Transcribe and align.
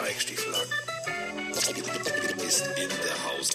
Eichstiefel 0.00 0.54
ist 2.46 2.66
in 2.66 2.88
der 2.88 3.24
Haus. 3.24 3.50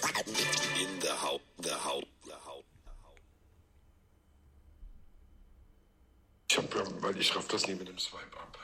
In 0.80 1.00
der 1.00 1.22
Haut. 1.22 1.40
Der 1.64 1.84
Haut. 1.84 2.06
Der 2.26 2.44
Haut. 2.44 2.64
Ich 6.50 6.56
hab, 6.56 6.74
ähm, 6.74 6.94
weil 7.00 7.16
ich 7.18 7.36
raff 7.36 7.46
das 7.48 7.66
nie 7.66 7.74
mit 7.74 7.88
dem 7.88 7.98
Swipe 7.98 8.36
ab. 8.36 8.58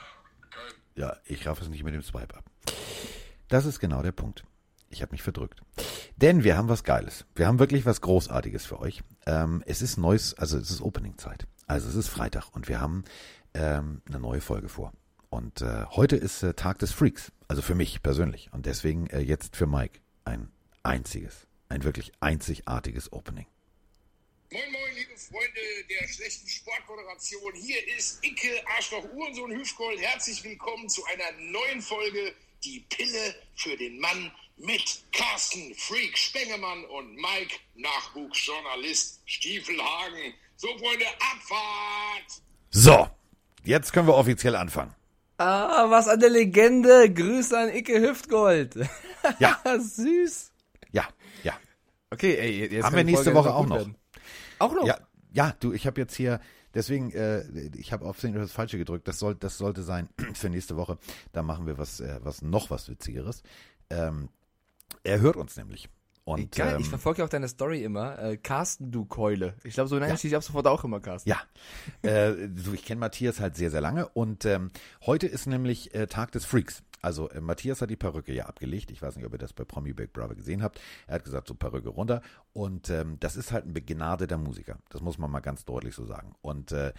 Geil. 0.51 0.73
Ja, 0.95 1.17
ich 1.25 1.47
raff 1.47 1.61
es 1.61 1.69
nicht 1.69 1.83
mit 1.83 1.93
dem 1.93 2.03
Swipe 2.03 2.35
ab. 2.35 2.45
Das 3.47 3.65
ist 3.65 3.79
genau 3.79 4.01
der 4.01 4.11
Punkt. 4.11 4.43
Ich 4.89 5.01
habe 5.01 5.11
mich 5.11 5.21
verdrückt. 5.21 5.61
Denn 6.17 6.43
wir 6.43 6.57
haben 6.57 6.69
was 6.69 6.83
Geiles. 6.83 7.25
Wir 7.35 7.47
haben 7.47 7.59
wirklich 7.59 7.85
was 7.85 8.01
Großartiges 8.01 8.65
für 8.65 8.79
euch. 8.79 9.03
Ähm, 9.25 9.63
es 9.65 9.81
ist 9.81 9.97
neues, 9.97 10.33
also 10.33 10.57
es 10.57 10.71
ist 10.71 10.81
Opening-Zeit. 10.81 11.47
Also 11.67 11.89
es 11.89 11.95
ist 11.95 12.07
Freitag 12.07 12.49
und 12.55 12.69
wir 12.69 12.79
haben 12.79 13.03
ähm, 13.53 14.01
eine 14.07 14.19
neue 14.19 14.39
Folge 14.39 14.69
vor. 14.69 14.93
Und 15.29 15.61
äh, 15.61 15.85
heute 15.89 16.15
ist 16.15 16.41
äh, 16.41 16.53
Tag 16.53 16.79
des 16.79 16.93
Freaks. 16.93 17.33
Also 17.49 17.61
für 17.61 17.75
mich 17.75 18.01
persönlich. 18.01 18.49
Und 18.53 18.65
deswegen 18.65 19.07
äh, 19.07 19.19
jetzt 19.19 19.57
für 19.57 19.67
Mike 19.67 19.99
ein 20.23 20.49
einziges, 20.83 21.45
ein 21.67 21.83
wirklich 21.83 22.13
einzigartiges 22.21 23.11
Opening. 23.11 23.45
Moin 24.49 24.71
Moin, 24.71 24.95
liebe 24.95 25.17
Freunde 25.17 25.59
der 25.89 26.07
schlechten 26.07 26.47
Sportmoderation. 26.47 27.53
Hier 27.55 27.85
ist 27.97 28.23
Icke 28.23 28.63
Arschloch 28.77 29.03
Uhrensohn 29.11 29.51
Hüfgold. 29.51 29.99
Herzlich 29.99 30.41
willkommen 30.45 30.87
zu 30.87 31.03
einer 31.05 31.37
neuen 31.37 31.81
Folge 31.81 32.33
Die 32.63 32.79
Pille 32.87 33.35
für 33.55 33.75
den 33.75 33.99
Mann 33.99 34.31
mit 34.55 35.03
Carsten 35.11 35.75
Freak 35.75 36.17
Spengemann 36.17 36.85
und 36.85 37.13
Mike 37.15 37.55
Nachwuchsjournalist 37.75 39.21
Stiefelhagen. 39.25 40.33
So 40.59 40.67
Freunde, 40.69 41.05
Abfahrt! 41.19 42.41
So, 42.71 43.07
jetzt 43.63 43.93
können 43.93 44.07
wir 44.07 44.15
offiziell 44.15 44.55
anfangen. 44.55 44.91
Ah, 45.37 45.85
was 45.89 46.07
eine 46.07 46.27
Legende. 46.29 47.13
Grüße 47.13 47.55
an 47.57 47.69
Icke 47.69 48.01
Hüftgold. 48.01 48.75
Ja. 49.39 49.59
Süß. 49.77 50.51
Ja, 50.91 51.05
ja. 51.43 51.53
Okay, 52.09 52.35
ey, 52.37 52.61
jetzt 52.61 52.75
Haben 52.75 52.81
kann 52.81 52.95
wir 52.95 53.03
nächste 53.03 53.33
Woche 53.33 53.53
auch 53.53 53.65
noch. 53.65 53.75
werden. 53.75 53.95
Auch 54.57 54.73
noch? 54.73 54.85
Ja, 54.85 54.99
ja, 55.33 55.53
du, 55.59 55.73
ich 55.73 55.85
habe 55.85 55.99
jetzt 55.99 56.15
hier, 56.15 56.39
deswegen, 56.73 57.11
äh, 57.11 57.41
ich 57.75 57.91
habe 57.91 58.05
auf 58.05 58.21
das 58.21 58.51
Falsche 58.53 58.77
gedrückt. 58.77 59.05
Das 59.07 59.19
soll, 59.19 59.35
das 59.35 59.57
sollte 59.57 59.83
sein 59.83 60.07
für 60.33 60.49
nächste 60.49 60.77
Woche. 60.77 60.97
Da 61.33 61.43
machen 61.43 61.65
wir 61.67 61.77
was, 61.77 61.99
äh, 61.99 62.19
was 62.23 62.41
noch 62.41 62.69
was 62.69 62.87
Witzigeres. 62.89 63.43
Ähm, 63.89 64.29
er 65.03 65.19
hört 65.19 65.35
uns 65.35 65.57
nämlich. 65.57 65.89
Und 66.27 66.51
Geil, 66.57 66.75
ähm, 66.75 66.81
ich 66.81 66.89
verfolge 66.89 67.19
ja 67.19 67.25
auch 67.25 67.29
deine 67.29 67.47
Story 67.47 67.83
immer. 67.83 68.19
Äh, 68.19 68.35
Carsten, 68.35 68.91
du 68.91 69.05
Keule. 69.05 69.53
Ich 69.63 69.75
glaube, 69.75 69.87
so 69.87 69.97
nenne 69.97 70.13
ich 70.13 70.19
dich 70.19 70.35
ab 70.35 70.43
sofort 70.43 70.67
auch 70.67 70.83
immer, 70.83 70.99
Carsten. 70.99 71.29
Ja, 71.29 71.39
äh, 72.01 72.49
so, 72.53 72.73
ich 72.73 72.83
kenne 72.83 72.99
Matthias 72.99 73.39
halt 73.39 73.55
sehr, 73.55 73.71
sehr 73.71 73.79
lange 73.79 74.09
und 74.09 74.43
ähm, 74.43 74.71
heute 75.05 75.25
ist 75.25 75.47
nämlich 75.47 75.95
äh, 75.95 76.07
Tag 76.07 76.33
des 76.33 76.43
Freaks. 76.43 76.83
Also 77.01 77.29
äh, 77.29 77.39
Matthias 77.39 77.81
hat 77.81 77.89
die 77.89 77.95
Perücke 77.95 78.33
ja 78.33 78.47
abgelegt. 78.47 78.91
Ich 78.91 79.01
weiß 79.01 79.15
nicht, 79.15 79.25
ob 79.25 79.31
ihr 79.31 79.37
das 79.37 79.53
bei 79.53 79.63
Promi 79.63 79.93
Big 79.93 80.11
Brother 80.11 80.35
gesehen 80.35 80.61
habt. 80.61 80.81
Er 81.07 81.15
hat 81.15 81.23
gesagt, 81.23 81.47
so 81.47 81.55
Perücke 81.55 81.87
runter. 81.87 82.21
Und 82.51 82.89
ähm, 82.89 83.17
das 83.21 83.37
ist 83.37 83.53
halt 83.53 83.65
ein 83.65 83.73
begnadeter 83.73 84.37
Musiker. 84.37 84.79
Das 84.89 84.99
muss 84.99 85.17
man 85.17 85.31
mal 85.31 85.39
ganz 85.39 85.63
deutlich 85.63 85.95
so 85.95 86.05
sagen. 86.05 86.35
Und 86.41 86.73
äh, 86.73 86.91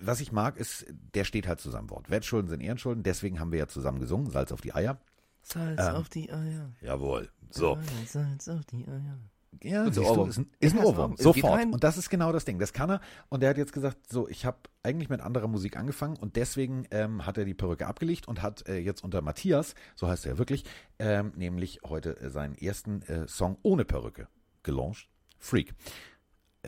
was 0.00 0.20
ich 0.20 0.32
mag, 0.32 0.56
ist, 0.56 0.86
der 1.14 1.24
steht 1.24 1.46
halt 1.46 1.60
zusammen 1.60 1.90
Wort. 1.90 2.08
Wettschulden 2.08 2.48
sind 2.48 2.62
Ehrenschulden. 2.62 3.02
Deswegen 3.02 3.38
haben 3.38 3.52
wir 3.52 3.58
ja 3.58 3.68
zusammen 3.68 4.00
gesungen, 4.00 4.30
Salz 4.30 4.50
auf 4.50 4.62
die 4.62 4.72
Eier. 4.72 4.98
Salz 5.42 5.80
Ähm, 5.80 5.96
auf 5.96 6.08
die 6.08 6.32
Eier. 6.32 6.70
Jawohl. 6.80 7.28
So. 7.50 7.78
Salz 8.06 8.48
auf 8.48 8.64
die 8.66 8.86
Eier. 8.86 9.18
Ja, 9.62 9.84
ist 9.84 9.98
ein, 9.98 10.28
ist 10.28 10.38
ein 10.38 10.48
ist 10.60 10.76
Ohrwurm. 10.76 11.16
Geht 11.16 11.22
Sofort. 11.22 11.64
Und 11.64 11.82
das 11.82 11.98
ist 11.98 12.08
genau 12.08 12.32
das 12.32 12.44
Ding. 12.44 12.58
Das 12.58 12.72
kann 12.72 12.88
er. 12.88 13.00
Und 13.28 13.42
er 13.42 13.50
hat 13.50 13.58
jetzt 13.58 13.72
gesagt, 13.72 13.98
so, 14.08 14.28
ich 14.28 14.46
habe 14.46 14.58
eigentlich 14.82 15.08
mit 15.08 15.20
anderer 15.20 15.48
Musik 15.48 15.76
angefangen 15.76 16.16
und 16.16 16.36
deswegen 16.36 16.86
ähm, 16.90 17.26
hat 17.26 17.36
er 17.36 17.44
die 17.44 17.54
Perücke 17.54 17.86
abgelegt 17.86 18.28
und 18.28 18.42
hat 18.42 18.66
äh, 18.68 18.78
jetzt 18.78 19.02
unter 19.02 19.22
Matthias, 19.22 19.74
so 19.96 20.08
heißt 20.08 20.24
er 20.26 20.38
wirklich, 20.38 20.64
ähm, 20.98 21.32
nämlich 21.36 21.80
heute 21.84 22.18
äh, 22.20 22.30
seinen 22.30 22.54
ersten 22.54 23.02
äh, 23.02 23.26
Song 23.26 23.58
ohne 23.62 23.84
Perücke 23.84 24.28
gelauncht. 24.62 25.08
Freak. 25.38 25.74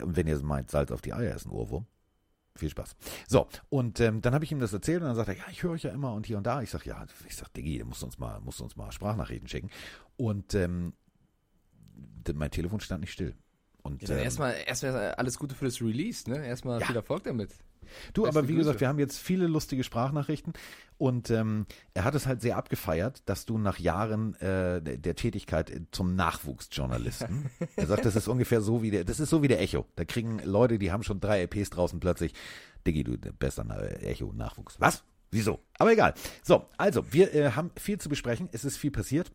Und 0.00 0.16
wenn 0.16 0.26
ihr 0.26 0.38
meint, 0.42 0.70
Salz 0.70 0.90
auf 0.90 1.02
die 1.02 1.12
Eier 1.12 1.34
ist 1.34 1.46
ein 1.46 1.50
Ohrwurm. 1.50 1.86
Viel 2.54 2.68
Spaß. 2.68 2.94
So, 3.28 3.48
und 3.70 3.98
ähm, 4.00 4.20
dann 4.20 4.34
habe 4.34 4.44
ich 4.44 4.52
ihm 4.52 4.60
das 4.60 4.72
erzählt 4.72 5.00
und 5.00 5.06
dann 5.08 5.16
sagt 5.16 5.28
er, 5.28 5.36
ja, 5.36 5.44
ich 5.50 5.62
höre 5.62 5.70
euch 5.70 5.84
ja 5.84 5.90
immer 5.90 6.12
und 6.12 6.26
hier 6.26 6.36
und 6.36 6.46
da. 6.46 6.60
Ich 6.60 6.70
sag, 6.70 6.84
ja, 6.84 7.06
ich 7.26 7.34
sag, 7.34 7.52
Diggi, 7.54 7.78
du 7.78 7.86
musst 7.86 8.02
uns 8.02 8.18
mal, 8.18 8.40
musst 8.40 8.60
uns 8.60 8.76
mal 8.76 8.92
Sprachnachrichten 8.92 9.48
schicken. 9.48 9.70
Und 10.16 10.54
ähm, 10.54 10.92
mein 12.34 12.50
Telefon 12.50 12.80
stand 12.80 13.00
nicht 13.00 13.12
still. 13.12 13.34
Und 13.82 14.02
Ja, 14.02 14.08
dann 14.08 14.18
ähm, 14.18 14.24
erstmal, 14.24 14.54
erstmal 14.66 15.14
alles 15.14 15.38
Gute 15.38 15.54
für 15.54 15.64
das 15.64 15.80
Release, 15.80 16.28
ne? 16.30 16.44
Erstmal 16.46 16.80
Ja. 16.80 16.86
viel 16.86 16.96
Erfolg 16.96 17.24
damit. 17.24 17.50
Du, 18.12 18.22
Beste 18.22 18.38
aber 18.38 18.48
wie 18.48 18.52
Grüße. 18.52 18.64
gesagt, 18.64 18.80
wir 18.80 18.88
haben 18.88 18.98
jetzt 18.98 19.18
viele 19.18 19.46
lustige 19.46 19.84
Sprachnachrichten 19.84 20.52
und 20.98 21.30
ähm, 21.30 21.66
er 21.94 22.04
hat 22.04 22.14
es 22.14 22.26
halt 22.26 22.40
sehr 22.40 22.56
abgefeiert, 22.56 23.22
dass 23.26 23.46
du 23.46 23.58
nach 23.58 23.78
Jahren 23.78 24.34
äh, 24.36 24.80
der 24.80 24.96
der 24.98 25.16
Tätigkeit 25.16 25.70
äh, 25.70 25.80
zum 25.90 26.14
Nachwuchsjournalisten, 26.14 27.50
er 27.76 27.86
sagt, 27.86 28.04
das 28.04 28.16
ist 28.16 28.28
ungefähr 28.28 28.60
so 28.60 28.82
wie 28.82 28.90
der, 28.90 29.04
das 29.04 29.20
ist 29.20 29.30
so 29.30 29.42
wie 29.42 29.48
der 29.48 29.60
Echo. 29.60 29.86
Da 29.96 30.04
kriegen 30.04 30.38
Leute, 30.44 30.78
die 30.78 30.92
haben 30.92 31.02
schon 31.02 31.20
drei 31.20 31.42
EPs 31.42 31.70
draußen 31.70 32.00
plötzlich, 32.00 32.34
Diggi, 32.86 33.04
du, 33.04 33.16
besser 33.16 33.64
Echo, 34.02 34.32
Nachwuchs. 34.32 34.80
Was? 34.80 35.04
Wieso? 35.30 35.60
Aber 35.78 35.92
egal. 35.92 36.14
So, 36.42 36.66
also, 36.76 37.12
wir 37.12 37.34
äh, 37.34 37.52
haben 37.52 37.70
viel 37.76 37.98
zu 37.98 38.08
besprechen, 38.08 38.48
es 38.52 38.64
ist 38.64 38.76
viel 38.76 38.90
passiert 38.90 39.32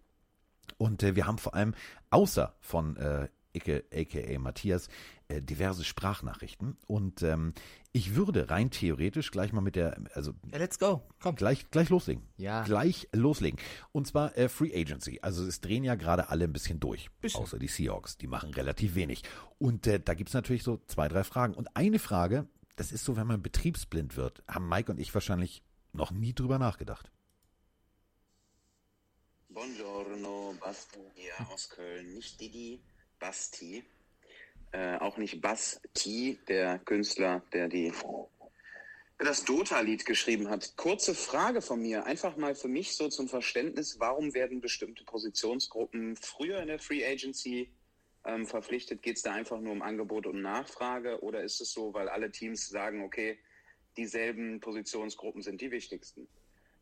und 0.78 1.04
äh, 1.04 1.16
wir 1.16 1.26
haben 1.26 1.40
vor 1.40 1.56
allem 1.56 1.74
außer 2.12 2.56
von 2.60 2.96
äh, 2.98 3.28
aka 3.66 4.40
Matthias, 4.40 4.88
äh, 5.28 5.42
diverse 5.42 5.84
Sprachnachrichten. 5.84 6.78
Und 6.88 7.24
ähm, 7.24 7.54
ich 7.92 8.16
würde 8.16 8.50
rein 8.50 8.72
theoretisch 8.72 9.32
gleich 9.32 9.54
mal 9.54 9.62
mit 9.62 9.76
der, 9.76 9.98
also 10.14 10.34
Ja, 10.52 10.58
let's 10.58 10.80
go. 10.80 11.02
Komm. 11.22 11.36
gleich, 11.36 11.70
gleich 11.72 11.90
loslegen. 11.90 12.24
Ja. 12.38 12.64
Gleich 12.64 13.08
loslegen. 13.14 13.60
Und 13.92 14.08
zwar 14.08 14.38
äh, 14.38 14.50
Free 14.50 14.74
Agency. 14.74 15.20
Also 15.22 15.46
es 15.46 15.62
drehen 15.62 15.84
ja 15.84 15.96
gerade 15.96 16.30
alle 16.30 16.46
ein 16.46 16.54
bisschen 16.54 16.80
durch. 16.80 17.10
Bisschen. 17.22 17.42
Außer 17.42 17.60
die 17.60 17.68
Seahawks. 17.68 18.18
Die 18.18 18.28
machen 18.28 18.54
relativ 18.54 18.96
wenig. 18.96 19.24
Und 19.58 19.88
äh, 19.88 20.00
da 20.00 20.14
gibt's 20.14 20.34
natürlich 20.34 20.64
so 20.64 20.82
zwei, 20.88 21.08
drei 21.08 21.24
Fragen. 21.24 21.54
Und 21.54 21.76
eine 21.76 22.00
Frage, 22.00 22.48
das 22.76 22.92
ist 22.92 23.04
so, 23.04 23.18
wenn 23.18 23.28
man 23.28 23.42
betriebsblind 23.42 24.18
wird, 24.18 24.44
haben 24.48 24.70
Mike 24.70 24.92
und 24.92 25.00
ich 25.00 25.14
wahrscheinlich 25.14 25.64
noch 25.94 26.12
nie 26.12 26.34
drüber 26.34 26.60
nachgedacht. 26.60 27.12
Buongiorno, 29.50 30.54
Basti 30.60 31.00
hier 31.16 31.34
aus 31.52 31.70
Köln. 31.70 32.14
Nicht 32.14 32.40
Didi, 32.40 32.80
Basti. 33.20 33.84
Äh, 34.72 34.98
auch 34.98 35.18
nicht 35.18 35.42
Basti, 35.42 36.40
der 36.48 36.80
Künstler, 36.80 37.42
der 37.54 37.68
die 37.68 37.94
das 39.18 39.46
Dota-Lied 39.46 40.06
geschrieben 40.06 40.50
hat. 40.50 40.76
Kurze 40.78 41.16
Frage 41.16 41.62
von 41.62 41.82
mir, 41.82 42.06
einfach 42.06 42.38
mal 42.38 42.54
für 42.54 42.68
mich 42.68 42.96
so 42.96 43.10
zum 43.10 43.28
Verständnis, 43.28 44.00
warum 44.00 44.34
werden 44.34 44.62
bestimmte 44.62 45.04
Positionsgruppen 45.04 46.16
früher 46.16 46.60
in 46.62 46.68
der 46.68 46.80
Free 46.80 47.06
Agency 47.06 47.72
ähm, 48.26 48.46
verpflichtet? 48.46 49.02
Geht 49.02 49.18
es 49.18 49.24
da 49.24 49.34
einfach 49.34 49.60
nur 49.60 49.72
um 49.72 49.82
Angebot 49.82 50.28
und 50.28 50.42
Nachfrage 50.42 51.22
oder 51.24 51.44
ist 51.44 51.62
es 51.62 51.72
so, 51.72 51.94
weil 51.94 52.10
alle 52.10 52.32
Teams 52.32 52.68
sagen, 52.68 53.04
okay, 53.04 53.40
dieselben 53.96 54.60
Positionsgruppen 54.60 55.42
sind 55.42 55.62
die 55.62 55.72
wichtigsten? 55.72 56.28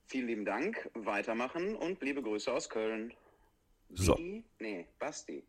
Vielen 0.08 0.28
lieben 0.28 0.46
Dank, 0.46 0.90
weitermachen 0.94 1.76
und 1.76 2.02
liebe 2.02 2.22
Grüße 2.22 2.52
aus 2.52 2.70
Köln. 2.70 3.14
So. 3.92 4.16
Digi? 4.16 4.44
Nee, 4.60 4.88
Basti. 5.00 5.44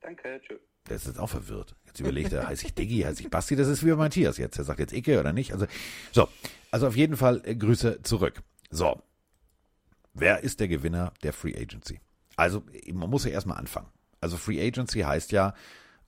Danke, 0.00 0.40
tschö. 0.46 0.56
Der 0.88 0.96
ist 0.96 1.06
jetzt 1.06 1.18
auch 1.18 1.28
verwirrt. 1.28 1.76
Jetzt 1.86 2.00
überlegt 2.00 2.32
er, 2.32 2.48
heiße 2.48 2.66
ich 2.66 2.74
Diggi, 2.74 3.00
heiße 3.00 3.22
ich 3.22 3.30
Basti, 3.30 3.54
das 3.54 3.68
ist 3.68 3.84
wie 3.84 3.90
bei 3.90 3.96
Matthias 3.96 4.38
jetzt. 4.38 4.58
Er 4.58 4.64
sagt 4.64 4.80
jetzt 4.80 4.92
Icke 4.92 5.20
oder 5.20 5.32
nicht. 5.32 5.52
Also, 5.52 5.66
so. 6.12 6.28
Also 6.70 6.86
auf 6.86 6.96
jeden 6.96 7.16
Fall 7.16 7.42
äh, 7.44 7.54
Grüße 7.54 8.02
zurück. 8.02 8.42
So. 8.70 9.02
Wer 10.14 10.42
ist 10.42 10.60
der 10.60 10.68
Gewinner 10.68 11.12
der 11.22 11.32
Free 11.32 11.54
Agency? 11.56 12.00
Also, 12.36 12.64
man 12.92 13.10
muss 13.10 13.24
ja 13.24 13.30
erstmal 13.30 13.58
anfangen. 13.58 13.88
Also 14.20 14.36
Free 14.36 14.60
Agency 14.66 15.00
heißt 15.00 15.32
ja, 15.32 15.54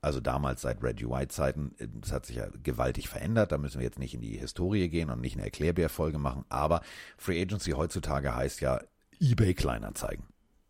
also 0.01 0.19
damals 0.19 0.61
seit 0.61 0.83
Reggie 0.83 1.09
White 1.09 1.29
Zeiten, 1.29 1.75
äh, 1.77 1.87
das 1.89 2.11
hat 2.11 2.25
sich 2.25 2.37
ja 2.37 2.47
gewaltig 2.61 3.07
verändert. 3.07 3.51
Da 3.51 3.57
müssen 3.57 3.79
wir 3.79 3.85
jetzt 3.85 3.99
nicht 3.99 4.13
in 4.13 4.21
die 4.21 4.37
Historie 4.37 4.89
gehen 4.89 5.09
und 5.09 5.21
nicht 5.21 5.35
eine 5.35 5.45
Erklärbär-Folge 5.45 6.17
machen. 6.17 6.45
Aber 6.49 6.81
Free 7.17 7.41
Agency 7.41 7.71
heutzutage 7.71 8.35
heißt 8.35 8.59
ja 8.61 8.81
eBay 9.19 9.53
Kleinanzeigen. 9.53 10.25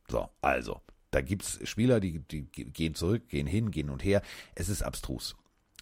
So, 0.07 0.29
also, 0.41 0.81
da 1.13 1.21
gibt's 1.21 1.59
Spieler, 1.63 1.99
die, 1.99 2.19
die 2.19 2.45
gehen 2.45 2.95
zurück, 2.95 3.29
gehen 3.29 3.45
hin, 3.47 3.71
gehen 3.71 3.89
und 3.89 4.03
her. 4.03 4.21
Es 4.55 4.67
ist 4.67 4.81
abstrus. 4.81 5.35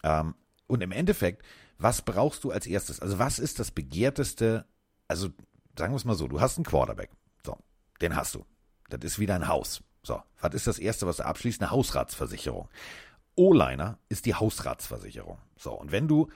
Ähm, 0.03 0.35
und 0.67 0.81
im 0.81 0.91
Endeffekt, 0.91 1.43
was 1.77 2.01
brauchst 2.01 2.43
du 2.43 2.51
als 2.51 2.67
erstes? 2.67 2.99
Also, 2.99 3.17
was 3.17 3.39
ist 3.39 3.59
das 3.59 3.71
begehrteste? 3.71 4.65
Also, 5.07 5.29
sagen 5.77 5.93
wir 5.93 5.97
es 5.97 6.05
mal 6.05 6.15
so, 6.15 6.27
du 6.27 6.41
hast 6.41 6.57
einen 6.57 6.65
Quarterback. 6.65 7.09
So, 7.45 7.57
den 8.01 8.15
hast 8.15 8.35
du. 8.35 8.45
Das 8.89 8.99
ist 9.03 9.19
wieder 9.19 9.35
ein 9.35 9.47
Haus. 9.47 9.81
So, 10.03 10.21
was 10.41 10.53
ist 10.53 10.67
das 10.67 10.79
erste, 10.79 11.07
was 11.07 11.17
du 11.17 11.25
abschließt? 11.25 11.61
Eine 11.61 11.71
Hausratsversicherung. 11.71 12.67
O-Liner 13.35 13.99
ist 14.09 14.25
die 14.25 14.35
Hausratsversicherung. 14.35 15.37
So, 15.57 15.71
und 15.73 15.91
wenn 15.91 16.07
du 16.07 16.29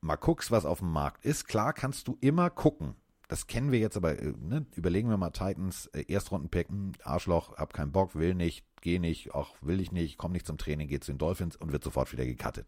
mal 0.00 0.16
guckst, 0.16 0.50
was 0.50 0.64
auf 0.64 0.80
dem 0.80 0.90
Markt 0.90 1.24
ist, 1.24 1.46
klar 1.46 1.72
kannst 1.72 2.08
du 2.08 2.18
immer 2.20 2.50
gucken. 2.50 2.96
Das 3.30 3.46
kennen 3.46 3.70
wir 3.70 3.78
jetzt 3.78 3.96
aber, 3.96 4.18
äh, 4.18 4.32
ne? 4.40 4.66
überlegen 4.74 5.08
wir 5.08 5.16
mal 5.16 5.30
Titans, 5.30 5.86
äh, 5.94 6.04
Erstrunden-Pick, 6.08 6.66
Arschloch, 7.04 7.56
hab 7.56 7.72
keinen 7.72 7.92
Bock, 7.92 8.16
will 8.16 8.34
nicht, 8.34 8.66
geh 8.80 8.98
nicht, 8.98 9.36
auch 9.36 9.54
will 9.60 9.80
ich 9.80 9.92
nicht, 9.92 10.18
komm 10.18 10.32
nicht 10.32 10.44
zum 10.44 10.58
Training, 10.58 10.88
geh 10.88 10.98
zu 10.98 11.12
den 11.12 11.18
Dolphins 11.18 11.54
und 11.54 11.70
wird 11.70 11.84
sofort 11.84 12.10
wieder 12.12 12.26
gecuttet. 12.26 12.66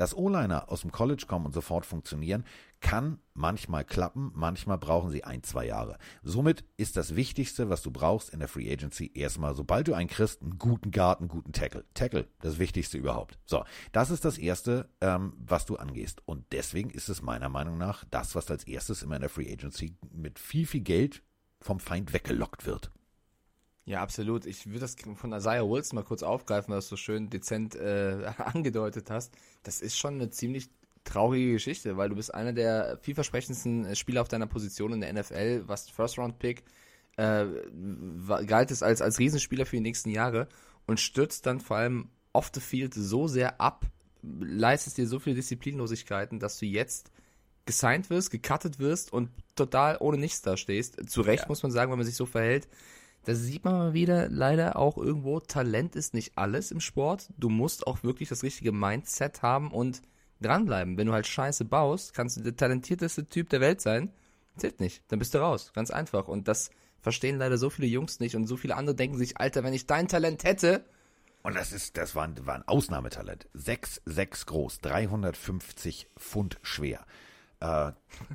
Dass 0.00 0.16
O-Liner 0.16 0.70
aus 0.70 0.80
dem 0.80 0.92
College 0.92 1.24
kommen 1.28 1.44
und 1.44 1.52
sofort 1.52 1.84
funktionieren, 1.84 2.46
kann 2.80 3.18
manchmal 3.34 3.84
klappen, 3.84 4.32
manchmal 4.34 4.78
brauchen 4.78 5.10
sie 5.10 5.24
ein, 5.24 5.42
zwei 5.42 5.66
Jahre. 5.66 5.98
Somit 6.22 6.64
ist 6.78 6.96
das 6.96 7.16
Wichtigste, 7.16 7.68
was 7.68 7.82
du 7.82 7.90
brauchst 7.90 8.30
in 8.30 8.38
der 8.38 8.48
Free 8.48 8.72
Agency, 8.72 9.10
erstmal, 9.12 9.54
sobald 9.54 9.88
du 9.88 9.92
einen 9.92 10.08
kriegst, 10.08 10.40
einen 10.40 10.56
guten 10.56 10.90
Guard, 10.90 11.20
einen 11.20 11.28
guten 11.28 11.52
Tackle. 11.52 11.84
Tackle, 11.92 12.26
das 12.40 12.58
Wichtigste 12.58 12.96
überhaupt. 12.96 13.38
So, 13.44 13.62
das 13.92 14.10
ist 14.10 14.24
das 14.24 14.38
Erste, 14.38 14.88
ähm, 15.02 15.34
was 15.36 15.66
du 15.66 15.76
angehst. 15.76 16.22
Und 16.24 16.46
deswegen 16.50 16.88
ist 16.88 17.10
es 17.10 17.20
meiner 17.20 17.50
Meinung 17.50 17.76
nach 17.76 18.06
das, 18.10 18.34
was 18.34 18.50
als 18.50 18.64
erstes 18.64 19.02
immer 19.02 19.16
in 19.16 19.20
der 19.20 19.28
Free 19.28 19.52
Agency 19.52 19.98
mit 20.14 20.38
viel, 20.38 20.66
viel 20.66 20.80
Geld 20.80 21.22
vom 21.60 21.78
Feind 21.78 22.14
weggelockt 22.14 22.64
wird. 22.64 22.90
Ja, 23.90 24.02
absolut. 24.02 24.46
Ich 24.46 24.66
würde 24.66 24.78
das 24.78 24.94
von 25.16 25.32
Isaiah 25.32 25.68
Wilson 25.68 25.96
mal 25.96 26.04
kurz 26.04 26.22
aufgreifen, 26.22 26.72
was 26.72 26.84
du 26.84 26.90
so 26.90 26.96
schön 26.96 27.28
dezent 27.28 27.74
äh, 27.74 28.24
angedeutet 28.38 29.10
hast. 29.10 29.34
Das 29.64 29.80
ist 29.80 29.98
schon 29.98 30.14
eine 30.14 30.30
ziemlich 30.30 30.70
traurige 31.02 31.54
Geschichte, 31.54 31.96
weil 31.96 32.08
du 32.08 32.14
bist 32.14 32.32
einer 32.32 32.52
der 32.52 32.98
vielversprechendsten 33.02 33.96
Spieler 33.96 34.22
auf 34.22 34.28
deiner 34.28 34.46
Position 34.46 34.92
in 34.92 35.00
der 35.00 35.12
NFL, 35.12 35.64
was 35.66 35.90
First-Round-Pick, 35.90 36.62
äh, 37.16 37.46
galt 38.46 38.70
es 38.70 38.84
als, 38.84 39.02
als 39.02 39.18
Riesenspieler 39.18 39.66
für 39.66 39.74
die 39.74 39.82
nächsten 39.82 40.10
Jahre 40.10 40.46
und 40.86 41.00
stürzt 41.00 41.46
dann 41.46 41.58
vor 41.58 41.78
allem 41.78 42.10
off 42.32 42.52
the 42.54 42.60
field 42.60 42.94
so 42.94 43.26
sehr 43.26 43.60
ab, 43.60 43.86
leistest 44.22 44.98
dir 44.98 45.08
so 45.08 45.18
viele 45.18 45.34
Disziplinlosigkeiten, 45.34 46.38
dass 46.38 46.60
du 46.60 46.66
jetzt 46.66 47.10
gesigned 47.66 48.08
wirst, 48.08 48.30
gecuttet 48.30 48.78
wirst 48.78 49.12
und 49.12 49.30
total 49.56 49.96
ohne 49.98 50.16
nichts 50.16 50.42
da 50.42 50.56
stehst. 50.56 51.10
Zu 51.10 51.22
Recht 51.22 51.42
ja. 51.42 51.48
muss 51.48 51.64
man 51.64 51.72
sagen, 51.72 51.90
wenn 51.90 51.98
man 51.98 52.06
sich 52.06 52.14
so 52.14 52.26
verhält. 52.26 52.68
Da 53.24 53.34
sieht 53.34 53.64
man 53.64 53.74
mal 53.74 53.92
wieder 53.92 54.28
leider 54.28 54.76
auch 54.76 54.96
irgendwo, 54.96 55.40
Talent 55.40 55.94
ist 55.94 56.14
nicht 56.14 56.32
alles 56.36 56.70
im 56.70 56.80
Sport. 56.80 57.28
Du 57.36 57.48
musst 57.48 57.86
auch 57.86 58.02
wirklich 58.02 58.28
das 58.28 58.42
richtige 58.42 58.72
Mindset 58.72 59.42
haben 59.42 59.70
und 59.70 60.02
dranbleiben. 60.40 60.96
Wenn 60.96 61.06
du 61.06 61.12
halt 61.12 61.26
Scheiße 61.26 61.64
baust, 61.64 62.14
kannst 62.14 62.38
du 62.38 62.40
der 62.42 62.56
talentierteste 62.56 63.28
Typ 63.28 63.50
der 63.50 63.60
Welt 63.60 63.80
sein. 63.80 64.10
Zählt 64.56 64.80
nicht. 64.80 65.02
Dann 65.08 65.18
bist 65.18 65.34
du 65.34 65.38
raus. 65.38 65.72
Ganz 65.74 65.90
einfach. 65.90 66.28
Und 66.28 66.48
das 66.48 66.70
verstehen 67.00 67.38
leider 67.38 67.58
so 67.58 67.70
viele 67.70 67.88
Jungs 67.88 68.20
nicht 68.20 68.36
und 68.36 68.46
so 68.46 68.56
viele 68.56 68.76
andere 68.76 68.94
denken 68.94 69.18
sich, 69.18 69.38
Alter, 69.38 69.64
wenn 69.64 69.74
ich 69.74 69.86
dein 69.86 70.08
Talent 70.08 70.44
hätte. 70.44 70.84
Und 71.42 71.56
das 71.56 71.72
ist, 71.72 71.96
das 71.96 72.14
war 72.14 72.24
ein, 72.24 72.46
war 72.46 72.54
ein 72.54 72.68
Ausnahmetalent. 72.68 73.48
6, 73.54 74.02
6 74.04 74.46
groß, 74.46 74.80
350 74.80 76.08
Pfund 76.18 76.58
schwer. 76.62 77.04
Äh, 77.60 77.92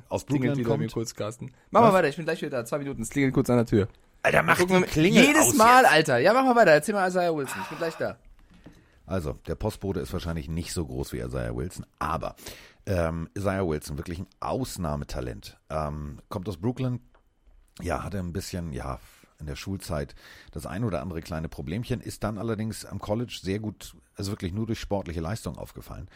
aus 0.08 0.24
Brooklyn 0.24 0.62
kommt. 0.64 0.80
Mir 0.80 0.88
kurz, 0.88 1.14
Carsten. 1.14 1.52
Mach 1.70 1.82
Was? 1.82 1.88
mal 1.88 1.98
weiter, 1.98 2.08
ich 2.08 2.16
bin 2.16 2.24
gleich 2.24 2.40
wieder 2.40 2.58
da. 2.58 2.64
Zwei 2.64 2.78
Minuten, 2.78 3.02
es 3.02 3.10
klingelt 3.10 3.34
kurz 3.34 3.50
an 3.50 3.56
der 3.56 3.66
Tür. 3.66 3.88
Alter, 4.22 4.42
mach 4.42 4.58
die 4.58 4.82
Klingel 4.82 5.24
Jedes 5.24 5.54
Mal, 5.54 5.82
jetzt. 5.82 5.92
Alter. 5.92 6.18
Ja, 6.18 6.32
mach 6.32 6.44
mal 6.44 6.56
weiter. 6.56 6.72
Erzähl 6.72 6.94
mal 6.94 7.08
Isaiah 7.08 7.34
Wilson. 7.34 7.60
Ich 7.62 7.68
bin 7.68 7.78
gleich 7.78 7.94
da. 7.94 8.16
Also, 9.06 9.34
der 9.46 9.54
Postbote 9.54 10.00
ist 10.00 10.12
wahrscheinlich 10.12 10.48
nicht 10.48 10.72
so 10.72 10.84
groß 10.84 11.12
wie 11.12 11.20
Isaiah 11.20 11.54
Wilson, 11.54 11.86
aber 12.00 12.34
ähm, 12.86 13.28
Isaiah 13.36 13.66
Wilson, 13.66 13.98
wirklich 13.98 14.18
ein 14.18 14.26
Ausnahmetalent. 14.40 15.58
Ähm, 15.70 16.18
kommt 16.28 16.48
aus 16.48 16.56
Brooklyn, 16.56 17.00
ja, 17.80 18.02
hatte 18.02 18.18
ein 18.18 18.32
bisschen, 18.32 18.72
ja, 18.72 18.98
in 19.38 19.46
der 19.46 19.56
Schulzeit 19.56 20.14
das 20.50 20.66
ein 20.66 20.82
oder 20.82 21.02
andere 21.02 21.20
kleine 21.20 21.48
Problemchen, 21.48 22.00
ist 22.00 22.24
dann 22.24 22.38
allerdings 22.38 22.84
am 22.84 22.98
College 22.98 23.38
sehr 23.40 23.58
gut, 23.58 23.94
also 24.16 24.32
wirklich 24.32 24.52
nur 24.52 24.66
durch 24.66 24.80
sportliche 24.80 25.20
Leistung 25.20 25.58
aufgefallen. 25.58 26.08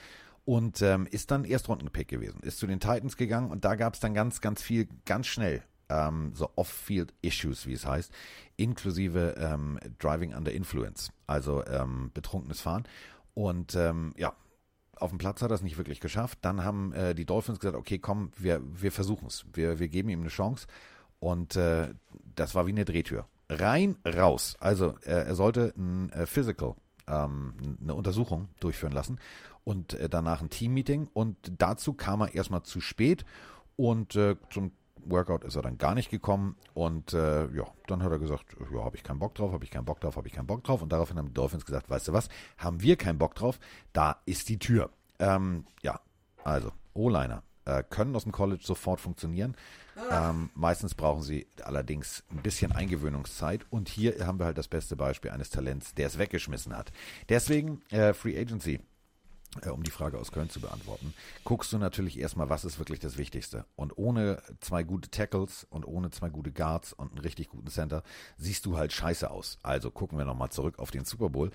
Und 0.46 0.81
ähm, 0.82 1.06
ist 1.06 1.31
dann 1.31 1.44
Erstrundenpick 1.44 2.08
gewesen, 2.08 2.41
ist 2.43 2.58
zu 2.58 2.67
den 2.67 2.81
Titans 2.81 3.17
gegangen 3.17 3.50
und 3.50 3.64
da 3.64 3.75
gab 3.75 3.94
es 3.94 4.00
dann 4.00 4.14
ganz, 4.14 4.41
ganz 4.41 4.62
viel, 4.62 4.88
ganz 5.05 5.26
schnell 5.26 5.62
ähm, 5.91 6.33
so 6.35 6.51
Off-Field-Issues, 6.57 7.67
wie 7.67 7.75
es 7.75 7.85
heißt, 7.85 8.13
inklusive 8.57 9.35
ähm, 9.39 9.79
Driving 9.99 10.35
Under 10.35 10.53
Influence, 10.53 11.13
also 11.27 11.65
ähm, 11.67 12.11
betrunkenes 12.15 12.61
Fahren. 12.61 12.85
Und 13.35 13.75
ähm, 13.75 14.13
ja, 14.17 14.35
auf 14.97 15.11
dem 15.11 15.19
Platz 15.19 15.43
hat 15.43 15.51
er 15.51 15.55
es 15.55 15.63
nicht 15.63 15.79
wirklich 15.79 16.01
geschafft. 16.01 16.39
Dann 16.43 16.65
haben 16.65 16.93
äh, 16.93 17.15
die 17.15 17.25
Dolphins 17.25 17.59
gesagt, 17.59 17.77
okay, 17.77 17.99
komm, 17.99 18.31
wir, 18.37 18.61
wir 18.63 18.93
versuchen 18.93 19.27
es. 19.27 19.45
Wir, 19.53 19.79
wir 19.79 19.89
geben 19.89 20.11
ihm 20.11 20.21
eine 20.21 20.29
Chance. 20.29 20.67
Und 21.19 21.57
äh, 21.57 21.95
das 22.35 22.55
war 22.55 22.67
wie 22.67 22.73
eine 22.73 22.85
Drehtür. 22.85 23.27
Rein, 23.49 23.97
raus. 24.07 24.57
Also 24.61 24.95
äh, 25.03 25.27
er 25.27 25.35
sollte 25.35 25.73
ein 25.77 26.11
äh, 26.13 26.27
Physical, 26.27 26.75
ähm, 27.09 27.55
eine 27.83 27.95
Untersuchung 27.95 28.49
durchführen 28.61 28.93
lassen 28.93 29.19
und 29.65 29.95
äh, 29.95 30.09
danach 30.09 30.41
ein 30.43 30.51
Team-Meeting. 30.51 31.09
Und 31.13 31.37
dazu 31.59 31.95
kam 31.95 32.21
er 32.21 32.35
erstmal 32.35 32.63
zu 32.63 32.81
spät 32.81 33.25
und 33.77 34.17
äh, 34.17 34.37
zum 34.51 34.73
Workout 35.06 35.44
ist 35.44 35.56
er 35.56 35.62
dann 35.62 35.79
gar 35.79 35.94
nicht 35.94 36.11
gekommen 36.11 36.56
und 36.75 37.12
äh, 37.12 37.47
ja, 37.52 37.64
dann 37.87 38.02
hat 38.02 38.12
er 38.12 38.19
gesagt, 38.19 38.56
ja, 38.73 38.85
habe 38.85 38.97
ich 38.97 39.02
keinen 39.02 39.19
Bock 39.19 39.35
drauf, 39.35 39.52
habe 39.52 39.64
ich 39.64 39.70
keinen 39.70 39.85
Bock 39.85 40.00
drauf, 40.00 40.17
habe 40.17 40.29
ich 40.29 40.35
keinen 40.35 40.47
Bock 40.47 40.64
drauf 40.64 40.82
und 40.82 40.91
daraufhin 40.91 41.19
haben 41.19 41.29
die 41.29 41.35
Dolphins 41.35 41.67
gesagt, 41.67 41.91
weißt 41.91 42.08
du 42.08 42.12
was, 42.12 42.29
haben 42.58 42.81
wir 42.82 42.97
keinen 42.97 43.19
Bock 43.19 43.35
drauf, 43.35 43.58
da 43.93 44.17
ist 44.26 44.49
die 44.49 44.58
Tür. 44.58 44.91
Ähm, 45.19 45.64
ja, 45.82 46.00
also 46.44 46.73
O-Liner 46.94 47.43
äh, 47.64 47.82
können 47.88 48.14
aus 48.17 48.25
dem 48.25 48.32
College 48.32 48.62
sofort 48.64 49.00
funktionieren. 49.00 49.56
Ähm, 50.11 50.50
meistens 50.55 50.94
brauchen 50.94 51.23
sie 51.23 51.46
allerdings 51.62 52.25
ein 52.31 52.43
bisschen 52.43 52.73
Eingewöhnungszeit 52.73 53.67
und 53.70 53.88
hier 53.88 54.26
haben 54.26 54.38
wir 54.38 54.46
halt 54.46 54.56
das 54.56 54.69
beste 54.69 54.96
Beispiel 54.96 55.31
eines 55.31 55.50
Talents, 55.50 55.94
der 55.94 56.06
es 56.06 56.19
weggeschmissen 56.19 56.75
hat. 56.75 56.91
Deswegen 57.29 57.82
äh, 57.91 58.14
Free 58.14 58.38
Agency 58.38 58.81
um 59.73 59.82
die 59.82 59.91
Frage 59.91 60.19
aus 60.19 60.32
Köln 60.32 60.49
zu 60.49 60.61
beantworten, 60.61 61.12
guckst 61.44 61.73
du 61.73 61.79
natürlich 61.79 62.19
erstmal, 62.19 62.49
was 62.50 62.64
ist 62.64 62.79
wirklich 62.79 63.00
das 63.00 63.19
Wichtigste. 63.19 63.64
Und 63.75 63.99
ohne 63.99 64.43
zwei 64.61 64.82
gute 64.85 65.11
Tackles 65.11 65.67
und 65.70 65.85
ohne 65.85 66.11
zwei 66.11 66.29
gute 66.29 66.52
Guards 66.52 66.93
und 66.93 67.11
einen 67.11 67.19
richtig 67.19 67.49
guten 67.49 67.69
Center 67.69 68.02
siehst 68.37 68.64
du 68.67 68.76
halt 68.76 68.93
scheiße 68.93 69.31
aus. 69.31 69.58
Also 69.62 69.91
gucken 69.91 70.19
wir 70.19 70.25
nochmal 70.25 70.50
zurück 70.50 70.79
auf 70.79 70.91
den 70.91 71.05
Super 71.05 71.31
Bowl 71.31 71.50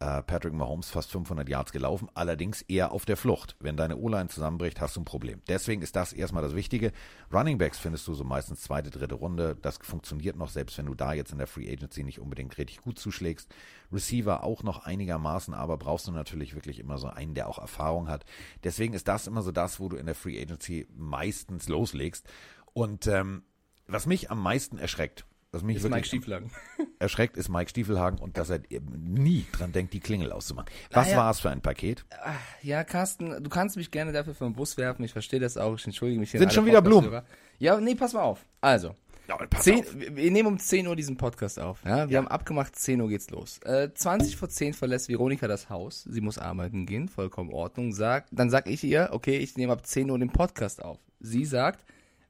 äh, 0.00 0.22
Patrick 0.22 0.54
Mahomes 0.54 0.90
fast 0.90 1.10
500 1.12 1.48
Yards 1.48 1.72
gelaufen, 1.72 2.08
allerdings 2.14 2.62
eher 2.62 2.92
auf 2.92 3.04
der 3.04 3.18
Flucht. 3.18 3.54
Wenn 3.60 3.76
deine 3.76 3.98
O-Line 3.98 4.28
zusammenbricht, 4.28 4.80
hast 4.80 4.96
du 4.96 5.02
ein 5.02 5.04
Problem. 5.04 5.42
Deswegen 5.46 5.82
ist 5.82 5.94
das 5.94 6.12
erstmal 6.12 6.42
das 6.42 6.54
Wichtige. 6.54 6.92
Running 7.32 7.58
Backs 7.58 7.78
findest 7.78 8.08
du 8.08 8.14
so 8.14 8.24
meistens 8.24 8.62
zweite, 8.62 8.90
dritte 8.90 9.14
Runde. 9.14 9.56
Das 9.60 9.78
funktioniert 9.78 10.36
noch, 10.36 10.48
selbst 10.48 10.78
wenn 10.78 10.86
du 10.86 10.94
da 10.94 11.12
jetzt 11.12 11.32
in 11.32 11.38
der 11.38 11.46
Free 11.46 11.70
Agency 11.70 12.02
nicht 12.02 12.18
unbedingt 12.18 12.56
richtig 12.56 12.80
gut 12.80 12.98
zuschlägst. 12.98 13.54
Receiver 13.92 14.42
auch 14.42 14.62
noch 14.62 14.84
einigermaßen, 14.84 15.52
aber 15.52 15.76
brauchst 15.76 16.08
du 16.08 16.12
natürlich 16.12 16.54
wirklich 16.54 16.78
immer 16.78 16.96
so 16.96 17.08
einen, 17.08 17.34
der 17.34 17.48
auch 17.48 17.58
Erfahrung 17.58 18.08
hat. 18.08 18.24
Deswegen 18.64 18.94
ist 18.94 19.06
das 19.06 19.26
immer 19.26 19.42
so 19.42 19.52
das, 19.52 19.80
wo 19.80 19.90
du 19.90 19.96
in 19.96 20.06
der 20.06 20.14
Free 20.14 20.40
Agency 20.40 20.88
meistens 20.96 21.68
loslegst. 21.68 22.26
Und 22.72 23.06
ähm, 23.06 23.42
was 23.86 24.06
mich 24.06 24.30
am 24.30 24.42
meisten 24.42 24.78
erschreckt, 24.78 25.26
was 25.52 25.62
mich 25.62 25.76
ist 25.76 25.82
wirklich 25.82 25.96
Mike 25.96 26.06
Stiefelhagen. 26.06 26.50
erschreckt, 27.00 27.36
ist 27.36 27.48
Mike 27.48 27.70
Stiefelhagen 27.70 28.20
und 28.20 28.36
dass 28.36 28.50
er 28.50 28.60
nie 28.70 29.44
dran 29.52 29.72
denkt, 29.72 29.92
die 29.92 30.00
Klingel 30.00 30.32
auszumachen. 30.32 30.70
Was 30.92 31.08
ah, 31.08 31.10
ja. 31.10 31.16
war 31.16 31.30
es 31.30 31.40
für 31.40 31.50
ein 31.50 31.60
Paket? 31.60 32.04
Ah, 32.22 32.34
ja, 32.62 32.84
Carsten, 32.84 33.42
du 33.42 33.50
kannst 33.50 33.76
mich 33.76 33.90
gerne 33.90 34.12
dafür 34.12 34.34
vom 34.34 34.52
Bus 34.52 34.76
werfen. 34.76 35.04
Ich 35.04 35.12
verstehe 35.12 35.40
das 35.40 35.56
auch. 35.56 35.74
Ich 35.74 35.84
entschuldige 35.84 36.20
mich. 36.20 36.30
Sind 36.30 36.52
schon 36.52 36.66
wieder 36.66 36.82
Blumen? 36.82 37.22
Ja, 37.58 37.80
nee, 37.80 37.96
pass 37.96 38.12
mal 38.12 38.22
auf. 38.22 38.46
Also, 38.60 38.94
ja, 39.26 39.38
10, 39.58 39.80
auf. 39.80 39.86
wir 39.96 40.30
nehmen 40.30 40.48
um 40.48 40.58
10 40.58 40.86
Uhr 40.86 40.94
diesen 40.94 41.16
Podcast 41.16 41.58
auf. 41.58 41.84
Ja? 41.84 42.08
Wir 42.08 42.14
ja. 42.14 42.18
haben 42.18 42.28
abgemacht, 42.28 42.76
10 42.76 43.00
Uhr 43.00 43.08
geht's 43.08 43.30
los. 43.30 43.58
Äh, 43.64 43.90
20 43.92 44.36
vor 44.36 44.48
10 44.48 44.74
verlässt 44.74 45.08
Veronika 45.08 45.48
das 45.48 45.68
Haus. 45.68 46.04
Sie 46.04 46.20
muss 46.20 46.38
arbeiten 46.38 46.86
gehen, 46.86 47.08
vollkommen 47.08 47.52
Ordnung. 47.52 47.92
Sag, 47.92 48.26
dann 48.30 48.50
sag 48.50 48.68
ich 48.68 48.84
ihr, 48.84 49.10
okay, 49.12 49.38
ich 49.38 49.56
nehme 49.56 49.72
ab 49.72 49.84
10 49.84 50.10
Uhr 50.10 50.18
den 50.18 50.30
Podcast 50.30 50.82
auf. 50.82 50.98
Sie 51.18 51.44
sagt, 51.44 51.84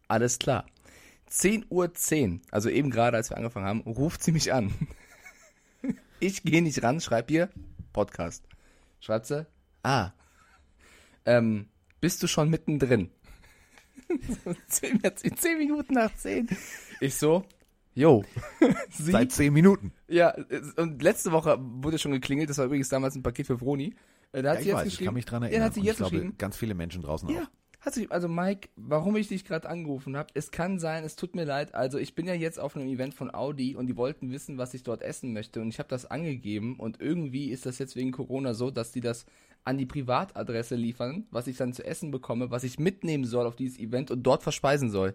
alles 0.09 0.39
klar. 0.39 0.65
10.10 1.31 1.65
Uhr, 1.71 1.95
10, 1.95 2.43
also 2.51 2.69
eben 2.69 2.91
gerade, 2.91 3.17
als 3.17 3.31
wir 3.31 3.37
angefangen 3.37 3.67
haben, 3.67 3.81
ruft 3.83 4.23
sie 4.23 4.33
mich 4.33 4.53
an. 4.53 4.73
Ich 6.23 6.43
gehe 6.43 6.61
nicht 6.61 6.83
ran, 6.83 7.01
schreib 7.01 7.31
ihr 7.31 7.49
Podcast. 7.95 8.45
Schreibt 9.01 9.25
sie, 9.25 9.47
ah, 9.83 10.11
ähm, 11.25 11.71
bist 12.03 12.23
du 12.23 12.27
schon 12.27 12.51
mittendrin? 12.51 13.09
zehn, 14.69 15.01
zehn 15.17 15.57
Minuten 15.57 15.95
nach 15.95 16.15
zehn. 16.17 16.47
Ich 17.01 17.15
so, 17.15 17.47
jo. 17.95 18.23
Seit 18.91 19.33
zehn 19.33 19.55
Minuten. 19.55 19.93
Ja, 20.09 20.35
und 20.77 21.03
letzte 21.03 21.33
Woche 21.33 21.57
wurde 21.59 21.99
schon 21.99 22.13
geklingelt, 22.13 22.51
das 22.51 22.59
war 22.59 22.67
übrigens 22.67 22.91
damals 22.91 23.15
ein 23.15 23.23
Paket 23.23 23.47
für 23.47 23.59
Vroni. 23.59 23.95
Äh, 24.33 24.43
da 24.43 24.51
hat 24.51 24.59
ja, 24.59 24.63
sie 24.63 24.69
jetzt 24.69 24.77
weiß, 24.77 24.85
geschrieben. 24.85 25.03
Ich 25.03 25.07
kann 25.07 25.15
mich 25.15 25.25
dran 25.25 25.43
erinnern. 25.43 25.61
Ja, 25.61 25.67
hat 25.67 25.75
sie 25.75 25.81
jetzt 25.81 25.93
ich 25.93 25.97
glaube, 25.97 26.17
geschrieben. 26.17 26.35
ganz 26.39 26.57
viele 26.57 26.75
Menschen 26.75 27.03
draußen 27.03 27.29
ja. 27.31 27.43
auch. 27.43 27.49
Hat 27.81 27.95
sich, 27.95 28.13
also 28.13 28.29
Mike, 28.29 28.69
warum 28.77 29.17
ich 29.17 29.29
dich 29.29 29.47
gerade 29.47 29.67
angerufen 29.67 30.15
habe, 30.15 30.29
es 30.35 30.51
kann 30.51 30.79
sein, 30.79 31.03
es 31.03 31.17
tut 31.17 31.35
mir 31.35 31.45
leid, 31.45 31.75
also 31.75 31.97
ich 31.97 32.15
bin 32.15 32.27
ja 32.27 32.35
jetzt 32.35 32.61
auf 32.61 32.77
einem 32.77 32.87
Event 32.87 33.15
von 33.15 33.33
Audi 33.33 33.75
und 33.75 33.87
die 33.87 33.97
wollten 33.97 34.31
wissen, 34.31 34.59
was 34.59 34.75
ich 34.75 34.83
dort 34.83 35.01
essen 35.01 35.33
möchte 35.33 35.63
und 35.63 35.69
ich 35.69 35.79
habe 35.79 35.89
das 35.89 36.05
angegeben 36.05 36.77
und 36.79 37.01
irgendwie 37.01 37.51
ist 37.51 37.65
das 37.65 37.79
jetzt 37.79 37.97
wegen 37.97 38.13
Corona 38.13 38.53
so, 38.53 38.71
dass 38.71 38.93
die 38.93 39.01
das 39.01 39.25
an 39.65 39.79
die 39.79 39.87
Privatadresse 39.87 40.75
liefern, 40.75 41.27
was 41.31 41.47
ich 41.47 41.57
dann 41.57 41.73
zu 41.73 41.83
essen 41.83 42.11
bekomme, 42.11 42.51
was 42.51 42.65
ich 42.65 42.79
mitnehmen 42.79 43.25
soll 43.25 43.47
auf 43.47 43.57
dieses 43.57 43.79
Event 43.79 44.11
und 44.11 44.25
dort 44.25 44.43
verspeisen 44.43 44.91
soll. 44.91 45.15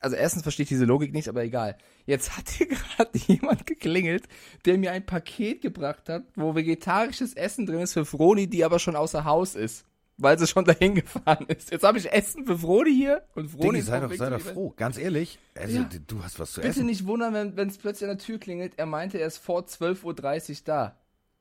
Also 0.00 0.16
erstens 0.16 0.42
verstehe 0.42 0.64
ich 0.64 0.68
diese 0.68 0.86
Logik 0.86 1.12
nicht, 1.12 1.28
aber 1.28 1.44
egal. 1.44 1.76
Jetzt 2.06 2.36
hat 2.36 2.48
hier 2.48 2.66
gerade 2.96 3.18
jemand 3.26 3.66
geklingelt, 3.66 4.24
der 4.64 4.78
mir 4.78 4.92
ein 4.92 5.04
Paket 5.04 5.60
gebracht 5.60 6.08
hat, 6.08 6.24
wo 6.34 6.54
vegetarisches 6.54 7.34
Essen 7.34 7.66
drin 7.66 7.80
ist 7.80 7.92
für 7.92 8.06
Froni, 8.06 8.46
die 8.46 8.64
aber 8.64 8.78
schon 8.78 8.96
außer 8.96 9.24
Haus 9.24 9.54
ist 9.54 9.84
weil 10.16 10.38
sie 10.38 10.46
schon 10.46 10.64
dahin 10.64 10.94
gefahren 10.94 11.46
ist. 11.48 11.70
Jetzt 11.70 11.82
habe 11.84 11.98
ich 11.98 12.12
Essen 12.12 12.46
für 12.46 12.58
Froni 12.58 12.94
hier 12.94 13.22
und 13.34 13.50
Froni 13.50 13.80
sei 13.80 14.00
doch, 14.00 14.12
sei 14.12 14.30
doch 14.30 14.40
froh. 14.40 14.72
Ganz 14.76 14.98
ehrlich, 14.98 15.38
also, 15.54 15.76
ja. 15.76 15.88
du 16.06 16.22
hast 16.22 16.38
was 16.38 16.52
zu 16.52 16.60
Bitte 16.60 16.70
essen. 16.70 16.80
Bitte 16.80 16.86
nicht 16.86 17.06
wundern, 17.06 17.56
wenn 17.56 17.68
es 17.68 17.78
plötzlich 17.78 18.08
an 18.08 18.16
der 18.16 18.24
Tür 18.24 18.38
klingelt. 18.38 18.74
Er 18.76 18.86
meinte, 18.86 19.18
er 19.18 19.26
ist 19.26 19.38
vor 19.38 19.62
12.30 19.62 20.50
Uhr 20.50 20.56
da. 20.64 20.96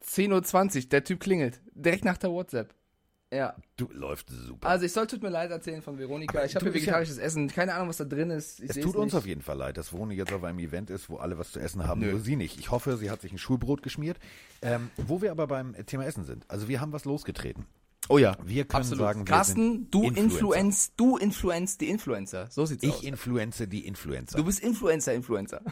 10.20 0.06 0.76
Uhr, 0.76 0.90
der 0.90 1.04
Typ 1.04 1.20
klingelt. 1.20 1.62
Direkt 1.74 2.06
nach 2.06 2.18
der 2.18 2.32
WhatsApp. 2.32 2.74
Ja. 3.34 3.56
Du 3.78 3.90
läuft 3.92 4.30
super. 4.30 4.68
Also 4.68 4.86
ich 4.86 4.92
soll 4.92 5.08
tut 5.08 5.24
mir 5.24 5.30
leid 5.30 5.50
erzählen 5.50 5.82
von 5.82 5.98
Veronika. 5.98 6.38
Aber 6.38 6.46
ich 6.46 6.54
habe 6.56 6.66
hier 6.66 6.72
bist 6.72 6.86
ja- 6.86 6.92
vegetarisches 6.92 7.18
Essen. 7.18 7.48
Keine 7.48 7.74
Ahnung, 7.74 7.90
was 7.90 7.98
da 7.98 8.06
drin 8.06 8.30
ist. 8.30 8.60
Ich 8.60 8.70
es 8.70 8.80
tut 8.80 8.96
uns 8.96 9.14
nicht. 9.14 9.16
auf 9.16 9.26
jeden 9.26 9.42
Fall 9.42 9.58
leid, 9.58 9.78
dass 9.78 9.90
Vroni 9.92 10.14
jetzt 10.14 10.32
auf 10.32 10.44
einem 10.44 10.60
Event 10.60 10.92
ist, 10.92 11.10
wo 11.10 11.18
alle 11.18 11.40
was 11.40 11.52
zu 11.52 11.60
essen 11.60 11.88
haben, 11.88 12.02
Nö. 12.02 12.12
nur 12.12 12.20
sie 12.20 12.36
nicht. 12.36 12.60
Ich 12.60 12.70
hoffe, 12.70 12.96
sie 12.98 13.10
hat 13.10 13.22
sich 13.22 13.32
ein 13.32 13.40
Schulbrot 13.40 13.82
geschmiert. 13.82 14.20
Ähm, 14.62 14.92
wo 14.98 15.24
wir 15.24 15.32
aber 15.32 15.48
beim 15.48 15.74
Thema 15.88 16.06
Essen 16.06 16.26
sind. 16.26 16.46
Also 16.48 16.68
wir 16.68 16.80
haben 16.80 16.94
was 16.94 17.06
losgetreten. 17.06 17.66
Oh 18.10 18.18
ja. 18.18 18.36
Wir 18.44 18.66
können 18.66 18.82
Absolut. 18.82 19.00
sagen, 19.00 19.20
wir 19.22 19.26
Carsten, 19.26 19.90
du 19.90 20.04
Influencer. 20.04 20.24
influenz, 20.24 20.96
du 20.96 21.18
influenz 21.18 21.78
die 21.78 21.90
Influencer. 21.90 22.48
So 22.50 22.66
sieht's 22.66 22.86
aus. 22.86 23.00
Ich 23.02 23.08
influenze 23.08 23.68
die 23.68 23.88
Influencer. 23.88 24.38
Du 24.38 24.44
bist 24.44 24.60
Influencer, 24.60 25.14
Influencer. 25.14 25.62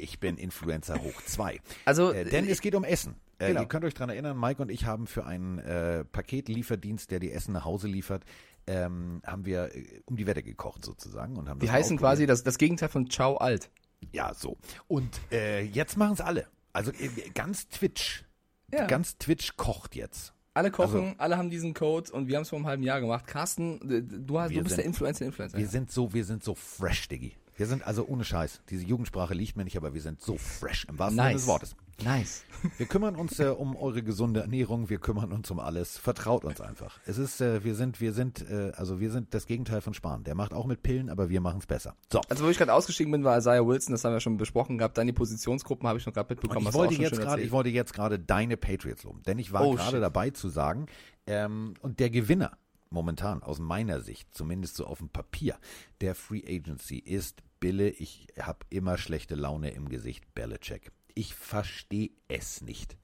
Ich 0.00 0.20
bin 0.20 0.36
Influencer 0.36 1.00
hoch 1.00 1.22
zwei. 1.24 1.60
Also, 1.86 2.12
äh, 2.12 2.24
denn 2.24 2.46
äh, 2.46 2.50
es 2.50 2.60
geht 2.60 2.74
um 2.74 2.84
Essen. 2.84 3.16
Äh, 3.38 3.48
genau. 3.48 3.62
Ihr 3.62 3.66
könnt 3.66 3.84
euch 3.86 3.94
dran 3.94 4.10
erinnern, 4.10 4.38
Mike 4.38 4.60
und 4.60 4.70
ich 4.70 4.84
haben 4.84 5.06
für 5.06 5.24
einen 5.24 5.58
äh, 5.58 6.04
Paketlieferdienst, 6.04 7.10
der 7.10 7.20
die 7.20 7.32
Essen 7.32 7.52
nach 7.54 7.64
Hause 7.64 7.88
liefert, 7.88 8.24
ähm, 8.66 9.22
haben 9.26 9.46
wir 9.46 9.74
äh, 9.74 10.02
um 10.04 10.16
die 10.16 10.26
Wette 10.26 10.42
gekocht 10.42 10.84
sozusagen 10.84 11.36
und 11.36 11.48
haben 11.48 11.60
Die 11.60 11.70
heißen 11.70 11.96
quasi 11.96 12.26
das, 12.26 12.42
das 12.42 12.58
Gegenteil 12.58 12.90
von 12.90 13.08
Ciao 13.08 13.38
alt. 13.38 13.70
Ja, 14.12 14.34
so. 14.34 14.58
Und 14.88 15.20
äh, 15.30 15.62
jetzt 15.62 15.96
machen 15.96 16.12
es 16.12 16.20
alle. 16.20 16.46
Also 16.72 16.92
ganz 17.34 17.68
Twitch. 17.68 18.24
Ja. 18.70 18.86
Ganz 18.86 19.16
Twitch 19.18 19.56
kocht 19.56 19.94
jetzt. 19.96 20.34
Alle 20.54 20.70
kochen, 20.70 21.00
Also- 21.04 21.14
alle 21.18 21.38
haben 21.38 21.50
diesen 21.50 21.72
Code 21.74 22.12
und 22.12 22.28
wir 22.28 22.36
haben 22.36 22.42
es 22.42 22.50
vor 22.50 22.58
einem 22.58 22.66
halben 22.66 22.82
Jahr 22.82 23.00
gemacht. 23.00 23.26
Carsten, 23.26 23.80
du, 24.26 24.38
hast, 24.38 24.50
du 24.50 24.56
bist 24.62 24.68
sind- 24.68 24.78
der 24.78 24.84
Influencer, 24.84 25.24
Influencer. 25.26 25.56
Wir 25.58 25.66
sind 25.68 25.90
so, 25.90 26.12
wir 26.12 26.24
sind 26.24 26.44
so 26.44 26.54
fresh, 26.54 27.08
Diggi. 27.08 27.32
Wir 27.56 27.66
sind 27.66 27.86
also 27.86 28.06
ohne 28.06 28.24
Scheiß. 28.24 28.60
Diese 28.70 28.84
Jugendsprache 28.84 29.34
liegt 29.34 29.56
mir 29.56 29.64
nicht, 29.64 29.76
aber 29.76 29.94
wir 29.94 30.00
sind 30.02 30.20
so 30.20 30.36
fresh 30.36 30.86
im 30.88 30.98
wahrsten 30.98 31.16
Sinne 31.18 31.28
nice. 31.32 31.36
des 31.42 31.46
Wortes. 31.46 31.76
Nice. 32.04 32.44
Wir 32.78 32.86
kümmern 32.86 33.14
uns 33.16 33.38
äh, 33.38 33.46
um 33.48 33.76
eure 33.76 34.02
gesunde 34.02 34.40
Ernährung, 34.40 34.88
wir 34.88 34.98
kümmern 34.98 35.32
uns 35.32 35.50
um 35.50 35.60
alles. 35.60 35.98
Vertraut 35.98 36.44
uns 36.44 36.60
einfach. 36.60 36.98
Es 37.06 37.18
ist, 37.18 37.40
äh, 37.40 37.62
wir 37.64 37.74
sind, 37.74 38.00
wir 38.00 38.12
sind, 38.12 38.48
äh, 38.50 38.72
also 38.76 38.98
wir 39.00 39.10
sind 39.10 39.34
das 39.34 39.46
Gegenteil 39.46 39.80
von 39.80 39.94
Spahn. 39.94 40.24
Der 40.24 40.34
macht 40.34 40.52
auch 40.52 40.66
mit 40.66 40.82
Pillen, 40.82 41.10
aber 41.10 41.28
wir 41.28 41.40
machen 41.40 41.58
es 41.58 41.66
besser. 41.66 41.94
So. 42.12 42.20
Also 42.28 42.44
wo 42.44 42.48
ich 42.48 42.58
gerade 42.58 42.72
ausgestiegen 42.72 43.12
bin, 43.12 43.24
war 43.24 43.38
Isaiah 43.38 43.66
Wilson, 43.66 43.92
das 43.92 44.04
haben 44.04 44.12
wir 44.12 44.20
schon 44.20 44.36
besprochen 44.36 44.78
gehabt. 44.78 44.98
Dann 44.98 45.06
die 45.06 45.12
Positionsgruppen 45.12 45.88
habe 45.88 45.98
ich 45.98 46.06
noch 46.06 46.12
gerade 46.12 46.28
Und 46.34 46.42
mitbekommen. 46.42 46.66
ich 46.68 46.74
wollte 46.74 46.94
jetzt 46.94 47.18
erzählt. 47.18 47.44
ich 47.44 47.52
wollte 47.52 47.70
jetzt 47.70 47.92
gerade 47.94 48.18
deine 48.18 48.56
Patriots 48.56 49.04
loben, 49.04 49.22
denn 49.24 49.38
ich 49.38 49.52
war 49.52 49.62
Oh, 49.66 49.74
gerade 49.74 50.00
dabei 50.00 50.30
zu 50.30 50.48
sagen, 50.48 50.86
ähm, 51.26 51.74
und 51.82 52.00
der 52.00 52.10
Gewinner 52.10 52.56
momentan 52.90 53.42
aus 53.42 53.58
meiner 53.58 54.00
Sicht, 54.00 54.34
zumindest 54.34 54.76
so 54.76 54.86
auf 54.86 54.98
dem 54.98 55.08
Papier, 55.08 55.56
der 56.00 56.14
Free 56.14 56.42
Agency 56.46 56.98
ist 56.98 57.42
Bille. 57.58 57.88
Ich 57.90 58.26
habe 58.40 58.58
immer 58.70 58.98
schlechte 58.98 59.34
Laune 59.34 59.70
im 59.70 59.88
Gesicht, 59.88 60.34
Belichick. 60.34 60.90
Ich 61.14 61.34
verstehe 61.34 62.10
es 62.28 62.60
nicht. 62.62 62.96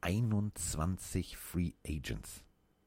21 0.00 1.36
Free 1.36 1.72
Agents. 1.86 2.44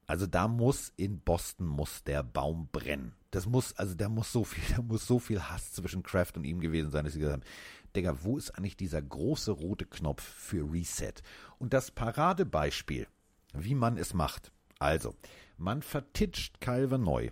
Also 0.07 0.25
da 0.25 0.47
muss 0.47 0.91
in 0.97 1.19
Boston 1.19 1.67
muss 1.67 2.03
der 2.03 2.23
Baum 2.23 2.67
brennen. 2.71 3.13
Das 3.31 3.45
muss, 3.45 3.73
also 3.73 3.93
da 3.93 4.09
muss 4.09 4.31
so 4.31 4.43
viel, 4.43 4.63
da 4.75 4.81
muss 4.81 5.05
so 5.05 5.19
viel 5.19 5.41
Hass 5.41 5.73
zwischen 5.73 6.01
Kraft 6.01 6.35
und 6.37 6.45
ihm 6.45 6.59
gewesen 6.59 6.89
sein, 6.89 7.05
dass 7.05 7.13
sie 7.13 7.19
gesagt 7.19 7.43
haben, 7.43 7.49
Digga, 7.95 8.17
wo 8.23 8.37
ist 8.37 8.51
eigentlich 8.51 8.77
dieser 8.77 9.01
große 9.01 9.51
rote 9.51 9.85
Knopf 9.85 10.23
für 10.23 10.71
Reset? 10.71 11.13
Und 11.57 11.73
das 11.73 11.91
Paradebeispiel, 11.91 13.07
wie 13.53 13.75
man 13.75 13.97
es 13.97 14.13
macht. 14.13 14.51
Also, 14.79 15.13
man 15.57 15.81
vertitscht 15.81 16.61
Calvin 16.61 17.03
Neu 17.03 17.29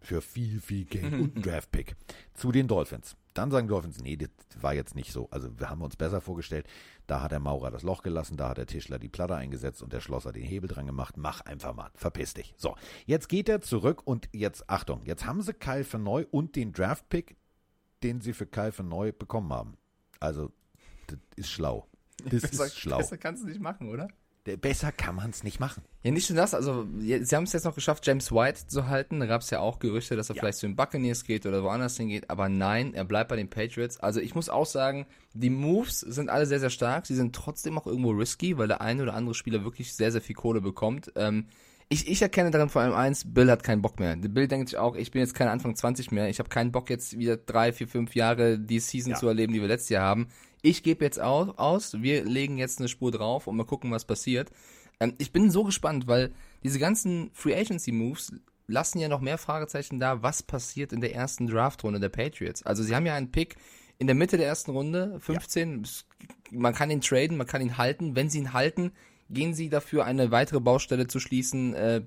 für 0.00 0.20
viel, 0.20 0.60
viel 0.60 0.84
Geld 0.84 1.14
und 1.14 1.34
Draftpick 1.46 1.96
zu 2.34 2.52
den 2.52 2.68
Dolphins. 2.68 3.16
Dann 3.34 3.50
sagen 3.50 3.66
die 3.66 3.72
Dolphins, 3.72 4.00
nee, 4.00 4.16
das 4.16 4.30
war 4.60 4.74
jetzt 4.74 4.94
nicht 4.94 5.12
so. 5.12 5.28
Also 5.30 5.58
wir 5.58 5.70
haben 5.70 5.82
uns 5.82 5.96
besser 5.96 6.20
vorgestellt. 6.20 6.66
Da 7.06 7.22
hat 7.22 7.32
der 7.32 7.40
Maurer 7.40 7.70
das 7.70 7.82
Loch 7.82 8.02
gelassen, 8.02 8.36
da 8.36 8.50
hat 8.50 8.58
der 8.58 8.66
Tischler 8.66 8.98
die 8.98 9.08
Platte 9.08 9.34
eingesetzt 9.34 9.82
und 9.82 9.92
der 9.92 10.00
Schlosser 10.00 10.32
den 10.32 10.44
Hebel 10.44 10.68
dran 10.68 10.86
gemacht. 10.86 11.16
Mach 11.16 11.40
einfach 11.42 11.74
mal, 11.74 11.90
verpiss 11.94 12.34
dich. 12.34 12.54
So, 12.56 12.76
jetzt 13.06 13.28
geht 13.28 13.48
er 13.48 13.60
zurück 13.60 14.02
und 14.06 14.28
jetzt, 14.32 14.68
Achtung, 14.68 15.02
jetzt 15.04 15.26
haben 15.26 15.42
sie 15.42 15.54
Kyle 15.54 15.84
für 15.84 15.98
neu 15.98 16.26
und 16.30 16.56
den 16.56 16.72
Draftpick, 16.72 17.36
den 18.02 18.20
sie 18.20 18.32
für 18.32 18.46
Kyle 18.46 18.72
für 18.72 18.82
neu 18.82 19.12
bekommen 19.12 19.52
haben. 19.52 19.76
Also, 20.20 20.52
das 21.06 21.18
ist 21.36 21.50
schlau. 21.50 21.86
Das 22.24 22.42
ist 22.44 22.78
schlau. 22.78 22.98
besser 22.98 23.18
kannst 23.18 23.42
du 23.42 23.48
nicht 23.48 23.60
machen, 23.60 23.88
oder? 23.88 24.08
Besser 24.44 24.90
kann 24.90 25.14
man 25.14 25.30
es 25.30 25.44
nicht 25.44 25.60
machen. 25.60 25.82
Ja, 26.02 26.10
nicht 26.10 26.28
nur 26.28 26.36
das, 26.36 26.52
also 26.52 26.84
sie 26.98 27.20
haben 27.36 27.44
es 27.44 27.52
jetzt 27.52 27.62
noch 27.64 27.76
geschafft, 27.76 28.04
James 28.04 28.32
White 28.32 28.66
zu 28.66 28.88
halten. 28.88 29.20
Da 29.20 29.26
gab 29.26 29.42
es 29.42 29.50
ja 29.50 29.60
auch 29.60 29.78
Gerüchte, 29.78 30.16
dass 30.16 30.30
er 30.30 30.34
Ja. 30.34 30.40
vielleicht 30.40 30.58
zu 30.58 30.66
den 30.66 30.74
Buccaneers 30.74 31.22
geht 31.22 31.46
oder 31.46 31.62
woanders 31.62 31.96
hingeht. 31.96 32.28
Aber 32.28 32.48
nein, 32.48 32.92
er 32.92 33.04
bleibt 33.04 33.28
bei 33.28 33.36
den 33.36 33.48
Patriots. 33.48 34.00
Also 34.00 34.18
ich 34.20 34.34
muss 34.34 34.48
auch 34.48 34.66
sagen, 34.66 35.06
die 35.32 35.50
Moves 35.50 36.00
sind 36.00 36.28
alle 36.28 36.46
sehr, 36.46 36.58
sehr 36.58 36.70
stark. 36.70 37.06
Sie 37.06 37.14
sind 37.14 37.36
trotzdem 37.36 37.78
auch 37.78 37.86
irgendwo 37.86 38.10
risky, 38.10 38.58
weil 38.58 38.66
der 38.66 38.80
eine 38.80 39.04
oder 39.04 39.14
andere 39.14 39.34
Spieler 39.36 39.62
wirklich 39.62 39.94
sehr, 39.94 40.10
sehr 40.10 40.20
viel 40.20 40.34
Kohle 40.34 40.60
bekommt. 40.60 41.12
Ähm, 41.14 41.46
ich, 41.88 42.08
ich 42.08 42.20
erkenne 42.22 42.50
darin 42.50 42.68
vor 42.70 42.82
allem 42.82 42.94
eins, 42.94 43.22
Bill 43.32 43.50
hat 43.50 43.62
keinen 43.62 43.82
Bock 43.82 44.00
mehr. 44.00 44.16
Bill 44.16 44.48
denkt 44.48 44.70
sich 44.70 44.78
auch, 44.78 44.96
ich 44.96 45.10
bin 45.12 45.20
jetzt 45.20 45.34
kein 45.34 45.48
Anfang 45.48 45.76
20 45.76 46.10
mehr. 46.10 46.28
Ich 46.30 46.38
habe 46.40 46.48
keinen 46.48 46.72
Bock 46.72 46.88
jetzt 46.90 47.16
wieder 47.18 47.36
drei, 47.36 47.72
vier, 47.72 47.86
fünf 47.86 48.14
Jahre 48.16 48.58
die 48.58 48.80
Season 48.80 49.12
Ja. 49.12 49.18
zu 49.18 49.28
erleben, 49.28 49.52
die 49.52 49.60
wir 49.60 49.68
letztes 49.68 49.90
Jahr 49.90 50.04
haben. 50.04 50.28
Ich 50.62 50.82
gebe 50.82 51.04
jetzt 51.04 51.20
au- 51.20 51.52
aus, 51.56 52.00
wir 52.02 52.24
legen 52.24 52.56
jetzt 52.58 52.78
eine 52.78 52.88
Spur 52.88 53.10
drauf 53.10 53.46
und 53.46 53.56
mal 53.56 53.64
gucken, 53.66 53.90
was 53.90 54.04
passiert. 54.04 54.50
Ähm, 55.00 55.14
ich 55.18 55.32
bin 55.32 55.50
so 55.50 55.64
gespannt, 55.64 56.06
weil 56.06 56.32
diese 56.62 56.78
ganzen 56.78 57.30
Free 57.34 57.54
Agency 57.54 57.90
Moves 57.92 58.32
lassen 58.68 58.98
ja 59.00 59.08
noch 59.08 59.20
mehr 59.20 59.38
Fragezeichen 59.38 59.98
da, 59.98 60.22
was 60.22 60.42
passiert 60.42 60.92
in 60.92 61.00
der 61.00 61.14
ersten 61.14 61.46
Draftrunde 61.48 61.98
der 62.00 62.08
Patriots. 62.10 62.62
Also 62.62 62.82
sie 62.84 62.94
haben 62.94 63.06
ja 63.06 63.14
einen 63.14 63.32
Pick 63.32 63.56
in 63.98 64.06
der 64.06 64.14
Mitte 64.16 64.36
der 64.36 64.46
ersten 64.46 64.70
Runde, 64.70 65.18
15. 65.20 65.82
Es- 65.82 66.06
Man 66.50 66.74
kann 66.74 66.90
ihn 66.90 67.00
traden, 67.00 67.36
man 67.36 67.46
kann 67.46 67.60
ihn 67.62 67.76
halten. 67.76 68.14
Wenn 68.14 68.30
sie 68.30 68.38
ihn 68.38 68.52
halten, 68.52 68.92
gehen 69.30 69.54
sie 69.54 69.68
dafür 69.68 70.04
eine 70.04 70.30
weitere 70.30 70.60
Baustelle 70.60 71.06
zu 71.08 71.18
schließen, 71.18 71.74
äh, 71.74 72.02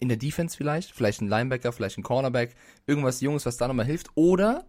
in 0.00 0.08
der 0.08 0.16
Defense 0.18 0.56
vielleicht, 0.56 0.92
vielleicht 0.92 1.22
ein 1.22 1.28
Linebacker, 1.28 1.72
vielleicht 1.72 1.96
ein 1.98 2.02
Cornerback, 2.02 2.54
irgendwas 2.86 3.20
Junges, 3.20 3.46
was 3.46 3.56
da 3.56 3.66
nochmal 3.66 3.86
hilft. 3.86 4.08
Oder 4.14 4.66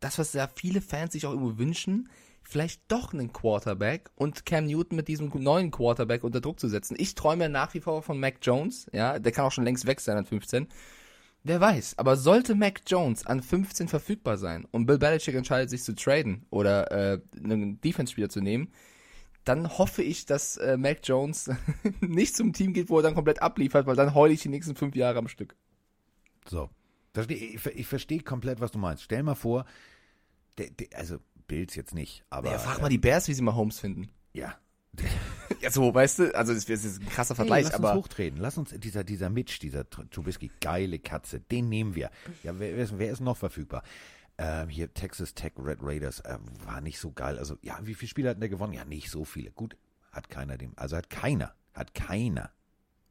das, 0.00 0.18
was 0.18 0.32
ja 0.32 0.48
viele 0.54 0.80
Fans 0.80 1.12
sich 1.12 1.26
auch 1.26 1.32
irgendwo 1.32 1.58
wünschen, 1.58 2.08
vielleicht 2.48 2.80
doch 2.88 3.12
einen 3.12 3.32
Quarterback 3.32 4.10
und 4.14 4.46
Cam 4.46 4.66
Newton 4.66 4.96
mit 4.96 5.08
diesem 5.08 5.30
neuen 5.34 5.70
Quarterback 5.70 6.22
unter 6.22 6.40
Druck 6.40 6.60
zu 6.60 6.68
setzen. 6.68 6.96
Ich 6.98 7.14
träume 7.14 7.48
nach 7.48 7.74
wie 7.74 7.80
vor 7.80 8.02
von 8.02 8.20
Mac 8.20 8.36
Jones, 8.42 8.86
ja, 8.92 9.18
der 9.18 9.32
kann 9.32 9.44
auch 9.44 9.52
schon 9.52 9.64
längst 9.64 9.86
weg 9.86 10.00
sein 10.00 10.16
an 10.16 10.24
15. 10.24 10.68
Wer 11.42 11.60
weiß, 11.60 11.98
aber 11.98 12.16
sollte 12.16 12.54
Mac 12.54 12.82
Jones 12.86 13.26
an 13.26 13.42
15 13.42 13.88
verfügbar 13.88 14.36
sein 14.36 14.66
und 14.70 14.86
Bill 14.86 14.98
Belichick 14.98 15.34
entscheidet 15.34 15.70
sich 15.70 15.82
zu 15.82 15.94
traden 15.94 16.46
oder 16.50 16.90
äh, 16.90 17.20
einen 17.36 17.80
Defense-Spieler 17.80 18.28
zu 18.28 18.40
nehmen, 18.40 18.72
dann 19.44 19.78
hoffe 19.78 20.02
ich, 20.02 20.26
dass 20.26 20.56
äh, 20.56 20.76
Mac 20.76 21.00
Jones 21.04 21.50
nicht 22.00 22.36
zum 22.36 22.52
Team 22.52 22.72
geht, 22.72 22.90
wo 22.90 22.98
er 22.98 23.02
dann 23.02 23.14
komplett 23.14 23.42
abliefert, 23.42 23.86
weil 23.86 23.96
dann 23.96 24.14
heule 24.14 24.32
ich 24.32 24.42
die 24.42 24.48
nächsten 24.48 24.74
fünf 24.74 24.96
Jahre 24.96 25.18
am 25.18 25.28
Stück. 25.28 25.56
So. 26.48 26.70
Ich, 27.28 27.64
ich 27.64 27.86
verstehe 27.86 28.20
komplett, 28.20 28.60
was 28.60 28.72
du 28.72 28.78
meinst. 28.78 29.04
Stell 29.04 29.22
mal 29.22 29.34
vor, 29.34 29.64
der, 30.58 30.70
der, 30.70 30.88
also 30.98 31.18
Bills 31.46 31.74
jetzt 31.74 31.94
nicht, 31.94 32.24
aber. 32.30 32.50
Ja, 32.50 32.58
frag 32.58 32.78
äh, 32.78 32.82
mal 32.82 32.88
die 32.88 32.98
Bears, 32.98 33.28
wie 33.28 33.34
sie 33.34 33.42
mal 33.42 33.54
Holmes 33.54 33.78
finden. 33.80 34.08
Ja. 34.32 34.54
Ja, 35.60 35.70
so, 35.70 35.92
weißt 35.94 36.18
du, 36.18 36.34
also 36.34 36.52
das 36.52 36.68
ist 36.68 37.00
ein 37.00 37.08
krasser 37.08 37.34
Hey, 37.34 37.36
Vergleich, 37.36 37.64
lass 37.64 37.74
aber 37.74 37.92
uns 37.92 38.04
hochtreten. 38.04 38.38
Lass 38.40 38.58
uns, 38.58 38.74
dieser, 38.76 39.04
dieser 39.04 39.30
Mitch, 39.30 39.58
dieser 39.60 39.82
Tr- 39.82 40.08
Trubisky, 40.10 40.50
geile 40.60 40.98
Katze, 40.98 41.40
den 41.40 41.68
nehmen 41.68 41.94
wir. 41.94 42.10
Ja, 42.42 42.58
wer, 42.58 42.76
wer, 42.76 42.84
ist, 42.84 42.98
wer 42.98 43.10
ist 43.10 43.20
noch 43.20 43.36
verfügbar? 43.36 43.82
Ähm, 44.38 44.68
hier 44.68 44.92
Texas 44.92 45.34
Tech 45.34 45.52
Red 45.56 45.78
Raiders, 45.80 46.20
äh, 46.20 46.38
war 46.64 46.80
nicht 46.82 46.98
so 46.98 47.10
geil. 47.10 47.38
Also, 47.38 47.56
ja, 47.62 47.78
wie 47.82 47.94
viele 47.94 48.08
Spiele 48.08 48.30
hat 48.30 48.40
der 48.40 48.48
gewonnen? 48.48 48.74
Ja, 48.74 48.84
nicht 48.84 49.10
so 49.10 49.24
viele. 49.24 49.50
Gut, 49.50 49.76
hat 50.12 50.28
keiner 50.28 50.58
dem, 50.58 50.72
also 50.76 50.96
hat 50.96 51.08
keiner, 51.10 51.54
hat 51.72 51.94
keiner 51.94 52.50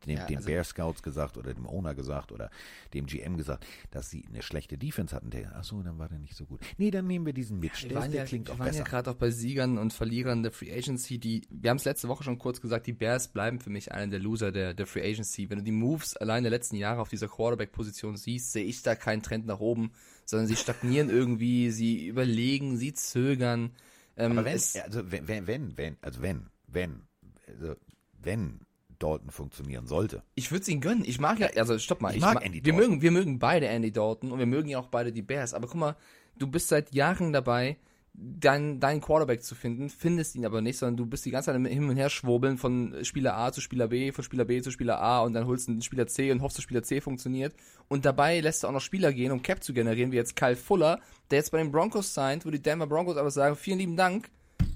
dem, 0.06 0.18
Ja, 0.18 0.26
den 0.26 0.38
also- 0.38 0.48
Bear 0.48 0.64
Scouts 0.64 1.04
gesagt 1.04 1.38
oder 1.38 1.54
dem 1.54 1.66
Owner 1.68 1.96
gesagt 1.96 2.32
oder 2.32 2.50
dem 2.94 3.06
GM 3.06 3.38
gesagt, 3.38 3.66
dass 3.92 4.10
sie 4.10 4.26
eine 4.28 4.42
schlechte 4.42 4.78
Defense 4.78 5.16
hatten. 5.16 5.30
Der, 5.30 5.54
ach 5.56 5.64
so, 5.64 5.82
dann 5.84 5.98
war 6.00 6.10
der 6.10 6.20
nicht 6.20 6.36
so 6.36 6.46
gut. 6.46 6.62
Nee, 6.78 6.92
dann 6.92 7.08
nehmen 7.08 7.26
wir 7.26 7.34
diesen 7.34 7.60
Mitch. 7.60 7.84
wir 7.84 7.90
Der, 7.90 7.98
waren, 8.00 8.12
ja, 8.14 8.30
wir 8.32 8.60
waren 8.60 8.74
ja 8.74 8.84
gerade 8.84 9.12
auch 9.12 9.16
bei 9.16 9.30
Siegern 9.32 9.78
und 9.78 9.94
Verlierern 9.94 10.44
der 10.44 10.52
Free 10.52 10.72
Agency. 10.72 11.18
Die, 11.20 11.42
wir 11.50 11.70
haben 11.70 11.78
es 11.78 11.86
letzte 11.86 12.08
Woche 12.08 12.24
schon 12.24 12.38
kurz 12.40 12.62
gesagt, 12.62 12.88
die 12.88 12.94
Bears 12.94 13.28
bleiben 13.28 13.60
für 13.60 13.70
mich 13.70 13.92
einer 13.92 14.08
der 14.12 14.20
Loser 14.20 14.52
der, 14.52 14.74
der 14.74 14.88
Free 14.88 15.02
Agency. 15.10 15.50
Wenn 15.50 15.60
du 15.60 15.64
die 15.64 15.72
Moves 15.72 16.16
allein 16.18 16.44
der 16.44 16.52
letzten 16.52 16.76
Jahre 16.76 17.02
auf 17.02 17.10
dieser 17.10 17.28
Quarterback-Position 17.28 18.18
siehst, 18.18 18.52
sehe 18.52 18.66
ich 18.66 18.82
da 18.84 18.96
keinen 18.96 19.22
Trend 19.24 19.46
nach 19.46 19.60
oben, 19.60 19.92
sondern 20.26 20.48
sie 20.48 20.56
stagnieren 20.56 21.10
irgendwie, 21.10 21.72
sie 21.72 22.08
überlegen, 22.08 22.78
sie 22.78 22.94
zögern. 22.94 23.72
Ähm, 24.18 24.32
Aber 24.34 24.46
wenn, 24.46 24.54
also 24.54 25.12
wenn, 25.12 25.28
wenn, 25.28 25.48
wenn, 25.48 25.78
wenn, 25.78 25.98
also 26.02 26.22
wenn, 26.22 26.48
wenn, 26.68 27.02
also 27.48 27.76
wenn 28.22 28.60
Dalton 29.00 29.30
funktionieren 29.30 29.88
sollte. 29.88 30.24
Ich 30.36 30.52
würde 30.52 30.62
es 30.64 30.68
ihnen 30.68 30.82
gönnen. 30.82 31.04
Ich 31.06 31.20
mag 31.20 31.40
ja, 31.40 31.48
also 31.56 31.78
stopp 31.80 32.02
mal. 32.02 32.16
Ich 32.16 32.22
mag 32.22 32.36
ma- 32.36 32.42
Andy 32.42 32.64
wir 32.66 32.74
Dalton. 32.74 32.90
mögen, 32.92 33.02
wir 33.02 33.12
mögen 33.12 33.40
beide 33.40 33.68
Andy 33.68 33.92
Dalton 33.92 34.32
und 34.32 34.40
wir 34.40 34.46
mögen 34.46 34.70
ja 34.70 34.80
auch 34.80 34.88
beide 34.88 35.12
die 35.12 35.22
Bears. 35.22 35.54
Aber 35.54 35.68
guck 35.68 35.76
mal, 35.80 35.96
du 36.38 36.48
bist 36.48 36.68
seit 36.70 36.94
Jahren 36.94 37.34
dabei, 37.34 37.78
deinen 38.18 39.02
Quarterback 39.02 39.44
zu 39.44 39.56
finden, 39.56 39.90
findest 39.90 40.36
ihn 40.36 40.46
aber 40.46 40.62
nicht, 40.62 40.78
sondern 40.78 40.96
du 40.96 41.06
bist 41.06 41.26
die 41.26 41.32
ganze 41.32 41.48
Zeit 41.48 41.56
im 41.58 41.66
hin 41.66 41.90
und 41.90 41.98
her 41.98 42.10
schwurbeln 42.10 42.58
von 42.58 42.96
Spieler 43.04 43.36
A 43.38 43.52
zu 43.52 43.60
Spieler 43.60 43.90
B, 43.90 44.14
von 44.14 44.24
Spieler 44.24 44.46
B 44.46 44.62
zu 44.62 44.72
Spieler 44.72 45.02
A 45.02 45.22
und 45.24 45.34
dann 45.34 45.46
holst 45.48 45.68
du 45.68 45.74
einen 45.74 45.82
Spieler 45.82 46.08
C 46.08 46.32
und 46.32 46.42
hoffst, 46.42 46.58
dass 46.58 46.64
Spieler 46.64 46.82
C 46.84 47.02
funktioniert. 47.02 47.54
Und 47.90 48.06
dabei 48.06 48.40
lässt 48.40 48.64
du 48.64 48.68
auch 48.68 48.72
noch 48.72 48.80
Spieler 48.80 49.12
gehen, 49.12 49.34
um 49.34 49.42
Cap 49.42 49.62
zu 49.64 49.74
generieren, 49.74 50.14
wie 50.14 50.16
jetzt 50.16 50.38
Kyle 50.38 50.56
Fuller, 50.56 51.02
der 51.30 51.40
jetzt 51.40 51.52
bei 51.52 51.58
den 51.58 51.72
Broncos 51.74 52.14
signed, 52.14 52.46
wo 52.46 52.52
die 52.52 52.62
Denver 52.62 52.88
Broncos 52.88 53.18
aber 53.18 53.32
sagen, 53.32 53.58
vielen 53.58 53.80
lieben 53.80 53.98
Dank 53.98 54.30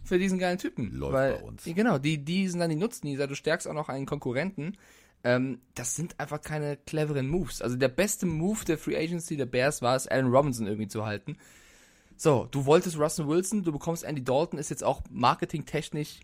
für 0.09 0.19
diesen 0.19 0.39
geilen 0.39 0.57
Typen. 0.57 0.91
Läuft 0.93 1.13
Weil, 1.13 1.33
bei 1.35 1.43
uns. 1.43 1.63
Genau, 1.63 1.97
die, 1.97 2.23
die 2.23 2.47
sind 2.49 2.59
dann 2.59 2.69
die 2.69 2.75
Nutznießer, 2.75 3.27
du 3.27 3.35
stärkst 3.35 3.67
auch 3.67 3.73
noch 3.73 3.87
einen 3.87 4.05
Konkurrenten. 4.05 4.75
Ähm, 5.23 5.61
das 5.75 5.95
sind 5.95 6.19
einfach 6.19 6.41
keine 6.41 6.77
cleveren 6.77 7.29
Moves. 7.29 7.61
Also 7.61 7.75
der 7.75 7.89
beste 7.89 8.25
Move 8.25 8.65
der 8.65 8.77
Free 8.77 8.97
Agency 8.97 9.37
der 9.37 9.45
Bears 9.45 9.81
war 9.81 9.95
es, 9.95 10.07
Allen 10.07 10.27
Robinson 10.27 10.67
irgendwie 10.67 10.87
zu 10.87 11.05
halten. 11.05 11.37
So, 12.17 12.47
du 12.51 12.65
wolltest 12.65 12.97
Russell 12.97 13.27
Wilson, 13.27 13.63
du 13.63 13.71
bekommst 13.71 14.03
Andy 14.03 14.23
Dalton, 14.23 14.59
ist 14.59 14.69
jetzt 14.69 14.83
auch 14.83 15.01
marketingtechnisch, 15.09 16.19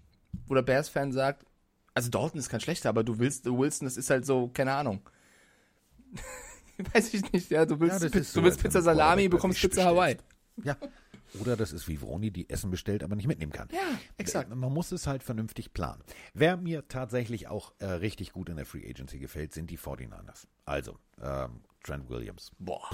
wo 0.48 0.54
der 0.54 0.62
Bears-Fan 0.62 1.14
sagt, 1.14 1.46
also 1.94 2.10
Dalton 2.10 2.40
ist 2.40 2.50
kein 2.50 2.60
schlechter, 2.60 2.90
aber 2.90 3.04
du 3.04 3.20
willst 3.20 3.46
Wilson, 3.46 3.86
das 3.86 3.96
ist 3.96 4.10
halt 4.10 4.26
so, 4.26 4.50
keine 4.50 4.74
Ahnung. 4.74 5.02
Weiß 6.94 7.14
ich 7.14 7.32
nicht, 7.32 7.50
ja, 7.50 7.66
du 7.66 7.80
willst, 7.80 8.02
so, 8.02 8.10
du 8.10 8.14
willst 8.14 8.38
als 8.38 8.58
wenn 8.58 8.58
Pizza 8.58 8.80
du 8.80 8.86
Salami, 8.86 9.30
bei 9.30 9.36
bekommst 9.38 9.62
Pizza 9.62 9.86
Hawaii. 9.86 10.18
Ja. 10.64 10.76
Oder 11.40 11.56
das 11.56 11.74
ist 11.74 11.88
wie 11.88 11.98
Vroni, 11.98 12.32
die 12.32 12.50
Essen 12.50 12.72
bestellt, 12.72 13.04
aber 13.04 13.16
nicht 13.16 13.28
mitnehmen 13.28 13.52
kann. 13.52 13.68
Ja, 13.72 14.00
exakt. 14.18 14.54
Man 14.54 14.74
muss 14.74 14.92
es 14.92 15.08
halt 15.08 15.24
vernünftig 15.24 15.74
planen. 15.74 16.04
Wer 16.34 16.58
mir 16.58 16.88
tatsächlich 16.88 17.48
auch 17.48 17.74
äh, 17.80 17.86
richtig 17.86 18.32
gut 18.32 18.50
in 18.50 18.58
der 18.58 18.66
Free 18.66 18.88
Agency 18.88 19.20
gefällt, 19.20 19.54
sind 19.54 19.70
die 19.70 19.78
49ers. 19.78 20.48
Also, 20.66 20.98
ähm, 21.22 21.62
Trent 21.84 22.10
Williams. 22.10 22.52
Boah, 22.60 22.90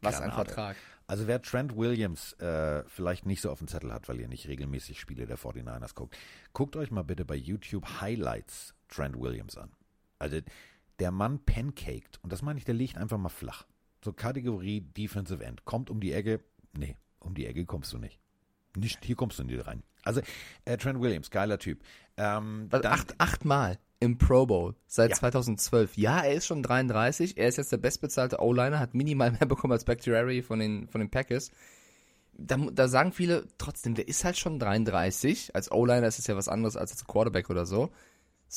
was 0.00 0.20
ein. 0.20 0.32
Vertrag. 0.32 0.76
Also 1.08 1.28
wer 1.28 1.40
Trent 1.40 1.76
Williams 1.76 2.32
äh, 2.34 2.82
vielleicht 2.88 3.26
nicht 3.26 3.40
so 3.40 3.50
auf 3.50 3.58
dem 3.58 3.68
Zettel 3.68 3.92
hat, 3.92 4.08
weil 4.08 4.20
ihr 4.20 4.28
nicht 4.28 4.48
regelmäßig 4.48 4.98
Spiele 4.98 5.26
der 5.26 5.38
49ers 5.38 5.94
guckt, 5.94 6.16
guckt 6.52 6.76
euch 6.76 6.90
mal 6.90 7.04
bitte 7.04 7.24
bei 7.24 7.36
YouTube 7.36 8.00
Highlights 8.00 8.74
Trent 8.88 9.18
Williams 9.18 9.56
an. 9.56 9.70
Also 10.18 10.40
der 10.98 11.10
Mann 11.12 11.44
pancaked, 11.44 12.18
und 12.22 12.32
das 12.32 12.42
meine 12.42 12.58
ich, 12.58 12.64
der 12.64 12.74
liegt 12.74 12.96
einfach 12.96 13.18
mal 13.18 13.28
flach. 13.28 13.66
So 14.04 14.12
Kategorie 14.12 14.80
Defensive 14.80 15.44
End. 15.44 15.64
Kommt 15.64 15.90
um 15.90 16.00
die 16.00 16.12
Ecke, 16.12 16.40
nee, 16.72 16.96
um 17.26 17.34
die 17.34 17.46
Ecke 17.46 17.64
kommst 17.66 17.92
du 17.92 17.98
nicht. 17.98 18.18
Nicht, 18.76 19.04
hier 19.04 19.16
kommst 19.16 19.38
du 19.38 19.44
nicht 19.44 19.66
rein. 19.66 19.82
Also 20.02 20.20
äh, 20.64 20.76
Trent 20.76 21.00
Williams, 21.00 21.30
geiler 21.30 21.58
Typ. 21.58 21.82
Ähm, 22.16 22.68
Also 22.70 22.88
acht, 22.88 23.14
achtmal 23.18 23.78
im 24.00 24.18
Pro 24.18 24.46
Bowl 24.46 24.74
seit 24.86 25.10
Ja. 25.10 25.16
2012. 25.16 25.96
Ja, 25.96 26.20
er 26.20 26.34
ist 26.34 26.46
schon 26.46 26.62
33. 26.62 27.38
Er 27.38 27.48
ist 27.48 27.56
jetzt 27.56 27.72
der 27.72 27.78
bestbezahlte 27.78 28.40
O-Liner, 28.40 28.78
hat 28.78 28.94
minimal 28.94 29.30
mehr 29.32 29.46
bekommen 29.46 29.72
als 29.72 29.84
Bakhtiari 29.84 30.42
von 30.42 30.58
den, 30.58 30.88
von 30.88 31.00
den 31.00 31.10
Packers. 31.10 31.50
Da, 32.38 32.56
da 32.56 32.86
sagen 32.88 33.12
viele, 33.12 33.46
trotzdem, 33.56 33.94
der 33.94 34.08
ist 34.08 34.22
halt 34.24 34.36
schon 34.36 34.58
33. 34.58 35.54
Als 35.54 35.72
O-Liner 35.72 36.06
ist 36.06 36.18
es 36.18 36.26
ja 36.26 36.36
was 36.36 36.48
anderes 36.48 36.76
als 36.76 36.92
als 36.92 37.04
Quarterback 37.06 37.48
oder 37.48 37.64
so. 37.64 37.90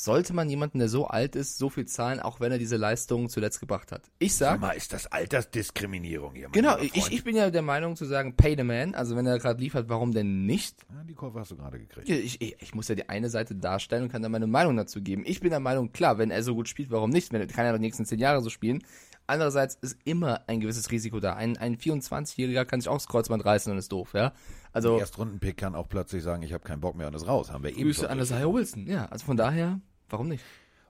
Sollte 0.02 0.32
man 0.32 0.48
jemanden, 0.48 0.78
der 0.78 0.88
so 0.88 1.08
alt 1.08 1.36
ist, 1.36 1.58
so 1.58 1.68
viel 1.68 1.84
zahlen, 1.84 2.20
auch 2.20 2.40
wenn 2.40 2.50
er 2.50 2.56
diese 2.56 2.78
Leistungen 2.78 3.28
zuletzt 3.28 3.60
gebracht 3.60 3.92
hat? 3.92 4.10
Ich 4.18 4.34
Sag 4.34 4.52
sag, 4.52 4.60
mal, 4.60 4.70
ist 4.70 4.94
das 4.94 5.06
Altersdiskriminierung 5.06 6.34
hier? 6.34 6.48
genau, 6.52 6.78
ich, 6.78 7.12
ich 7.12 7.22
bin 7.22 7.36
ja 7.36 7.50
der 7.50 7.60
Meinung 7.60 7.96
zu 7.96 8.06
sagen, 8.06 8.34
pay 8.34 8.56
the 8.56 8.64
man. 8.64 8.94
Also 8.94 9.14
wenn 9.14 9.26
er 9.26 9.38
gerade 9.38 9.60
liefert, 9.60 9.90
warum 9.90 10.12
denn 10.12 10.46
nicht? 10.46 10.86
Ja, 10.90 11.04
die 11.04 11.12
Kurve 11.12 11.40
hast 11.40 11.50
du 11.50 11.56
gerade 11.56 11.78
gekriegt. 11.78 12.08
Ich, 12.08 12.40
ich, 12.40 12.62
ich 12.62 12.74
muss 12.74 12.88
ja 12.88 12.94
die 12.94 13.10
eine 13.10 13.28
Seite 13.28 13.54
darstellen 13.54 14.04
und 14.04 14.08
kann 14.10 14.22
dann 14.22 14.32
meine 14.32 14.46
Meinung 14.46 14.74
dazu 14.74 15.02
geben. 15.02 15.22
Ich 15.26 15.40
bin 15.40 15.50
der 15.50 15.60
Meinung, 15.60 15.92
klar, 15.92 16.16
wenn 16.16 16.30
er 16.30 16.42
so 16.42 16.54
gut 16.54 16.68
spielt, 16.68 16.90
warum 16.90 17.10
nicht? 17.10 17.30
Wenn 17.30 17.46
kann 17.48 17.66
er 17.66 17.74
die 17.74 17.80
nächsten 17.80 18.06
zehn 18.06 18.18
Jahre 18.18 18.40
so 18.40 18.48
spielen. 18.48 18.82
Andererseits 19.26 19.76
ist 19.76 19.96
immer 20.04 20.40
ein 20.48 20.60
gewisses 20.60 20.90
Risiko 20.90 21.20
da. 21.20 21.34
Ein, 21.34 21.56
ein 21.56 21.76
24-Jähriger 21.76 22.64
kann 22.64 22.80
sich 22.80 22.88
auch 22.88 22.96
das 22.96 23.06
Kreuzband 23.06 23.44
reißen 23.44 23.70
und 23.70 23.78
ist 23.78 23.92
doof, 23.92 24.14
ja. 24.14 24.32
Also 24.72 24.98
Erstrundenpick 24.98 25.56
kann 25.56 25.74
auch 25.74 25.88
plötzlich 25.88 26.22
sagen, 26.22 26.42
ich 26.42 26.52
habe 26.52 26.64
keinen 26.64 26.80
Bock 26.80 26.96
mehr 26.96 27.06
und 27.06 27.14
ist 27.14 27.28
raus. 27.28 27.52
Haben 27.52 27.62
wir 27.62 27.70
eben 27.70 27.82
Grüße 27.82 28.08
an 28.08 28.18
das 28.18 28.32
Wilson. 28.32 28.86
Ja, 28.86 29.06
also 29.06 29.24
von 29.24 29.36
daher, 29.36 29.80
warum 30.10 30.28
nicht? 30.28 30.44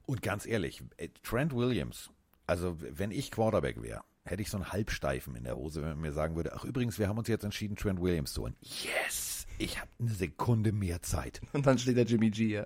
Und 0.07 0.23
ganz 0.23 0.47
ehrlich, 0.47 0.83
äh, 0.97 1.09
Trent 1.23 1.55
Williams, 1.55 2.11
also 2.47 2.77
wenn 2.81 3.11
ich 3.11 3.31
Quarterback 3.31 3.83
wäre, 3.83 4.03
hätte 4.25 4.43
ich 4.43 4.51
so 4.51 4.57
einen 4.57 4.73
Halbsteifen 4.73 5.35
in 5.37 5.45
der 5.45 5.57
Hose, 5.57 5.83
wenn 5.83 5.91
man 5.91 6.01
mir 6.01 6.13
sagen 6.13 6.37
würde, 6.37 6.53
ach 6.55 6.65
übrigens, 6.65 6.99
wir 6.99 7.09
haben 7.09 7.19
uns 7.19 7.29
jetzt 7.29 7.45
entschieden, 7.45 7.77
Trent 7.77 8.01
Williams 8.01 8.33
zu 8.33 8.43
holen. 8.43 8.57
Yes! 8.61 9.47
Ich 9.59 9.79
habe 9.79 9.91
eine 9.99 10.11
Sekunde 10.11 10.73
mehr 10.73 11.03
Zeit. 11.03 11.41
Und 11.53 11.67
dann 11.67 11.79
steht 11.79 11.97
der 11.97 12.05
Jimmy 12.05 12.31
G, 12.31 12.47
ja. 12.49 12.65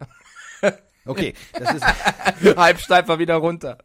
Okay, 1.07 1.35
das 1.53 1.75
ist 1.75 1.85
Halbsteif 2.57 3.07
mal 3.07 3.19
wieder 3.19 3.35
runter. 3.35 3.77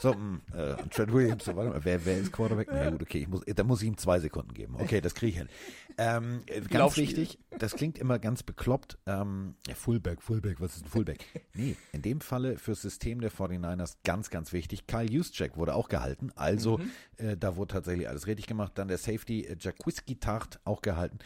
so, 0.00 0.12
mh, 0.12 0.40
äh, 0.52 0.74
Trent 0.88 1.12
Williams, 1.12 1.44
so, 1.44 1.54
warte 1.54 1.70
mal, 1.70 1.84
wer, 1.84 2.04
wer 2.04 2.18
ist 2.18 2.32
Quarterback? 2.32 2.66
Na 2.72 2.90
gut, 2.90 3.02
okay, 3.02 3.18
ich 3.18 3.28
muss, 3.28 3.42
da 3.46 3.62
muss 3.62 3.82
ich 3.82 3.86
ihm 3.86 3.96
zwei 3.96 4.18
Sekunden 4.18 4.52
geben. 4.52 4.74
Okay, 4.76 5.00
das 5.00 5.14
kriege 5.14 5.30
ich 5.30 5.38
hin. 5.38 5.48
Ähm, 5.98 6.42
äh, 6.46 6.60
ganz 6.60 6.72
Laufspiel. 6.72 7.08
wichtig, 7.08 7.38
das 7.58 7.74
klingt 7.74 7.98
immer 7.98 8.18
ganz 8.18 8.42
bekloppt. 8.42 8.98
Ähm, 9.06 9.54
Fullback, 9.74 10.20
Fullback, 10.20 10.60
was 10.60 10.76
ist 10.76 10.84
ein 10.84 10.88
Fullback? 10.90 11.24
Nee, 11.54 11.76
in 11.92 12.02
dem 12.02 12.20
Falle 12.20 12.58
fürs 12.58 12.82
System 12.82 13.20
der 13.20 13.32
49ers 13.32 13.96
ganz, 14.04 14.28
ganz 14.30 14.52
wichtig. 14.52 14.86
Kyle 14.86 15.10
Juszczyk 15.10 15.56
wurde 15.56 15.74
auch 15.74 15.88
gehalten, 15.88 16.32
also 16.36 16.78
äh, 17.16 17.36
da 17.36 17.56
wurde 17.56 17.72
tatsächlich 17.74 18.08
alles 18.08 18.26
richtig 18.26 18.46
gemacht. 18.46 18.72
Dann 18.74 18.88
der 18.88 18.98
Safety 18.98 19.46
äh, 19.46 19.56
Jacquiski 19.58 20.16
Tart 20.20 20.60
auch 20.64 20.82
gehalten. 20.82 21.18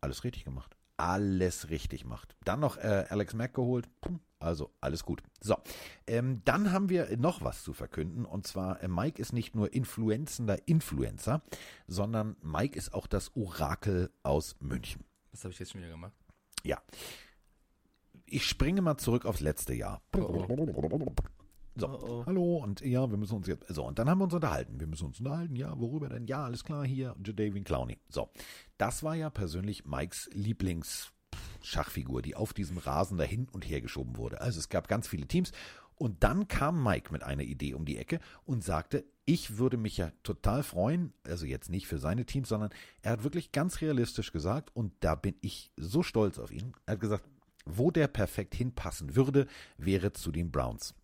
Alles 0.00 0.24
richtig 0.24 0.44
gemacht. 0.44 0.76
Alles 0.96 1.70
richtig 1.70 2.02
gemacht. 2.02 2.36
Dann 2.44 2.60
noch 2.60 2.76
äh, 2.76 3.06
Alex 3.08 3.34
Mack 3.34 3.54
geholt. 3.54 3.88
Pum, 4.00 4.20
Also 4.42 4.72
alles 4.80 5.04
gut. 5.04 5.22
So, 5.40 5.56
ähm, 6.06 6.42
dann 6.44 6.72
haben 6.72 6.88
wir 6.88 7.16
noch 7.16 7.42
was 7.42 7.62
zu 7.62 7.72
verkünden. 7.72 8.24
Und 8.24 8.46
zwar, 8.46 8.82
äh, 8.82 8.88
Mike 8.88 9.20
ist 9.20 9.32
nicht 9.32 9.54
nur 9.54 9.72
influenzender 9.72 10.66
Influencer, 10.66 11.42
sondern 11.86 12.36
Mike 12.42 12.76
ist 12.76 12.92
auch 12.92 13.06
das 13.06 13.34
Orakel 13.36 14.10
aus 14.22 14.56
München. 14.60 15.04
Was 15.30 15.44
habe 15.44 15.52
ich 15.52 15.60
jetzt 15.60 15.72
schon 15.72 15.80
wieder 15.80 15.90
gemacht? 15.90 16.12
Ja. 16.64 16.82
Ich 18.26 18.46
springe 18.46 18.82
mal 18.82 18.96
zurück 18.98 19.26
aufs 19.26 19.40
letzte 19.40 19.74
Jahr. 19.74 20.02
So, 21.74 21.86
Oh, 21.88 22.26
hallo 22.26 22.56
und 22.58 22.82
ja, 22.82 23.10
wir 23.10 23.16
müssen 23.16 23.36
uns 23.36 23.46
jetzt, 23.46 23.66
so, 23.68 23.86
und 23.86 23.98
dann 23.98 24.10
haben 24.10 24.18
wir 24.18 24.24
uns 24.24 24.34
unterhalten. 24.34 24.78
Wir 24.78 24.86
müssen 24.86 25.06
uns 25.06 25.20
unterhalten, 25.20 25.56
ja, 25.56 25.78
worüber 25.78 26.10
denn? 26.10 26.26
Ja, 26.26 26.44
alles 26.44 26.64
klar, 26.64 26.84
hier, 26.84 27.16
Jadavian 27.24 27.64
Clowney. 27.64 27.98
So, 28.10 28.28
das 28.76 29.02
war 29.02 29.14
ja 29.14 29.30
persönlich 29.30 29.86
Mikes 29.86 30.28
Lieblingsschachfigur, 31.62 32.22
die 32.22 32.34
auf 32.34 32.52
diesem 32.52 32.78
Rasen 32.78 33.18
da 33.18 33.24
hin 33.24 33.48
und 33.52 33.68
her 33.68 33.80
geschoben 33.80 34.16
wurde. 34.16 34.40
Also 34.40 34.58
es 34.58 34.68
gab 34.68 34.88
ganz 34.88 35.08
viele 35.08 35.26
Teams 35.26 35.52
und 35.96 36.22
dann 36.24 36.48
kam 36.48 36.82
Mike 36.82 37.12
mit 37.12 37.22
einer 37.22 37.42
Idee 37.42 37.74
um 37.74 37.84
die 37.84 37.96
Ecke 37.96 38.20
und 38.44 38.64
sagte, 38.64 39.04
ich 39.24 39.58
würde 39.58 39.76
mich 39.76 39.96
ja 39.96 40.10
total 40.24 40.62
freuen, 40.62 41.12
also 41.24 41.46
jetzt 41.46 41.70
nicht 41.70 41.86
für 41.86 41.98
seine 41.98 42.26
Teams, 42.26 42.48
sondern 42.48 42.70
er 43.02 43.12
hat 43.12 43.24
wirklich 43.24 43.52
ganz 43.52 43.80
realistisch 43.80 44.32
gesagt 44.32 44.74
und 44.74 44.92
da 45.00 45.14
bin 45.14 45.36
ich 45.40 45.70
so 45.76 46.02
stolz 46.02 46.38
auf 46.38 46.50
ihn. 46.50 46.72
Er 46.86 46.94
hat 46.94 47.00
gesagt, 47.00 47.24
wo 47.64 47.92
der 47.92 48.08
perfekt 48.08 48.54
hinpassen 48.54 49.14
würde, 49.14 49.46
wäre 49.78 50.12
zu 50.12 50.32
den 50.32 50.50
Browns. 50.50 50.94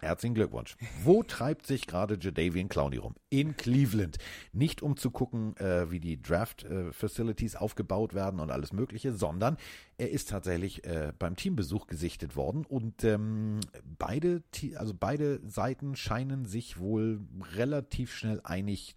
Äh, 0.00 0.04
äh. 0.04 0.08
Herzlichen 0.08 0.34
Glückwunsch. 0.34 0.76
Wo 1.02 1.22
treibt 1.22 1.66
sich 1.66 1.86
gerade 1.86 2.18
Jadavian 2.20 2.68
Clowney 2.68 2.96
rum? 2.96 3.14
In 3.30 3.56
Cleveland. 3.56 4.18
Nicht 4.52 4.82
um 4.82 4.96
zu 4.96 5.10
gucken, 5.10 5.56
äh, 5.56 5.90
wie 5.90 6.00
die 6.00 6.20
Draft-Facilities 6.20 7.56
aufgebaut 7.56 8.14
werden 8.14 8.40
und 8.40 8.50
alles 8.50 8.72
Mögliche, 8.72 9.12
sondern 9.12 9.56
er 9.98 10.10
ist 10.10 10.30
tatsächlich 10.30 10.84
äh, 10.84 11.12
beim 11.18 11.36
Teambesuch 11.36 11.86
gesichtet 11.86 12.36
worden 12.36 12.64
und 12.66 13.04
ähm, 13.04 13.60
beide, 13.98 14.42
also 14.76 14.94
beide 14.98 15.40
Seiten 15.48 15.96
scheinen 15.96 16.46
sich 16.46 16.78
wohl 16.78 17.20
relativ 17.54 18.14
schnell 18.14 18.40
einig 18.44 18.96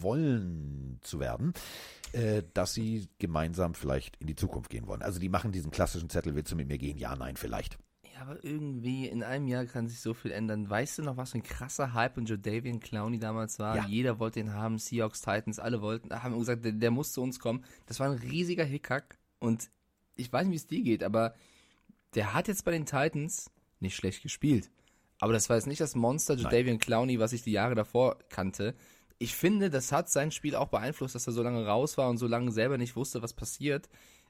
wollen 0.00 0.98
zu 1.02 1.20
werden, 1.20 1.52
äh, 2.12 2.42
dass 2.54 2.74
sie 2.74 3.08
gemeinsam 3.18 3.74
vielleicht 3.74 4.16
in 4.16 4.26
die 4.26 4.36
Zukunft 4.36 4.70
gehen 4.70 4.86
wollen. 4.86 5.02
Also 5.02 5.18
die 5.18 5.28
machen 5.28 5.52
diesen 5.52 5.70
klassischen 5.70 6.08
Zettel, 6.08 6.34
willst 6.34 6.52
du 6.52 6.56
mit 6.56 6.68
mir 6.68 6.78
gehen? 6.78 6.98
Ja, 6.98 7.14
nein, 7.16 7.36
vielleicht. 7.36 7.78
Ja, 8.16 8.22
aber 8.22 8.42
irgendwie 8.42 9.06
in 9.06 9.22
einem 9.22 9.46
Jahr 9.46 9.66
kann 9.66 9.88
sich 9.88 10.00
so 10.00 10.14
viel 10.14 10.30
ändern. 10.30 10.70
Weißt 10.70 10.98
du 10.98 11.02
noch, 11.02 11.18
was 11.18 11.32
für 11.32 11.38
ein 11.38 11.42
krasser 11.42 11.92
Hype 11.92 12.16
und 12.16 12.28
Jadavian 12.28 12.80
Clowney 12.80 13.18
damals 13.18 13.58
war? 13.58 13.76
Ja. 13.76 13.86
Jeder 13.86 14.18
wollte 14.18 14.40
ihn 14.40 14.54
haben, 14.54 14.78
Seahawks, 14.78 15.20
Titans, 15.20 15.58
alle 15.58 15.82
wollten, 15.82 16.10
haben 16.10 16.38
gesagt, 16.38 16.64
der, 16.64 16.72
der 16.72 16.90
muss 16.90 17.12
zu 17.12 17.22
uns 17.22 17.38
kommen. 17.38 17.64
Das 17.84 18.00
war 18.00 18.08
ein 18.08 18.18
riesiger 18.18 18.64
Hickhack 18.64 19.18
und 19.38 19.70
ich 20.16 20.32
weiß 20.32 20.46
nicht, 20.46 20.52
wie 20.52 20.56
es 20.56 20.66
dir 20.66 20.82
geht, 20.82 21.04
aber 21.04 21.34
der 22.14 22.32
hat 22.32 22.48
jetzt 22.48 22.64
bei 22.64 22.70
den 22.70 22.86
Titans 22.86 23.50
nicht 23.80 23.96
schlecht 23.96 24.22
gespielt. 24.22 24.70
Aber 25.20 25.34
das 25.34 25.48
war 25.50 25.56
jetzt 25.56 25.66
nicht 25.66 25.80
das 25.80 25.94
Monster 25.94 26.34
Jadavian 26.34 26.78
Clowney, 26.78 27.18
was 27.18 27.34
ich 27.34 27.42
die 27.42 27.52
Jahre 27.52 27.74
davor 27.74 28.18
kannte. 28.30 28.74
Ich 29.18 29.34
finde, 29.34 29.68
das 29.70 29.92
hat 29.92 30.10
sein 30.10 30.30
Spiel 30.30 30.54
auch 30.54 30.68
beeinflusst, 30.68 31.14
dass 31.14 31.26
er 31.26 31.32
so 31.32 31.42
lange 31.42 31.66
raus 31.66 31.98
war 31.98 32.08
und 32.08 32.18
so 32.18 32.26
lange 32.26 32.50
selber 32.52 32.78
nicht 32.78 32.96
wusste, 32.96 33.22
was 33.22 33.34
passiert. 33.34 33.88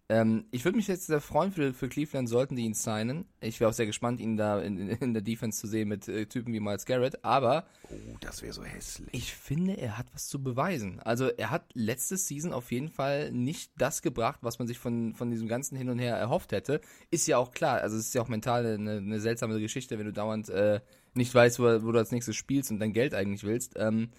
Ähm, 0.08 0.44
ich 0.52 0.64
würde 0.64 0.76
mich 0.76 0.86
jetzt 0.86 1.06
sehr 1.06 1.20
freuen 1.20 1.50
für, 1.50 1.74
für 1.74 1.88
Cleveland, 1.88 2.28
sollten 2.28 2.54
die 2.54 2.62
ihn 2.64 2.74
signen. 2.74 3.24
Ich 3.40 3.58
wäre 3.58 3.70
auch 3.70 3.74
sehr 3.74 3.86
gespannt, 3.86 4.20
ihn 4.20 4.36
da 4.36 4.60
in, 4.60 4.88
in, 4.88 5.14
der 5.14 5.22
Defense 5.22 5.58
zu 5.58 5.66
sehen 5.66 5.88
mit 5.88 6.06
äh, 6.06 6.26
Typen 6.26 6.52
wie 6.54 6.60
Miles 6.60 6.86
Garrett. 6.86 7.24
Aber 7.24 7.66
Oh, 7.90 8.16
das 8.20 8.40
wäre 8.40 8.52
so 8.52 8.62
hässlich. 8.62 9.08
ich 9.12 9.34
finde, 9.34 9.76
er 9.78 9.98
hat 9.98 10.06
was 10.14 10.28
zu 10.28 10.40
beweisen. 10.42 11.00
Also 11.00 11.26
er 11.26 11.50
hat 11.50 11.64
letzte 11.74 12.16
Season 12.16 12.52
auf 12.52 12.70
jeden 12.70 12.88
Fall 12.88 13.32
nicht 13.32 13.72
das 13.76 14.00
gebracht, 14.00 14.38
was 14.42 14.60
man 14.60 14.68
sich 14.68 14.78
von, 14.78 15.14
von 15.14 15.30
diesem 15.30 15.48
ganzen 15.48 15.76
Hin 15.76 15.88
und 15.88 15.98
Her 15.98 16.16
erhofft 16.16 16.52
hätte. 16.52 16.80
Ist 17.10 17.26
ja 17.26 17.38
auch 17.38 17.50
klar, 17.50 17.80
also 17.80 17.96
es 17.96 18.06
ist 18.06 18.14
ja 18.14 18.22
auch 18.22 18.28
mental 18.28 18.64
eine, 18.64 18.98
eine 18.98 19.18
seltsame 19.20 19.58
Geschichte, 19.58 19.98
wenn 19.98 20.06
du 20.06 20.12
dauernd 20.12 20.48
äh, 20.50 20.80
nicht 21.14 21.34
weißt, 21.34 21.58
wo, 21.58 21.64
wo 21.84 21.90
du 21.90 21.98
als 21.98 22.12
nächstes 22.12 22.36
spielst 22.36 22.70
und 22.70 22.78
dein 22.78 22.92
Geld 22.92 23.12
eigentlich 23.12 23.42
willst. 23.42 23.72
Ähm, 23.76 24.10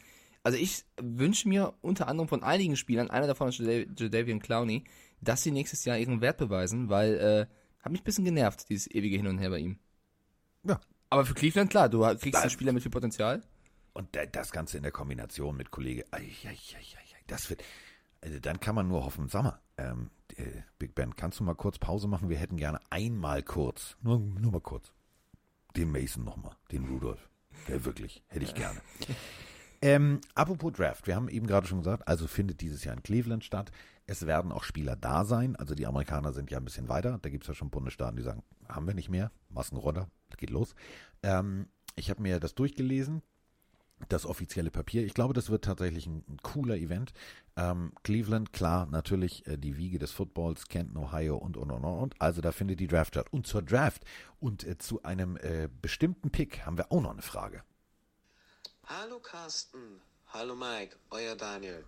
also 0.43 0.57
ich 0.57 0.83
wünsche 1.01 1.49
mir 1.49 1.73
unter 1.81 2.07
anderem 2.07 2.29
von 2.29 2.43
einigen 2.43 2.75
Spielern, 2.77 3.09
einer 3.09 3.27
davon 3.27 3.49
ist 3.49 3.59
Jada- 3.59 3.85
Jadavian 3.97 4.39
Clowney, 4.39 4.83
dass 5.21 5.43
sie 5.43 5.51
nächstes 5.51 5.85
Jahr 5.85 5.97
ihren 5.97 6.21
Wert 6.21 6.37
beweisen, 6.37 6.89
weil 6.89 7.13
äh, 7.15 7.83
hat 7.83 7.91
mich 7.91 8.01
ein 8.01 8.05
bisschen 8.05 8.25
genervt, 8.25 8.69
dieses 8.69 8.89
ewige 8.91 9.17
Hin 9.17 9.27
und 9.27 9.37
Her 9.39 9.49
bei 9.49 9.59
ihm. 9.59 9.79
Ja. 10.63 10.79
Aber 11.09 11.25
für 11.25 11.33
Cleveland, 11.33 11.69
klar, 11.69 11.89
du 11.89 12.01
kriegst 12.01 12.35
einen 12.35 12.43
Das- 12.43 12.51
Spieler 12.51 12.73
mit 12.73 12.83
viel 12.83 12.91
Potenzial. 12.91 13.41
Und 13.93 14.15
da- 14.15 14.25
das 14.25 14.51
Ganze 14.51 14.77
in 14.77 14.83
der 14.83 14.91
Kombination 14.91 15.55
mit 15.57 15.71
Kollege, 15.71 16.05
das 17.27 17.49
wird, 17.49 17.63
also 18.21 18.39
dann 18.39 18.59
kann 18.59 18.75
man 18.75 18.87
nur 18.87 19.03
hoffen, 19.05 19.27
sag 19.27 19.43
mal, 19.43 19.59
ähm, 19.77 20.09
äh, 20.35 20.43
Big 20.77 20.93
Ben, 20.95 21.15
kannst 21.15 21.39
du 21.39 21.43
mal 21.43 21.55
kurz 21.55 21.79
Pause 21.79 22.07
machen? 22.07 22.29
Wir 22.29 22.37
hätten 22.37 22.57
gerne 22.57 22.79
einmal 22.89 23.41
kurz, 23.43 23.97
nur, 24.01 24.19
nur 24.19 24.51
mal 24.51 24.61
kurz. 24.61 24.91
den 25.75 25.91
Mason 25.91 26.23
nochmal, 26.23 26.55
den 26.71 26.85
Rudolph. 26.85 27.29
Ja, 27.67 27.83
wirklich, 27.85 28.23
hätte 28.27 28.45
ich 28.45 28.53
gerne. 28.55 28.79
Ähm, 29.79 30.21
apropos 30.33 30.73
Draft, 30.73 31.05
wir 31.05 31.15
haben 31.15 31.29
eben 31.29 31.45
gerade 31.45 31.67
schon 31.67 31.77
gesagt, 31.81 32.07
also 32.07 32.25
findet 32.27 32.61
dieses 32.61 32.83
Jahr 32.83 32.95
in 32.97 33.03
Cleveland 33.03 33.43
statt. 33.43 33.71
Es 34.07 34.25
werden 34.25 34.51
auch 34.51 34.63
Spieler 34.63 34.95
da 34.95 35.25
sein. 35.25 35.55
Also 35.55 35.75
die 35.75 35.85
Amerikaner 35.85 36.33
sind 36.33 36.49
ja 36.49 36.57
ein 36.57 36.65
bisschen 36.65 36.89
weiter. 36.89 37.19
Da 37.21 37.29
gibt 37.29 37.43
es 37.43 37.47
ja 37.47 37.53
schon 37.53 37.69
Bundesstaaten, 37.69 38.15
die 38.15 38.23
sagen, 38.23 38.41
haben 38.67 38.87
wir 38.87 38.93
nicht 38.93 39.09
mehr. 39.09 39.31
Massenrodder, 39.49 40.09
geht 40.37 40.49
los. 40.49 40.73
Ähm, 41.23 41.67
ich 41.95 42.09
habe 42.09 42.21
mir 42.21 42.39
das 42.39 42.55
durchgelesen 42.55 43.21
das 44.09 44.25
offizielle 44.25 44.71
Papier. 44.71 45.03
Ich 45.05 45.13
glaube, 45.13 45.33
das 45.33 45.49
wird 45.49 45.65
tatsächlich 45.65 46.05
ein, 46.05 46.23
ein 46.27 46.37
cooler 46.43 46.75
Event. 46.75 47.13
Ähm, 47.55 47.91
Cleveland, 48.03 48.53
klar, 48.53 48.85
natürlich 48.85 49.45
äh, 49.47 49.57
die 49.57 49.77
Wiege 49.77 49.99
des 49.99 50.11
Footballs, 50.11 50.67
Kenton, 50.67 50.97
Ohio 50.97 51.37
und, 51.37 51.57
und, 51.57 51.71
und, 51.71 51.83
und. 51.83 52.21
Also 52.21 52.41
da 52.41 52.51
findet 52.51 52.79
die 52.79 52.87
Draft 52.87 53.15
statt. 53.15 53.27
Und 53.31 53.47
zur 53.47 53.61
Draft 53.63 54.03
und 54.39 54.63
äh, 54.63 54.77
zu 54.77 55.03
einem 55.03 55.37
äh, 55.37 55.67
bestimmten 55.81 56.29
Pick 56.29 56.65
haben 56.65 56.77
wir 56.77 56.91
auch 56.91 57.01
noch 57.01 57.11
eine 57.11 57.21
Frage. 57.21 57.63
Hallo 58.85 59.19
Carsten, 59.19 59.99
hallo 60.27 60.55
Mike, 60.55 60.95
euer 61.09 61.35
Daniel. 61.35 61.83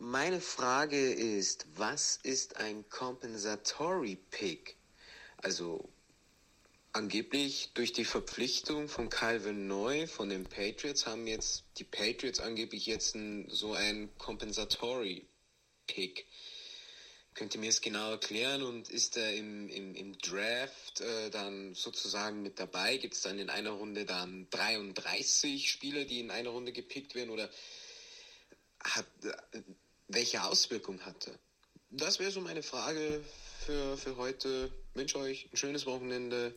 Meine 0.00 0.40
Frage 0.40 1.10
ist, 1.12 1.66
was 1.74 2.20
ist 2.22 2.56
ein 2.56 2.88
Compensatory 2.88 4.16
Pick? 4.30 4.76
Also 5.38 5.88
angeblich 6.92 7.72
durch 7.74 7.92
die 7.92 8.04
Verpflichtung 8.04 8.88
von 8.88 9.08
Calvin 9.08 9.66
Neu 9.66 10.06
von 10.06 10.28
den 10.28 10.44
Patriots 10.44 11.04
haben 11.04 11.26
jetzt 11.26 11.64
die 11.78 11.84
Patriots 11.84 12.38
angeblich 12.38 12.86
jetzt 12.86 13.16
ein, 13.16 13.50
so 13.50 13.72
ein 13.72 14.08
Compensatory 14.18 15.26
Pick. 15.88 16.26
Könnt 17.34 17.56
ihr 17.56 17.60
mir 17.60 17.66
das 17.70 17.80
genau 17.80 18.12
erklären 18.12 18.62
und 18.62 18.88
ist 18.90 19.16
er 19.16 19.34
im, 19.34 19.68
im, 19.68 19.96
im 19.96 20.16
Draft 20.18 21.00
äh, 21.00 21.28
dann 21.30 21.74
sozusagen 21.74 22.40
mit 22.42 22.60
dabei? 22.60 22.98
Gibt 22.98 23.14
es 23.14 23.22
dann 23.22 23.40
in 23.40 23.50
einer 23.50 23.70
Runde 23.70 24.04
dann 24.04 24.48
33 24.50 25.68
Spieler, 25.68 26.04
die 26.04 26.20
in 26.20 26.30
einer 26.30 26.50
Runde 26.50 26.70
gepickt 26.70 27.16
werden 27.16 27.30
oder 27.30 27.50
hat, 28.80 29.06
äh, 29.24 29.62
welche 30.08 30.42
Auswirkung 30.42 31.00
hat 31.00 31.28
er? 31.28 31.34
Das 31.90 32.18
wäre 32.18 32.30
so 32.30 32.40
meine 32.40 32.62
Frage 32.62 33.22
für, 33.60 33.96
für 33.96 34.16
heute. 34.16 34.70
Ich 34.90 34.96
wünsche 34.96 35.18
euch 35.18 35.48
ein 35.52 35.56
schönes 35.56 35.86
Wochenende. 35.86 36.54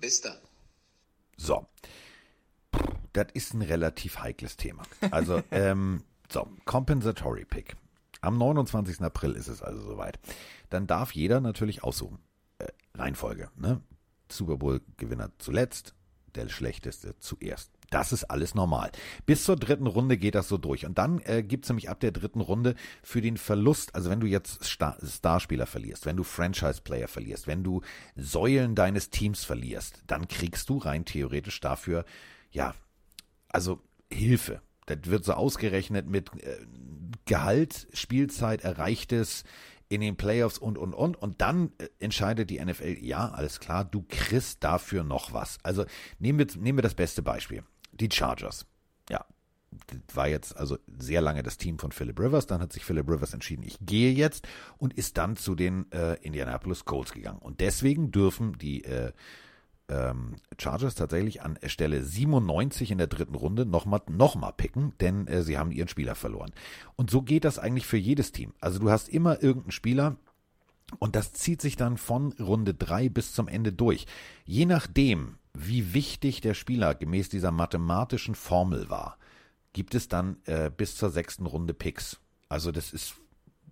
Bis 0.00 0.20
dann. 0.20 0.38
So. 1.36 1.66
Das 3.12 3.28
ist 3.32 3.54
ein 3.54 3.62
relativ 3.62 4.18
heikles 4.18 4.56
Thema. 4.56 4.82
Also, 5.10 5.42
ähm, 5.50 6.04
so, 6.30 6.48
Compensatory 6.64 7.44
Pick. 7.44 7.76
Am 8.20 8.36
29. 8.36 9.00
April 9.00 9.32
ist 9.32 9.48
es 9.48 9.62
also 9.62 9.80
soweit. 9.80 10.18
Dann 10.70 10.86
darf 10.86 11.12
jeder 11.12 11.40
natürlich 11.40 11.82
aussuchen. 11.82 12.18
Äh, 12.58 12.66
Reihenfolge, 12.94 13.50
ne? 13.56 13.80
Super 14.30 14.56
Bowl-Gewinner 14.56 15.30
zuletzt, 15.38 15.94
der 16.34 16.48
schlechteste 16.48 17.18
zuerst. 17.18 17.77
Das 17.90 18.12
ist 18.12 18.24
alles 18.24 18.54
normal. 18.54 18.90
Bis 19.24 19.44
zur 19.44 19.56
dritten 19.56 19.86
Runde 19.86 20.18
geht 20.18 20.34
das 20.34 20.48
so 20.48 20.58
durch. 20.58 20.84
Und 20.84 20.98
dann 20.98 21.20
äh, 21.20 21.42
gibt 21.42 21.64
es 21.64 21.70
nämlich 21.70 21.88
ab 21.88 22.00
der 22.00 22.12
dritten 22.12 22.40
Runde 22.40 22.74
für 23.02 23.22
den 23.22 23.36
Verlust, 23.36 23.94
also 23.94 24.10
wenn 24.10 24.20
du 24.20 24.26
jetzt 24.26 24.62
Star 24.64 24.98
Starspieler 25.02 25.66
verlierst, 25.66 26.04
wenn 26.04 26.16
du 26.16 26.22
Franchise-Player 26.22 27.08
verlierst, 27.08 27.46
wenn 27.46 27.64
du 27.64 27.80
Säulen 28.14 28.74
deines 28.74 29.10
Teams 29.10 29.44
verlierst, 29.44 30.02
dann 30.06 30.28
kriegst 30.28 30.68
du 30.68 30.78
rein 30.78 31.04
theoretisch 31.04 31.60
dafür, 31.60 32.04
ja, 32.50 32.74
also 33.48 33.82
Hilfe. 34.12 34.60
Das 34.86 34.98
wird 35.04 35.24
so 35.24 35.32
ausgerechnet 35.34 36.06
mit 36.06 36.30
äh, 36.42 36.58
Gehalt, 37.24 37.88
Spielzeit, 37.92 38.62
Erreichtes 38.62 39.44
in 39.88 40.00
den 40.00 40.16
Playoffs 40.16 40.58
und, 40.58 40.78
und, 40.78 40.94
und. 40.94 41.16
Und 41.16 41.40
dann 41.40 41.72
äh, 41.78 41.88
entscheidet 41.98 42.50
die 42.50 42.62
NFL, 42.62 42.98
ja, 43.00 43.30
alles 43.30 43.60
klar, 43.60 43.84
du 43.84 44.04
kriegst 44.08 44.62
dafür 44.64 45.04
noch 45.04 45.32
was. 45.32 45.58
Also 45.62 45.84
nehmen 46.18 46.38
wir, 46.38 46.46
nehmen 46.60 46.78
wir 46.78 46.82
das 46.82 46.94
beste 46.94 47.22
Beispiel. 47.22 47.62
Die 48.00 48.08
Chargers. 48.10 48.66
Ja, 49.10 49.24
war 50.14 50.28
jetzt 50.28 50.56
also 50.56 50.78
sehr 50.98 51.20
lange 51.20 51.42
das 51.42 51.56
Team 51.56 51.78
von 51.78 51.92
Philip 51.92 52.18
Rivers. 52.18 52.46
Dann 52.46 52.60
hat 52.60 52.72
sich 52.72 52.84
Philip 52.84 53.08
Rivers 53.08 53.34
entschieden, 53.34 53.62
ich 53.62 53.78
gehe 53.80 54.12
jetzt 54.12 54.46
und 54.78 54.94
ist 54.94 55.18
dann 55.18 55.36
zu 55.36 55.54
den 55.54 55.90
äh, 55.92 56.14
Indianapolis 56.22 56.84
Colts 56.84 57.12
gegangen. 57.12 57.38
Und 57.38 57.60
deswegen 57.60 58.10
dürfen 58.10 58.58
die 58.58 58.84
äh, 58.84 59.12
ähm, 59.88 60.36
Chargers 60.58 60.94
tatsächlich 60.94 61.42
an 61.42 61.58
Stelle 61.64 62.02
97 62.02 62.90
in 62.90 62.98
der 62.98 63.06
dritten 63.06 63.34
Runde 63.34 63.64
nochmal 63.64 64.02
noch 64.08 64.36
mal 64.36 64.52
picken, 64.52 64.92
denn 65.00 65.26
äh, 65.26 65.42
sie 65.42 65.58
haben 65.58 65.72
ihren 65.72 65.88
Spieler 65.88 66.14
verloren. 66.14 66.52
Und 66.96 67.10
so 67.10 67.22
geht 67.22 67.44
das 67.44 67.58
eigentlich 67.58 67.86
für 67.86 67.96
jedes 67.96 68.32
Team. 68.32 68.52
Also 68.60 68.78
du 68.78 68.90
hast 68.90 69.08
immer 69.08 69.42
irgendeinen 69.42 69.72
Spieler, 69.72 70.16
und 70.98 71.16
das 71.16 71.32
zieht 71.32 71.60
sich 71.60 71.76
dann 71.76 71.98
von 71.98 72.32
Runde 72.32 72.74
3 72.74 73.08
bis 73.10 73.34
zum 73.34 73.48
Ende 73.48 73.72
durch. 73.72 74.06
Je 74.44 74.64
nachdem, 74.64 75.37
wie 75.58 75.92
wichtig 75.94 76.40
der 76.40 76.54
Spieler 76.54 76.94
gemäß 76.94 77.28
dieser 77.28 77.50
mathematischen 77.50 78.34
Formel 78.34 78.88
war, 78.88 79.18
gibt 79.72 79.94
es 79.94 80.08
dann 80.08 80.38
äh, 80.44 80.70
bis 80.74 80.96
zur 80.96 81.10
sechsten 81.10 81.46
Runde 81.46 81.74
Picks. 81.74 82.20
Also 82.48 82.72
das 82.72 82.92
ist 82.92 83.14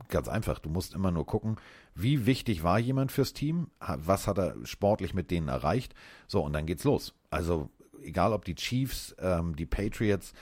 ganz 0.08 0.28
einfach. 0.28 0.58
Du 0.58 0.68
musst 0.68 0.94
immer 0.94 1.10
nur 1.10 1.26
gucken, 1.26 1.56
wie 1.94 2.26
wichtig 2.26 2.62
war 2.62 2.78
jemand 2.78 3.12
fürs 3.12 3.32
Team, 3.32 3.70
was 3.80 4.26
hat 4.26 4.38
er 4.38 4.54
sportlich 4.64 5.14
mit 5.14 5.30
denen 5.30 5.48
erreicht. 5.48 5.94
So, 6.26 6.42
und 6.42 6.52
dann 6.52 6.66
geht's 6.66 6.84
los. 6.84 7.14
Also 7.30 7.70
egal 8.02 8.32
ob 8.32 8.44
die 8.44 8.54
Chiefs, 8.54 9.14
ähm, 9.18 9.56
die 9.56 9.66
Patriots, 9.66 10.32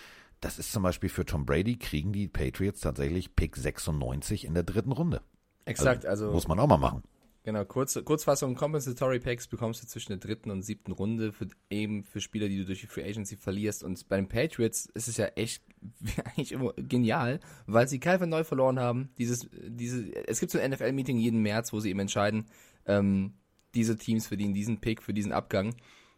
das 0.40 0.58
ist 0.58 0.72
zum 0.72 0.82
Beispiel 0.82 1.08
für 1.08 1.24
Tom 1.24 1.46
Brady, 1.46 1.76
kriegen 1.76 2.12
die 2.12 2.28
Patriots 2.28 2.80
tatsächlich 2.80 3.34
Pick 3.36 3.56
96 3.56 4.44
in 4.44 4.54
der 4.54 4.62
dritten 4.62 4.92
Runde. 4.92 5.22
Exakt, 5.64 6.04
also, 6.04 6.30
muss 6.30 6.48
man 6.48 6.58
auch 6.58 6.66
mal 6.66 6.76
machen. 6.76 7.02
Genau, 7.44 7.66
Kurz, 7.66 8.02
Kurzfassung, 8.02 8.54
Compensatory 8.54 9.20
Packs 9.20 9.46
bekommst 9.46 9.82
du 9.82 9.86
zwischen 9.86 10.12
der 10.12 10.16
dritten 10.16 10.50
und 10.50 10.62
siebten 10.62 10.92
Runde 10.92 11.30
für 11.30 11.46
eben 11.68 12.02
für 12.02 12.22
Spieler, 12.22 12.48
die 12.48 12.56
du 12.56 12.64
durch 12.64 12.80
die 12.80 12.86
Free 12.86 13.04
Agency 13.04 13.36
verlierst. 13.36 13.84
Und 13.84 14.08
bei 14.08 14.16
den 14.16 14.28
Patriots 14.28 14.86
ist 14.94 15.08
es 15.08 15.18
ja 15.18 15.26
echt 15.26 15.62
eigentlich 16.24 16.52
immer 16.52 16.72
genial, 16.78 17.40
weil 17.66 17.86
sie 17.86 18.00
Calvin 18.00 18.30
neu 18.30 18.44
verloren 18.44 18.80
haben. 18.80 19.10
Dieses, 19.18 19.46
diese, 19.52 20.10
es 20.26 20.40
gibt 20.40 20.52
so 20.52 20.58
ein 20.58 20.70
NFL-Meeting 20.70 21.18
jeden 21.18 21.42
März, 21.42 21.74
wo 21.74 21.80
sie 21.80 21.90
eben 21.90 22.00
entscheiden, 22.00 22.46
ähm, 22.86 23.34
diese 23.74 23.98
Teams 23.98 24.26
verdienen 24.26 24.54
diesen 24.54 24.80
Pick 24.80 25.02
für 25.02 25.12
diesen 25.12 25.32
Abgang. 25.32 25.74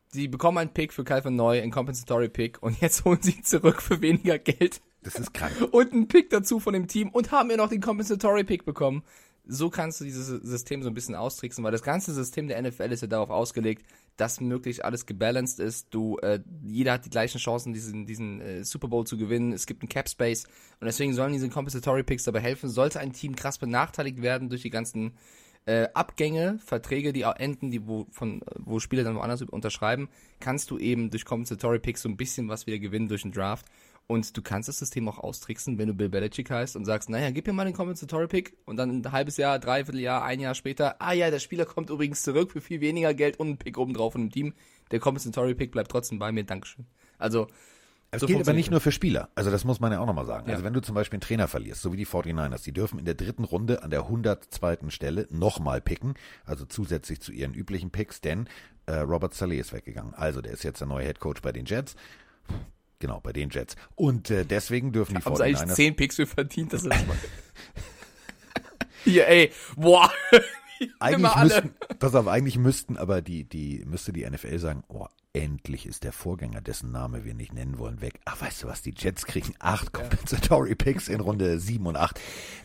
Sie 0.08 0.28
bekommen 0.28 0.58
einen 0.58 0.74
Pick 0.74 0.92
für 0.92 1.02
Calvin 1.02 1.34
Neu, 1.34 1.60
einen 1.60 1.72
Compensatory 1.72 2.28
Pick 2.28 2.62
und 2.62 2.80
jetzt 2.80 3.04
holen 3.04 3.18
sie 3.20 3.32
ihn 3.32 3.44
zurück 3.44 3.82
für 3.82 4.00
weniger 4.00 4.38
Geld. 4.38 4.80
Das 5.02 5.16
ist 5.16 5.34
krank. 5.34 5.54
Und 5.72 5.92
einen 5.92 6.08
Pick 6.08 6.30
dazu 6.30 6.58
von 6.58 6.72
dem 6.72 6.88
Team 6.88 7.10
und 7.10 7.30
haben 7.30 7.48
ja 7.48 7.56
noch 7.56 7.68
den 7.68 7.80
Compensatory 7.80 8.42
Pick 8.42 8.64
bekommen 8.64 9.04
so 9.46 9.70
kannst 9.70 10.00
du 10.00 10.04
dieses 10.04 10.26
System 10.26 10.82
so 10.82 10.88
ein 10.88 10.94
bisschen 10.94 11.14
austricksen, 11.14 11.62
weil 11.64 11.72
das 11.72 11.82
ganze 11.82 12.12
System 12.12 12.48
der 12.48 12.60
NFL 12.60 12.92
ist 12.92 13.02
ja 13.02 13.06
darauf 13.06 13.30
ausgelegt, 13.30 13.86
dass 14.16 14.40
möglichst 14.40 14.84
alles 14.84 15.06
gebalanced 15.06 15.60
ist. 15.60 15.88
Du, 15.90 16.18
äh, 16.18 16.40
jeder 16.64 16.92
hat 16.92 17.04
die 17.04 17.10
gleichen 17.10 17.38
Chancen, 17.38 17.72
diesen, 17.72 18.06
diesen 18.06 18.40
äh, 18.40 18.64
Super 18.64 18.88
Bowl 18.88 19.06
zu 19.06 19.16
gewinnen. 19.16 19.52
Es 19.52 19.66
gibt 19.66 19.82
einen 19.82 19.88
Cap 19.88 20.08
Space 20.08 20.44
und 20.80 20.86
deswegen 20.86 21.14
sollen 21.14 21.32
diese 21.32 21.48
Compensatory 21.48 22.02
Picks 22.02 22.24
dabei 22.24 22.40
helfen. 22.40 22.68
Sollte 22.68 23.00
ein 23.00 23.12
Team 23.12 23.36
krass 23.36 23.58
benachteiligt 23.58 24.22
werden 24.22 24.48
durch 24.48 24.62
die 24.62 24.70
ganzen 24.70 25.12
äh, 25.66 25.88
Abgänge, 25.94 26.58
Verträge, 26.64 27.12
die 27.12 27.22
enden, 27.22 27.70
die 27.70 27.86
wo 27.86 28.06
von 28.10 28.40
wo 28.56 28.78
Spieler 28.78 29.04
dann 29.04 29.16
woanders 29.16 29.42
unterschreiben, 29.42 30.08
kannst 30.40 30.70
du 30.70 30.78
eben 30.78 31.10
durch 31.10 31.24
Compensatory 31.24 31.80
Picks 31.80 32.02
so 32.02 32.08
ein 32.08 32.16
bisschen 32.16 32.48
was 32.48 32.66
wieder 32.66 32.78
gewinnen 32.78 33.08
durch 33.08 33.22
den 33.22 33.32
Draft. 33.32 33.66
Und 34.08 34.36
du 34.36 34.42
kannst 34.42 34.68
das 34.68 34.78
System 34.78 35.08
auch 35.08 35.18
austricksen, 35.18 35.78
wenn 35.78 35.88
du 35.88 35.94
Bill 35.94 36.08
Belichick 36.08 36.48
heißt 36.48 36.76
und 36.76 36.84
sagst, 36.84 37.10
naja, 37.10 37.30
gib 37.30 37.46
mir 37.46 37.52
mal 37.52 37.64
den 37.64 37.74
Compensatory 37.74 38.28
Pick 38.28 38.56
und 38.64 38.76
dann 38.76 39.00
ein 39.00 39.12
halbes 39.12 39.36
Jahr, 39.36 39.58
dreiviertel 39.58 40.00
Jahr, 40.00 40.22
ein 40.22 40.38
Jahr 40.38 40.54
später, 40.54 41.02
ah 41.02 41.12
ja, 41.12 41.30
der 41.30 41.40
Spieler 41.40 41.64
kommt 41.64 41.90
übrigens 41.90 42.22
zurück 42.22 42.52
für 42.52 42.60
viel 42.60 42.80
weniger 42.80 43.14
Geld 43.14 43.40
und 43.40 43.48
einen 43.48 43.58
Pick 43.58 43.76
obendrauf 43.78 44.12
von 44.12 44.22
dem 44.22 44.30
Team. 44.30 44.54
Der 44.92 45.00
Compensatory 45.00 45.56
Pick 45.56 45.72
bleibt 45.72 45.90
trotzdem 45.90 46.20
bei 46.20 46.30
mir, 46.30 46.44
Dankeschön. 46.44 46.86
Also, 47.18 47.48
Es 48.12 48.20
so 48.20 48.28
gilt 48.28 48.40
aber 48.42 48.52
nicht 48.52 48.70
nur 48.70 48.80
für 48.80 48.92
Spieler. 48.92 49.30
Also 49.34 49.50
das 49.50 49.64
muss 49.64 49.80
man 49.80 49.90
ja 49.90 49.98
auch 49.98 50.06
nochmal 50.06 50.26
sagen. 50.26 50.46
Ja. 50.46 50.52
Also 50.52 50.64
wenn 50.64 50.72
du 50.72 50.80
zum 50.80 50.94
Beispiel 50.94 51.16
einen 51.16 51.22
Trainer 51.22 51.48
verlierst, 51.48 51.82
so 51.82 51.92
wie 51.92 51.96
die 51.96 52.06
49ers, 52.06 52.62
die 52.62 52.72
dürfen 52.72 53.00
in 53.00 53.04
der 53.04 53.14
dritten 53.14 53.42
Runde 53.42 53.82
an 53.82 53.90
der 53.90 54.02
102. 54.02 54.90
Stelle 54.90 55.26
nochmal 55.30 55.80
picken, 55.80 56.14
also 56.44 56.64
zusätzlich 56.64 57.20
zu 57.20 57.32
ihren 57.32 57.54
üblichen 57.54 57.90
Picks, 57.90 58.20
denn 58.20 58.48
äh, 58.86 58.98
Robert 58.98 59.34
Saleh 59.34 59.58
ist 59.58 59.72
weggegangen. 59.72 60.14
Also 60.14 60.40
der 60.40 60.52
ist 60.52 60.62
jetzt 60.62 60.80
der 60.80 60.86
neue 60.86 61.06
Head 61.06 61.18
Coach 61.18 61.42
bei 61.42 61.50
den 61.50 61.64
Jets. 61.64 61.96
Genau, 62.98 63.20
bei 63.20 63.32
den 63.32 63.50
Jets. 63.50 63.76
Und 63.94 64.30
äh, 64.30 64.44
deswegen 64.44 64.92
dürfen 64.92 65.16
die 65.16 65.22
haben 65.22 65.36
sie 65.36 65.42
eigentlich 65.42 65.60
49ers... 65.60 65.74
10 65.74 65.96
Picks 65.96 66.16
für 66.16 66.26
verdient, 66.26 66.72
das 66.72 66.84
ist 66.84 66.92
Hier, 69.04 69.28
ey, 69.28 69.52
boah. 69.76 70.10
Eigentlich 70.98 71.36
müssten, 71.36 71.74
pass 71.98 72.14
auf, 72.14 72.26
eigentlich 72.26 72.58
müssten 72.58 72.98
aber 72.98 73.22
die, 73.22 73.44
die, 73.44 73.82
müsste 73.86 74.12
die 74.12 74.28
NFL 74.28 74.58
sagen, 74.58 74.84
oh, 74.88 75.06
endlich 75.36 75.84
ist 75.86 76.02
der 76.02 76.12
Vorgänger, 76.12 76.62
dessen 76.62 76.90
Name 76.90 77.24
wir 77.24 77.34
nicht 77.34 77.52
nennen 77.52 77.78
wollen, 77.78 78.00
weg. 78.00 78.20
Ach, 78.24 78.40
weißt 78.40 78.62
du 78.62 78.68
was, 78.68 78.80
die 78.80 78.94
Jets 78.96 79.26
kriegen 79.26 79.54
acht 79.58 79.92
Compensatory 79.92 80.74
Picks 80.74 81.08
in 81.08 81.20
Runde 81.20 81.60
sieben 81.60 81.86
und 81.86 81.96
acht 81.96 82.18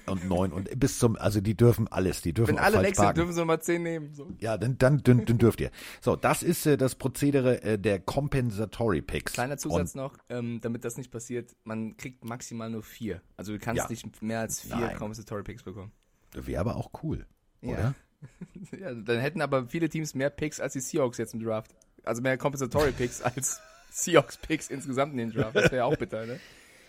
und 0.08 0.28
neun 0.28 0.54
und 0.54 0.80
bis 0.80 0.98
zum, 0.98 1.18
also 1.18 1.42
die 1.42 1.56
dürfen 1.56 1.88
alles, 1.90 2.22
die 2.22 2.34
dürfen 2.34 2.56
Wenn 2.56 2.64
alle 2.64 2.82
weg 2.82 2.96
sind, 2.96 3.18
dürfen 3.18 3.34
sie 3.34 3.44
mal 3.46 3.62
10 3.62 3.84
nehmen. 3.84 4.14
So. 4.14 4.32
Ja, 4.40 4.58
dann, 4.58 4.78
dann, 4.78 5.04
dann, 5.04 5.26
dann 5.26 5.38
dürft 5.38 5.60
ihr. 5.60 5.70
So, 6.00 6.16
das 6.16 6.44
ist 6.44 6.66
äh, 6.66 6.78
das 6.78 6.96
Prozedere 6.96 7.62
äh, 7.62 7.78
der 7.78 8.00
Compensatory 8.00 9.02
Picks. 9.02 9.34
Kleiner 9.34 9.58
Zusatz 9.58 9.94
noch, 9.94 10.18
ähm, 10.30 10.62
damit 10.62 10.86
das 10.86 10.98
nicht 10.98 11.12
passiert, 11.12 11.56
man 11.66 11.98
kriegt 11.98 12.24
maximal 12.24 12.70
nur 12.70 12.84
vier. 12.84 13.22
Also 13.36 13.52
du 13.52 13.60
kannst 13.60 13.84
Ja. 13.84 13.90
nicht 13.90 14.22
mehr 14.22 14.40
als 14.40 14.62
vier 14.62 14.78
Nein. 14.78 14.98
Compensatory 14.98 15.44
Picks 15.44 15.64
bekommen. 15.64 15.92
Wäre 16.34 16.62
aber 16.62 16.78
auch 16.78 16.92
cool, 17.04 17.26
Ja. 17.62 17.70
oder? 17.70 17.96
Ja, 18.80 18.94
dann 18.94 19.20
hätten 19.20 19.42
aber 19.42 19.68
viele 19.68 19.90
Teams 19.90 20.14
mehr 20.14 20.30
Picks 20.30 20.60
als 20.60 20.74
die 20.74 20.80
Seahawks 20.80 21.18
jetzt 21.18 21.34
im 21.34 21.44
Draft. 21.44 21.74
Also 22.04 22.22
mehr 22.22 22.38
Compensatory 22.38 22.92
Picks 22.92 23.22
als 23.22 23.62
Seahawks 23.92 24.38
Picks 24.38 24.70
insgesamt 24.70 25.14
in 25.14 25.18
den 25.18 25.32
Draft. 25.32 25.56
Das 25.56 25.66
wäre 25.66 25.78
ja 25.78 25.86
auch 25.86 25.98
bitter, 25.98 26.26
ne? 26.26 26.40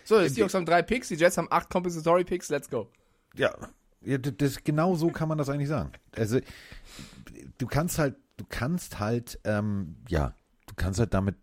So, 0.05 0.21
die 0.21 0.29
Seahawks 0.29 0.53
haben 0.53 0.65
drei 0.65 0.81
Picks, 0.81 1.07
die 1.07 1.15
Jets 1.15 1.37
haben 1.37 1.47
acht 1.49 1.69
Compensatory 1.69 2.23
Picks, 2.23 2.49
let's 2.49 2.69
go. 2.69 2.89
Ja, 3.35 3.53
ja 4.01 4.17
das, 4.17 4.63
genau 4.63 4.95
so 4.95 5.09
kann 5.09 5.29
man 5.29 5.37
das 5.37 5.49
eigentlich 5.49 5.69
sagen. 5.69 5.91
Also, 6.15 6.39
du 7.57 7.67
kannst 7.67 7.99
halt, 7.99 8.15
du 8.37 8.45
kannst 8.47 8.99
halt, 8.99 9.39
ähm, 9.43 9.95
ja, 10.09 10.35
du 10.67 10.73
kannst 10.75 10.99
halt 10.99 11.13
damit 11.13 11.35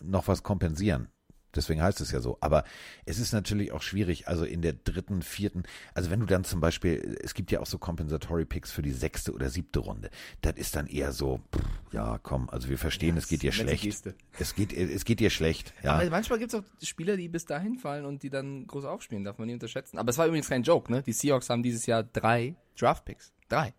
noch 0.00 0.28
was 0.28 0.42
kompensieren. 0.42 1.08
Deswegen 1.54 1.82
heißt 1.82 2.00
es 2.00 2.10
ja 2.10 2.20
so. 2.20 2.38
Aber 2.40 2.64
es 3.06 3.18
ist 3.18 3.32
natürlich 3.32 3.72
auch 3.72 3.82
schwierig, 3.82 4.28
also 4.28 4.44
in 4.44 4.62
der 4.62 4.72
dritten, 4.72 5.22
vierten, 5.22 5.64
also 5.94 6.10
wenn 6.10 6.20
du 6.20 6.26
dann 6.26 6.44
zum 6.44 6.60
Beispiel, 6.60 7.18
es 7.22 7.34
gibt 7.34 7.50
ja 7.50 7.60
auch 7.60 7.66
so 7.66 7.78
Compensatory 7.78 8.44
Picks 8.44 8.70
für 8.70 8.82
die 8.82 8.92
sechste 8.92 9.32
oder 9.32 9.48
siebte 9.50 9.78
Runde. 9.78 10.10
Das 10.42 10.56
ist 10.56 10.76
dann 10.76 10.86
eher 10.86 11.12
so, 11.12 11.40
pff, 11.54 11.62
ja, 11.92 12.18
komm, 12.22 12.48
also 12.50 12.68
wir 12.68 12.78
verstehen, 12.78 13.16
es 13.16 13.28
geht 13.28 13.42
dir 13.42 13.52
schlecht. 13.52 14.06
Es 14.38 14.54
geht, 14.54 14.72
es 14.72 15.04
geht 15.04 15.20
dir 15.20 15.30
schlecht. 15.30 15.72
Ja. 15.82 15.94
Aber 15.94 16.08
manchmal 16.10 16.38
gibt 16.38 16.52
es 16.52 16.60
auch 16.60 16.64
Spieler, 16.82 17.16
die 17.16 17.28
bis 17.28 17.44
dahin 17.44 17.78
fallen 17.78 18.04
und 18.04 18.22
die 18.22 18.30
dann 18.30 18.66
groß 18.66 18.84
aufspielen, 18.84 19.24
darf 19.24 19.38
man 19.38 19.46
nie 19.46 19.54
unterschätzen. 19.54 19.98
Aber 19.98 20.10
es 20.10 20.18
war 20.18 20.26
übrigens 20.26 20.48
kein 20.48 20.62
Joke, 20.62 20.92
ne? 20.92 21.02
Die 21.02 21.12
Seahawks 21.12 21.48
haben 21.50 21.62
dieses 21.62 21.86
Jahr 21.86 22.02
drei 22.02 22.54
Draft 22.78 23.04
Picks. 23.04 23.32
Drei. 23.48 23.74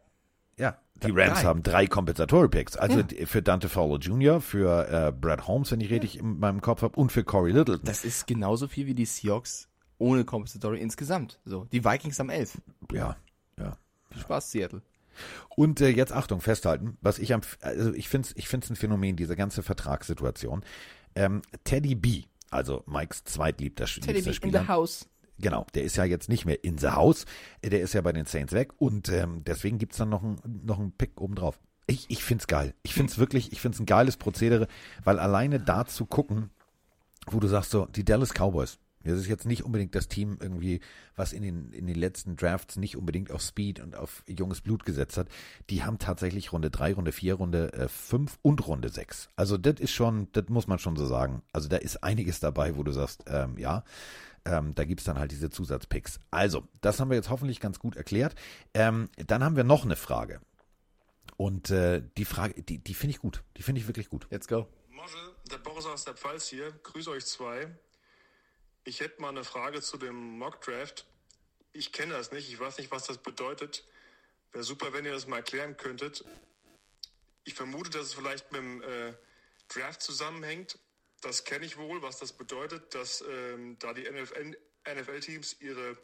Ja, 0.59 0.77
die 1.01 1.11
Rams 1.11 1.39
Drei. 1.39 1.45
haben 1.45 1.63
drei 1.63 1.87
Compensatory 1.87 2.49
Picks. 2.49 2.75
Also 2.75 2.99
Ja. 2.99 3.25
für 3.25 3.41
Dante 3.41 3.69
Fowler 3.69 3.97
Jr., 3.99 4.41
für 4.41 4.87
äh, 5.07 5.11
Brad 5.11 5.47
Holmes, 5.47 5.71
wenn 5.71 5.79
ich 5.81 5.89
richtig 5.89 6.19
in 6.19 6.39
meinem 6.39 6.61
Kopf 6.61 6.81
habe, 6.81 6.99
und 6.99 7.11
für 7.11 7.23
Corey 7.23 7.51
Littleton. 7.53 7.85
Das 7.85 8.03
ist 8.03 8.27
genauso 8.27 8.67
viel 8.67 8.85
wie 8.85 8.93
die 8.93 9.05
Seahawks 9.05 9.69
ohne 9.97 10.25
Compensatory 10.25 10.79
insgesamt. 10.79 11.39
So, 11.45 11.65
die 11.71 11.83
Vikings 11.83 12.19
haben 12.19 12.29
elf. 12.29 12.57
ja, 12.91 13.15
ja. 13.57 13.77
Spaß, 14.19 14.51
Seattle. 14.51 14.81
Und 15.55 15.81
äh, 15.81 15.89
jetzt 15.89 16.11
Achtung, 16.13 16.41
festhalten, 16.41 16.97
was 17.01 17.19
ich 17.19 17.33
am, 17.33 17.41
also 17.61 17.93
ich 17.93 18.09
finde 18.09 18.27
es 18.29 18.35
ich 18.37 18.47
find's 18.47 18.69
ein 18.69 18.75
Phänomen, 18.75 19.15
diese 19.15 19.35
ganze 19.35 19.63
Vertragssituation. 19.63 20.63
Ähm, 21.15 21.41
Teddy 21.63 21.95
B, 21.95 22.23
also 22.49 22.83
Mikes 22.87 23.23
zweitliebster 23.25 23.85
liebster 23.85 24.33
Spieler. 24.33 24.67
house. 24.67 25.07
Genau, 25.41 25.65
der 25.73 25.83
ist 25.83 25.95
ja 25.95 26.03
jetzt 26.03 26.29
nicht 26.29 26.45
mehr 26.45 26.63
in 26.63 26.77
the 26.77 26.89
house, 26.89 27.25
der 27.63 27.81
ist 27.81 27.93
ja 27.93 28.01
bei 28.01 28.11
den 28.11 28.25
Saints 28.25 28.53
weg 28.53 28.73
und 28.77 29.09
ähm, 29.09 29.43
deswegen 29.45 29.77
gibt's 29.77 29.97
dann 29.97 30.09
noch 30.09 30.23
einen 30.23 30.61
noch 30.63 30.79
einen 30.79 30.91
Pick 30.91 31.19
obendrauf. 31.21 31.59
Ich, 31.87 32.05
ich 32.09 32.23
find's 32.23 32.47
geil. 32.47 32.75
Ich 32.83 32.93
find's 32.93 33.17
wirklich, 33.17 33.51
ich 33.51 33.61
find's 33.61 33.79
ein 33.79 33.85
geiles 33.85 34.17
Prozedere, 34.17 34.67
weil 35.03 35.17
alleine 35.17 35.59
da 35.59 35.85
zu 35.85 36.05
gucken, 36.05 36.51
wo 37.25 37.39
du 37.39 37.47
sagst 37.47 37.71
so, 37.71 37.85
die 37.85 38.05
Dallas 38.05 38.33
Cowboys, 38.33 38.77
das 39.03 39.19
ist 39.19 39.27
jetzt 39.27 39.45
nicht 39.45 39.63
unbedingt 39.63 39.95
das 39.95 40.07
Team 40.07 40.37
irgendwie, 40.41 40.81
was 41.15 41.33
in 41.33 41.41
den, 41.41 41.71
in 41.71 41.87
den 41.87 41.95
letzten 41.95 42.35
Drafts 42.35 42.75
nicht 42.75 42.97
unbedingt 42.97 43.31
auf 43.31 43.41
Speed 43.41 43.79
und 43.79 43.95
auf 43.95 44.23
junges 44.27 44.61
Blut 44.61 44.85
gesetzt 44.85 45.17
hat. 45.17 45.27
Die 45.69 45.83
haben 45.83 45.99
tatsächlich 45.99 46.51
Runde 46.51 46.69
3, 46.69 46.93
Runde 46.93 47.11
4, 47.11 47.35
Runde 47.35 47.89
5 47.89 48.39
und 48.41 48.67
Runde 48.67 48.89
6. 48.89 49.29
Also 49.35 49.57
das 49.57 49.79
ist 49.79 49.91
schon, 49.91 50.27
das 50.33 50.49
muss 50.49 50.67
man 50.67 50.79
schon 50.79 50.95
so 50.95 51.05
sagen. 51.05 51.41
Also 51.53 51.69
da 51.69 51.77
ist 51.77 52.03
einiges 52.03 52.39
dabei, 52.39 52.75
wo 52.75 52.83
du 52.83 52.91
sagst, 52.91 53.23
ähm, 53.27 53.57
ja, 53.57 53.83
ähm, 54.45 54.73
da 54.75 54.83
gibt's 54.85 55.03
dann 55.03 55.19
halt 55.19 55.31
diese 55.31 55.49
Zusatzpicks. 55.49 56.19
Also, 56.31 56.67
das 56.81 56.99
haben 56.99 57.09
wir 57.09 57.15
jetzt 57.15 57.29
hoffentlich 57.29 57.59
ganz 57.59 57.79
gut 57.79 57.95
erklärt. 57.95 58.35
Ähm, 58.73 59.09
dann 59.17 59.43
haben 59.43 59.55
wir 59.55 59.63
noch 59.63 59.83
eine 59.83 59.95
Frage. 59.95 60.41
Und 61.37 61.69
äh, 61.69 62.01
die 62.17 62.25
Frage, 62.25 62.61
die, 62.61 62.79
die 62.79 62.93
finde 62.93 63.11
ich 63.11 63.19
gut. 63.19 63.43
Die 63.57 63.63
finde 63.63 63.81
ich 63.81 63.87
wirklich 63.87 64.09
gut. 64.09 64.27
Let's 64.29 64.47
go. 64.47 64.67
Moschel, 64.89 65.19
der 65.51 65.57
Boris 65.57 65.85
aus 65.85 66.05
der 66.05 66.15
Pfalz 66.15 66.47
hier. 66.47 66.71
Grüße 66.83 67.09
euch 67.11 67.25
zwei. 67.25 67.67
Ich 68.89 69.01
hätte 69.01 69.21
mal 69.21 69.29
eine 69.29 69.43
Frage 69.43 69.83
zu 69.83 69.97
dem 69.97 70.39
Mock 70.39 70.61
Draft. 70.61 71.05
Ich 71.73 71.91
kenne 71.91 72.13
das 72.13 72.31
nicht. 72.31 72.51
Ich 72.51 72.59
weiß 72.59 72.79
nicht, 72.79 72.89
was 72.89 73.05
das 73.05 73.19
bedeutet. 73.19 73.83
Wäre 74.51 74.63
super, 74.63 74.93
wenn 74.93 75.05
ihr 75.05 75.11
das 75.11 75.27
mal 75.27 75.37
erklären 75.37 75.77
könntet. 75.77 76.25
Ich 77.43 77.53
vermute, 77.53 77.91
dass 77.91 78.07
es 78.07 78.13
vielleicht 78.15 78.51
mit 78.51 78.61
dem 78.61 78.81
äh, 78.81 79.13
Draft 79.67 80.01
zusammenhängt. 80.01 80.79
Das 81.21 81.43
kenne 81.43 81.67
ich 81.67 81.77
wohl, 81.77 82.01
was 82.01 82.17
das 82.17 82.33
bedeutet, 82.33 82.95
dass 82.95 83.21
ähm, 83.29 83.77
da 83.77 83.93
die 83.93 84.09
NFL 84.09 84.57
NFL-Teams 84.91 85.57
ihre 85.59 85.95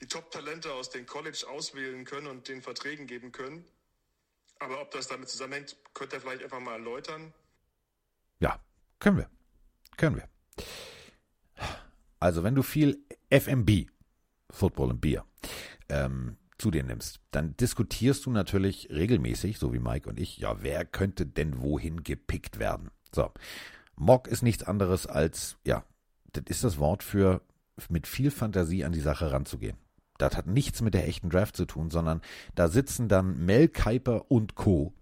die 0.00 0.06
Top-Talente 0.06 0.72
aus 0.72 0.90
den 0.90 1.06
College 1.06 1.44
auswählen 1.48 2.04
können 2.04 2.28
und 2.28 2.46
den 2.46 2.62
Verträgen 2.62 3.08
geben 3.08 3.32
können. 3.32 3.64
Aber 4.60 4.80
ob 4.80 4.92
das 4.92 5.08
damit 5.08 5.28
zusammenhängt, 5.28 5.76
könnt 5.92 6.12
ihr 6.12 6.20
vielleicht 6.20 6.44
einfach 6.44 6.60
mal 6.60 6.74
erläutern. 6.74 7.34
Ja, 8.38 8.64
können 9.00 9.16
wir. 9.18 9.30
Können 9.96 10.18
wir. 10.18 10.28
Also, 12.20 12.44
wenn 12.44 12.54
du 12.54 12.62
viel 12.62 12.98
FMB, 13.30 13.86
Football 14.50 14.90
und 14.90 15.00
Bier, 15.00 15.24
ähm, 15.88 16.36
zu 16.58 16.70
dir 16.70 16.84
nimmst, 16.84 17.20
dann 17.30 17.56
diskutierst 17.56 18.26
du 18.26 18.30
natürlich 18.30 18.88
regelmäßig, 18.90 19.58
so 19.58 19.72
wie 19.72 19.78
Mike 19.78 20.08
und 20.08 20.20
ich, 20.20 20.38
ja, 20.38 20.62
wer 20.62 20.84
könnte 20.84 21.26
denn 21.26 21.60
wohin 21.60 22.04
gepickt 22.04 22.58
werden? 22.58 22.90
So. 23.12 23.30
Mock 23.96 24.28
ist 24.28 24.42
nichts 24.42 24.62
anderes 24.62 25.06
als, 25.06 25.56
ja, 25.64 25.84
das 26.32 26.44
ist 26.48 26.64
das 26.64 26.78
Wort 26.78 27.02
für 27.02 27.40
mit 27.88 28.06
viel 28.06 28.30
Fantasie 28.30 28.84
an 28.84 28.92
die 28.92 29.00
Sache 29.00 29.32
ranzugehen. 29.32 29.76
Das 30.18 30.36
hat 30.36 30.46
nichts 30.46 30.82
mit 30.82 30.92
der 30.92 31.08
echten 31.08 31.30
Draft 31.30 31.56
zu 31.56 31.64
tun, 31.64 31.90
sondern 31.90 32.20
da 32.54 32.68
sitzen 32.68 33.08
dann 33.08 33.44
Mel 33.46 33.68
Kiper 33.68 34.30
und 34.30 34.54
Co. 34.54 34.92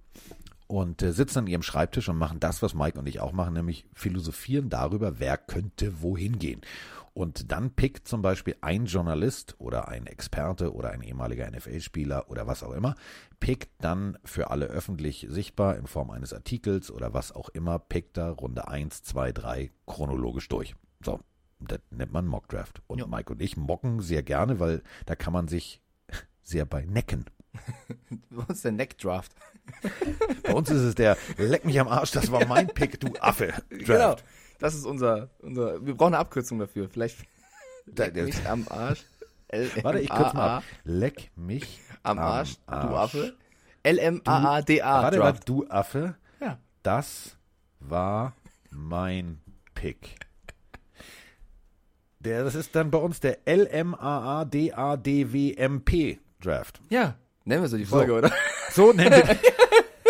und 0.68 1.02
äh, 1.02 1.12
sitzen 1.12 1.40
an 1.40 1.46
ihrem 1.48 1.62
Schreibtisch 1.62 2.08
und 2.08 2.18
machen 2.18 2.38
das, 2.38 2.62
was 2.62 2.74
Mike 2.74 2.98
und 2.98 3.08
ich 3.08 3.18
auch 3.18 3.32
machen, 3.32 3.54
nämlich 3.54 3.84
philosophieren 3.94 4.68
darüber, 4.68 5.18
wer 5.18 5.36
könnte 5.36 6.02
wohin 6.02 6.38
gehen. 6.38 6.60
Und 7.18 7.50
dann 7.50 7.72
pickt 7.72 8.06
zum 8.06 8.22
Beispiel 8.22 8.54
ein 8.60 8.86
Journalist 8.86 9.56
oder 9.58 9.88
ein 9.88 10.06
Experte 10.06 10.72
oder 10.72 10.90
ein 10.90 11.02
ehemaliger 11.02 11.50
NFL-Spieler 11.50 12.30
oder 12.30 12.46
was 12.46 12.62
auch 12.62 12.70
immer, 12.70 12.94
pickt 13.40 13.70
dann 13.80 14.18
für 14.24 14.52
alle 14.52 14.66
öffentlich 14.66 15.26
sichtbar 15.28 15.76
in 15.78 15.88
Form 15.88 16.12
eines 16.12 16.32
Artikels 16.32 16.92
oder 16.92 17.14
was 17.14 17.32
auch 17.32 17.48
immer, 17.48 17.80
pickt 17.80 18.16
da 18.16 18.30
Runde 18.30 18.68
1, 18.68 19.02
2, 19.02 19.32
3 19.32 19.72
chronologisch 19.84 20.48
durch. 20.48 20.76
So, 21.04 21.18
das 21.58 21.80
nennt 21.90 22.12
man 22.12 22.24
Mockdraft. 22.24 22.82
Und 22.86 23.00
Ja. 23.00 23.08
Mike 23.08 23.32
und 23.32 23.42
ich 23.42 23.56
mocken 23.56 24.00
sehr 24.00 24.22
gerne, 24.22 24.60
weil 24.60 24.84
da 25.04 25.16
kann 25.16 25.32
man 25.32 25.48
sich 25.48 25.82
sehr 26.44 26.66
bei 26.66 26.84
necken. 26.84 27.24
Was 28.30 28.48
ist 28.50 28.64
der 28.64 28.70
Neck-Draft? 28.70 29.32
Bei 30.44 30.54
uns 30.54 30.70
ist 30.70 30.82
es 30.82 30.94
der 30.94 31.16
Leck 31.36 31.64
mich 31.64 31.80
am 31.80 31.88
Arsch, 31.88 32.12
das 32.12 32.30
war 32.30 32.46
mein 32.46 32.68
Pick, 32.74 33.00
du 33.00 33.12
Affe. 33.20 33.54
Genau. 33.70 34.14
Das 34.58 34.74
ist 34.74 34.84
unser, 34.84 35.30
unser. 35.40 35.84
Wir 35.84 35.94
brauchen 35.94 36.14
eine 36.14 36.20
Abkürzung 36.20 36.58
dafür. 36.58 36.88
Vielleicht 36.88 37.18
leck 37.96 38.14
mich 38.14 38.46
am 38.46 38.66
Arsch. 38.68 39.04
L 39.48 39.70
Warte, 39.82 40.00
ich 40.00 40.10
kürze 40.10 40.36
mal 40.36 40.58
ab. 40.58 40.64
Leck 40.84 41.30
mich 41.36 41.80
Am 42.02 42.18
Arsch, 42.18 42.56
du. 42.66 42.72
Affe. 42.72 43.34
L-M-A-A-D-A. 43.82 45.02
Warte 45.02 45.18
mal, 45.18 45.32
Draft. 45.32 45.48
du 45.48 45.66
Affe. 45.68 46.16
Ja. 46.40 46.58
Das 46.82 47.36
war 47.80 48.34
mein 48.70 49.40
Pick. 49.74 50.16
Der, 52.20 52.44
das 52.44 52.54
ist 52.54 52.74
dann 52.74 52.90
bei 52.90 52.98
uns 52.98 53.20
der 53.20 53.38
LMAADADWMP 53.46 56.18
Draft. 56.40 56.80
Ja. 56.90 57.14
Nennen 57.44 57.62
wir 57.62 57.68
so 57.68 57.76
die 57.78 57.86
Folge, 57.86 58.12
oder? 58.12 58.30
So 58.72 58.92
nennen 58.92 59.12
wir 59.12 59.24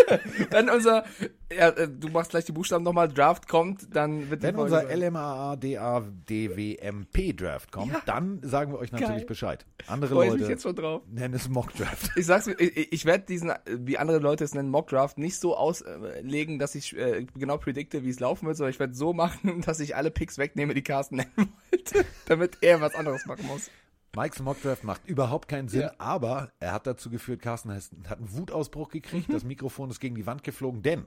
Wenn 0.51 0.71
unser, 0.71 1.05
ja, 1.53 1.69
äh, 1.71 1.89
du 1.89 2.09
machst 2.09 2.31
gleich 2.31 2.45
die 2.45 2.53
Buchstaben 2.53 2.85
nochmal, 2.85 3.09
Draft 3.09 3.49
kommt, 3.49 3.95
dann 3.95 4.31
wird 4.31 4.43
Wenn 4.43 4.57
unser 4.57 4.87
sein. 4.87 5.01
LMAADADWMP 5.01 7.37
Draft 7.37 7.73
kommt, 7.73 7.93
Ja. 7.93 8.03
dann 8.07 8.41
sagen 8.43 8.73
wir 8.73 8.79
euch 8.79 8.93
natürlich 8.93 9.19
Geil. 9.19 9.27
Bescheid. 9.27 9.67
Andere 9.87 10.19
mich 10.19 10.31
Leute 10.31 10.47
jetzt 10.51 10.63
schon 10.63 10.77
drauf. 10.77 11.03
nennen 11.11 11.35
es 11.35 11.49
Mock 11.49 11.75
Draft. 11.75 12.11
Ich 12.17 12.27
sag's, 12.27 12.47
mir, 12.47 12.55
ich, 12.59 12.93
ich 12.93 13.05
werde 13.05 13.25
diesen, 13.25 13.53
wie 13.67 13.99
andere 13.99 14.19
Leute 14.19 14.45
es 14.45 14.55
nennen, 14.55 14.71
Mockdraft 14.71 15.19
nicht 15.19 15.39
so 15.41 15.57
auslegen, 15.57 16.59
dass 16.59 16.75
ich 16.75 16.97
äh, 16.97 17.27
genau 17.35 17.59
predikte, 17.59 18.05
wie 18.05 18.11
es 18.11 18.21
laufen 18.21 18.47
wird, 18.47 18.57
sondern 18.57 18.73
ich 18.73 18.81
werde 18.81 18.95
so 18.95 19.13
machen, 19.13 19.63
dass 19.67 19.81
ich 19.81 19.97
alle 19.97 20.11
Picks 20.11 20.39
wegnehme, 20.39 20.75
die 20.75 20.83
Carsten 20.83 21.17
nennen 21.17 21.53
wollte, 21.71 22.05
damit 22.27 22.59
er 22.61 22.81
was 22.81 22.95
anderes 22.95 23.27
machen 23.27 23.47
muss. 23.47 23.71
Mikes 24.17 24.41
Mockdraft 24.41 24.85
macht 24.85 25.07
überhaupt 25.07 25.49
keinen 25.49 25.69
Sinn, 25.69 25.83
Ja. 25.83 25.93
aber 25.99 26.51
er 26.61 26.73
hat 26.73 26.87
dazu 26.87 27.11
geführt, 27.11 27.43
Carsten 27.43 27.73
hat 27.75 28.19
einen 28.19 28.33
Wutausbruch 28.33 28.89
gekriegt, 28.89 29.33
das 29.33 29.45
Mikrofon 29.45 29.91
ist 29.91 30.01
gegen 30.01 30.15
die 30.15 30.27
Wand 30.27 30.43
geflogen, 30.45 30.83
denn, 30.83 31.07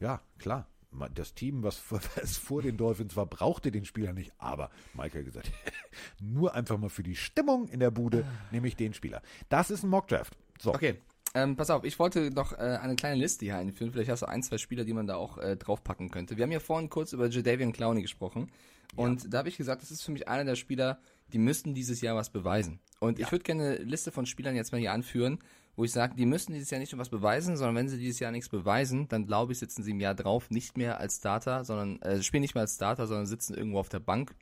ja, 0.00 0.20
klar, 0.38 0.66
das 1.14 1.34
Team, 1.34 1.62
was, 1.64 1.76
vor- 1.76 2.00
was 2.20 2.36
vor 2.36 2.62
den 2.62 2.76
Dolphins 2.76 3.16
war, 3.16 3.26
brauchte 3.26 3.72
den 3.72 3.84
Spieler 3.84 4.12
nicht, 4.12 4.32
aber 4.38 4.70
Mike 4.94 5.18
hat 5.18 5.24
gesagt, 5.24 5.50
nur 6.20 6.54
einfach 6.54 6.78
mal 6.78 6.90
für 6.90 7.02
die 7.02 7.16
Stimmung 7.16 7.68
in 7.68 7.80
der 7.80 7.90
Bude 7.90 8.24
nehme 8.52 8.68
ich 8.68 8.76
den 8.76 8.94
Spieler. 8.94 9.22
Das 9.48 9.70
ist 9.70 9.82
ein 9.82 9.90
Mockdraft. 9.90 10.36
So, 10.60 10.72
Okay, 10.74 11.00
ähm, 11.34 11.56
pass 11.56 11.70
auf, 11.70 11.82
ich 11.82 11.98
wollte 11.98 12.30
noch 12.30 12.52
äh, 12.52 12.78
eine 12.80 12.94
kleine 12.94 13.16
Liste 13.16 13.44
hier 13.46 13.56
einführen. 13.56 13.90
Vielleicht 13.90 14.08
hast 14.10 14.20
du 14.22 14.26
ein, 14.26 14.42
zwei 14.44 14.56
Spieler, 14.58 14.84
die 14.84 14.92
man 14.94 15.08
da 15.08 15.16
auch 15.16 15.36
äh, 15.38 15.56
draufpacken 15.56 16.10
könnte. 16.12 16.36
Wir 16.36 16.44
haben 16.44 16.52
ja 16.52 16.60
vorhin 16.60 16.88
kurz 16.90 17.12
über 17.12 17.28
Jadavian 17.28 17.72
Clowney 17.72 18.02
gesprochen. 18.02 18.52
Und 18.94 19.34
da 19.34 19.38
habe 19.38 19.48
ich 19.48 19.56
gesagt, 19.56 19.82
das 19.82 19.90
ist 19.90 20.02
für 20.04 20.12
mich 20.12 20.28
einer 20.28 20.44
der 20.44 20.54
Spieler, 20.54 21.00
die 21.32 21.38
müssten 21.38 21.74
dieses 21.74 22.00
Jahr 22.00 22.16
was 22.16 22.30
beweisen. 22.30 22.80
Und 23.00 23.18
ich 23.18 23.30
würde 23.30 23.44
gerne 23.44 23.64
eine 23.64 23.76
Liste 23.78 24.12
von 24.12 24.26
Spielern 24.26 24.56
jetzt 24.56 24.72
mal 24.72 24.78
hier 24.78 24.92
anführen, 24.92 25.38
wo 25.76 25.84
ich 25.84 25.92
sage, 25.92 26.14
die 26.14 26.26
müssen 26.26 26.52
dieses 26.52 26.70
Jahr 26.70 26.78
nicht 26.78 26.92
nur 26.92 27.00
was 27.00 27.08
beweisen, 27.08 27.56
sondern 27.56 27.76
wenn 27.76 27.88
sie 27.88 27.98
dieses 27.98 28.20
Jahr 28.20 28.30
nichts 28.30 28.48
beweisen, 28.48 29.08
dann 29.08 29.26
glaube 29.26 29.52
ich, 29.52 29.58
sitzen 29.58 29.82
sie 29.82 29.90
im 29.90 30.00
Jahr 30.00 30.14
drauf 30.14 30.50
nicht 30.50 30.76
mehr 30.76 31.00
als 31.00 31.16
Starter, 31.16 31.64
sondern 31.64 32.00
äh, 32.02 32.22
spielen 32.22 32.42
nicht 32.42 32.54
mehr 32.54 32.62
als 32.62 32.76
Starter, 32.76 33.06
sondern 33.06 33.26
sitzen 33.26 33.54
irgendwo 33.54 33.78
auf 33.78 33.88
der 33.88 34.00
Bank. 34.00 34.34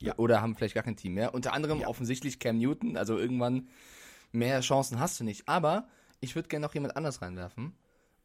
Ja. 0.00 0.14
Oder 0.16 0.40
haben 0.40 0.56
vielleicht 0.56 0.74
gar 0.74 0.82
kein 0.82 0.96
Team 0.96 1.14
mehr. 1.14 1.34
Unter 1.34 1.52
anderem 1.52 1.82
offensichtlich 1.82 2.38
Cam 2.38 2.58
Newton, 2.58 2.96
also 2.96 3.18
irgendwann 3.18 3.68
mehr 4.32 4.60
Chancen 4.60 4.98
hast 4.98 5.20
du 5.20 5.24
nicht. 5.24 5.46
Aber 5.48 5.88
ich 6.20 6.34
würde 6.34 6.48
gerne 6.48 6.66
noch 6.66 6.74
jemand 6.74 6.96
anders 6.96 7.22
reinwerfen. 7.22 7.74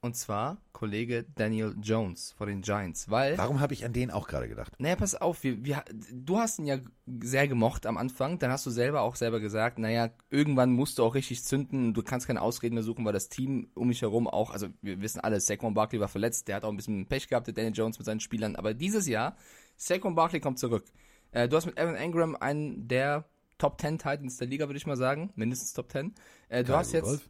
Und 0.05 0.15
zwar 0.15 0.61
Kollege 0.71 1.25
Daniel 1.33 1.75
Jones 1.81 2.31
von 2.37 2.47
den 2.47 2.61
Giants. 2.61 3.09
Weil. 3.09 3.39
Warum 3.39 3.59
habe 3.59 3.73
ich 3.73 3.85
an 3.85 3.91
den 3.91 4.11
auch 4.11 4.27
gerade 4.27 4.47
gedacht? 4.47 4.71
Naja, 4.77 4.95
pass 4.95 5.15
auf, 5.15 5.41
wir, 5.43 5.65
wir, 5.65 5.83
du 6.11 6.37
hast 6.37 6.59
ihn 6.59 6.67
ja 6.67 6.77
sehr 7.07 7.47
gemocht 7.47 7.87
am 7.87 7.97
Anfang, 7.97 8.37
dann 8.37 8.51
hast 8.51 8.67
du 8.67 8.69
selber 8.69 9.01
auch 9.01 9.15
selber 9.15 9.39
gesagt, 9.39 9.79
naja, 9.79 10.11
irgendwann 10.29 10.73
musst 10.73 10.99
du 10.99 11.03
auch 11.03 11.15
richtig 11.15 11.43
zünden, 11.43 11.95
du 11.95 12.03
kannst 12.03 12.27
keine 12.27 12.43
Ausreden 12.43 12.75
mehr 12.75 12.83
suchen, 12.83 13.03
weil 13.03 13.13
das 13.13 13.29
Team 13.29 13.71
um 13.73 13.87
mich 13.87 14.03
herum 14.03 14.27
auch, 14.27 14.51
also 14.51 14.67
wir 14.83 15.01
wissen 15.01 15.21
alle, 15.21 15.39
Saquon 15.39 15.73
Barkley 15.73 15.99
war 15.99 16.07
verletzt, 16.07 16.49
der 16.49 16.57
hat 16.57 16.65
auch 16.65 16.69
ein 16.69 16.77
bisschen 16.77 17.07
Pech 17.07 17.27
gehabt, 17.27 17.47
der 17.47 17.55
Daniel 17.55 17.73
Jones 17.73 17.97
mit 17.97 18.05
seinen 18.05 18.19
Spielern, 18.19 18.55
aber 18.55 18.75
dieses 18.75 19.07
Jahr, 19.07 19.37
Saquon 19.77 20.13
Barkley 20.13 20.39
kommt 20.39 20.59
zurück. 20.59 20.85
Äh, 21.31 21.49
du 21.49 21.57
hast 21.57 21.65
mit 21.65 21.79
Evan 21.79 21.95
Engram 21.95 22.35
einen 22.35 22.87
der 22.87 23.25
Top 23.57 23.81
10 23.81 23.97
Titans 23.97 24.37
der 24.37 24.47
Liga, 24.47 24.67
würde 24.67 24.77
ich 24.77 24.85
mal 24.85 24.97
sagen, 24.97 25.31
mindestens 25.33 25.73
Top 25.73 25.91
10. 25.91 26.13
Äh, 26.49 26.59
du 26.59 26.67
Kyle 26.67 26.77
hast 26.77 26.91
jetzt, 26.91 27.05
Rudolph? 27.05 27.29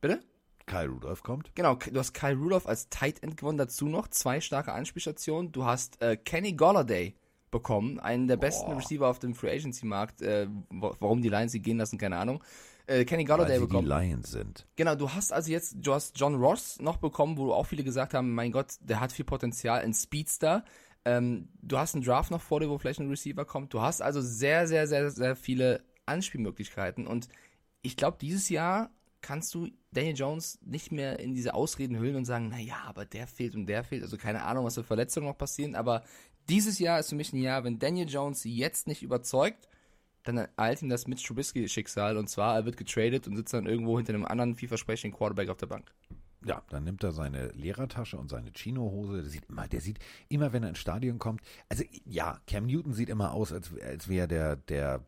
bitte? 0.00 0.33
Kyle 0.66 0.88
Rudolph 0.88 1.22
kommt. 1.22 1.54
Genau, 1.54 1.74
du 1.74 1.98
hast 1.98 2.14
Kyle 2.14 2.36
Rudolph 2.36 2.66
als 2.66 2.88
Tight 2.88 3.22
End 3.22 3.36
gewonnen, 3.36 3.58
dazu 3.58 3.86
noch 3.86 4.08
zwei 4.08 4.40
starke 4.40 4.72
Anspielstationen. 4.72 5.52
Du 5.52 5.64
hast 5.64 6.00
äh, 6.02 6.16
Kenny 6.16 6.52
Golladay 6.52 7.14
bekommen, 7.50 8.00
einen 8.00 8.26
der 8.26 8.36
besten 8.36 8.70
Boah. 8.70 8.78
Receiver 8.78 9.08
auf 9.08 9.18
dem 9.18 9.34
Free 9.34 9.50
Agency 9.52 9.86
Markt. 9.86 10.22
Äh, 10.22 10.48
wa- 10.70 10.96
warum 11.00 11.22
die 11.22 11.28
Lions 11.28 11.52
sie 11.52 11.60
gehen 11.60 11.78
lassen, 11.78 11.98
keine 11.98 12.16
Ahnung. 12.16 12.42
Äh, 12.86 13.04
Kenny 13.04 13.22
Weil 13.28 13.36
Golladay 13.36 13.58
sie 13.58 13.62
die 13.62 13.66
bekommen. 13.68 13.88
Lions 13.88 14.30
sind. 14.30 14.66
Genau, 14.76 14.94
du 14.94 15.10
hast 15.10 15.32
also 15.32 15.50
jetzt, 15.50 15.76
du 15.78 15.92
hast 15.94 16.18
John 16.18 16.34
Ross 16.34 16.80
noch 16.80 16.96
bekommen, 16.96 17.36
wo 17.38 17.52
auch 17.52 17.66
viele 17.66 17.84
gesagt 17.84 18.12
haben, 18.14 18.34
mein 18.34 18.50
Gott, 18.52 18.74
der 18.80 19.00
hat 19.00 19.12
viel 19.12 19.24
Potenzial, 19.24 19.80
ein 19.80 19.94
Speedster. 19.94 20.64
Ähm, 21.04 21.48
du 21.62 21.78
hast 21.78 21.94
einen 21.94 22.02
Draft 22.04 22.30
noch 22.30 22.40
vor 22.40 22.60
dir, 22.60 22.68
wo 22.68 22.78
vielleicht 22.78 23.00
ein 23.00 23.08
Receiver 23.08 23.44
kommt. 23.44 23.72
Du 23.72 23.80
hast 23.82 24.02
also 24.02 24.20
sehr, 24.20 24.66
sehr, 24.66 24.86
sehr, 24.86 25.10
sehr 25.10 25.36
viele 25.36 25.82
Anspielmöglichkeiten 26.06 27.06
und 27.06 27.28
ich 27.82 27.96
glaube, 27.96 28.16
dieses 28.20 28.48
Jahr 28.48 28.90
kannst 29.20 29.54
du 29.54 29.68
Daniel 29.94 30.16
Jones 30.16 30.58
nicht 30.62 30.92
mehr 30.92 31.18
in 31.18 31.34
diese 31.34 31.54
Ausreden 31.54 31.98
hüllen 31.98 32.16
und 32.16 32.24
sagen, 32.24 32.48
naja, 32.48 32.76
aber 32.86 33.04
der 33.04 33.26
fehlt 33.26 33.54
und 33.54 33.66
der 33.66 33.84
fehlt. 33.84 34.02
Also 34.02 34.16
keine 34.16 34.42
Ahnung, 34.44 34.64
was 34.64 34.74
für 34.74 34.84
Verletzungen 34.84 35.26
noch 35.26 35.38
passieren, 35.38 35.74
aber 35.74 36.02
dieses 36.48 36.78
Jahr 36.78 37.00
ist 37.00 37.08
für 37.08 37.14
mich 37.14 37.32
ein 37.32 37.40
Jahr, 37.40 37.64
wenn 37.64 37.78
Daniel 37.78 38.08
Jones 38.08 38.44
jetzt 38.44 38.86
nicht 38.86 39.02
überzeugt, 39.02 39.68
dann 40.24 40.46
eilt 40.56 40.82
ihm 40.82 40.88
das 40.88 41.06
Mitch 41.06 41.26
Trubisky-Schicksal 41.26 42.16
und 42.16 42.28
zwar, 42.28 42.54
er 42.54 42.64
wird 42.64 42.76
getradet 42.76 43.26
und 43.26 43.36
sitzt 43.36 43.54
dann 43.54 43.66
irgendwo 43.66 43.96
hinter 43.96 44.14
einem 44.14 44.24
anderen 44.24 44.54
vielversprechenden 44.54 45.16
Quarterback 45.16 45.48
auf 45.48 45.56
der 45.56 45.66
Bank. 45.66 45.92
Ja, 46.46 46.62
dann 46.68 46.84
nimmt 46.84 47.02
er 47.02 47.12
seine 47.12 47.48
Lehrertasche 47.48 48.18
und 48.18 48.28
seine 48.28 48.52
Chino-Hose. 48.52 49.22
Der 49.22 49.30
sieht 49.30 49.46
immer, 49.46 49.66
der 49.66 49.80
sieht 49.80 49.98
immer, 50.28 50.52
wenn 50.52 50.62
er 50.62 50.70
ins 50.70 50.78
Stadion 50.78 51.18
kommt. 51.18 51.40
Also 51.70 51.84
ja, 52.04 52.38
Cam 52.46 52.66
Newton 52.66 52.92
sieht 52.92 53.08
immer 53.08 53.32
aus, 53.32 53.52
als, 53.52 53.70
als 53.80 54.08
wäre 54.08 54.28
der 54.28 54.56
der 54.56 55.02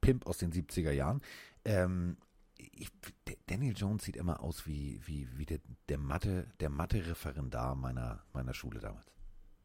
Pimp 0.00 0.26
aus 0.26 0.38
den 0.38 0.52
70er 0.52 0.92
Jahren. 0.92 1.20
Ähm, 1.64 2.16
ich, 2.76 2.88
Daniel 3.46 3.74
Jones 3.76 4.04
sieht 4.04 4.16
immer 4.16 4.40
aus 4.42 4.66
wie 4.66 5.00
wie 5.06 5.28
wie 5.36 5.46
der 5.46 5.58
der 5.88 5.98
Mathe 5.98 6.46
der 6.60 6.70
Mathe-Referendar 6.70 7.74
meiner 7.74 8.22
meiner 8.32 8.54
Schule 8.54 8.80
damals. 8.80 9.06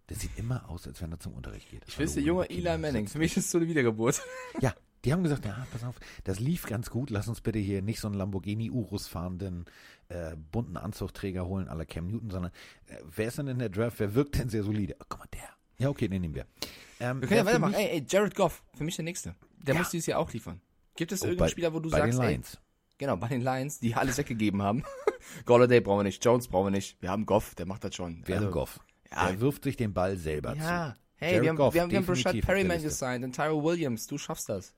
Der 0.09 0.17
sieht 0.17 0.37
immer 0.37 0.69
aus, 0.69 0.87
als 0.87 1.01
wenn 1.01 1.11
er 1.11 1.19
zum 1.19 1.33
Unterricht 1.33 1.69
geht. 1.69 1.83
Ich 1.87 1.95
der 1.95 2.07
junge 2.23 2.49
Eli 2.49 2.77
Manning. 2.77 3.07
Für 3.07 3.17
mich 3.19 3.37
ist 3.37 3.45
es 3.45 3.51
so 3.51 3.57
eine 3.59 3.67
Wiedergeburt. 3.67 4.21
ja, 4.59 4.73
die 5.05 5.13
haben 5.13 5.23
gesagt, 5.23 5.45
ja, 5.45 5.65
pass 5.71 5.83
auf, 5.85 5.95
das 6.25 6.39
lief 6.39 6.65
ganz 6.65 6.89
gut. 6.89 7.09
Lass 7.09 7.27
uns 7.29 7.39
bitte 7.41 7.59
hier 7.59 7.81
nicht 7.81 7.99
so 8.01 8.07
einen 8.07 8.15
Lamborghini 8.17 8.69
Urus 8.69 9.07
fahrenden 9.07 9.65
äh, 10.09 10.35
bunten 10.35 10.75
Anzugträger 10.75 11.45
holen 11.45 11.69
à 11.69 11.75
la 11.75 11.85
Cam 11.85 12.07
Newton, 12.07 12.29
sondern 12.29 12.51
äh, 12.87 12.97
wer 13.15 13.27
ist 13.27 13.37
denn 13.37 13.47
in 13.47 13.59
der 13.59 13.69
Draft? 13.69 13.99
Wer 13.99 14.13
wirkt 14.13 14.37
denn 14.37 14.49
sehr 14.49 14.63
solide? 14.63 14.95
Oh, 14.99 15.05
guck 15.07 15.19
mal, 15.19 15.27
der. 15.33 15.49
Ja, 15.77 15.89
okay, 15.89 16.07
den 16.09 16.21
nehmen 16.21 16.35
wir. 16.35 16.45
Ähm, 16.99 17.21
Wir 17.21 17.27
können 17.29 17.37
ja 17.39 17.45
weitermachen. 17.45 17.71
mich- 17.71 17.79
Ey, 17.79 17.99
ey, 17.99 18.05
Jared 18.07 18.35
Goff, 18.35 18.63
für 18.75 18.83
mich 18.83 18.95
der 18.97 19.05
Nächste. 19.05 19.33
Der 19.65 19.73
Ja. 19.75 19.79
muss 19.79 19.89
dieses 19.91 20.07
Jahr 20.07 20.19
auch 20.19 20.31
liefern. 20.33 20.59
Gibt 20.97 21.11
es 21.13 21.21
Oh, 21.21 21.25
irgendeinen 21.25 21.47
bei- 21.47 21.51
Spieler, 21.51 21.73
wo 21.73 21.79
du 21.79 21.89
bei 21.89 21.99
sagst, 21.99 22.19
den 22.19 22.23
ey, 22.25 22.31
Lions. 22.33 22.59
Genau, 23.01 23.17
bei 23.17 23.27
den 23.27 23.41
Lions, 23.41 23.79
die 23.79 23.95
alles 23.95 24.17
weggegeben 24.17 24.61
haben. 24.61 24.83
Golladay 25.45 25.81
brauchen 25.81 25.99
wir 25.99 26.03
nicht, 26.03 26.23
Jones 26.23 26.47
brauchen 26.47 26.67
wir 26.67 26.71
nicht. 26.71 27.01
Wir 27.01 27.09
haben 27.09 27.25
Goff, 27.25 27.55
der 27.55 27.65
macht 27.65 27.83
das 27.83 27.95
schon. 27.95 28.25
Wir 28.25 28.35
Also, 28.35 28.47
haben 28.47 28.53
Goff. 28.53 28.79
ja. 29.11 29.27
Der 29.27 29.41
wirft 29.41 29.63
sich 29.63 29.75
den 29.75 29.93
Ball 29.93 30.15
selber 30.17 30.55
Ja. 30.55 30.91
zu. 30.93 30.97
Hey, 31.17 31.31
Jared 31.33 31.43
wir 31.43 31.49
haben, 31.49 31.55
Goff, 31.57 31.73
wir 31.73 31.81
haben, 31.81 31.91
wir 31.91 31.99
haben 31.99 32.23
der 32.23 32.41
Perryman 32.41 32.81
gesigned 32.81 33.23
und 33.25 33.35
Tyrell 33.35 33.61
Williams. 33.63 34.07
Du 34.07 34.17
schaffst 34.17 34.49
das. 34.49 34.73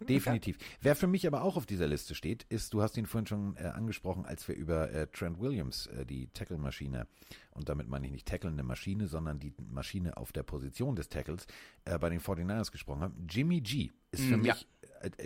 Definitiv. 0.08 0.58
Wer 0.80 0.96
für 0.96 1.06
mich 1.06 1.26
aber 1.28 1.42
auch 1.42 1.56
auf 1.56 1.64
dieser 1.66 1.86
Liste 1.86 2.14
steht, 2.16 2.44
ist, 2.48 2.74
du 2.74 2.82
hast 2.82 2.96
ihn 2.96 3.06
vorhin 3.06 3.26
schon 3.26 3.56
äh, 3.56 3.66
angesprochen, 3.66 4.24
als 4.26 4.46
wir 4.48 4.54
über 4.56 4.90
äh, 4.90 5.06
Trent 5.08 5.40
Williams, 5.40 5.86
äh, 5.88 6.04
die 6.04 6.26
Tackle-Maschine, 6.28 7.06
und 7.52 7.68
damit 7.68 7.88
meine 7.88 8.06
ich 8.06 8.12
nicht 8.12 8.26
tackelnde 8.26 8.62
Maschine, 8.64 9.06
sondern 9.06 9.38
die 9.38 9.52
Maschine 9.70 10.16
auf 10.16 10.32
der 10.32 10.42
Position 10.42 10.96
des 10.96 11.08
Tackles 11.08 11.46
äh, 11.84 11.98
bei 11.98 12.08
den 12.10 12.20
49ers 12.20 12.72
gesprochen 12.72 13.00
haben. 13.02 13.26
Jimmy 13.28 13.60
G 13.60 13.90
ist 14.10 14.24
für 14.24 14.36
Mm, 14.38 14.44
ja. 14.44 14.54
mich 14.54 14.66
äh, 14.81 14.81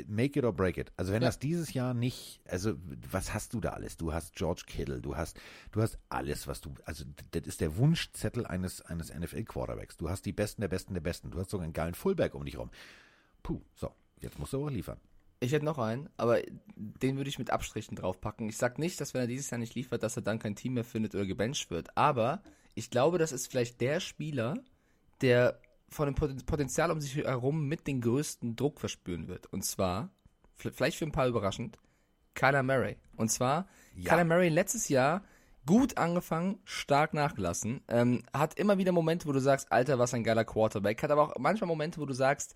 make 0.06 0.38
it 0.38 0.44
or 0.44 0.52
break 0.52 0.76
it. 0.78 0.92
Also 0.96 1.12
wenn 1.12 1.22
Ja. 1.22 1.28
das 1.28 1.38
dieses 1.38 1.72
Jahr 1.74 1.94
nicht, 1.94 2.40
also 2.46 2.74
was 3.10 3.32
hast 3.34 3.54
du 3.54 3.60
da 3.60 3.70
alles? 3.70 3.96
Du 3.96 4.12
hast 4.12 4.34
George 4.34 4.64
Kittle, 4.66 5.00
du 5.00 5.16
hast, 5.16 5.38
du 5.72 5.82
hast 5.82 5.98
alles, 6.08 6.46
was 6.46 6.60
du, 6.60 6.74
also 6.84 7.04
das 7.32 7.42
ist 7.46 7.60
der 7.60 7.76
Wunschzettel 7.76 8.46
eines, 8.46 8.80
eines 8.82 9.10
NFL-Quarterbacks. 9.12 9.96
Du 9.96 10.08
hast 10.08 10.24
die 10.26 10.32
Besten 10.32 10.60
der 10.62 10.68
Besten 10.68 10.94
der 10.94 11.00
Besten. 11.00 11.30
Du 11.30 11.38
hast 11.38 11.50
sogar 11.50 11.64
einen 11.64 11.72
geilen 11.72 11.94
Fullback 11.94 12.34
um 12.34 12.44
dich 12.44 12.58
rum. 12.58 12.70
Puh, 13.42 13.60
so, 13.74 13.90
jetzt 14.20 14.38
musst 14.38 14.52
du 14.52 14.60
aber 14.60 14.70
liefern. 14.70 14.98
Ich 15.38 15.52
hätte 15.52 15.66
noch 15.66 15.78
einen, 15.78 16.08
aber 16.16 16.40
den 16.76 17.18
würde 17.18 17.28
ich 17.28 17.38
mit 17.38 17.50
Abstrichen 17.50 17.94
draufpacken. 17.94 18.48
Ich 18.48 18.56
sag 18.56 18.78
nicht, 18.78 19.00
dass 19.00 19.12
wenn 19.12 19.20
er 19.20 19.26
dieses 19.26 19.50
Jahr 19.50 19.58
nicht 19.58 19.74
liefert, 19.74 20.02
dass 20.02 20.16
er 20.16 20.22
dann 20.22 20.38
kein 20.38 20.56
Team 20.56 20.74
mehr 20.74 20.84
findet 20.84 21.14
oder 21.14 21.26
gebencht 21.26 21.70
wird. 21.70 21.94
Aber 21.96 22.42
ich 22.74 22.88
glaube, 22.90 23.18
das 23.18 23.32
ist 23.32 23.48
vielleicht 23.48 23.80
der 23.82 24.00
Spieler, 24.00 24.54
der 25.20 25.60
von 25.88 26.06
dem 26.06 26.14
Poten- 26.14 26.44
Potenzial 26.46 26.90
um 26.90 27.00
sich 27.00 27.16
herum 27.16 27.66
mit 27.68 27.86
den 27.86 28.00
größten 28.00 28.56
Druck 28.56 28.80
verspüren 28.80 29.28
wird. 29.28 29.46
Und 29.52 29.64
zwar, 29.64 30.10
vielleicht 30.54 30.98
für 30.98 31.04
ein 31.04 31.12
paar 31.12 31.28
überraschend, 31.28 31.78
Kyler 32.34 32.62
Murray. 32.62 32.96
Und 33.16 33.30
zwar, 33.30 33.66
Ja. 33.94 34.10
Kyler 34.10 34.24
Murray 34.24 34.48
letztes 34.48 34.88
Jahr 34.88 35.22
gut 35.64 35.96
angefangen, 35.96 36.58
stark 36.64 37.12
nachgelassen. 37.14 37.80
Ähm, 37.88 38.22
hat 38.32 38.58
immer 38.58 38.78
wieder 38.78 38.92
Momente, 38.92 39.26
wo 39.26 39.32
du 39.32 39.40
sagst, 39.40 39.72
Alter, 39.72 39.98
was 39.98 40.14
ein 40.14 40.22
geiler 40.22 40.44
Quarterback. 40.44 41.02
Hat 41.02 41.10
aber 41.10 41.22
auch 41.22 41.34
manchmal 41.38 41.66
Momente, 41.68 42.00
wo 42.00 42.06
du 42.06 42.12
sagst, 42.14 42.54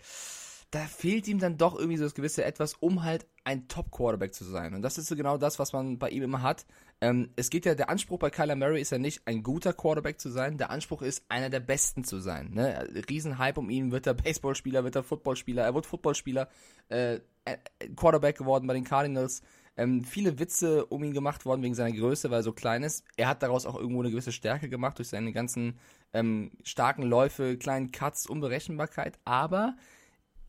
da 0.71 0.81
fehlt 0.81 1.27
ihm 1.27 1.41
dann 1.41 1.57
doch 1.57 1.77
irgendwie 1.77 1.97
so 1.97 2.05
das 2.05 2.15
gewisse 2.15 2.45
Etwas, 2.45 2.75
um 2.75 3.03
halt 3.03 3.27
ein 3.43 3.67
Top-Quarterback 3.67 4.33
zu 4.33 4.45
sein. 4.45 4.75
Und 4.75 4.83
das 4.83 4.99
ist 4.99 5.09
so 5.09 5.17
genau 5.17 5.37
das, 5.37 5.59
was 5.59 5.73
man 5.73 5.99
bei 5.99 6.11
ihm 6.11 6.23
immer 6.23 6.43
hat. 6.43 6.65
Ähm, 7.01 7.31
es 7.35 7.51
geht 7.51 7.67
ja, 7.67 7.75
der 7.75 7.91
Anspruch 7.91 8.21
bei 8.21 8.31
Kyler 8.31 8.55
Murray 8.55 8.81
ist 8.81 8.93
ja 8.93 8.99
nicht, 8.99 9.27
ein 9.27 9.43
guter 9.43 9.73
Quarterback 9.73 10.21
zu 10.21 10.31
sein. 10.31 10.59
Der 10.59 10.71
Anspruch 10.71 11.03
ist, 11.03 11.25
einer 11.29 11.51
der 11.51 11.59
Besten 11.59 12.05
zu 12.05 12.21
sein. 12.21 12.51
Ne? 12.53 12.89
Riesenhype 13.09 13.59
um 13.59 13.69
ihn, 13.69 13.91
wird 13.91 14.07
er 14.07 14.15
Baseballspieler, 14.15 14.85
wird 14.85 14.95
er 14.95 15.03
Footballspieler, 15.03 15.65
er 15.65 15.75
wird 15.75 15.87
Footballspieler, 15.87 16.49
äh, 16.89 17.15
äh, 17.45 17.57
Quarterback 17.97 18.39
geworden 18.39 18.69
bei 18.69 18.75
den 18.75 18.85
Cardinals. 18.85 19.43
Ähm, 19.77 20.05
viele 20.05 20.39
Witze 20.39 20.87
um 20.87 21.03
ihn 21.03 21.15
gemacht 21.15 21.47
worden 21.47 21.63
wegen 21.63 21.75
seiner 21.75 21.97
Größe, 21.97 22.31
weil 22.31 22.41
er 22.41 22.43
so 22.45 22.53
klein 22.53 22.85
ist. 22.85 23.05
Er 23.17 23.27
hat 23.29 23.43
daraus 23.43 23.67
auch 23.67 23.77
irgendwo 23.77 24.03
eine 24.03 24.11
gewisse 24.11 24.31
Stärke 24.33 24.69
gemacht 24.69 24.99
durch 24.99 25.09
seine 25.09 25.33
ganzen 25.33 25.79
ähm, 26.13 26.53
starken 26.63 27.03
Läufe, 27.03 27.57
kleinen 27.57 27.91
Cuts, 27.91 28.27
Unberechenbarkeit. 28.27 29.19
Aber 29.25 29.75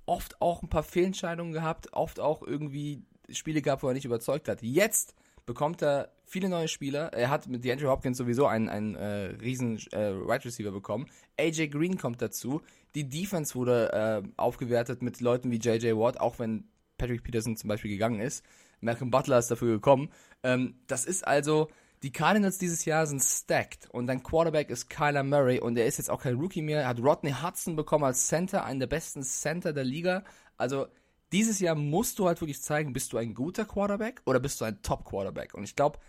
oft 0.05 0.41
auch 0.41 0.61
ein 0.61 0.69
paar 0.69 0.83
Fehlentscheidungen 0.83 1.53
gehabt, 1.53 1.93
oft 1.93 2.19
auch 2.19 2.41
irgendwie 2.43 3.03
Spiele 3.29 3.61
gehabt, 3.61 3.83
wo 3.83 3.87
er 3.87 3.93
nicht 3.93 4.05
überzeugt 4.05 4.47
hat. 4.47 4.61
Jetzt 4.61 5.15
bekommt 5.45 5.81
er 5.81 6.11
viele 6.25 6.49
neue 6.49 6.67
Spieler. 6.67 7.13
Er 7.13 7.29
hat 7.29 7.47
mit 7.47 7.63
DeAndre 7.63 7.89
Hopkins 7.89 8.17
sowieso 8.17 8.45
einen, 8.47 8.69
einen 8.69 8.95
äh, 8.95 9.35
riesen 9.41 9.77
äh, 9.91 10.13
Wide 10.13 10.45
Receiver 10.45 10.71
bekommen. 10.71 11.07
AJ 11.39 11.69
Green 11.69 11.97
kommt 11.97 12.21
dazu. 12.21 12.61
Die 12.95 13.07
Defense 13.07 13.55
wurde 13.55 13.91
äh, 13.93 14.27
aufgewertet 14.37 15.01
mit 15.01 15.19
Leuten 15.21 15.51
wie 15.51 15.57
JJ 15.57 15.93
Watt, 15.95 16.19
auch 16.19 16.39
wenn 16.39 16.65
Patrick 16.97 17.23
Peterson 17.23 17.57
zum 17.57 17.67
Beispiel 17.67 17.91
gegangen 17.91 18.19
ist. 18.19 18.45
Malcolm 18.81 19.11
Butler 19.11 19.39
ist 19.39 19.49
dafür 19.49 19.73
gekommen. 19.73 20.09
Ähm, 20.43 20.75
das 20.87 21.05
ist 21.05 21.25
also, 21.25 21.69
die 22.03 22.11
Cardinals 22.11 22.57
dieses 22.57 22.85
Jahr 22.85 23.05
sind 23.05 23.21
stacked 23.23 23.87
und 23.91 24.07
dein 24.07 24.23
Quarterback 24.23 24.69
ist 24.69 24.89
Kyler 24.89 25.23
Murray 25.23 25.59
und 25.59 25.77
er 25.77 25.85
ist 25.85 25.97
jetzt 25.97 26.09
auch 26.09 26.21
kein 26.21 26.35
Rookie 26.35 26.61
mehr. 26.63 26.81
Er 26.81 26.87
hat 26.87 26.99
Rodney 26.99 27.31
Hudson 27.31 27.75
bekommen 27.75 28.05
als 28.05 28.27
Center, 28.27 28.63
einen 28.65 28.79
der 28.79 28.87
besten 28.87 29.21
Center 29.23 29.71
der 29.73 29.83
Liga. 29.83 30.23
Also 30.57 30.87
dieses 31.31 31.59
Jahr 31.59 31.75
musst 31.75 32.17
du 32.19 32.27
halt 32.27 32.41
wirklich 32.41 32.61
zeigen, 32.61 32.91
bist 32.93 33.13
du 33.13 33.17
ein 33.17 33.33
guter 33.35 33.65
Quarterback 33.65 34.21
oder 34.25 34.39
bist 34.39 34.59
du 34.59 34.65
ein 34.65 34.81
Top-Quarterback? 34.81 35.53
Und 35.53 35.63
ich 35.63 35.75
glaube, 35.75 35.99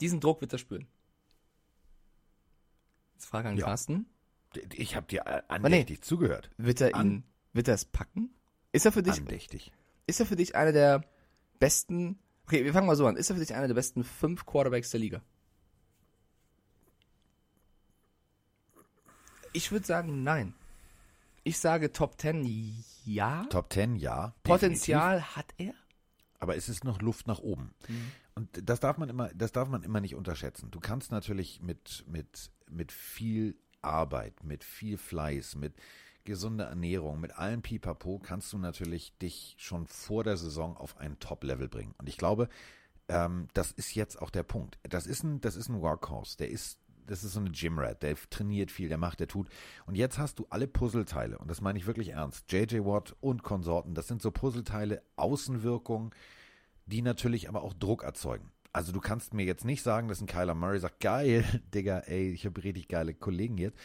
diesen 0.00 0.20
Druck 0.20 0.40
wird 0.40 0.52
er 0.52 0.58
spüren. 0.58 0.86
Jetzt 3.14 3.26
Frage 3.26 3.48
an 3.48 3.56
Ja. 3.56 3.66
Carsten. 3.66 4.06
Ich 4.74 4.96
habe 4.96 5.06
dir 5.06 5.26
äh, 5.26 5.42
nee. 5.48 5.54
andächtig 5.66 6.02
zugehört. 6.02 6.50
Wird 6.56 6.80
er 6.80 6.94
An- 6.94 7.06
ihn, 7.10 7.24
wird 7.52 7.68
er 7.68 7.74
es 7.74 7.84
packen? 7.84 8.34
Ist 8.72 8.86
er 8.86 8.92
für 8.92 9.02
dich, 9.02 9.18
Andächtig. 9.18 9.72
ist 10.06 10.20
er 10.20 10.26
für 10.26 10.36
dich 10.36 10.54
einer 10.54 10.72
der 10.72 11.04
besten, 11.58 12.18
okay, 12.46 12.64
wir 12.64 12.72
fangen 12.72 12.86
mal 12.86 12.96
so 12.96 13.06
an. 13.06 13.16
Ist 13.16 13.30
er 13.30 13.34
für 13.36 13.40
dich 13.40 13.54
einer 13.54 13.66
der 13.68 13.74
besten 13.74 14.04
fünf 14.04 14.46
Quarterbacks 14.46 14.90
der 14.90 15.00
Liga? 15.00 15.22
Ich 19.52 19.72
würde 19.72 19.86
sagen, 19.86 20.22
nein. 20.22 20.54
Ich 21.42 21.58
sage 21.58 21.92
Top 21.92 22.20
10, 22.20 22.46
ja. 23.04 23.46
Top 23.50 23.72
10, 23.72 23.96
ja. 23.96 24.34
Potenzial 24.42 25.22
hat 25.36 25.46
er. 25.56 25.72
aber 26.38 26.56
es 26.56 26.68
ist 26.68 26.84
noch 26.84 27.00
Luft 27.00 27.26
nach 27.26 27.38
oben. 27.38 27.74
Und 28.34 28.48
das 28.68 28.80
darf 28.80 28.96
man 28.98 29.08
immer, 29.08 29.28
das 29.34 29.52
darf 29.52 29.68
man 29.68 29.82
immer 29.82 30.00
nicht 30.00 30.14
unterschätzen. 30.14 30.70
Du 30.70 30.80
kannst 30.80 31.10
natürlich 31.10 31.60
mit, 31.60 32.04
mit, 32.06 32.50
mit 32.70 32.92
viel 32.92 33.56
Arbeit, 33.82 34.44
mit 34.44 34.64
viel 34.64 34.96
Fleiß, 34.96 35.56
mit 35.56 35.74
gesunder 36.24 36.66
Ernährung, 36.66 37.20
mit 37.20 37.32
allem 37.36 37.62
Pipapo, 37.62 38.18
kannst 38.18 38.52
du 38.52 38.58
natürlich 38.58 39.16
dich 39.18 39.56
schon 39.58 39.86
vor 39.86 40.24
der 40.24 40.36
Saison 40.36 40.76
auf 40.76 40.96
ein 40.98 41.18
Top-Level 41.18 41.68
bringen. 41.68 41.94
Und 41.98 42.08
ich 42.08 42.16
glaube, 42.18 42.48
ähm, 43.08 43.48
das 43.54 43.72
ist 43.72 43.94
jetzt 43.94 44.20
auch 44.20 44.30
der 44.30 44.42
Punkt. 44.42 44.78
Das 44.82 45.06
ist 45.06 45.22
ein, 45.24 45.40
das 45.40 45.56
ist 45.56 45.68
ein 45.68 45.80
Workhorse. 45.80 46.36
Der 46.38 46.50
ist, 46.50 46.78
das 47.10 47.24
ist 47.24 47.32
so 47.32 47.40
eine 47.40 47.50
Gymrat. 47.50 48.02
Der 48.02 48.14
trainiert 48.30 48.70
viel, 48.70 48.88
der 48.88 48.98
macht, 48.98 49.20
der 49.20 49.26
tut. 49.28 49.48
Und 49.86 49.96
jetzt 49.96 50.18
hast 50.18 50.38
du 50.38 50.46
alle 50.48 50.68
Puzzleteile. 50.68 51.38
Und 51.38 51.50
das 51.50 51.60
meine 51.60 51.78
ich 51.78 51.86
wirklich 51.86 52.10
ernst. 52.10 52.50
JJ 52.50 52.84
Watt 52.84 53.16
und 53.20 53.42
Konsorten. 53.42 53.94
Das 53.94 54.06
sind 54.08 54.22
so 54.22 54.30
Puzzleteile, 54.30 55.02
Außenwirkungen, 55.16 56.10
die 56.86 57.02
natürlich 57.02 57.48
aber 57.48 57.62
auch 57.62 57.74
Druck 57.74 58.04
erzeugen. 58.04 58.50
Also 58.72 58.92
du 58.92 59.00
kannst 59.00 59.34
mir 59.34 59.44
jetzt 59.44 59.64
nicht 59.64 59.82
sagen, 59.82 60.06
dass 60.06 60.20
ein 60.20 60.28
Kyler 60.28 60.54
Murray 60.54 60.78
sagt, 60.78 61.00
geil, 61.00 61.44
Digga, 61.74 61.98
ey, 62.00 62.30
ich 62.30 62.46
habe 62.46 62.62
richtig 62.62 62.86
geile 62.86 63.12
Kollegen 63.14 63.58
jetzt. 63.58 63.76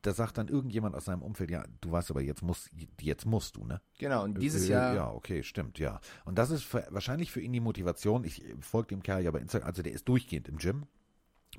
Da 0.00 0.12
sagt 0.12 0.36
dann 0.36 0.48
irgendjemand 0.48 0.94
aus 0.94 1.06
seinem 1.06 1.22
Umfeld, 1.22 1.50
ja, 1.50 1.64
du 1.80 1.90
weißt 1.90 2.10
aber, 2.10 2.20
jetzt 2.20 2.42
musst, 2.42 2.70
jetzt 3.00 3.24
musst 3.24 3.56
du, 3.56 3.64
ne? 3.64 3.80
Genau, 3.98 4.24
und 4.24 4.36
dieses 4.38 4.68
Äh, 4.68 4.72
Jahr, 4.72 4.94
Ja, 4.94 5.10
okay, 5.10 5.42
stimmt, 5.42 5.78
ja. 5.78 5.98
Und 6.26 6.36
das 6.38 6.50
ist 6.50 6.62
für, 6.62 6.86
wahrscheinlich 6.90 7.32
für 7.32 7.40
ihn 7.40 7.52
die 7.54 7.60
Motivation. 7.60 8.24
Ich 8.24 8.42
folge 8.60 8.88
dem 8.88 9.02
Kerl 9.02 9.22
ja 9.22 9.30
bei 9.30 9.38
Instagram, 9.40 9.66
also 9.68 9.82
der 9.82 9.92
ist 9.92 10.06
durchgehend 10.08 10.48
im 10.48 10.58
Gym. 10.58 10.86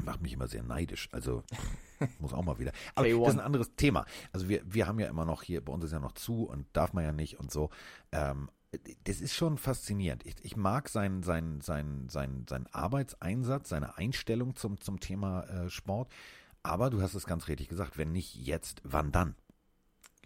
Macht 0.04 0.22
mich 0.22 0.34
immer 0.34 0.48
sehr 0.48 0.64
neidisch. 0.64 1.10
Also 1.12 1.44
muss 2.20 2.34
auch 2.34 2.44
mal 2.44 2.60
wieder. 2.60 2.72
Aber 2.96 3.08
K1. 3.08 3.20
das 3.20 3.34
ist 3.34 3.40
ein 3.40 3.46
anderes 3.46 3.76
Thema. 3.76 4.06
Also 4.32 4.50
wir, 4.50 4.62
wir 4.66 4.88
haben 4.88 5.00
ja 5.00 5.08
immer 5.08 5.26
noch 5.26 5.44
hier, 5.44 5.64
bei 5.64 5.72
uns 5.74 5.86
ist 5.86 5.92
ja 5.92 6.00
noch 6.00 6.14
zu 6.14 6.44
und 6.44 6.68
darf 6.74 6.94
man 6.94 7.04
ja 7.04 7.12
nicht 7.12 7.40
und 7.40 7.52
so. 7.52 7.70
Ähm, 8.12 8.50
das 9.06 9.22
ist 9.22 9.34
schon 9.34 9.58
faszinierend. 9.58 10.26
Ich, 10.26 10.36
ich 10.42 10.58
mag 10.58 10.90
seinen, 10.90 11.24
seinen, 11.24 11.62
seinen, 11.62 12.10
seinen, 12.10 12.48
seinen 12.48 12.68
Arbeitseinsatz, 12.68 13.70
seine 13.70 13.98
Einstellung 13.98 14.56
zum, 14.56 14.80
zum 14.82 15.00
Thema 15.00 15.44
äh, 15.44 15.70
Sport. 15.70 16.12
Aber 16.64 16.90
du 16.90 17.02
hast 17.02 17.14
es 17.14 17.26
ganz 17.26 17.48
richtig 17.48 17.70
gesagt, 17.70 17.98
wenn 17.98 18.12
nicht 18.12 18.36
jetzt, 18.36 18.82
wann 18.84 19.12
dann? 19.12 19.36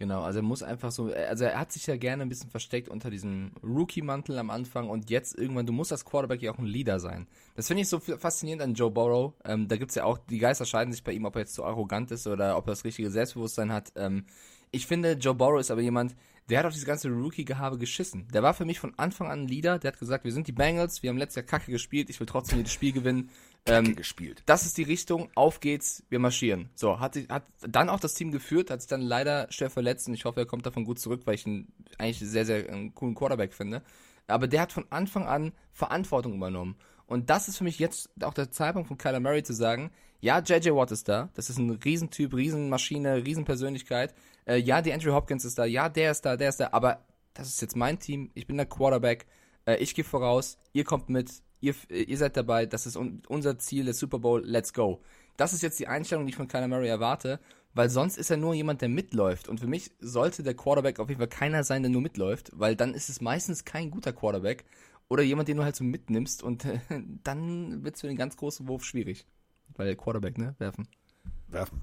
Genau, 0.00 0.22
also 0.22 0.38
er 0.38 0.42
muss 0.42 0.62
einfach 0.62 0.90
so, 0.92 1.12
also 1.12 1.44
er 1.44 1.60
hat 1.60 1.72
sich 1.72 1.86
ja 1.86 1.94
gerne 1.98 2.22
ein 2.22 2.30
bisschen 2.30 2.48
versteckt 2.48 2.88
unter 2.88 3.10
diesem 3.10 3.52
Rookie-Mantel 3.62 4.38
am 4.38 4.48
Anfang 4.48 4.88
und 4.88 5.10
jetzt 5.10 5.36
irgendwann, 5.38 5.66
du 5.66 5.74
musst 5.74 5.92
als 5.92 6.06
Quarterback 6.06 6.40
ja 6.40 6.52
auch 6.52 6.58
ein 6.58 6.64
Leader 6.64 6.98
sein. 6.98 7.26
Das 7.54 7.66
finde 7.66 7.82
ich 7.82 7.88
so 7.90 8.00
faszinierend 8.00 8.62
an 8.62 8.72
Joe 8.72 8.90
Burrow. 8.90 9.34
Ähm, 9.44 9.68
da 9.68 9.76
gibt's 9.76 9.96
ja 9.96 10.04
auch, 10.04 10.16
die 10.16 10.38
Geister 10.38 10.64
scheiden 10.64 10.90
sich 10.90 11.04
bei 11.04 11.12
ihm, 11.12 11.26
ob 11.26 11.36
er 11.36 11.40
jetzt 11.40 11.52
zu 11.52 11.64
arrogant 11.64 12.10
ist 12.12 12.26
oder 12.26 12.56
ob 12.56 12.66
er 12.66 12.72
das 12.72 12.84
richtige 12.84 13.10
Selbstbewusstsein 13.10 13.70
hat. 13.70 13.92
Ähm, 13.94 14.24
ich 14.70 14.86
finde, 14.86 15.12
Joe 15.12 15.34
Burrow 15.34 15.60
ist 15.60 15.70
aber 15.70 15.82
jemand, 15.82 16.16
der 16.48 16.60
hat 16.60 16.66
auf 16.66 16.72
dieses 16.72 16.86
ganze 16.86 17.10
Rookie-Gehabe 17.10 17.76
geschissen. 17.76 18.26
Der 18.32 18.42
war 18.42 18.54
für 18.54 18.64
mich 18.64 18.80
von 18.80 18.94
Anfang 18.98 19.30
an 19.30 19.42
ein 19.42 19.48
Leader, 19.48 19.78
der 19.78 19.92
hat 19.92 19.98
gesagt, 19.98 20.24
wir 20.24 20.32
sind 20.32 20.46
die 20.46 20.52
Bengals, 20.52 21.02
wir 21.02 21.10
haben 21.10 21.18
letztes 21.18 21.36
Jahr 21.36 21.44
Kacke 21.44 21.70
gespielt, 21.70 22.08
ich 22.08 22.18
will 22.18 22.26
trotzdem 22.26 22.56
jedes 22.56 22.72
Spiel 22.72 22.92
gewinnen. 22.92 23.28
Ähm, 23.66 23.94
gespielt. 23.94 24.42
das 24.46 24.64
ist 24.66 24.78
die 24.78 24.82
Richtung, 24.82 25.28
auf 25.34 25.60
geht's, 25.60 26.02
wir 26.08 26.18
marschieren. 26.18 26.70
So, 26.74 26.98
hat, 26.98 27.14
sich- 27.14 27.28
hat 27.28 27.44
dann 27.60 27.88
auch 27.88 28.00
das 28.00 28.14
Team 28.14 28.32
geführt, 28.32 28.70
hat 28.70 28.80
sich 28.80 28.88
dann 28.88 29.02
leider 29.02 29.46
schwer 29.52 29.70
verletzt 29.70 30.08
und 30.08 30.14
ich 30.14 30.24
hoffe, 30.24 30.40
er 30.40 30.46
kommt 30.46 30.64
davon 30.66 30.84
gut 30.84 30.98
zurück, 30.98 31.22
weil 31.26 31.34
ich 31.34 31.46
ihn 31.46 31.68
eigentlich 31.98 32.18
sehr, 32.18 32.46
sehr 32.46 32.68
einen 32.70 32.94
coolen 32.94 33.14
Quarterback 33.14 33.52
finde. 33.52 33.82
Aber 34.26 34.46
der 34.48 34.62
hat 34.62 34.72
von 34.72 34.86
Anfang 34.90 35.26
an 35.26 35.52
Verantwortung 35.72 36.34
übernommen. 36.34 36.76
Und 37.06 37.28
das 37.28 37.48
ist 37.48 37.58
für 37.58 37.64
mich 37.64 37.78
jetzt 37.78 38.08
auch 38.22 38.34
der 38.34 38.50
Zeitpunkt 38.50 38.88
von 38.88 38.96
Kyler 38.96 39.20
Murray 39.20 39.42
zu 39.42 39.52
sagen, 39.52 39.90
ja, 40.20 40.38
JJ 40.38 40.70
Watt 40.70 40.92
ist 40.92 41.08
da, 41.08 41.28
das 41.34 41.50
ist 41.50 41.58
ein 41.58 41.70
Riesentyp, 41.70 42.34
Riesenmaschine, 42.34 43.24
Riesenpersönlichkeit. 43.24 44.14
Äh, 44.46 44.56
ja, 44.58 44.80
die 44.82 44.92
Andrew 44.92 45.12
Hopkins 45.12 45.44
ist 45.44 45.58
da, 45.58 45.64
ja, 45.64 45.88
der 45.88 46.10
ist 46.12 46.24
da, 46.24 46.36
der 46.36 46.50
ist 46.50 46.60
da, 46.60 46.68
aber 46.72 47.04
das 47.34 47.48
ist 47.48 47.60
jetzt 47.62 47.74
mein 47.76 47.98
Team, 47.98 48.30
ich 48.34 48.46
bin 48.46 48.56
der 48.56 48.66
Quarterback, 48.66 49.26
äh, 49.66 49.76
ich 49.76 49.94
gehe 49.94 50.04
voraus, 50.04 50.58
ihr 50.72 50.84
kommt 50.84 51.08
mit, 51.08 51.30
ihr, 51.60 51.74
ihr 51.90 52.18
seid 52.18 52.36
dabei, 52.36 52.66
das 52.66 52.86
ist 52.86 52.96
un 52.96 53.22
unser 53.28 53.58
Ziel, 53.58 53.84
der 53.84 53.94
Super 53.94 54.18
Bowl, 54.18 54.44
let's 54.44 54.72
go. 54.72 55.00
Das 55.36 55.52
ist 55.52 55.62
jetzt 55.62 55.78
die 55.78 55.88
Einstellung, 55.88 56.26
die 56.26 56.30
ich 56.30 56.36
von 56.36 56.48
Kyler 56.48 56.68
Murray 56.68 56.88
erwarte, 56.88 57.40
weil 57.72 57.88
sonst 57.88 58.18
ist 58.18 58.30
er 58.30 58.36
nur 58.36 58.54
jemand, 58.54 58.82
der 58.82 58.88
mitläuft. 58.88 59.48
Und 59.48 59.60
für 59.60 59.66
mich 59.66 59.92
sollte 60.00 60.42
der 60.42 60.54
Quarterback 60.54 60.98
auf 60.98 61.08
jeden 61.08 61.18
Fall 61.20 61.28
keiner 61.28 61.64
sein, 61.64 61.82
der 61.82 61.90
nur 61.90 62.02
mitläuft, 62.02 62.50
weil 62.54 62.76
dann 62.76 62.94
ist 62.94 63.08
es 63.08 63.20
meistens 63.20 63.64
kein 63.64 63.90
guter 63.90 64.12
Quarterback 64.12 64.64
oder 65.08 65.22
jemand, 65.22 65.48
den 65.48 65.56
du 65.56 65.64
halt 65.64 65.76
so 65.76 65.84
mitnimmst 65.84 66.42
und 66.42 66.64
äh, 66.64 66.80
dann 67.24 67.84
wird 67.84 67.96
es 67.96 68.00
für 68.00 68.08
den 68.08 68.16
ganz 68.16 68.36
großen 68.36 68.68
Wurf 68.68 68.84
schwierig. 68.84 69.26
Weil 69.76 69.96
Quarterback, 69.96 70.36
ne, 70.36 70.54
werfen. 70.58 70.88
Werfen. 71.48 71.80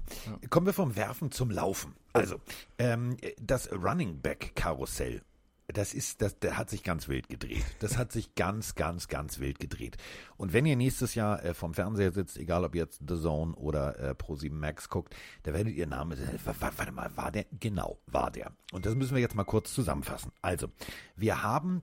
Kommen 0.50 0.66
wir 0.66 0.72
vom 0.72 0.96
Werfen 0.96 1.30
zum 1.30 1.50
Laufen. 1.50 1.94
Also, 2.12 2.36
ähm, 2.78 3.16
das 3.40 3.70
Running 3.72 4.20
Back 4.20 4.52
Karussell, 4.54 5.22
das 5.68 5.92
ist, 5.94 6.22
das, 6.22 6.38
der 6.38 6.56
hat 6.56 6.70
sich 6.70 6.82
ganz 6.82 7.08
wild 7.08 7.28
gedreht. 7.28 7.64
Das 7.80 7.98
hat 7.98 8.10
sich 8.10 8.34
ganz, 8.34 8.74
ganz, 8.74 9.06
ganz 9.08 9.38
wild 9.38 9.58
gedreht. 9.60 9.96
Und 10.36 10.52
wenn 10.52 10.64
ihr 10.66 10.76
nächstes 10.76 11.14
Jahr 11.14 11.44
äh, 11.44 11.52
vom 11.54 11.74
Fernseher 11.74 12.10
sitzt, 12.12 12.38
egal 12.38 12.64
ob 12.64 12.74
jetzt 12.74 13.00
The 13.06 13.20
Zone 13.20 13.54
oder 13.54 13.98
äh, 13.98 14.10
Pro7 14.14 14.50
Max 14.52 14.88
guckt, 14.88 15.14
da 15.42 15.52
werdet 15.52 15.74
ihr 15.74 15.86
Name, 15.86 16.14
äh, 16.14 16.38
wa- 16.44 16.54
wa- 16.58 16.72
warte 16.76 16.92
mal, 16.92 17.14
war 17.16 17.30
der? 17.30 17.44
Genau, 17.60 17.98
war 18.06 18.30
der. 18.30 18.52
Und 18.72 18.86
das 18.86 18.94
müssen 18.94 19.14
wir 19.14 19.20
jetzt 19.20 19.34
mal 19.34 19.44
kurz 19.44 19.74
zusammenfassen. 19.74 20.32
Also, 20.42 20.68
wir 21.16 21.42
haben 21.42 21.82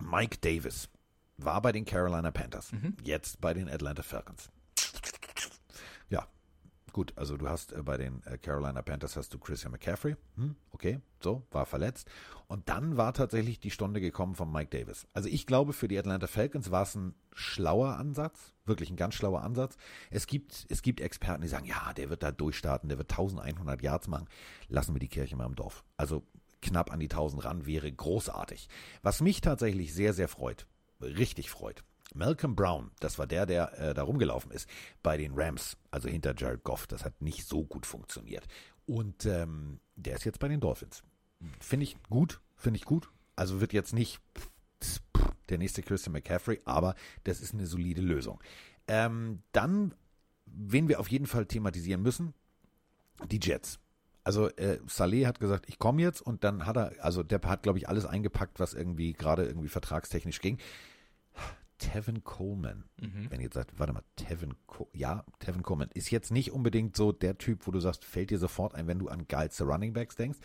Mike 0.00 0.38
Davis, 0.40 0.88
war 1.36 1.60
bei 1.60 1.72
den 1.72 1.84
Carolina 1.84 2.30
Panthers, 2.30 2.70
jetzt 3.04 3.40
bei 3.40 3.52
den 3.52 3.68
Atlanta 3.68 4.02
Falcons. 4.02 4.50
Gut, 6.92 7.14
also 7.16 7.36
du 7.36 7.48
hast 7.48 7.72
äh, 7.72 7.82
bei 7.82 7.96
den 7.96 8.22
äh, 8.24 8.36
Carolina 8.36 8.82
Panthers 8.82 9.16
hast 9.16 9.32
du 9.32 9.38
Christian 9.38 9.72
McCaffrey. 9.72 10.16
Hm, 10.36 10.56
okay, 10.72 11.00
so, 11.20 11.42
war 11.50 11.64
verletzt. 11.64 12.10
Und 12.48 12.68
dann 12.68 12.98
war 12.98 13.14
tatsächlich 13.14 13.60
die 13.60 13.70
Stunde 13.70 14.00
gekommen 14.00 14.34
von 14.34 14.52
Mike 14.52 14.78
Davis. 14.78 15.06
Also 15.14 15.28
ich 15.28 15.46
glaube, 15.46 15.72
für 15.72 15.88
die 15.88 15.98
Atlanta 15.98 16.26
Falcons 16.26 16.70
war 16.70 16.82
es 16.82 16.94
ein 16.94 17.14
schlauer 17.32 17.96
Ansatz, 17.96 18.52
wirklich 18.66 18.90
ein 18.90 18.96
ganz 18.96 19.14
schlauer 19.14 19.42
Ansatz. 19.42 19.76
Es 20.10 20.26
gibt, 20.26 20.66
es 20.68 20.82
gibt 20.82 21.00
Experten, 21.00 21.42
die 21.42 21.48
sagen, 21.48 21.64
ja, 21.64 21.94
der 21.94 22.10
wird 22.10 22.22
da 22.22 22.30
durchstarten, 22.30 22.90
der 22.90 22.98
wird 22.98 23.10
1100 23.10 23.80
Yards 23.80 24.08
machen. 24.08 24.28
Lassen 24.68 24.94
wir 24.94 25.00
die 25.00 25.08
Kirche 25.08 25.34
mal 25.34 25.46
im 25.46 25.54
Dorf. 25.54 25.84
Also 25.96 26.26
knapp 26.60 26.92
an 26.92 27.00
die 27.00 27.10
1000 27.10 27.44
ran 27.44 27.64
wäre 27.64 27.90
großartig. 27.90 28.68
Was 29.02 29.22
mich 29.22 29.40
tatsächlich 29.40 29.94
sehr, 29.94 30.12
sehr 30.12 30.28
freut, 30.28 30.66
richtig 31.00 31.50
freut, 31.50 31.84
Malcolm 32.14 32.54
Brown, 32.54 32.90
das 33.00 33.18
war 33.18 33.26
der, 33.26 33.46
der 33.46 33.78
äh, 33.78 33.94
da 33.94 34.02
rumgelaufen 34.02 34.50
ist, 34.50 34.68
bei 35.02 35.16
den 35.16 35.32
Rams, 35.34 35.76
also 35.90 36.08
hinter 36.08 36.34
Jared 36.36 36.64
Goff. 36.64 36.86
Das 36.86 37.04
hat 37.04 37.20
nicht 37.20 37.46
so 37.46 37.64
gut 37.64 37.86
funktioniert. 37.86 38.46
Und 38.86 39.26
ähm, 39.26 39.80
der 39.96 40.16
ist 40.16 40.24
jetzt 40.24 40.38
bei 40.38 40.48
den 40.48 40.60
Dolphins. 40.60 41.02
Finde 41.60 41.84
ich 41.84 41.96
gut, 42.08 42.40
finde 42.56 42.78
ich 42.78 42.84
gut. 42.84 43.10
Also 43.36 43.60
wird 43.60 43.72
jetzt 43.72 43.92
nicht 43.92 44.20
der 45.48 45.58
nächste 45.58 45.82
Christian 45.82 46.12
McCaffrey, 46.12 46.60
aber 46.64 46.94
das 47.24 47.40
ist 47.40 47.54
eine 47.54 47.66
solide 47.66 48.00
Lösung. 48.00 48.40
Ähm, 48.88 49.42
dann, 49.52 49.94
wen 50.46 50.88
wir 50.88 51.00
auf 51.00 51.08
jeden 51.08 51.26
Fall 51.26 51.46
thematisieren 51.46 52.02
müssen, 52.02 52.34
die 53.30 53.40
Jets. 53.40 53.78
Also 54.24 54.48
äh, 54.50 54.78
Saleh 54.86 55.26
hat 55.26 55.40
gesagt, 55.40 55.68
ich 55.68 55.78
komme 55.78 56.02
jetzt 56.02 56.20
und 56.20 56.44
dann 56.44 56.66
hat 56.66 56.76
er, 56.76 56.92
also 57.00 57.22
der 57.22 57.40
hat, 57.42 57.62
glaube 57.62 57.78
ich, 57.78 57.88
alles 57.88 58.06
eingepackt, 58.06 58.60
was 58.60 58.72
irgendwie 58.72 59.12
gerade 59.12 59.44
irgendwie 59.44 59.68
vertragstechnisch 59.68 60.40
ging. 60.40 60.58
Tevin 61.82 62.22
Coleman, 62.22 62.84
wenn 63.30 63.40
ihr 63.40 63.44
jetzt 63.46 63.54
sagt, 63.54 63.78
warte 63.78 63.92
mal, 63.92 64.04
Tevin, 64.16 64.54
Co 64.66 64.88
ja, 64.92 65.24
Tevin 65.40 65.62
Coleman 65.62 65.90
ist 65.94 66.10
jetzt 66.10 66.30
nicht 66.30 66.52
unbedingt 66.52 66.96
so 66.96 67.10
der 67.12 67.38
Typ, 67.38 67.66
wo 67.66 67.70
du 67.70 67.80
sagst, 67.80 68.04
fällt 68.04 68.30
dir 68.30 68.38
sofort 68.38 68.74
ein, 68.74 68.86
wenn 68.86 68.98
du 68.98 69.08
an 69.08 69.26
geilste 69.26 69.64
Running 69.64 69.92
Backs 69.92 70.14
denkst, 70.14 70.38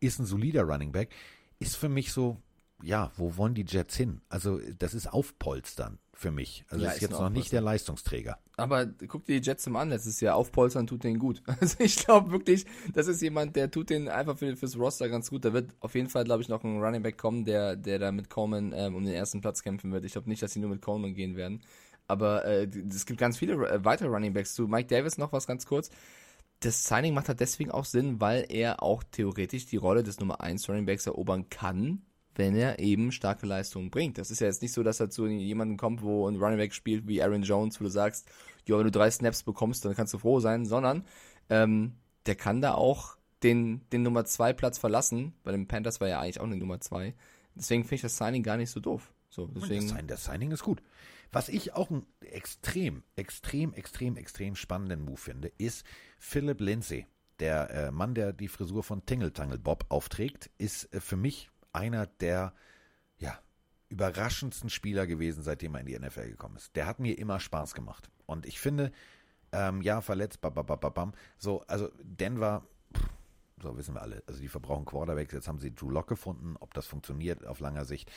ist 0.00 0.18
ein 0.18 0.26
solider 0.26 0.62
Running 0.62 0.92
Back, 0.92 1.12
ist 1.58 1.76
für 1.76 1.88
mich 1.88 2.12
so, 2.12 2.40
ja, 2.82 3.10
wo 3.16 3.36
wollen 3.36 3.54
die 3.54 3.64
Jets 3.66 3.96
hin? 3.96 4.20
Also 4.28 4.60
das 4.78 4.94
ist 4.94 5.12
Aufpolstern 5.12 5.98
für 6.14 6.30
mich. 6.30 6.64
Also 6.68 6.84
Ja, 6.84 6.90
ist 6.90 6.96
ist 6.96 7.02
jetzt 7.02 7.12
noch 7.12 7.30
nicht 7.30 7.52
der 7.52 7.60
Leistungsträger. 7.60 8.38
Aber 8.56 8.86
guck 8.86 9.24
dir 9.24 9.40
die 9.40 9.46
Jets 9.46 9.68
mal 9.68 9.82
an, 9.82 9.90
letztes 9.90 10.20
Jahr 10.20 10.36
aufpolstern 10.36 10.86
tut 10.86 11.04
denen 11.04 11.18
gut. 11.18 11.42
Also 11.60 11.76
ich 11.80 11.96
glaube 11.96 12.30
wirklich, 12.30 12.66
das 12.92 13.06
ist 13.06 13.20
jemand, 13.22 13.56
der 13.56 13.70
tut 13.70 13.90
den 13.90 14.08
einfach 14.08 14.38
für, 14.38 14.56
fürs 14.56 14.78
Roster 14.78 15.08
ganz 15.08 15.30
gut. 15.30 15.44
Da 15.44 15.52
wird 15.52 15.70
auf 15.80 15.94
jeden 15.94 16.08
Fall, 16.08 16.24
glaube 16.24 16.42
ich, 16.42 16.48
noch 16.48 16.62
ein 16.64 16.82
Running 16.82 17.02
Back 17.02 17.18
kommen, 17.18 17.44
der, 17.44 17.76
der 17.76 17.98
da 17.98 18.12
mit 18.12 18.30
Coleman 18.30 18.72
ähm, 18.74 18.94
um 18.94 19.04
den 19.04 19.14
ersten 19.14 19.40
Platz 19.40 19.62
kämpfen 19.62 19.92
wird. 19.92 20.04
Ich 20.04 20.12
glaube 20.12 20.28
nicht, 20.28 20.42
dass 20.42 20.52
sie 20.52 20.60
nur 20.60 20.70
mit 20.70 20.82
Coleman 20.82 21.14
gehen 21.14 21.36
werden. 21.36 21.62
Aber 22.06 22.44
äh, 22.44 22.68
es 22.88 23.06
gibt 23.06 23.18
ganz 23.18 23.38
viele 23.38 23.54
äh, 23.68 23.84
weitere 23.84 24.08
Running 24.08 24.32
Backs. 24.34 24.54
Zu 24.54 24.68
Mike 24.68 24.88
Davis 24.88 25.18
noch 25.18 25.32
was 25.32 25.46
ganz 25.46 25.66
kurz. 25.66 25.90
Das 26.60 26.84
Signing 26.84 27.14
macht 27.14 27.28
halt 27.28 27.40
deswegen 27.40 27.70
auch 27.70 27.84
Sinn, 27.84 28.20
weil 28.20 28.46
er 28.48 28.82
auch 28.82 29.02
theoretisch 29.02 29.66
die 29.66 29.76
Rolle 29.76 30.02
des 30.02 30.20
Nummer 30.20 30.40
1 30.40 30.68
Running 30.68 30.86
Backs 30.86 31.06
erobern 31.06 31.48
kann, 31.50 32.02
wenn 32.34 32.56
er 32.56 32.78
eben 32.78 33.12
starke 33.12 33.46
Leistungen 33.46 33.90
bringt. 33.90 34.18
Das 34.18 34.30
ist 34.30 34.40
ja 34.40 34.46
jetzt 34.46 34.62
nicht 34.62 34.72
so, 34.72 34.82
dass 34.82 35.00
er 35.00 35.10
zu 35.10 35.26
jemandem 35.26 35.76
kommt, 35.76 36.02
wo 36.02 36.28
ein 36.28 36.36
Running 36.36 36.58
Back 36.58 36.74
spielt 36.74 37.06
wie 37.06 37.22
Aaron 37.22 37.42
Jones, 37.42 37.80
wo 37.80 37.84
du 37.84 37.90
sagst, 37.90 38.28
ja, 38.66 38.76
wenn 38.76 38.84
du 38.84 38.90
drei 38.90 39.10
Snaps 39.10 39.42
bekommst, 39.42 39.84
dann 39.84 39.94
kannst 39.94 40.14
du 40.14 40.18
froh 40.18 40.40
sein, 40.40 40.64
sondern 40.64 41.04
ähm, 41.50 41.92
der 42.26 42.34
kann 42.34 42.60
da 42.60 42.74
auch 42.74 43.16
den, 43.42 43.82
den 43.90 44.02
Nummer 44.02 44.24
2 44.24 44.52
Platz 44.54 44.78
verlassen. 44.78 45.34
Bei 45.42 45.52
den 45.52 45.68
Panthers 45.68 46.00
war 46.00 46.08
ja 46.08 46.20
eigentlich 46.20 46.40
auch 46.40 46.46
eine 46.46 46.56
Nummer 46.56 46.80
2. 46.80 47.14
Deswegen 47.54 47.84
finde 47.84 47.96
ich 47.96 48.02
das 48.02 48.16
Signing 48.16 48.42
gar 48.42 48.56
nicht 48.56 48.70
so 48.70 48.80
doof. 48.80 49.12
So, 49.28 49.46
deswegen, 49.46 49.88
Das, 49.88 50.06
das 50.06 50.24
Signing 50.24 50.50
ist 50.50 50.62
gut. 50.62 50.82
Was 51.32 51.48
ich 51.48 51.74
auch 51.74 51.90
einen 51.90 52.06
extrem, 52.20 53.02
extrem, 53.16 53.74
extrem, 53.74 54.16
extrem 54.16 54.56
spannenden 54.56 55.04
Move 55.04 55.16
finde, 55.16 55.52
ist 55.58 55.84
Philip 56.18 56.60
Lindsay. 56.60 57.06
Der 57.40 57.70
äh, 57.70 57.90
Mann, 57.90 58.14
der 58.14 58.32
die 58.32 58.46
Frisur 58.46 58.84
von 58.84 59.04
Tingle 59.04 59.32
Tangle 59.32 59.58
Bob 59.58 59.86
aufträgt, 59.88 60.50
ist 60.58 60.92
äh, 60.94 61.00
für 61.00 61.16
mich 61.16 61.50
einer 61.74 62.06
der 62.06 62.54
ja, 63.18 63.38
überraschendsten 63.88 64.70
Spieler 64.70 65.06
gewesen, 65.06 65.42
seitdem 65.42 65.74
er 65.74 65.80
in 65.80 65.86
die 65.86 65.98
NFL 65.98 66.30
gekommen 66.30 66.56
ist. 66.56 66.74
Der 66.76 66.86
hat 66.86 67.00
mir 67.00 67.18
immer 67.18 67.40
Spaß 67.40 67.74
gemacht. 67.74 68.10
Und 68.26 68.46
ich 68.46 68.60
finde, 68.60 68.92
ähm, 69.52 69.82
ja, 69.82 70.00
verletzt, 70.00 70.40
babababam, 70.40 71.12
so, 71.38 71.62
also 71.66 71.90
Denver, 72.02 72.66
pff, 72.96 73.08
so 73.62 73.76
wissen 73.76 73.94
wir 73.94 74.02
alle, 74.02 74.22
also 74.26 74.40
die 74.40 74.48
verbrauchen 74.48 74.84
Quarterbacks, 74.84 75.32
jetzt 75.32 75.48
haben 75.48 75.60
sie 75.60 75.74
Drew 75.74 75.90
Lock 75.90 76.08
gefunden, 76.08 76.56
ob 76.58 76.74
das 76.74 76.86
funktioniert 76.86 77.46
auf 77.46 77.60
langer 77.60 77.84
Sicht, 77.84 78.10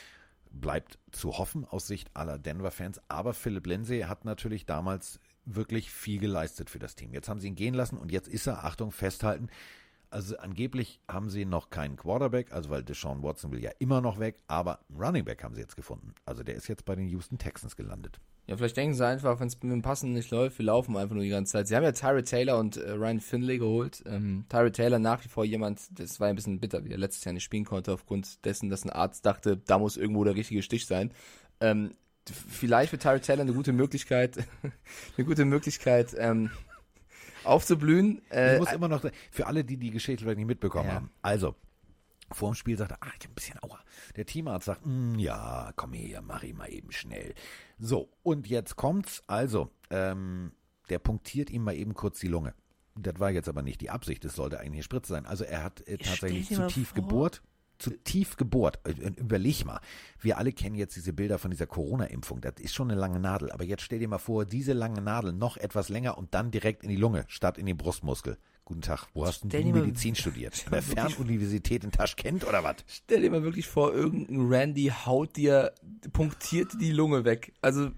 bleibt 0.50 0.98
zu 1.12 1.38
hoffen 1.38 1.64
aus 1.64 1.86
Sicht 1.86 2.10
aller 2.14 2.38
Denver-Fans. 2.38 3.00
Aber 3.08 3.34
Philipp 3.34 3.66
Lindsay 3.66 4.02
hat 4.02 4.24
natürlich 4.24 4.66
damals 4.66 5.20
wirklich 5.44 5.90
viel 5.90 6.18
geleistet 6.18 6.70
für 6.70 6.78
das 6.78 6.94
Team. 6.94 7.12
Jetzt 7.12 7.28
haben 7.28 7.40
sie 7.40 7.48
ihn 7.48 7.54
gehen 7.54 7.74
lassen 7.74 7.98
und 7.98 8.12
jetzt 8.12 8.28
ist 8.28 8.46
er, 8.46 8.64
Achtung, 8.64 8.90
festhalten. 8.90 9.48
Also 10.10 10.38
angeblich 10.38 11.00
haben 11.08 11.28
sie 11.28 11.44
noch 11.44 11.70
keinen 11.70 11.96
Quarterback, 11.96 12.52
also 12.52 12.70
weil 12.70 12.82
Deshaun 12.82 13.22
Watson 13.22 13.52
will 13.52 13.62
ja 13.62 13.70
immer 13.78 14.00
noch 14.00 14.18
weg, 14.18 14.40
aber 14.46 14.80
einen 14.88 15.00
Running 15.00 15.24
Back 15.24 15.42
haben 15.44 15.54
sie 15.54 15.60
jetzt 15.60 15.76
gefunden. 15.76 16.14
Also 16.24 16.42
der 16.42 16.54
ist 16.54 16.68
jetzt 16.68 16.84
bei 16.84 16.94
den 16.94 17.08
Houston 17.08 17.38
Texans 17.38 17.76
gelandet. 17.76 18.18
Ja, 18.46 18.56
vielleicht 18.56 18.78
denken 18.78 18.94
sie 18.94 19.06
einfach, 19.06 19.38
wenn 19.40 19.48
es 19.48 19.62
mit 19.62 19.70
dem 19.70 19.82
Passen 19.82 20.14
nicht 20.14 20.30
läuft, 20.30 20.58
wir 20.58 20.64
laufen 20.64 20.96
einfach 20.96 21.14
nur 21.14 21.22
die 21.22 21.28
ganze 21.28 21.52
Zeit. 21.52 21.68
Sie 21.68 21.76
haben 21.76 21.84
ja 21.84 21.92
Tyree 21.92 22.22
Taylor 22.22 22.58
und 22.58 22.78
äh, 22.78 22.92
Ryan 22.92 23.20
Finley 23.20 23.58
geholt. 23.58 24.02
Ähm, 24.06 24.46
Tyree 24.48 24.70
Taylor 24.70 24.98
nach 24.98 25.22
wie 25.22 25.28
vor 25.28 25.44
jemand, 25.44 25.82
das 26.00 26.18
war 26.18 26.28
ein 26.28 26.36
bisschen 26.36 26.58
bitter, 26.58 26.82
wie 26.86 26.90
er 26.90 26.96
letztes 26.96 27.24
Jahr 27.24 27.34
nicht 27.34 27.44
spielen 27.44 27.66
konnte, 27.66 27.92
aufgrund 27.92 28.46
dessen, 28.46 28.70
dass 28.70 28.84
ein 28.84 28.90
Arzt 28.90 29.26
dachte, 29.26 29.58
da 29.58 29.78
muss 29.78 29.98
irgendwo 29.98 30.24
der 30.24 30.34
richtige 30.34 30.62
Stich 30.62 30.86
sein. 30.86 31.12
Ähm, 31.60 31.92
vielleicht 32.24 32.88
für 32.88 32.98
Tyree 32.98 33.20
Taylor 33.20 33.42
eine 33.42 33.52
gute 33.52 33.74
Möglichkeit, 33.74 34.38
eine 35.18 35.26
gute 35.26 35.44
Möglichkeit, 35.44 36.16
ähm, 36.18 36.50
aufzublühen. 37.48 38.22
Äh, 38.30 38.54
ich 38.54 38.60
muss 38.60 38.72
immer 38.72 38.88
noch, 38.88 39.04
für 39.30 39.46
alle, 39.46 39.64
die 39.64 39.76
die 39.76 39.90
Geschichte 39.90 40.24
vielleicht 40.24 40.38
nicht 40.38 40.46
mitbekommen 40.46 40.88
Ja. 40.88 40.94
haben. 40.94 41.10
Also, 41.22 41.54
vor 42.30 42.50
dem 42.50 42.54
Spiel 42.54 42.76
sagte 42.76 42.94
er, 42.94 43.02
ah, 43.02 43.12
ich 43.18 43.24
hab 43.24 43.30
ein 43.30 43.34
bisschen 43.34 43.58
Aua. 43.62 43.80
Der 44.16 44.26
Teamarzt 44.26 44.66
sagt, 44.66 44.84
"Mm, 44.84 45.14
ja, 45.18 45.72
komm 45.76 45.92
her, 45.94 46.20
mach 46.22 46.42
ihn 46.42 46.56
mal 46.56 46.70
eben 46.70 46.92
schnell. 46.92 47.34
So, 47.78 48.10
und 48.22 48.46
jetzt 48.46 48.76
kommt's. 48.76 49.22
Also, 49.26 49.70
ähm, 49.90 50.52
der 50.90 50.98
punktiert 50.98 51.50
ihm 51.50 51.64
mal 51.64 51.74
eben 51.74 51.94
kurz 51.94 52.18
die 52.20 52.28
Lunge. 52.28 52.54
Das 52.96 53.18
war 53.20 53.30
jetzt 53.30 53.48
aber 53.48 53.62
nicht 53.62 53.80
die 53.80 53.90
Absicht, 53.90 54.24
es 54.24 54.34
sollte 54.34 54.58
eigentlich 54.58 54.72
eine 54.74 54.82
Spritze 54.82 55.12
sein. 55.12 55.24
Also 55.24 55.44
er 55.44 55.62
hat 55.62 55.86
äh, 55.86 55.98
tatsächlich 55.98 56.48
zu 56.48 56.66
tief 56.66 56.88
vor- 56.88 56.96
gebohrt. 56.96 57.42
Zu 57.78 57.90
tief 58.02 58.36
gebohrt. 58.36 58.80
Äh, 58.84 58.90
äh, 58.90 59.12
Überleg 59.16 59.64
mal. 59.64 59.80
Wir 60.20 60.38
alle 60.38 60.52
kennen 60.52 60.74
jetzt 60.74 60.96
diese 60.96 61.12
Bilder 61.12 61.38
von 61.38 61.50
dieser 61.52 61.66
Corona-Impfung. 61.66 62.40
Das 62.40 62.54
ist 62.58 62.74
schon 62.74 62.90
eine 62.90 62.98
lange 63.00 63.20
Nadel. 63.20 63.52
Aber 63.52 63.64
jetzt 63.64 63.82
stell 63.82 64.00
dir 64.00 64.08
mal 64.08 64.18
vor, 64.18 64.44
diese 64.44 64.72
lange 64.72 65.00
Nadel 65.00 65.32
noch 65.32 65.56
etwas 65.56 65.88
länger 65.88 66.18
und 66.18 66.34
dann 66.34 66.50
direkt 66.50 66.82
in 66.82 66.88
die 66.88 66.96
Lunge 66.96 67.24
statt 67.28 67.56
in 67.58 67.66
den 67.66 67.76
Brustmuskel. 67.76 68.36
Guten 68.64 68.82
Tag. 68.82 69.06
Wo 69.14 69.24
hast 69.24 69.42
denn 69.44 69.50
Stell 69.50 69.62
du 69.62 69.68
dir 69.68 69.74
mal- 69.76 69.86
Medizin 69.86 70.14
studiert? 70.16 70.62
An 70.66 70.72
der 70.72 70.82
Fernuniversität 70.82 71.84
in 71.84 71.90
Taschkent 71.92 72.46
oder 72.46 72.64
was? 72.64 72.76
Stell 72.86 73.22
dir 73.22 73.30
mal 73.30 73.42
wirklich 73.42 73.66
vor, 73.66 73.94
irgendein 73.94 74.46
Randy 74.48 74.92
haut 75.06 75.36
dir 75.36 75.72
punktiert 76.12 76.72
die 76.80 76.92
Lunge 76.92 77.24
weg. 77.24 77.52
Also, 77.62 77.92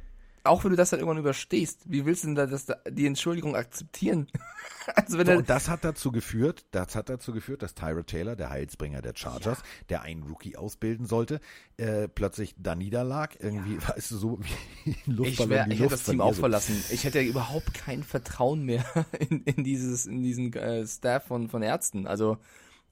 auch 0.44 0.64
wenn 0.64 0.70
du 0.70 0.76
das 0.76 0.90
dann 0.90 1.00
irgendwann 1.00 1.18
überstehst, 1.18 1.82
wie 1.84 2.06
willst 2.06 2.24
du 2.24 2.28
denn 2.28 2.34
da, 2.34 2.46
das, 2.46 2.66
da 2.66 2.76
die 2.88 3.06
Entschuldigung 3.06 3.56
akzeptieren? 3.56 4.28
also 4.94 5.18
wenn 5.18 5.26
So, 5.26 5.32
und 5.32 5.50
das 5.50 5.68
hat 5.68 5.84
dazu 5.84 6.12
geführt, 6.12 6.64
das 6.70 6.94
hat 6.94 7.08
dazu 7.08 7.32
geführt, 7.32 7.62
dass 7.62 7.74
Tyra 7.74 8.02
Taylor, 8.02 8.36
der 8.36 8.50
Heilsbringer 8.50 9.02
der 9.02 9.12
Chargers, 9.14 9.62
der 9.88 10.02
einen 10.02 10.22
Rookie 10.22 10.56
ausbilden 10.56 11.06
sollte, 11.06 11.40
äh, 11.76 12.08
plötzlich 12.08 12.54
da 12.58 12.74
niederlag. 12.74 13.36
Irgendwie, 13.38 13.78
weißt 13.88 14.10
du, 14.12 14.16
so 14.16 14.40
wie 14.40 14.90
ein 14.90 14.96
ich, 14.96 15.06
Luftballon. 15.06 15.50
wär, 15.50 15.64
die 15.64 15.72
ich 15.72 15.80
hätte 15.80 15.82
Luft 15.90 15.94
das 15.94 16.04
Team 16.04 16.20
auch 16.20 16.34
verlassen. 16.34 16.84
Ich 16.90 17.04
hätte 17.04 17.20
ja 17.20 17.28
überhaupt 17.28 17.74
kein 17.74 18.02
Vertrauen 18.02 18.64
mehr 18.64 18.84
in, 19.18 19.42
in 19.44 19.64
dieses, 19.64 20.06
in 20.06 20.22
diesen 20.22 20.52
äh, 20.54 20.86
Staff 20.86 21.26
von, 21.26 21.48
von 21.48 21.62
Ärzten. 21.62 22.06
Also 22.06 22.38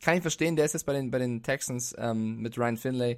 kann 0.03 0.17
ich 0.17 0.23
verstehen, 0.23 0.57
der 0.57 0.65
ist 0.65 0.75
jetzt 0.75 0.87
bei 0.87 0.93
den, 0.93 1.11
bei 1.11 1.19
den 1.19 1.43
Texans 1.43 1.95
ähm, 1.99 2.41
mit 2.41 2.59
Ryan 2.59 2.77
Finlay. 2.77 3.17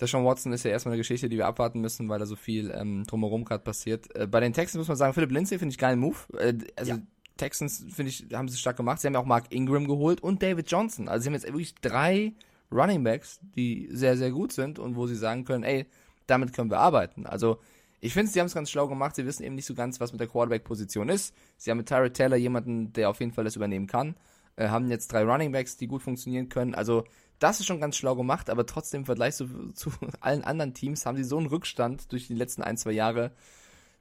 Der 0.00 0.08
Sean 0.08 0.24
Watson 0.24 0.52
ist 0.52 0.64
ja 0.64 0.70
erstmal 0.72 0.92
eine 0.94 1.00
Geschichte, 1.00 1.28
die 1.28 1.36
wir 1.36 1.46
abwarten 1.46 1.80
müssen, 1.80 2.08
weil 2.08 2.18
da 2.18 2.26
so 2.26 2.36
viel 2.36 2.72
ähm, 2.74 3.04
drumherum 3.04 3.44
gerade 3.44 3.62
passiert. 3.62 4.14
Äh, 4.16 4.26
bei 4.26 4.40
den 4.40 4.52
Texans 4.52 4.78
muss 4.78 4.88
man 4.88 4.96
sagen, 4.96 5.14
Philip 5.14 5.30
Lindsay 5.30 5.58
finde 5.58 5.72
ich 5.72 5.78
geilen 5.78 6.00
Move. 6.00 6.16
Äh, 6.38 6.54
also 6.76 6.92
Ja. 6.92 6.98
Texans 7.36 7.84
finde 7.90 8.10
ich, 8.10 8.26
haben 8.32 8.48
sie 8.48 8.58
stark 8.58 8.76
gemacht. 8.76 9.00
Sie 9.00 9.06
haben 9.06 9.14
ja 9.14 9.20
auch 9.20 9.26
Mark 9.26 9.46
Ingram 9.50 9.86
geholt 9.86 10.20
und 10.20 10.42
David 10.42 10.70
Johnson. 10.70 11.08
Also 11.08 11.22
sie 11.22 11.28
haben 11.28 11.34
jetzt 11.34 11.46
wirklich 11.46 11.74
drei 11.76 12.32
Running 12.70 13.02
Backs, 13.04 13.40
die 13.56 13.88
sehr, 13.90 14.16
sehr 14.16 14.30
gut 14.30 14.52
sind 14.52 14.78
und 14.78 14.96
wo 14.96 15.06
sie 15.06 15.16
sagen 15.16 15.44
können, 15.44 15.64
ey, 15.64 15.86
damit 16.26 16.52
können 16.52 16.70
wir 16.70 16.78
arbeiten. 16.78 17.26
Also 17.26 17.58
ich 18.00 18.12
finde, 18.12 18.30
sie 18.30 18.38
haben 18.38 18.46
es 18.46 18.54
ganz 18.54 18.70
schlau 18.70 18.86
gemacht. 18.88 19.16
Sie 19.16 19.26
wissen 19.26 19.44
eben 19.44 19.54
nicht 19.54 19.66
so 19.66 19.74
ganz, 19.74 20.00
was 20.00 20.12
mit 20.12 20.20
der 20.20 20.28
Quarterback-Position 20.28 21.08
ist. 21.08 21.34
Sie 21.56 21.70
haben 21.70 21.78
mit 21.78 21.88
Tyrod 21.88 22.14
Taylor 22.14 22.36
jemanden, 22.36 22.92
der 22.92 23.10
auf 23.10 23.20
jeden 23.20 23.32
Fall 23.32 23.44
das 23.44 23.56
übernehmen 23.56 23.86
kann. 23.86 24.14
Äh, 24.56 24.68
haben 24.68 24.88
jetzt 24.90 25.12
drei 25.12 25.24
Running 25.24 25.52
Backs, 25.52 25.76
die 25.76 25.86
gut 25.88 26.02
funktionieren 26.02 26.48
können. 26.48 26.74
Also 26.74 27.04
das 27.38 27.60
ist 27.60 27.66
schon 27.66 27.80
ganz 27.80 27.96
schlau 27.96 28.14
gemacht, 28.14 28.50
aber 28.50 28.66
trotzdem 28.66 29.00
im 29.00 29.06
Vergleich 29.06 29.36
zu, 29.36 29.72
zu 29.72 29.90
allen 30.20 30.44
anderen 30.44 30.74
Teams 30.74 31.06
haben 31.06 31.16
sie 31.16 31.24
so 31.24 31.38
einen 31.38 31.46
Rückstand 31.46 32.12
durch 32.12 32.26
die 32.26 32.34
letzten 32.34 32.62
ein, 32.62 32.76
zwei 32.76 32.92
Jahre. 32.92 33.32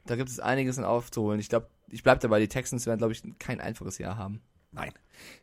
Da 0.05 0.15
gibt 0.15 0.29
es 0.29 0.39
einiges 0.39 0.77
in 0.77 0.83
aufzuholen. 0.83 1.39
Ich 1.39 1.49
glaube, 1.49 1.67
ich 1.89 2.03
bleibe 2.03 2.19
dabei, 2.19 2.39
die 2.39 2.47
Texans 2.47 2.85
werden, 2.85 2.97
glaube 2.97 3.13
ich, 3.13 3.23
kein 3.39 3.61
einfaches 3.61 3.97
Jahr 3.97 4.17
haben. 4.17 4.41
Nein. 4.71 4.91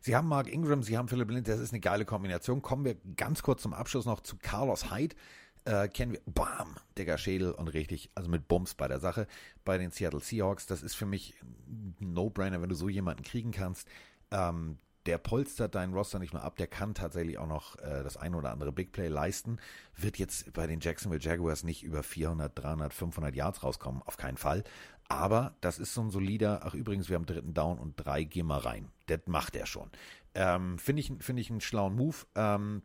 Sie 0.01 0.15
haben 0.15 0.27
Mark 0.27 0.51
Ingram, 0.51 0.83
Sie 0.83 0.97
haben 0.97 1.07
Philip 1.07 1.29
Lindsay, 1.29 1.53
das 1.53 1.61
ist 1.61 1.71
eine 1.71 1.79
geile 1.79 2.05
Kombination. 2.05 2.61
Kommen 2.61 2.85
wir 2.85 2.97
ganz 3.15 3.41
kurz 3.41 3.61
zum 3.61 3.73
Abschluss 3.73 4.05
noch 4.05 4.19
zu 4.19 4.35
Carlos 4.37 4.91
Hyde. 4.91 5.15
Äh, 5.63 5.87
kennen 5.87 6.11
wir, 6.11 6.21
bam, 6.25 6.75
Digger 6.97 7.17
Schädel 7.17 7.51
und 7.51 7.67
richtig, 7.69 8.09
also 8.15 8.29
mit 8.29 8.47
Bums 8.47 8.73
bei 8.73 8.87
der 8.87 8.99
Sache 8.99 9.27
bei 9.63 9.77
den 9.77 9.91
Seattle 9.91 10.19
Seahawks. 10.19 10.65
Das 10.65 10.81
ist 10.81 10.95
für 10.95 11.05
mich 11.05 11.35
ein 11.41 11.95
No-Brainer, 11.99 12.61
wenn 12.61 12.69
du 12.69 12.75
so 12.75 12.89
jemanden 12.89 13.23
kriegen 13.23 13.51
kannst. 13.51 13.87
Ähm, 14.31 14.79
der 15.05 15.17
polstert 15.17 15.75
deinen 15.75 15.93
Roster 15.93 16.19
nicht 16.19 16.33
nur 16.33 16.43
ab, 16.43 16.55
der 16.57 16.67
kann 16.67 16.93
tatsächlich 16.93 17.37
auch 17.37 17.47
noch 17.47 17.77
äh, 17.79 18.03
das 18.03 18.17
ein 18.17 18.35
oder 18.35 18.51
andere 18.51 18.71
Big 18.71 18.91
Play 18.91 19.07
leisten. 19.07 19.57
Wird 19.95 20.17
jetzt 20.17 20.53
bei 20.53 20.67
den 20.67 20.79
Jacksonville 20.79 21.21
Jaguars 21.21 21.63
nicht 21.63 21.83
über 21.83 22.03
400, 22.03 22.57
300, 22.57 22.93
500 22.93 23.35
Yards 23.35 23.63
rauskommen, 23.63 24.01
auf 24.05 24.17
keinen 24.17 24.37
Fall. 24.37 24.63
Aber 25.07 25.55
das 25.59 25.79
ist 25.79 25.93
so 25.93 26.01
ein 26.01 26.09
solider, 26.09 26.61
ach 26.63 26.73
übrigens, 26.73 27.09
wir 27.09 27.15
haben 27.15 27.25
dritten 27.25 27.53
Down 27.53 27.79
und 27.79 27.95
drei, 27.97 28.23
geh 28.23 28.43
mal 28.43 28.59
rein. 28.59 28.89
Das 29.07 29.19
macht 29.25 29.55
er 29.55 29.65
schon. 29.65 29.89
Ähm, 30.35 30.77
Finde 30.79 31.01
ich, 31.01 31.11
finde 31.19 31.41
ich 31.41 31.49
einen 31.49 31.61
schlauen 31.61 31.95
Move. 31.95 32.15
Ähm, 32.35 32.81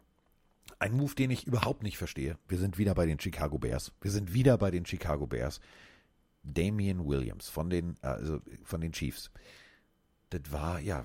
ein 0.79 0.93
Move, 0.93 1.15
den 1.15 1.31
ich 1.31 1.47
überhaupt 1.47 1.83
nicht 1.83 1.99
verstehe. 1.99 2.37
Wir 2.49 2.59
sind 2.59 2.79
wieder 2.79 2.95
bei 2.95 3.07
den 3.07 3.21
Chicago 3.21 3.59
Bears. 3.59 3.93
Wir 4.01 4.11
sind 4.11 4.35
wieder 4.35 4.59
bei 4.59 4.71
den 4.71 4.85
Chicago 4.85 5.27
Bears. 5.27 5.61
Damian 6.43 7.07
Williams 7.07 7.49
von 7.49 7.71
den, 7.71 7.97
äh, 8.03 8.09
also 8.09 8.41
von 8.65 8.81
den 8.81 8.93
Chiefs. 8.93 9.31
Das 10.31 10.41
war, 10.51 10.81
ja, 10.81 11.05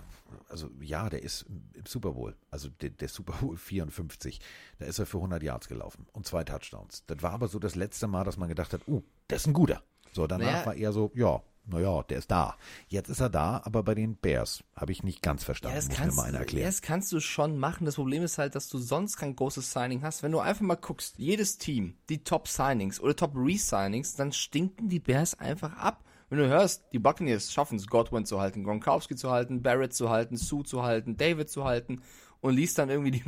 also 0.49 0.69
ja, 0.82 1.09
der 1.09 1.22
ist 1.22 1.45
im 1.74 1.86
Super 1.86 2.13
Bowl, 2.13 2.36
also 2.49 2.69
der, 2.69 2.89
der 2.89 3.07
Super 3.07 3.34
Bowl 3.34 3.55
54, 3.55 4.39
da 4.80 4.86
ist 4.86 4.99
er 4.99 5.05
für 5.05 5.17
100 5.17 5.43
Yards 5.43 5.67
gelaufen 5.67 6.07
und 6.11 6.26
zwei 6.26 6.43
Touchdowns. 6.43 7.03
Das 7.05 7.22
war 7.22 7.32
aber 7.32 7.47
so 7.47 7.59
das 7.59 7.76
letzte 7.76 8.07
Mal, 8.07 8.24
dass 8.24 8.38
man 8.38 8.49
gedacht 8.49 8.74
hat, 8.74 8.88
uh, 8.88 9.03
das 9.28 9.41
ist 9.41 9.47
ein 9.47 9.53
guter. 9.53 9.84
So, 10.11 10.28
danach 10.28 10.45
Naja. 10.45 10.65
war 10.65 10.76
er 10.76 10.91
so, 10.91 11.11
ja, 11.15 11.41
naja, 11.65 12.03
der 12.03 12.17
ist 12.17 12.32
da. 12.32 12.57
Jetzt 12.88 13.09
ist 13.09 13.19
er 13.19 13.30
da, 13.30 13.61
aber 13.63 13.84
bei 13.84 13.93
den 13.93 14.15
Bears 14.15 14.63
habe 14.76 14.91
ich 14.91 15.03
nicht 15.03 15.22
ganz 15.22 15.43
verstanden. 15.43 15.78
Ja, 15.78 15.88
das 15.88 15.95
kannst, 15.95 16.17
mal 16.17 16.34
erklären. 16.34 16.65
das 16.65 16.82
kannst 16.82 17.11
du 17.11 17.19
schon 17.19 17.57
machen. 17.57 17.86
Das 17.86 17.95
Problem 17.95 18.24
ist 18.24 18.38
halt, 18.38 18.55
dass 18.55 18.67
du 18.67 18.80
sonst 18.80 19.17
kein 19.17 19.36
großes 19.36 19.72
Signing 19.72 20.01
hast. 20.01 20.24
Wenn 20.24 20.32
du 20.32 20.39
einfach 20.39 20.61
mal 20.61 20.76
guckst, 20.76 21.17
jedes 21.17 21.57
Team, 21.57 21.97
die 22.09 22.24
Top-Signings 22.24 22.99
oder 22.99 23.15
Top-Re-Signings, 23.15 24.15
dann 24.15 24.32
stinken 24.32 24.89
die 24.89 24.99
Bears 24.99 25.38
einfach 25.39 25.78
ab. 25.78 26.03
Wenn 26.32 26.39
du 26.39 26.47
hörst, 26.47 26.86
die 26.93 26.99
Buccaneers 26.99 27.51
schaffen 27.51 27.77
es, 27.77 27.88
Godwin 27.88 28.25
zu 28.25 28.39
halten, 28.39 28.63
Gronkowski 28.63 29.17
zu 29.17 29.32
halten, 29.32 29.61
Barrett 29.61 29.93
zu 29.93 30.09
halten, 30.09 30.38
Sue 30.38 30.63
zu 30.63 30.82
halten, 30.82 31.17
David 31.17 31.49
zu 31.49 31.65
halten 31.65 32.01
und 32.39 32.55
liest 32.55 32.77
dann 32.77 32.89
irgendwie 32.89 33.11
die, 33.11 33.23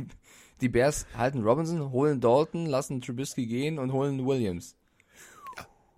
die 0.62 0.70
Bears 0.70 1.06
halten 1.14 1.42
Robinson, 1.42 1.92
holen 1.92 2.22
Dalton, 2.22 2.64
lassen 2.64 3.02
Trubisky 3.02 3.46
gehen 3.46 3.78
und 3.78 3.92
holen 3.92 4.26
Williams. 4.26 4.74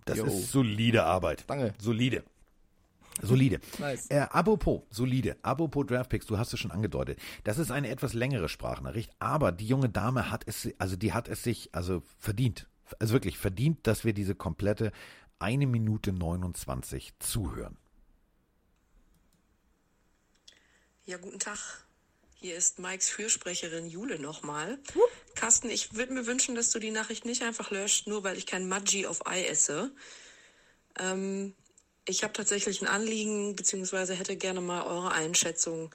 Das 0.03 0.17
Jo. 0.17 0.25
ist 0.25 0.51
solide 0.51 1.05
Arbeit. 1.05 1.45
Danke. 1.47 1.73
Solide. 1.79 2.25
Solide. 3.21 3.61
Nice. 3.79 4.07
Äh, 4.09 4.27
apropos, 4.29 4.81
solide. 4.89 5.37
Apropos 5.43 5.85
Draftpicks, 5.85 6.25
du 6.25 6.37
hast 6.37 6.51
es 6.51 6.59
schon 6.59 6.71
angedeutet. 6.71 7.19
Das 7.45 7.57
ist 7.57 7.71
eine 7.71 7.87
etwas 7.87 8.15
längere 8.15 8.49
Sprachnachricht, 8.49 9.11
aber 9.19 9.53
die 9.53 9.65
junge 9.65 9.87
Dame 9.87 10.29
hat 10.29 10.43
es, 10.45 10.69
also 10.77 10.97
die 10.97 11.13
hat 11.13 11.29
es 11.29 11.41
sich, 11.41 11.69
also 11.71 12.03
verdient. 12.19 12.67
Also 12.99 13.13
wirklich 13.13 13.37
verdient, 13.37 13.87
dass 13.87 14.03
wir 14.03 14.11
diese 14.11 14.35
komplette 14.35 14.91
eine 15.39 15.67
Minute 15.67 16.11
29 16.13 17.13
zuhören. 17.19 17.77
Ja, 21.05 21.17
guten 21.17 21.39
Tag. 21.39 21.85
Hier 22.35 22.55
ist 22.55 22.79
Mikes 22.79 23.09
Fürsprecherin 23.09 23.87
Jule 23.87 24.19
nochmal. 24.19 24.77
Carsten, 25.35 25.69
ich 25.69 25.95
würde 25.95 26.13
mir 26.13 26.27
wünschen, 26.27 26.53
dass 26.53 26.69
du 26.69 26.79
die 26.79 26.91
Nachricht 26.91 27.25
nicht 27.25 27.41
einfach 27.43 27.71
löscht, 27.71 28.07
nur 28.07 28.23
weil 28.23 28.37
ich 28.37 28.45
kein 28.45 28.67
Maggi 28.67 29.07
auf 29.07 29.25
Ei 29.25 29.45
esse. 29.45 29.91
Ähm, 30.99 31.55
ich 32.05 32.23
habe 32.23 32.33
tatsächlich 32.33 32.81
ein 32.81 32.87
Anliegen, 32.87 33.55
beziehungsweise 33.55 34.13
hätte 34.13 34.35
gerne 34.35 34.61
mal 34.61 34.83
eure 34.83 35.11
Einschätzung 35.11 35.93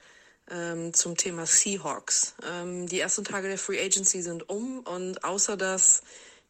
ähm, 0.49 0.93
zum 0.93 1.15
Thema 1.15 1.45
Seahawks. 1.45 2.35
Ähm, 2.49 2.87
die 2.87 2.99
ersten 2.99 3.23
Tage 3.23 3.47
der 3.47 3.57
Free 3.57 3.81
Agency 3.81 4.21
sind 4.21 4.49
um 4.49 4.79
und 4.79 5.23
außer 5.23 5.57
dass 5.57 6.03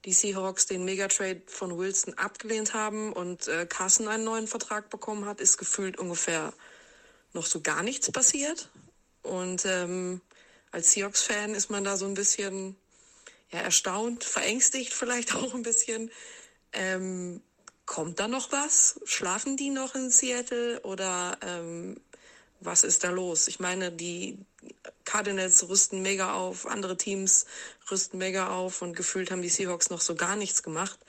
die 0.06 0.14
Seahawks 0.14 0.66
den 0.66 0.84
Megatrade 0.84 1.41
von 1.47 1.78
Wilson 1.78 2.16
abgelehnt 2.16 2.74
haben 2.74 3.14
und 3.14 3.47
äh, 3.47 3.66
Carson 3.66 4.08
einen 4.08 4.26
neuen 4.26 4.47
Vertrag 4.47 4.89
bekommen 4.89 5.26
hat, 5.26 5.39
ist 5.39 5.58
gefühlt 5.58 5.97
ungefähr 5.97 6.54
noch 7.32 7.45
so 7.45 7.62
gar 7.62 7.84
nichts 7.84 8.12
passiert. 8.12 8.70
Und 9.22 9.66
ähm, 9.66 10.22
als 10.72 10.91
Seahawks-Fan 10.91 11.56
ist 11.56 11.70
man 11.70 11.84
da 11.84 11.97
so 11.97 12.06
ein 12.06 12.14
bisschen 12.14 12.76
ja, 13.51 13.60
erstaunt, 13.60 14.24
verängstigt 14.24 14.93
vielleicht 14.93 15.36
auch 15.36 15.54
ein 15.54 15.64
bisschen. 15.64 16.12
Ähm, 16.74 17.41
kommt 17.86 18.20
da 18.20 18.28
noch 18.28 18.51
was? 18.51 18.99
Schlafen 19.06 19.58
die 19.58 19.70
noch 19.70 19.95
in 19.95 20.10
Seattle 20.10 20.82
oder 20.82 21.38
ähm, 21.41 21.99
Was 22.66 22.84
ist 22.84 23.03
da 23.03 23.09
los? 23.09 23.47
Ich 23.47 23.59
meine, 23.59 23.91
die 23.91 24.38
Cardinals 25.05 25.68
rüsten 25.68 26.01
mega 26.01 26.34
auf, 26.34 26.66
andere 26.66 26.97
Teams 26.97 27.45
rüsten 27.91 28.18
mega 28.18 28.49
auf 28.49 28.82
und 28.82 28.95
gefühlt 28.95 29.32
haben 29.32 29.41
die 29.41 29.49
Seahawks 29.49 29.89
noch 29.89 30.01
so 30.01 30.16
gar 30.16 30.36
nichts 30.36 30.64
gemacht. 30.64 30.99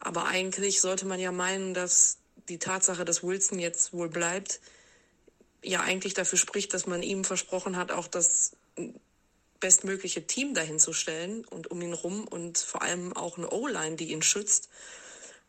Aber 0.00 0.26
eigentlich 0.26 0.80
sollte 0.80 1.06
man 1.06 1.20
ja 1.20 1.32
meinen, 1.32 1.74
dass 1.74 2.18
die 2.48 2.58
Tatsache, 2.58 3.04
dass 3.04 3.22
Wilson 3.22 3.58
jetzt 3.58 3.92
wohl 3.92 4.08
bleibt, 4.08 4.60
ja 5.62 5.80
eigentlich 5.80 6.14
dafür 6.14 6.38
spricht, 6.38 6.74
dass 6.74 6.86
man 6.86 7.02
ihm 7.02 7.24
versprochen 7.24 7.76
hat, 7.76 7.92
auch 7.92 8.08
das 8.08 8.52
bestmögliche 9.60 10.26
Team 10.26 10.54
dahin 10.54 10.80
zu 10.80 10.92
stellen 10.92 11.44
und 11.44 11.70
um 11.70 11.80
ihn 11.80 11.92
rum 11.92 12.26
und 12.26 12.58
vor 12.58 12.82
allem 12.82 13.16
auch 13.16 13.38
eine 13.38 13.50
O-Line, 13.50 13.96
die 13.96 14.10
ihn 14.10 14.22
schützt. 14.22 14.68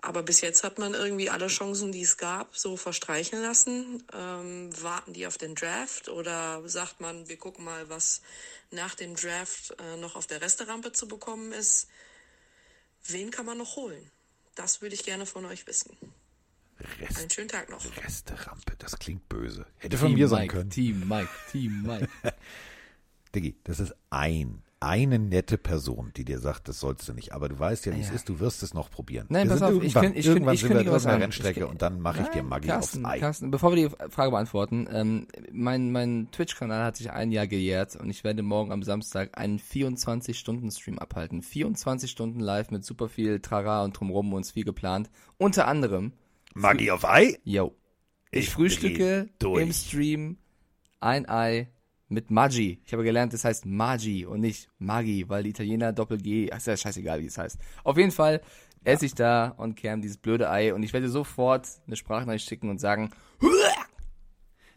Aber 0.03 0.21
bis 0.21 0.41
jetzt 0.41 0.65
hat 0.65 0.79
man 0.79 0.93
irgendwie 0.93 1.29
alle 1.29 1.47
Chancen, 1.47 1.93
die 1.93 2.01
es 2.01 2.17
gab, 2.17 2.57
so 2.57 2.75
verstreichen 2.75 3.41
lassen. 3.41 4.03
Ähm, 4.13 4.69
warten 4.83 5.13
die 5.13 5.25
auf 5.25 5.37
den 5.37 5.55
Draft 5.55 6.09
oder 6.09 6.61
sagt 6.67 6.99
man, 6.99 7.29
wir 7.29 7.37
gucken 7.37 7.63
mal, 7.63 7.87
was 7.87 8.21
nach 8.69 8.95
dem 8.95 9.15
Draft 9.15 9.73
äh, 9.79 9.95
noch 9.95 10.17
auf 10.17 10.27
der 10.27 10.41
Resterampe 10.41 10.91
zu 10.91 11.07
bekommen 11.07 11.53
ist. 11.53 11.87
Wen 13.07 13.31
kann 13.31 13.45
man 13.45 13.57
noch 13.57 13.77
holen? 13.77 14.11
Das 14.55 14.81
würde 14.81 14.93
ich 14.93 15.05
gerne 15.05 15.25
von 15.25 15.45
euch 15.45 15.65
wissen. 15.67 15.95
Rest, 16.99 17.19
Einen 17.19 17.29
schönen 17.29 17.47
Tag 17.47 17.69
noch. 17.69 17.81
Resterampe, 18.03 18.75
das 18.79 18.99
klingt 18.99 19.29
böse. 19.29 19.65
Hätte 19.77 19.97
von 19.97 20.13
mir 20.13 20.27
sein 20.27 20.41
Mike, 20.41 20.53
können. 20.53 20.69
Team 20.69 21.07
Mike, 21.07 21.29
Team 21.49 21.81
Mike. 21.81 22.09
Diggi, 23.33 23.55
das 23.63 23.79
ist 23.79 23.95
ein, 24.09 24.62
eine 24.85 25.17
nette 25.19 25.57
Person, 25.57 26.11
die 26.15 26.25
dir 26.25 26.39
sagt, 26.39 26.67
das 26.67 26.79
sollst 26.79 27.07
du 27.07 27.13
nicht. 27.13 27.31
Aber 27.33 27.49
du 27.49 27.57
weißt 27.57 27.85
ja, 27.85 27.95
wie 27.95 28.01
es 28.01 28.09
Ja. 28.09 28.15
ist, 28.15 28.29
du 28.29 28.39
wirst 28.39 28.61
es 28.63 28.73
noch 28.73 28.91
probieren. 28.91 29.25
Nein, 29.29 29.47
wir 29.47 29.55
pass 29.57 29.61
auf, 29.63 29.81
ich 29.83 29.95
kün- 29.95 30.13
ich 30.13 30.25
irgendwann 30.25 30.53
ich 30.53 30.59
sind 30.61 30.69
wir 30.69 30.75
kündige 30.77 30.95
auf 30.95 31.05
einer. 31.05 31.19
Rennstrecke 31.21 31.59
Ich- 31.61 31.65
und 31.65 31.81
dann 31.81 31.99
mache 32.01 32.21
ich 32.23 32.27
dir 32.29 32.43
Maggi 32.43 32.67
Carsten, 32.67 33.05
aufs 33.05 33.13
Ei. 33.15 33.19
Carsten, 33.19 33.51
bevor 33.51 33.75
wir 33.75 33.89
die 33.89 33.95
Frage 34.11 34.31
beantworten, 34.31 34.87
ähm, 34.91 35.27
mein, 35.51 35.91
mein 35.91 36.29
Twitch-Kanal 36.31 36.83
hat 36.85 36.97
sich 36.97 37.11
ein 37.11 37.31
Jahr 37.31 37.47
gejährt 37.47 37.95
und 37.95 38.09
ich 38.09 38.23
werde 38.23 38.43
morgen 38.43 38.71
am 38.71 38.83
Samstag 38.83 39.37
einen 39.37 39.59
24-Stunden-Stream 39.59 40.99
abhalten. 40.99 41.41
24 41.41 42.09
Stunden 42.09 42.39
live 42.39 42.71
mit 42.71 42.83
super 42.85 43.09
viel 43.09 43.39
Trara 43.39 43.83
und 43.83 43.99
drumrum 43.99 44.33
und 44.33 44.45
viel 44.45 44.63
geplant. 44.65 45.09
Unter 45.37 45.67
anderem, 45.67 46.13
Maggi 46.53 46.91
auf 46.91 47.05
Ei? 47.05 47.37
yo, 47.43 47.75
ich, 48.31 48.45
Ich 48.45 48.49
frühstücke 48.51 49.29
im 49.41 49.73
Stream 49.73 50.37
ein 50.99 51.27
Ei 51.27 51.69
mit 52.13 52.31
Maggi. 52.31 52.79
Ich 52.85 52.93
habe 52.93 53.03
gelernt, 53.03 53.33
es 53.33 53.43
heißt 53.43 53.65
Maggi 53.65 54.25
und 54.25 54.39
nicht 54.41 54.69
Maggi, 54.79 55.27
weil 55.27 55.43
die 55.43 55.49
Italiener 55.49 55.91
Doppel-G, 55.93 56.45
ist 56.45 56.67
ja 56.67 56.77
scheißegal, 56.77 57.19
wie 57.21 57.25
es 57.25 57.37
heißt. 57.37 57.57
Auf 57.83 57.97
jeden 57.97 58.11
Fall 58.11 58.41
esse 58.83 59.05
ich 59.05 59.15
da 59.15 59.49
und 59.57 59.75
kern 59.75 60.01
dieses 60.01 60.17
blöde 60.17 60.49
Ei 60.49 60.73
und 60.73 60.83
ich 60.83 60.93
werde 60.93 61.09
sofort 61.09 61.67
eine 61.87 61.95
Sprachnachricht 61.95 62.47
schicken 62.47 62.69
und 62.69 62.79
sagen, 62.79 63.11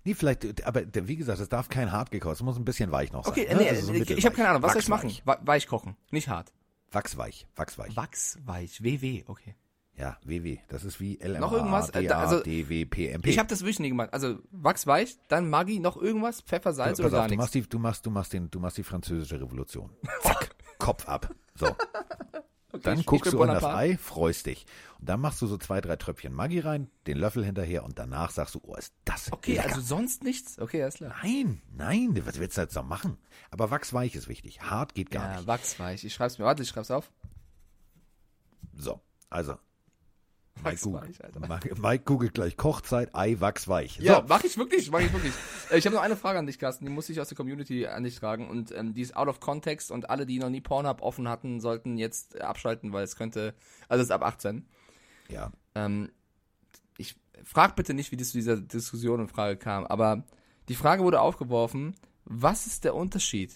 Nee, 0.04 0.14
vielleicht, 0.14 0.64
aber 0.64 0.82
wie 1.08 1.16
gesagt, 1.16 1.40
es 1.40 1.48
darf 1.48 1.68
kein 1.68 1.90
hart 1.90 2.12
gekocht, 2.12 2.36
es 2.36 2.42
muss 2.42 2.56
ein 2.56 2.64
bisschen 2.64 2.92
weich 2.92 3.12
noch 3.12 3.24
sein. 3.24 3.32
okay, 3.32 3.48
ne? 3.52 3.56
nee, 3.60 3.68
Also 3.70 3.86
so 3.88 3.92
ich, 3.92 4.08
ich 4.08 4.24
habe 4.24 4.36
keine 4.36 4.50
Ahnung, 4.50 4.62
was 4.62 4.72
soll 4.72 4.82
ich 4.82 4.88
machen? 4.88 5.12
Weich 5.24 5.66
kochen, 5.66 5.96
nicht 6.12 6.28
hart. 6.28 6.52
Wachsweich, 6.92 7.48
wachsweich. 7.56 7.96
Wachsweich, 7.96 8.84
WW, 8.84 9.24
okay. 9.26 9.56
Ja, 9.98 10.18
WW, 10.24 10.58
das 10.68 10.84
ist 10.84 11.00
wie 11.00 11.18
LMA, 11.22 11.38
Noch 11.40 11.52
irgendwas? 11.52 11.88
Äh, 11.90 12.02
DA, 12.04 12.18
also- 12.20 12.40
DW, 12.42 12.84
PMP. 12.84 13.26
Ich 13.28 13.38
habe 13.38 13.48
das 13.48 13.60
wirklich 13.62 13.78
nie 13.80 13.88
gemacht. 13.88 14.10
Also 14.12 14.38
Wachsweich, 14.50 15.16
dann 15.28 15.48
Maggi, 15.48 15.78
noch 15.80 15.96
irgendwas, 15.96 16.42
Pfeffer, 16.42 16.74
Salz 16.74 16.98
Pass 16.98 17.06
oder 17.06 17.10
gar 17.10 17.20
auf, 17.22 17.26
du 17.28 17.30
nichts. 17.30 17.42
machst, 17.44 17.54
die, 17.54 17.62
du, 17.62 17.78
machst, 17.78 18.04
du, 18.06 18.10
machst 18.10 18.32
den, 18.34 18.50
du 18.50 18.60
machst 18.60 18.76
die 18.76 18.82
französische 18.82 19.40
Revolution. 19.40 19.90
Zack, 20.22 20.54
Kopf 20.78 21.08
ab. 21.08 21.34
So. 21.54 21.74
Dann 22.82 23.00
ich- 23.00 23.06
guckst 23.06 23.26
ich 23.26 23.32
du 23.32 23.42
in 23.42 23.48
das. 23.48 23.64
Ei, 23.64 23.96
freust 23.96 24.44
dich. 24.44 24.66
Und 25.00 25.08
dann 25.08 25.18
machst 25.18 25.40
du 25.40 25.46
so 25.46 25.56
zwei, 25.56 25.80
drei 25.80 25.96
Tröpfchen 25.96 26.34
Maggi 26.34 26.60
rein, 26.60 26.90
den 27.06 27.16
Löffel 27.16 27.42
hinterher 27.42 27.82
und 27.82 27.98
danach 27.98 28.30
sagst 28.32 28.54
du, 28.54 28.60
oh, 28.64 28.74
ist 28.74 28.92
das 29.06 29.32
Okay, 29.32 29.54
lecker. 29.54 29.68
also 29.70 29.80
sonst 29.80 30.24
nichts? 30.24 30.58
Okay, 30.58 30.82
alles 30.82 30.96
klar. 30.96 31.14
nein, 31.22 31.62
nein, 31.74 32.20
was 32.26 32.38
willst 32.38 32.58
du 32.58 32.60
jetzt 32.60 32.74
noch 32.74 32.84
machen? 32.84 33.16
Aber 33.50 33.70
wachsweich 33.70 34.14
ist 34.14 34.28
wichtig. 34.28 34.60
Hart 34.60 34.92
geht 34.94 35.10
gar 35.10 35.26
Ja, 35.30 35.36
nicht. 35.38 35.46
Wachsweich. 35.46 36.04
Ich 36.04 36.12
schreib's 36.12 36.38
mir, 36.38 36.44
warte, 36.44 36.62
ich 36.62 36.68
schreib's 36.68 36.90
auf. 36.90 37.10
So, 38.76 39.00
also. 39.30 39.56
Mike, 40.62 40.78
Alter. 41.22 41.40
Mike, 41.40 41.80
Mike 41.80 42.04
googelt 42.04 42.34
gleich 42.34 42.56
Kochzeit, 42.56 43.14
Ei, 43.14 43.36
wachsweich. 43.38 43.98
Ja, 43.98 44.16
So, 44.16 44.24
mach 44.28 44.42
ich 44.44 44.56
wirklich, 44.56 44.90
mach 44.90 45.00
ich 45.00 45.12
wirklich. 45.12 45.32
Äh, 45.70 45.78
ich 45.78 45.86
habe 45.86 45.96
noch 45.96 46.02
eine 46.02 46.16
Frage 46.16 46.38
an 46.38 46.46
dich, 46.46 46.58
Carsten, 46.58 46.84
die 46.84 46.90
muss 46.90 47.08
ich 47.08 47.20
aus 47.20 47.28
der 47.28 47.36
Community 47.36 47.86
an 47.86 48.04
dich 48.04 48.16
tragen 48.16 48.48
und 48.48 48.72
ähm, 48.72 48.94
die 48.94 49.02
ist 49.02 49.16
out 49.16 49.28
of 49.28 49.40
context 49.40 49.90
und 49.90 50.10
alle, 50.10 50.26
die 50.26 50.38
noch 50.38 50.50
nie 50.50 50.60
Pornhub 50.60 51.02
offen 51.02 51.28
hatten, 51.28 51.60
sollten 51.60 51.98
jetzt 51.98 52.36
äh, 52.36 52.40
abschalten, 52.40 52.92
weil 52.92 53.04
es 53.04 53.16
könnte, 53.16 53.54
also 53.88 54.02
es 54.02 54.08
ist 54.08 54.12
ab 54.12 54.22
18. 54.22 54.66
ja. 55.28 55.52
Ähm, 55.74 56.10
ich 56.98 57.16
frag 57.44 57.76
bitte 57.76 57.92
nicht, 57.92 58.10
wie 58.12 58.16
das 58.16 58.30
zu 58.30 58.38
dieser 58.38 58.56
Diskussion 58.56 59.20
und 59.20 59.28
Frage 59.28 59.58
kam, 59.58 59.84
aber 59.84 60.24
die 60.68 60.74
Frage 60.74 61.02
wurde 61.04 61.20
aufgeworfen, 61.20 61.94
was 62.24 62.66
ist 62.66 62.84
der 62.84 62.94
Unterschied 62.94 63.54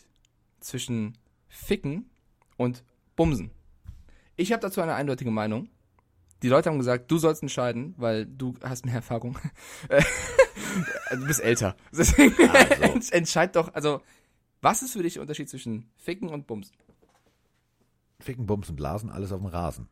zwischen 0.61 1.17
Ficken 1.49 2.11
und 2.57 2.85
Bumsen? 3.17 3.51
Ich 4.37 4.53
habe 4.53 4.61
dazu 4.63 4.81
eine 4.81 4.95
eindeutige 4.95 5.31
Meinung. 5.31 5.69
Die 6.43 6.49
Leute 6.49 6.71
haben 6.71 6.79
gesagt, 6.79 7.11
du 7.11 7.19
sollst 7.19 7.43
entscheiden, 7.43 7.95
weil 7.99 8.27
du 8.27 8.55
hast 8.63 8.85
mehr 8.87 8.95
Erfahrung. 8.97 9.39
Du 11.11 11.27
bist 11.27 11.41
älter. 11.41 11.75
Deswegen 11.93 12.35
Also. 12.49 13.13
entscheid 13.13 13.57
doch, 13.57 13.75
also 13.75 14.03
was 14.63 14.83
ist 14.83 14.93
für 14.93 15.03
dich 15.03 15.15
der 15.15 15.23
Unterschied 15.23 15.49
zwischen 15.49 15.91
Ficken 15.97 16.29
und 16.29 16.47
Bumsen? 16.47 16.77
Ficken, 18.21 18.47
Bumsen, 18.47 18.77
Blasen, 18.77 19.11
alles 19.11 19.33
auf 19.33 19.41
dem 19.41 19.47
Rasen. 19.47 19.89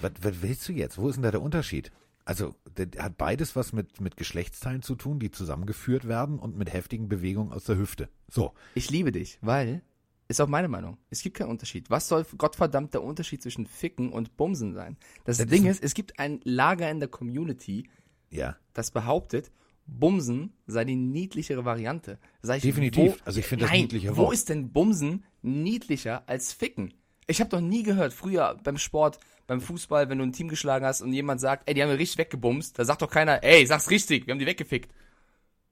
Was, 0.00 0.12
was 0.20 0.42
willst 0.42 0.68
du 0.68 0.72
jetzt? 0.72 0.98
Wo 0.98 1.08
ist 1.08 1.16
denn 1.16 1.22
da 1.22 1.30
der 1.30 1.42
Unterschied? 1.42 1.90
Also, 2.24 2.54
der 2.76 2.88
hat 3.02 3.16
beides 3.18 3.56
was 3.56 3.72
mit, 3.72 4.00
mit 4.00 4.16
Geschlechtsteilen 4.16 4.82
zu 4.82 4.94
tun, 4.94 5.18
die 5.18 5.30
zusammengeführt 5.30 6.06
werden 6.06 6.38
und 6.38 6.56
mit 6.56 6.72
heftigen 6.72 7.08
Bewegungen 7.08 7.52
aus 7.52 7.64
der 7.64 7.76
Hüfte. 7.76 8.08
So. 8.28 8.52
Ich 8.74 8.90
liebe 8.90 9.12
dich, 9.12 9.38
weil, 9.40 9.82
ist 10.28 10.40
auch 10.40 10.48
meine 10.48 10.68
Meinung, 10.68 10.96
es 11.10 11.22
gibt 11.22 11.36
keinen 11.36 11.50
Unterschied. 11.50 11.90
Was 11.90 12.08
soll 12.08 12.24
Gottverdammt 12.38 12.94
der 12.94 13.02
Unterschied 13.02 13.42
zwischen 13.42 13.66
Ficken 13.66 14.10
und 14.12 14.36
Bumsen 14.36 14.72
sein? 14.74 14.96
Das, 15.24 15.38
Das 15.38 15.46
Ding 15.46 15.66
ist 15.66 15.76
ist, 15.78 15.84
es 15.84 15.94
gibt 15.94 16.18
ein 16.18 16.40
Lager 16.44 16.90
in 16.90 16.98
der 17.00 17.08
Community, 17.08 17.88
Ja. 18.30 18.56
das 18.72 18.90
behauptet, 18.90 19.50
Bumsen 19.86 20.54
sei 20.66 20.84
die 20.84 20.96
niedlichere 20.96 21.64
Variante. 21.64 22.18
Ich, 22.42 22.62
Definitiv. 22.62 23.12
Wo, 23.12 23.24
Also 23.26 23.40
ich 23.40 23.46
finde 23.46 23.64
das 23.64 23.72
Nein, 23.72 23.82
niedliche 23.82 24.16
Wo 24.16 24.30
ist 24.32 24.48
denn 24.48 24.72
Bumsen 24.72 25.24
niedlicher 25.42 26.22
als 26.26 26.52
Ficken? 26.52 26.94
Ich 27.26 27.40
habe 27.40 27.50
doch 27.50 27.60
nie 27.60 27.82
gehört, 27.82 28.12
früher 28.12 28.58
beim 28.64 28.78
Sport, 28.78 29.18
beim 29.46 29.60
Fußball, 29.60 30.08
wenn 30.08 30.18
du 30.18 30.24
ein 30.24 30.32
Team 30.32 30.48
geschlagen 30.48 30.84
hast 30.86 31.02
und 31.02 31.12
jemand 31.12 31.40
sagt, 31.40 31.68
ey, 31.68 31.74
die 31.74 31.82
haben 31.82 31.90
wir 31.90 31.98
richtig 31.98 32.18
weggebumst, 32.18 32.78
da 32.78 32.84
sagt 32.84 33.02
doch 33.02 33.10
keiner, 33.10 33.42
ey, 33.42 33.66
sag's 33.66 33.90
richtig, 33.90 34.26
wir 34.26 34.32
haben 34.32 34.38
die 34.38 34.46
weggefickt. 34.46 34.90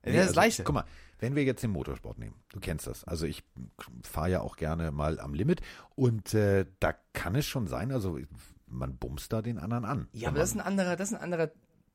Das 0.02 0.12
ist 0.12 0.18
das 0.18 0.26
also, 0.28 0.32
Gleiche. 0.34 0.64
Guck 0.64 0.74
mal, 0.74 0.84
wenn 1.18 1.34
wir 1.36 1.44
jetzt 1.44 1.62
den 1.62 1.70
Motorsport 1.70 2.18
nehmen, 2.18 2.34
du 2.50 2.60
kennst 2.60 2.86
das. 2.86 3.04
Also 3.04 3.26
ich 3.26 3.44
fahre 4.02 4.30
ja 4.30 4.40
auch 4.40 4.56
gerne 4.56 4.90
mal 4.90 5.20
am 5.20 5.34
Limit 5.34 5.60
und 5.94 6.34
äh, 6.34 6.66
da 6.80 6.94
kann 7.12 7.34
es 7.36 7.46
schon 7.46 7.66
sein, 7.68 7.92
also 7.92 8.18
man 8.66 8.96
bumst 8.96 9.32
da 9.32 9.42
den 9.42 9.58
anderen 9.58 9.84
an. 9.84 10.08
Ja, 10.12 10.28
aber 10.28 10.38
das 10.38 10.50
ist 10.50 10.56
ein 10.56 10.60
anderer, 10.60 10.96
das 10.96 11.10
ist 11.10 11.14
ein 11.14 11.22
anderer 11.22 11.52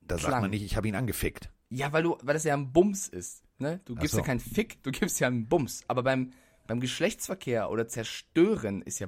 da 0.07 0.17
sagt 0.17 0.29
Klang. 0.29 0.41
man 0.41 0.51
nicht, 0.51 0.63
ich 0.63 0.77
habe 0.77 0.87
ihn 0.87 0.95
angefickt. 0.95 1.51
Ja, 1.69 1.91
weil 1.91 2.03
du, 2.03 2.17
weil 2.21 2.33
das 2.33 2.45
ja 2.45 2.53
ein 2.53 2.71
Bums 2.71 3.07
ist. 3.07 3.43
Ne? 3.57 3.81
Du 3.85 3.95
gibst 3.95 4.13
so. 4.13 4.19
ja 4.19 4.23
keinen 4.23 4.39
Fick, 4.39 4.81
du 4.83 4.91
gibst 4.91 5.19
ja 5.19 5.27
einen 5.27 5.47
Bums. 5.47 5.83
Aber 5.87 6.03
beim, 6.03 6.31
beim 6.65 6.79
Geschlechtsverkehr 6.79 7.69
oder 7.69 7.87
Zerstören 7.87 8.81
ist 8.81 8.99
ja 8.99 9.07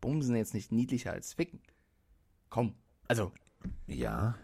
Bumsen 0.00 0.36
jetzt 0.36 0.54
nicht 0.54 0.70
niedlicher 0.70 1.12
als 1.12 1.32
Ficken. 1.32 1.60
Komm. 2.50 2.74
Also, 3.08 3.32
Ja. 3.86 4.36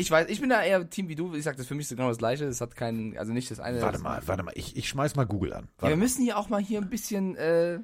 Ich 0.00 0.10
weiß, 0.10 0.28
ich 0.28 0.40
bin 0.40 0.48
da 0.48 0.62
eher 0.62 0.88
Team 0.88 1.08
wie 1.08 1.14
du. 1.14 1.34
Ich 1.34 1.44
sag, 1.44 1.56
das 1.56 1.62
ist 1.62 1.68
für 1.68 1.74
mich 1.74 1.88
so 1.88 1.94
genau 1.94 2.08
das 2.08 2.18
Gleiche. 2.18 2.46
Das 2.46 2.60
hat 2.60 2.74
keinen, 2.74 3.16
also 3.18 3.32
nicht 3.32 3.50
das 3.50 3.60
eine. 3.60 3.80
Warte 3.80 3.94
das 3.94 4.02
mal, 4.02 4.22
warte 4.26 4.42
mal, 4.42 4.52
ich, 4.56 4.76
ich 4.76 4.88
schmeiß 4.88 5.14
mal 5.14 5.26
Google 5.26 5.52
an. 5.52 5.68
Ja, 5.82 5.88
wir 5.88 5.96
müssen 5.96 6.22
hier 6.22 6.38
auch 6.38 6.48
mal 6.48 6.60
hier 6.60 6.80
ein 6.80 6.88
bisschen 6.88 7.36
äh. 7.36 7.80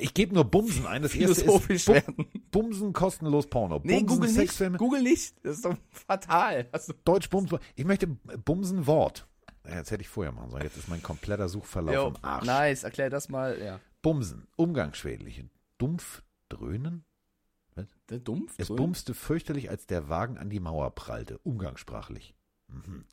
Ich 0.00 0.14
gebe 0.14 0.34
nur 0.34 0.44
Bumsen 0.44 0.86
ein. 0.86 1.02
Das 1.02 1.14
erste 1.14 1.44
ist 1.72 1.86
werden. 1.86 2.26
Bumsen 2.50 2.92
kostenlos 2.92 3.46
Porno. 3.46 3.80
Nee, 3.84 4.00
Bumsen, 4.00 4.06
Google 4.06 4.28
nicht. 4.28 4.36
Sexfilme, 4.38 4.78
Google 4.78 5.02
nicht. 5.02 5.34
Das 5.44 5.56
ist 5.56 5.64
doch 5.64 5.76
fatal. 5.90 6.66
Also, 6.72 6.92
Deutsch 7.04 7.30
Bumsen. 7.30 7.58
Ich 7.76 7.84
möchte 7.84 8.08
Bumsen 8.08 8.86
Wort. 8.86 9.28
Jetzt 9.68 9.92
hätte 9.92 10.02
ich 10.02 10.08
vorher 10.08 10.32
machen 10.32 10.50
sollen. 10.50 10.64
Jetzt 10.64 10.76
ist 10.76 10.88
mein 10.88 11.02
kompletter 11.02 11.48
Suchverlauf 11.48 11.94
jo, 11.94 12.08
im 12.08 12.16
Arsch. 12.22 12.46
nice, 12.46 12.82
erklär 12.82 13.10
das 13.10 13.28
mal. 13.28 13.60
Ja. 13.62 13.78
Bumsen, 14.02 14.48
umgangsschwädlich. 14.56 15.44
Dumpf 15.78 16.22
dröhnen? 16.48 17.04
Der 18.08 18.18
Dumpf? 18.18 18.54
Es 18.58 18.68
bumste 18.68 19.14
fürchterlich, 19.14 19.70
als 19.70 19.86
der 19.86 20.08
Wagen 20.08 20.36
an 20.38 20.50
die 20.50 20.60
Mauer 20.60 20.94
prallte. 20.94 21.38
Umgangssprachlich. 21.38 22.34
Mhm. 22.68 23.04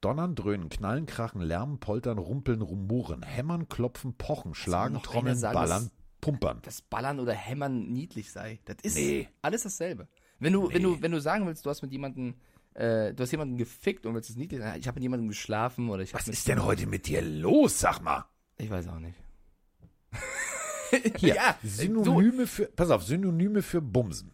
Donnern, 0.00 0.34
dröhnen, 0.34 0.68
knallen, 0.68 1.06
krachen, 1.06 1.40
lärmen, 1.40 1.78
poltern, 1.80 2.18
rumpeln, 2.18 2.60
rumoren, 2.60 3.22
hämmern, 3.22 3.68
klopfen, 3.68 4.14
pochen, 4.14 4.54
schlagen, 4.54 5.02
trommeln, 5.02 5.36
sagen, 5.36 5.54
ballern, 5.54 5.90
pumpern. 6.20 6.60
dass 6.62 6.82
Ballern 6.82 7.18
oder 7.20 7.32
Hämmern 7.32 7.92
niedlich 7.92 8.30
sei. 8.30 8.60
Das 8.66 8.76
ist 8.82 8.96
Nee. 8.96 9.28
alles 9.42 9.62
dasselbe. 9.62 10.08
Wenn 10.38 10.52
du, 10.52 10.68
wenn 10.68 10.82
Nee. 10.82 10.96
du, 10.96 11.02
wenn 11.02 11.12
du 11.12 11.20
sagen 11.20 11.46
willst, 11.46 11.64
du 11.64 11.70
hast 11.70 11.82
mit 11.82 11.92
jemandem, 11.92 12.34
äh, 12.74 13.14
du 13.14 13.22
hast 13.22 13.30
jemanden 13.30 13.56
gefickt 13.56 14.04
und 14.04 14.14
willst 14.14 14.28
es 14.28 14.36
niedlich 14.36 14.60
sein, 14.60 14.78
ich 14.78 14.86
habe 14.86 14.96
mit 14.96 15.02
jemandem 15.02 15.28
geschlafen 15.28 15.88
oder 15.88 16.02
ich 16.02 16.12
Was 16.12 16.28
ist 16.28 16.46
denn 16.46 16.62
heute 16.62 16.86
mit 16.86 17.06
dir 17.06 17.22
los, 17.22 17.80
sag 17.80 18.00
mal? 18.02 18.26
Ich 18.58 18.68
weiß 18.70 18.88
auch 18.88 18.98
nicht. 19.00 19.16
Hier, 21.16 21.34
Ja, 21.34 21.56
Synonyme 21.62 22.46
für, 22.46 22.66
pass 22.66 22.90
auf, 22.90 23.02
Synonyme 23.04 23.62
für 23.62 23.80
Bumsen. 23.80 24.32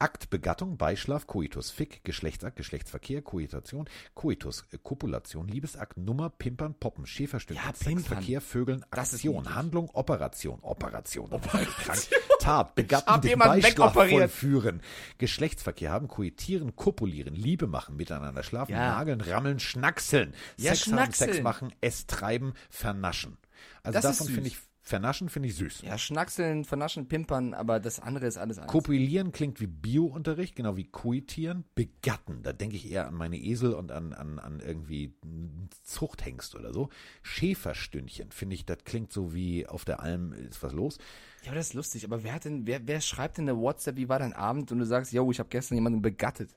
Akt, 0.00 0.30
Begattung, 0.30 0.76
Beischlaf, 0.76 1.26
Coitus, 1.26 1.72
Fick, 1.72 2.04
Geschlechtsakt, 2.04 2.54
Geschlechtsverkehr, 2.54 3.20
Koitation, 3.20 3.88
Coitus, 4.14 4.62
äh, 4.70 4.78
Kopulation, 4.80 5.48
Liebesakt, 5.48 5.96
Nummer, 5.96 6.30
Pimpern, 6.30 6.74
Poppen, 6.78 7.04
Schäferstücken, 7.04 7.60
Ja, 7.64 7.72
Sex, 7.74 7.84
Pimpern. 7.84 8.04
Verkehr, 8.04 8.40
Vögeln, 8.40 8.84
Aktion. 8.92 9.52
Handlung, 9.56 9.90
Operation, 9.94 10.60
Operation, 10.62 11.28
Krank, 11.30 11.98
Tat, 12.38 12.76
Begatten, 12.76 13.20
den 13.22 13.40
Beischlaf 13.40 13.94
vollführen, 13.94 14.82
Geschlechtsverkehr 15.18 15.90
haben, 15.90 16.06
koitieren, 16.06 16.76
kopulieren, 16.76 17.34
Liebe 17.34 17.66
machen, 17.66 17.96
miteinander 17.96 18.44
schlafen, 18.44 18.70
Ja. 18.74 18.90
nageln, 18.96 19.20
rammeln, 19.20 19.58
schnackseln, 19.58 20.32
Ja, 20.58 20.76
Sex 20.76 20.86
haben, 20.92 20.98
Sex 21.06 21.16
schnackseln. 21.16 21.42
machen, 21.42 21.72
es 21.80 22.06
treiben, 22.06 22.52
vernaschen. 22.70 23.36
Also 23.82 23.98
Das 23.98 24.16
davon 24.18 24.32
finde 24.32 24.48
ich, 24.50 24.58
vernaschen 24.88 25.28
finde 25.28 25.48
ich 25.48 25.56
süß. 25.56 25.82
Ja, 25.82 25.98
schnackseln, 25.98 26.64
vernaschen, 26.64 27.06
pimpern, 27.06 27.54
aber 27.54 27.78
das 27.78 28.00
andere 28.00 28.26
ist 28.26 28.38
alles 28.38 28.58
eins. 28.58 28.70
Kopulieren 28.70 29.32
klingt 29.32 29.60
wie 29.60 29.66
Biounterricht, 29.66 30.56
genau 30.56 30.76
wie 30.76 30.84
Koitieren. 30.84 31.64
Begatten, 31.74 32.42
da 32.42 32.52
denke 32.52 32.76
ich 32.76 32.90
eher 32.90 33.06
an 33.06 33.14
meine 33.14 33.36
Esel 33.38 33.74
und 33.74 33.92
an, 33.92 34.12
an, 34.12 34.38
an 34.38 34.60
irgendwie 34.60 35.14
einen 35.22 35.68
Zuchthengst 35.84 36.54
oder 36.54 36.72
so. 36.72 36.88
Schäferstündchen, 37.22 38.32
finde 38.32 38.54
ich, 38.54 38.64
das 38.64 38.78
klingt 38.84 39.12
so 39.12 39.34
wie 39.34 39.66
auf 39.66 39.84
der 39.84 40.00
Alm 40.00 40.32
ist 40.32 40.62
was 40.62 40.72
los. 40.72 40.98
Ja, 41.42 41.48
aber 41.48 41.56
das 41.56 41.68
ist 41.68 41.74
lustig. 41.74 42.04
Aber 42.04 42.24
wer 42.24 42.34
hat 42.34 42.46
denn, 42.46 42.66
wer, 42.66 42.86
wer 42.86 43.00
schreibt 43.00 43.38
denn 43.38 43.48
eine 43.48 43.58
WhatsApp, 43.58 43.96
wie 43.96 44.08
war 44.08 44.18
dein 44.18 44.32
Abend? 44.32 44.72
Und 44.72 44.78
du 44.78 44.86
sagst, 44.86 45.12
yo, 45.12 45.30
ich 45.30 45.38
habe 45.38 45.50
gestern 45.50 45.76
jemanden 45.76 46.02
begattet. 46.02 46.50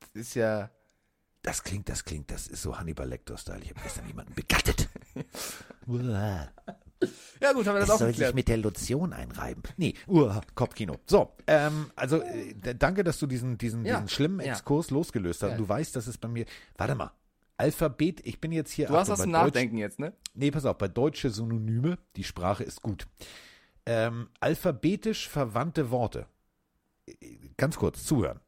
Das 0.00 0.10
ist 0.14 0.34
ja. 0.34 0.70
Das 1.42 1.62
klingt, 1.62 1.88
das 1.88 2.04
klingt, 2.04 2.30
das 2.30 2.48
ist 2.48 2.60
so 2.60 2.78
Hannibal 2.78 3.08
Lecter-Style. 3.08 3.62
Ich 3.62 3.70
habe 3.70 3.80
gestern 3.82 4.06
jemanden 4.06 4.34
begattet. 4.34 4.90
Ja 7.40 7.52
gut, 7.54 7.66
haben 7.66 7.74
wir 7.76 7.80
das 7.80 7.88
Es 7.88 7.94
auch 7.94 7.98
soll 7.98 8.08
sich 8.08 8.16
geklärt. 8.16 8.34
mit 8.34 8.48
der 8.48 8.58
Lotion 8.58 9.12
einreiben. 9.14 9.62
Nee, 9.78 9.94
uah, 10.06 10.42
Kopfkino. 10.54 10.98
So, 11.06 11.32
ähm, 11.46 11.90
also 11.96 12.20
äh, 12.20 12.74
danke, 12.74 13.02
dass 13.04 13.18
du 13.18 13.26
diesen, 13.26 13.56
diesen, 13.56 13.84
Ja, 13.86 13.94
diesen 13.96 14.08
schlimmen 14.10 14.40
ja. 14.40 14.52
Exkurs 14.52 14.90
losgelöst 14.90 15.42
hast. 15.42 15.52
Ja. 15.52 15.56
Du 15.56 15.66
weißt, 15.68 15.96
dass 15.96 16.06
es 16.06 16.18
bei 16.18 16.28
mir. 16.28 16.44
Warte 16.76 16.94
mal. 16.94 17.12
Alphabet, 17.56 18.20
ich 18.26 18.40
bin 18.40 18.52
jetzt 18.52 18.70
hier. 18.72 18.86
Du 18.88 18.94
hast 18.94 19.10
Achtung, 19.10 19.32
bei 19.32 19.38
Deutsch- 19.38 19.44
Nachdenken 19.46 19.76
jetzt, 19.78 19.98
ne? 19.98 20.12
Nee, 20.34 20.50
pass 20.50 20.64
auf, 20.66 20.76
bei 20.78 20.88
deutsche 20.88 21.30
Synonyme, 21.30 21.98
die 22.16 22.24
Sprache 22.24 22.64
ist 22.64 22.82
gut. 22.82 23.06
Ähm, 23.86 24.28
alphabetisch 24.40 25.28
verwandte 25.28 25.90
Worte. 25.90 26.26
Ganz 27.56 27.76
kurz, 27.76 28.04
zuhören. 28.04 28.40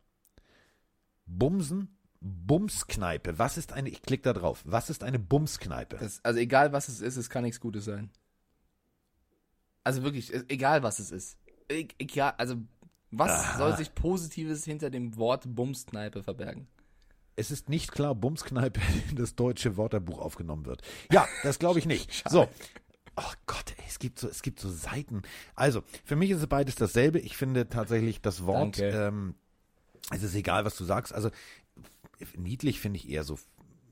Bumsen, 1.26 1.96
Bumskneipe. 2.20 3.38
Was 3.38 3.57
ist 3.57 3.72
eine, 3.72 3.88
ich 3.88 4.03
klicke 4.03 4.22
da 4.24 4.32
drauf, 4.32 4.62
was 4.64 4.90
ist 4.90 5.03
eine 5.03 5.18
Bumskneipe? 5.18 5.96
Das, 5.98 6.20
also 6.24 6.38
egal 6.38 6.72
was 6.72 6.88
es 6.88 7.00
ist, 7.00 7.16
es 7.16 7.30
kann 7.30 7.44
nichts 7.44 7.61
Gutes 7.61 7.84
sein. 7.84 8.11
Also 9.85 10.03
wirklich, 10.03 10.33
egal 10.49 10.83
was 10.83 10.99
es 10.99 11.11
ist. 11.11 11.39
E 11.70 11.87
egal, 11.99 12.35
also 12.39 12.57
was 13.11 13.59
soll 13.59 13.76
sich 13.76 13.95
Positives 13.95 14.64
hinter 14.64 14.91
dem 14.91 15.16
Wort 15.16 15.45
Bumskneipe 15.47 16.22
verbergen? 16.22 16.66
Es 17.37 17.51
ist 17.51 17.68
nicht 17.68 17.93
klar, 17.93 18.14
Bumskneipe 18.14 18.80
in 19.11 19.16
das 19.16 19.35
deutsche 19.35 19.76
Wörterbuch 19.76 20.18
aufgenommen 20.18 20.66
wird. 20.66 20.83
Ja, 21.11 21.26
das 21.43 21.59
glaube 21.59 21.78
ich 21.78 21.87
nicht. 21.87 22.28
so. 22.28 22.49
Oh 23.16 23.33
Gott, 23.47 23.74
ey, 23.76 23.85
es 23.89 23.99
gibt 23.99 24.18
so, 24.18 24.28
es 24.28 24.41
gibt 24.41 24.59
so 24.59 24.70
Seiten. 24.70 25.22
Also, 25.55 25.83
für 26.05 26.16
mich 26.16 26.30
ist 26.30 26.39
es 26.41 26.47
beides 26.47 26.76
dasselbe. 26.76 27.18
Ich 27.18 27.37
finde 27.37 27.68
tatsächlich 27.68 28.22
das 28.22 28.47
Wort, 28.47 28.78
ähm, 28.78 29.35
es 30.11 30.22
ist 30.22 30.35
egal, 30.35 30.64
was 30.64 30.76
du 30.76 30.85
sagst. 30.85 31.12
Also, 31.12 31.30
niedlich 32.37 32.80
finde 32.80 32.99
ich 32.99 33.11
eher 33.11 33.24
so 33.24 33.39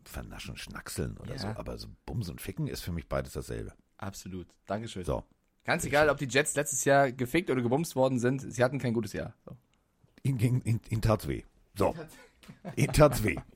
vernaschen, 0.05 0.57
schnackseln 0.57 1.19
oder 1.19 1.33
Ja. 1.35 1.39
so. 1.39 1.47
Aber 1.49 1.77
so 1.77 1.89
Bums 2.07 2.31
und 2.31 2.41
Ficken 2.41 2.67
ist 2.67 2.81
für 2.81 2.93
mich 2.93 3.09
beides 3.09 3.33
dasselbe. 3.35 3.75
Absolut. 3.99 4.47
Dankeschön. 4.67 5.05
So. 5.05 5.23
Ganz 5.71 5.85
egal, 5.85 6.09
ob 6.09 6.19
die 6.19 6.27
Jets 6.27 6.57
letztes 6.57 6.85
Jahr 6.85 7.13
gefickt 7.13 7.49
oder 7.49 7.63
gebumst 7.63 7.95
worden 7.95 8.19
sind, 8.19 8.41
sie 8.41 8.65
hatten 8.65 8.81
kein 8.81 8.93
gutes 8.93 9.13
Jahr. 9.13 9.35
So. 9.47 9.57
Ging, 10.25 10.61
ihn, 10.63 10.81
ihn 10.89 11.01
tat's 11.01 11.29
weh. 11.29 11.45
So. 11.77 11.95
Ihnen 12.75 12.93
tat's 12.93 13.23
weh. 13.23 13.37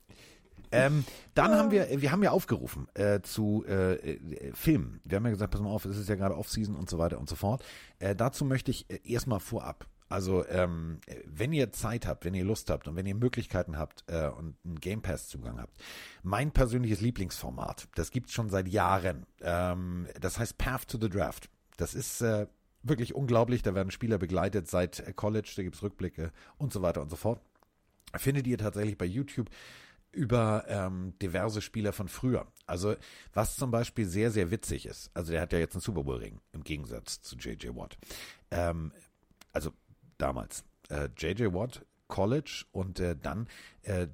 Ähm, 0.71 1.05
dann 1.35 1.53
haben 1.53 1.71
wir, 1.71 1.87
wir 2.01 2.11
haben 2.11 2.25
ja 2.25 2.33
aufgerufen 2.33 2.89
äh, 2.95 3.21
zu 3.21 3.65
äh, 3.69 3.95
äh, 3.95 4.53
Filmen. 4.55 5.01
Wir 5.05 5.17
haben 5.17 5.25
ja 5.25 5.31
gesagt, 5.31 5.53
pass 5.53 5.61
mal 5.61 5.71
auf, 5.71 5.85
es 5.85 5.97
ist 5.97 6.09
ja 6.09 6.17
gerade 6.17 6.37
Off-Season 6.37 6.75
und 6.75 6.91
so 6.91 6.99
weiter 6.99 7.21
und 7.21 7.29
so 7.29 7.37
fort. 7.37 7.65
Äh, 8.01 8.17
dazu 8.17 8.45
möchte 8.45 8.73
ich 8.73 8.91
äh, 8.91 8.99
erstmal 9.05 9.39
vorab. 9.39 9.87
Also, 10.09 10.45
ähm, 10.49 10.99
äh, 11.07 11.15
wenn 11.27 11.53
ihr 11.53 11.71
Zeit 11.71 12.09
habt, 12.09 12.25
wenn 12.25 12.35
ihr 12.35 12.45
Lust 12.45 12.71
habt 12.71 12.89
und 12.89 12.97
wenn 12.97 13.07
ihr 13.07 13.15
Möglichkeiten 13.15 13.79
habt 13.79 14.05
und 14.11 14.57
einen 14.65 14.81
Game 14.81 15.01
Pass-Zugang 15.01 15.61
habt, 15.61 15.77
mein 16.25 16.51
persönliches 16.51 17.01
Lieblingsformat, 17.01 17.87
das 17.95 18.11
gibt's 18.11 18.33
schon 18.33 18.51
seit 18.51 18.67
Jahren. 18.67 19.27
Ähm, 19.43 20.09
das 20.21 20.41
heißt 20.41 20.59
Path 20.59 20.89
to 20.89 20.99
the 21.01 21.09
Draft. 21.09 21.51
Das 21.77 21.95
ist 21.95 22.21
äh, 22.21 22.47
wirklich 22.83 23.15
unglaublich. 23.15 23.63
Da 23.63 23.75
werden 23.75 23.91
Spieler 23.91 24.19
begleitet 24.19 24.69
seit 24.69 25.01
äh, 25.01 25.13
College, 25.13 25.53
da 25.57 25.63
gibt's 25.63 25.83
Rückblicke 25.83 26.33
und 26.59 26.73
so 26.73 26.83
weiter 26.83 27.03
und 27.03 27.11
so 27.11 27.17
fort. 27.17 27.41
Findet 28.17 28.47
ihr 28.47 28.59
tatsächlich 28.59 28.97
bei 28.97 29.07
YouTube 29.07 29.51
über 30.13 30.65
ähm, 30.69 31.15
diverse 31.21 31.61
Spieler 31.61 31.93
von 31.93 32.09
früher. 32.09 32.47
Also 32.67 32.95
was 33.33 33.57
zum 33.57 33.71
Beispiel 33.71 34.07
sehr, 34.07 34.31
sehr 34.31 34.51
witzig 34.51 34.87
ist. 34.87 35.11
Also 35.15 35.33
der 35.33 35.41
hat 35.41 35.53
ja 35.53 35.59
jetzt 35.59 35.75
einen 35.75 35.81
Super 35.81 36.05
Bowl 36.05 36.17
Ring 36.17 36.41
im 36.53 36.63
Gegensatz 36.63 37.21
zu 37.21 37.37
JJ 37.37 37.71
Watt. 37.75 37.99
Ähm, 38.51 38.93
also 39.53 39.73
damals. 40.19 40.65
Äh, 40.89 41.09
JJ 41.17 41.53
Watt, 41.53 41.85
College 42.07 42.65
und 42.71 43.01
äh, 43.01 43.17
dann 43.21 43.49
äh, 43.83 44.07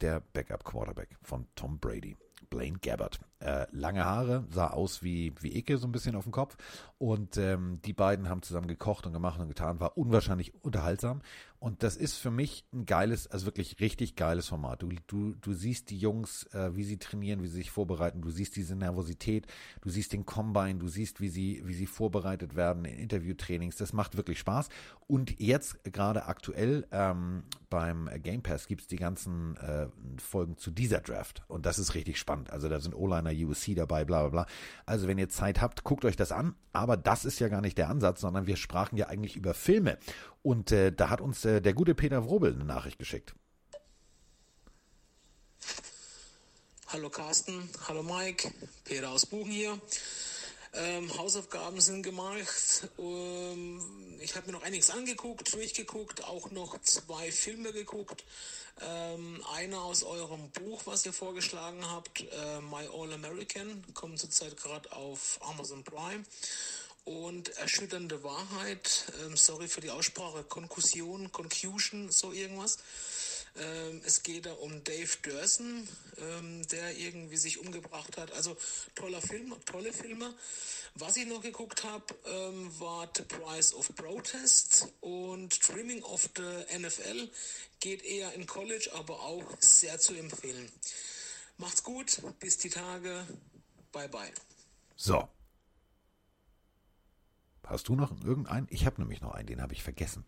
der 0.00 0.20
Backup 0.32 0.64
Quarterback 0.64 1.16
von 1.22 1.46
Tom 1.56 1.78
Brady. 1.78 2.16
Blaine 2.50 2.78
Gabbard. 2.78 3.18
Äh, 3.40 3.66
lange 3.70 4.04
Haare, 4.04 4.44
sah 4.50 4.68
aus 4.70 5.04
wie, 5.04 5.32
wie 5.40 5.56
Icke 5.56 5.78
so 5.78 5.86
ein 5.86 5.92
bisschen 5.92 6.16
auf 6.16 6.24
dem 6.24 6.32
Kopf. 6.32 6.56
Und 6.98 7.36
ähm, 7.36 7.80
die 7.84 7.92
beiden 7.92 8.28
haben 8.28 8.42
zusammen 8.42 8.66
gekocht 8.66 9.06
und 9.06 9.12
gemacht 9.12 9.38
und 9.38 9.48
getan, 9.48 9.78
war 9.78 9.96
unwahrscheinlich 9.96 10.52
unterhaltsam. 10.64 11.20
Und 11.60 11.82
das 11.82 11.96
ist 11.96 12.16
für 12.16 12.30
mich 12.30 12.64
ein 12.72 12.86
geiles, 12.86 13.26
also 13.26 13.46
wirklich 13.46 13.80
richtig 13.80 14.14
geiles 14.14 14.46
Format. 14.46 14.82
Du, 14.82 14.90
du, 15.08 15.34
du 15.34 15.52
siehst 15.52 15.90
die 15.90 15.98
Jungs, 15.98 16.44
äh, 16.52 16.76
wie 16.76 16.84
sie 16.84 16.98
trainieren, 16.98 17.42
wie 17.42 17.48
sie 17.48 17.56
sich 17.56 17.72
vorbereiten, 17.72 18.22
du 18.22 18.30
siehst 18.30 18.54
diese 18.54 18.76
Nervosität, 18.76 19.46
du 19.80 19.90
siehst 19.90 20.12
den 20.12 20.24
Combine, 20.24 20.78
du 20.78 20.86
siehst, 20.86 21.20
wie 21.20 21.28
sie, 21.28 21.60
wie 21.64 21.74
sie 21.74 21.86
vorbereitet 21.86 22.54
werden 22.54 22.84
in 22.84 22.98
Interviewtrainings. 22.98 23.76
Das 23.76 23.92
macht 23.92 24.16
wirklich 24.16 24.38
Spaß. 24.38 24.68
Und 25.08 25.40
jetzt 25.40 25.82
gerade 25.84 26.26
aktuell 26.26 26.86
ähm, 26.92 27.42
beim 27.70 28.08
Game 28.22 28.42
Pass 28.42 28.68
gibt's 28.68 28.86
die 28.86 28.96
ganzen 28.96 29.56
äh, 29.56 29.88
Folgen 30.18 30.58
zu 30.58 30.70
dieser 30.70 31.00
Draft. 31.00 31.42
Und 31.48 31.66
das 31.66 31.78
ist 31.80 31.94
richtig 31.94 32.18
spannend. 32.18 32.50
Also 32.50 32.68
da 32.68 32.78
sind 32.78 32.94
O-Liner 32.94 33.32
USC 33.32 33.74
dabei, 33.74 34.04
bla 34.04 34.20
bla 34.20 34.28
bla. 34.28 34.46
Also 34.86 35.08
wenn 35.08 35.18
ihr 35.18 35.28
Zeit 35.28 35.60
habt, 35.60 35.82
guckt 35.82 36.04
euch 36.04 36.16
das 36.16 36.30
an. 36.30 36.54
Aber 36.72 36.96
das 36.96 37.24
ist 37.24 37.40
ja 37.40 37.48
gar 37.48 37.60
nicht 37.60 37.78
der 37.78 37.88
Ansatz, 37.88 38.20
sondern 38.20 38.46
wir 38.46 38.56
sprachen 38.56 38.96
ja 38.96 39.08
eigentlich 39.08 39.34
über 39.34 39.54
Filme. 39.54 39.98
Und 40.42 40.70
äh, 40.70 40.92
da 40.92 41.10
hat 41.10 41.20
uns 41.20 41.44
äh, 41.48 41.60
der 41.60 41.72
gute 41.72 41.94
Peter 41.94 42.24
Wrobel 42.24 42.52
eine 42.54 42.64
Nachricht 42.64 42.98
geschickt. 42.98 43.34
Hallo 46.88 47.10
Carsten, 47.10 47.68
hallo 47.86 48.02
Mike, 48.02 48.50
Peter 48.84 49.10
aus 49.10 49.26
Buchen 49.26 49.50
hier. 49.50 49.78
Ähm, 50.74 51.16
Hausaufgaben 51.16 51.80
sind 51.80 52.02
gemacht. 52.02 52.88
Ähm, 52.98 53.80
ich 54.20 54.36
habe 54.36 54.46
mir 54.46 54.52
noch 54.52 54.62
einiges 54.62 54.90
angeguckt, 54.90 55.52
durchgeguckt, 55.52 56.24
auch 56.24 56.50
noch 56.50 56.80
zwei 56.82 57.32
Filme 57.32 57.72
geguckt. 57.72 58.24
Ähm, 58.80 59.42
einer 59.54 59.82
aus 59.82 60.02
eurem 60.02 60.50
Buch, 60.50 60.82
was 60.84 61.04
ihr 61.04 61.12
vorgeschlagen 61.12 61.84
habt, 61.90 62.20
äh, 62.20 62.60
My 62.60 62.88
All 62.94 63.12
American, 63.12 63.82
kommt 63.94 64.18
zurzeit 64.18 64.56
gerade 64.56 64.92
auf 64.92 65.40
Amazon 65.42 65.82
Prime. 65.84 66.24
Und 67.08 67.48
erschütternde 67.56 68.22
Wahrheit, 68.22 69.10
ähm, 69.24 69.34
sorry 69.34 69.66
für 69.66 69.80
die 69.80 69.88
Aussprache, 69.88 70.44
Konkussion, 70.44 71.32
Confusion, 71.32 72.10
so 72.10 72.32
irgendwas. 72.32 72.76
Ähm, 73.56 74.02
es 74.04 74.22
geht 74.22 74.44
da 74.44 74.52
um 74.52 74.84
Dave 74.84 75.08
Durson, 75.22 75.88
ähm, 76.18 76.68
der 76.68 76.98
irgendwie 76.98 77.38
sich 77.38 77.60
umgebracht 77.60 78.18
hat. 78.18 78.32
Also 78.32 78.58
toller 78.94 79.22
Film, 79.22 79.54
tolle 79.64 79.94
Filme. 79.94 80.34
Was 80.96 81.16
ich 81.16 81.26
noch 81.26 81.40
geguckt 81.40 81.82
habe, 81.82 82.04
ähm, 82.26 82.78
war 82.78 83.10
The 83.16 83.22
Price 83.22 83.72
of 83.72 83.88
Protest 83.94 84.88
und 85.00 85.66
Dreaming 85.66 86.02
of 86.02 86.28
the 86.36 86.78
NFL. 86.78 87.30
Geht 87.80 88.02
eher 88.02 88.34
in 88.34 88.46
College, 88.46 88.90
aber 88.92 89.18
auch 89.22 89.46
sehr 89.60 89.98
zu 89.98 90.12
empfehlen. 90.12 90.70
Macht's 91.56 91.82
gut, 91.82 92.20
bis 92.38 92.58
die 92.58 92.68
Tage. 92.68 93.26
Bye 93.92 94.10
bye. 94.10 94.30
So. 94.94 95.26
Hast 97.68 97.88
du 97.88 97.94
noch 97.94 98.12
irgendeinen? 98.24 98.66
Ich 98.70 98.86
habe 98.86 99.00
nämlich 99.00 99.20
noch 99.20 99.32
einen, 99.32 99.46
den 99.46 99.60
habe 99.60 99.74
ich 99.74 99.82
vergessen. 99.82 100.24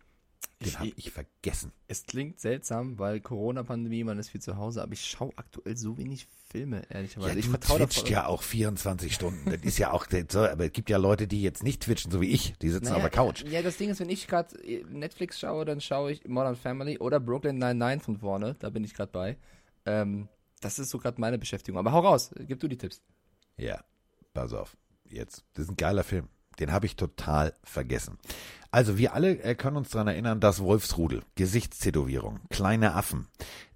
Den 0.63 0.77
habe 0.77 0.91
ich 0.95 1.11
vergessen. 1.11 1.71
Es 1.87 2.05
klingt 2.05 2.39
seltsam, 2.39 2.99
weil 2.99 3.19
Corona-Pandemie, 3.19 4.03
man 4.03 4.19
ist 4.19 4.29
viel 4.29 4.41
zu 4.41 4.57
Hause, 4.57 4.83
aber 4.83 4.93
ich 4.93 5.03
schaue 5.03 5.31
aktuell 5.35 5.75
so 5.75 5.97
wenig 5.97 6.27
Filme, 6.51 6.83
ehrlicherweise. 6.89 7.31
Ja, 7.31 7.37
ich 7.37 7.47
du 7.47 7.57
twitcht 7.57 8.09
ja 8.09 8.27
auch 8.27 8.43
24 8.43 9.13
Stunden. 9.13 9.49
Das 9.49 9.61
ist 9.63 9.79
ja 9.79 9.91
auch, 9.91 10.05
aber 10.07 10.65
es 10.65 10.71
gibt 10.71 10.89
ja 10.89 10.97
Leute, 10.97 11.27
die 11.27 11.41
jetzt 11.41 11.63
nicht 11.63 11.81
twitchen, 11.83 12.11
so 12.11 12.21
wie 12.21 12.29
ich. 12.29 12.53
Die 12.59 12.69
sitzen 12.69 12.93
auf 12.93 13.01
der 13.01 13.09
Couch. 13.09 13.43
Ja, 13.45 13.61
das 13.63 13.77
Ding 13.77 13.89
ist, 13.89 13.99
wenn 13.99 14.09
ich 14.09 14.27
gerade 14.27 14.55
Netflix 14.89 15.39
schaue, 15.39 15.65
dann 15.65 15.81
schaue 15.81 16.11
ich 16.11 16.27
Modern 16.27 16.55
Family 16.55 16.99
oder 16.99 17.19
Brooklyn 17.19 17.57
99 17.57 18.03
von 18.03 18.17
vorne. 18.17 18.55
Da 18.59 18.69
bin 18.69 18.83
ich 18.83 18.93
gerade 18.93 19.11
bei. 19.11 19.37
Ähm, 19.85 20.27
das 20.59 20.77
ist 20.77 20.89
so 20.91 20.99
gerade 20.99 21.19
meine 21.19 21.39
Beschäftigung. 21.39 21.79
Aber 21.79 21.91
hau 21.91 22.01
raus, 22.01 22.31
gib 22.37 22.59
du 22.59 22.67
die 22.67 22.77
Tipps. 22.77 23.01
Ja, 23.57 23.83
pass 24.33 24.53
auf. 24.53 24.77
Jetzt, 25.09 25.43
das 25.53 25.65
ist 25.65 25.71
ein 25.71 25.77
geiler 25.77 26.03
Film. 26.03 26.27
Den 26.59 26.71
habe 26.71 26.85
ich 26.85 26.95
total 26.95 27.53
vergessen. 27.63 28.17
Also 28.71 28.97
wir 28.97 29.13
alle 29.13 29.37
äh, 29.43 29.55
können 29.55 29.77
uns 29.77 29.89
daran 29.89 30.07
erinnern, 30.07 30.39
dass 30.39 30.61
Wolfsrudel, 30.61 31.23
Gesichtstätowierung, 31.35 32.39
kleine 32.49 32.95
Affen, 32.95 33.27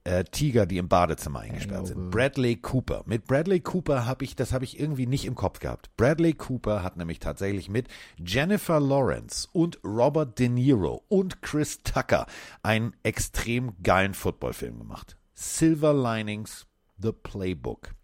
äh, 0.05 0.23
Tiger, 0.23 0.65
die 0.65 0.77
im 0.77 0.87
Badezimmer 0.87 1.41
eingesperrt 1.41 1.87
sind. 1.87 2.11
Bradley 2.11 2.55
Cooper. 2.55 3.03
Mit 3.05 3.25
Bradley 3.25 3.59
Cooper 3.59 4.05
habe 4.05 4.23
ich, 4.23 4.35
das 4.35 4.53
habe 4.53 4.63
ich 4.63 4.79
irgendwie 4.79 5.07
nicht 5.07 5.25
im 5.25 5.35
Kopf 5.35 5.59
gehabt. 5.59 5.89
Bradley 5.97 6.33
Cooper 6.33 6.81
hat 6.81 6.95
nämlich 6.95 7.19
tatsächlich 7.19 7.69
mit 7.69 7.87
Jennifer 8.17 8.79
Lawrence 8.79 9.49
und 9.51 9.79
Robert 9.83 10.39
De 10.39 10.47
Niro 10.47 11.03
und 11.09 11.41
Chris 11.41 11.81
Tucker 11.83 12.27
einen 12.63 12.93
extrem 13.03 13.73
geilen 13.83 14.13
Footballfilm 14.13 14.77
gemacht. 14.77 15.17
Silver 15.33 15.93
Linings, 15.93 16.67
The 16.97 17.11
Playbook. 17.11 17.95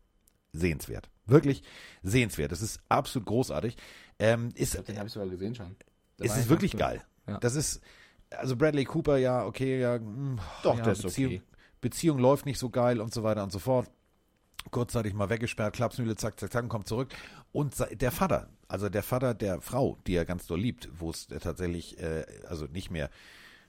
Sehenswert. 0.52 1.10
Wirklich 1.28 1.64
sehenswert. 2.04 2.52
Das 2.52 2.62
ist 2.62 2.82
absolut 2.90 3.28
großartig. 3.28 3.78
Ähm, 4.22 4.50
ist, 4.54 4.88
Den 4.88 4.98
habe 4.98 5.08
ich 5.08 5.14
sogar 5.14 5.28
gesehen 5.28 5.56
schon. 5.56 5.76
Da 6.18 6.26
es 6.26 6.34
ist 6.38 6.44
ich 6.44 6.50
wirklich 6.50 6.78
geil. 6.78 7.02
Ja. 7.28 7.40
Das 7.40 7.56
ist, 7.56 7.82
also 8.30 8.56
Bradley 8.56 8.86
Cooper, 8.86 9.18
ja, 9.18 9.46
okay, 9.46 9.82
ja, 9.82 9.98
mm, 9.98 10.40
Doch, 10.62 10.78
ja, 10.78 10.84
der 10.84 10.94
ist 10.94 11.02
Beziehung, 11.02 11.34
okay. 11.34 11.42
Beziehung 11.82 12.20
läuft 12.20 12.46
nicht 12.46 12.60
so 12.60 12.70
geil 12.70 13.02
und 13.02 13.12
so 13.14 13.24
weiter 13.24 13.44
und 13.44 13.52
so 13.52 13.58
fort. 13.58 13.90
Kurzzeitig 14.70 15.16
mal 15.16 15.32
weggesperrt, 15.32 15.74
Klapsmühle, 15.76 16.16
zack, 16.16 16.40
zack, 16.40 16.52
zack, 16.52 16.70
kommt 16.70 16.88
zurück. 16.88 17.10
Und 17.52 17.74
der 18.00 18.12
Vater, 18.12 18.50
also 18.68 18.90
der 18.90 19.02
Vater 19.02 19.34
der 19.34 19.60
Frau, 19.60 19.98
die 20.06 20.14
er 20.14 20.26
ganz 20.26 20.46
doll 20.46 20.60
liebt, 20.60 20.88
wo 20.94 21.10
es 21.10 21.28
tatsächlich, 21.28 22.00
äh, 22.00 22.24
also 22.48 22.66
nicht 22.66 22.92
mehr 22.92 23.10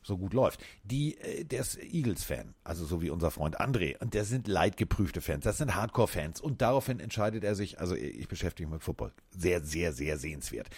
so 0.02 0.18
gut 0.18 0.34
läuft. 0.34 0.60
Die, 0.84 1.18
äh, 1.18 1.44
der 1.44 1.60
ist 1.60 1.78
Eagles-Fan, 1.78 2.54
also 2.64 2.84
so 2.84 3.02
wie 3.02 3.10
unser 3.10 3.30
Freund 3.30 3.60
André. 3.60 3.98
Und 4.00 4.14
der 4.14 4.24
sind 4.24 4.48
leidgeprüfte 4.48 5.20
Fans, 5.20 5.44
das 5.44 5.58
sind 5.58 5.74
Hardcore-Fans. 5.74 6.40
Und 6.40 6.62
daraufhin 6.62 7.00
entscheidet 7.00 7.44
er 7.44 7.54
sich, 7.54 7.80
also 7.80 7.94
ich 7.94 8.28
beschäftige 8.28 8.68
mich 8.68 8.74
mit 8.74 8.82
Football. 8.82 9.12
Sehr, 9.30 9.62
sehr, 9.62 9.92
sehr 9.92 10.18
sehenswert. 10.18 10.68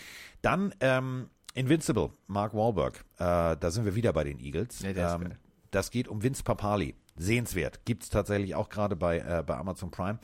Dann 0.43 0.75
ähm, 0.81 1.31
Invincible, 1.55 2.11
Mark 2.27 2.55
Wahlberg. 2.55 3.05
Äh, 3.17 3.57
da 3.57 3.71
sind 3.71 3.85
wir 3.85 3.95
wieder 3.95 4.13
bei 4.13 4.25
den 4.25 4.41
Eagles. 4.41 4.81
Nee, 4.83 4.91
ähm, 4.91 5.35
das 5.71 5.91
geht 5.91 6.09
um 6.09 6.23
Vince 6.23 6.43
Papali. 6.43 6.95
Sehenswert. 7.17 7.85
Gibt's 7.85 8.09
tatsächlich 8.09 8.55
auch 8.55 8.69
gerade 8.69 8.97
bei, 8.97 9.19
äh, 9.19 9.43
bei 9.47 9.57
Amazon 9.57 9.91
Prime. 9.91 10.19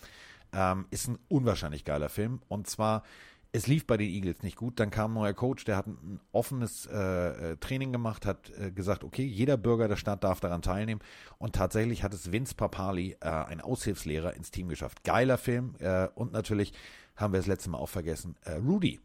Ähm, 0.53 0.86
ist 0.90 1.07
ein 1.07 1.18
unwahrscheinlich 1.28 1.84
geiler 1.84 2.09
Film. 2.09 2.40
Und 2.48 2.68
zwar, 2.68 3.05
es 3.53 3.66
lief 3.66 3.86
bei 3.86 3.96
den 3.96 4.09
Eagles 4.09 4.42
nicht 4.42 4.57
gut. 4.57 4.78
Dann 4.78 4.90
kam 4.90 5.12
ein 5.12 5.14
neuer 5.14 5.32
Coach, 5.32 5.64
der 5.64 5.76
hat 5.76 5.86
ein, 5.86 6.20
offenes 6.32 6.86
äh, 6.86 7.53
äh, 7.53 7.57
Training 7.57 7.92
gemacht, 7.92 8.26
hat 8.26 8.51
äh, 8.59 8.70
gesagt, 8.70 9.05
okay, 9.05 9.24
jeder 9.24 9.57
Bürger 9.57 9.88
der 9.88 9.96
Stadt 9.96 10.24
darf 10.24 10.40
daran 10.40 10.62
teilnehmen. 10.62 11.01
Und 11.38 11.55
tatsächlich 11.55 12.03
hat 12.03 12.14
es 12.14 12.30
Vince 12.32 12.55
Papali, 12.55 13.16
äh, 13.20 13.28
ein 13.28 13.61
Aushilfslehrer, 13.61 14.34
ins 14.34 14.51
Team 14.51 14.68
geschafft. 14.68 15.03
Geiler 15.05 15.38
Film. 15.38 15.74
Äh, 15.78 16.09
und 16.14 16.32
natürlich 16.32 16.72
haben 17.16 17.32
wir 17.32 17.38
das 17.38 17.46
letzte 17.46 17.70
Mal 17.70 17.78
auch 17.78 17.88
vergessen, 17.88 18.36
äh, 18.44 18.53
Rudy. 18.53 19.01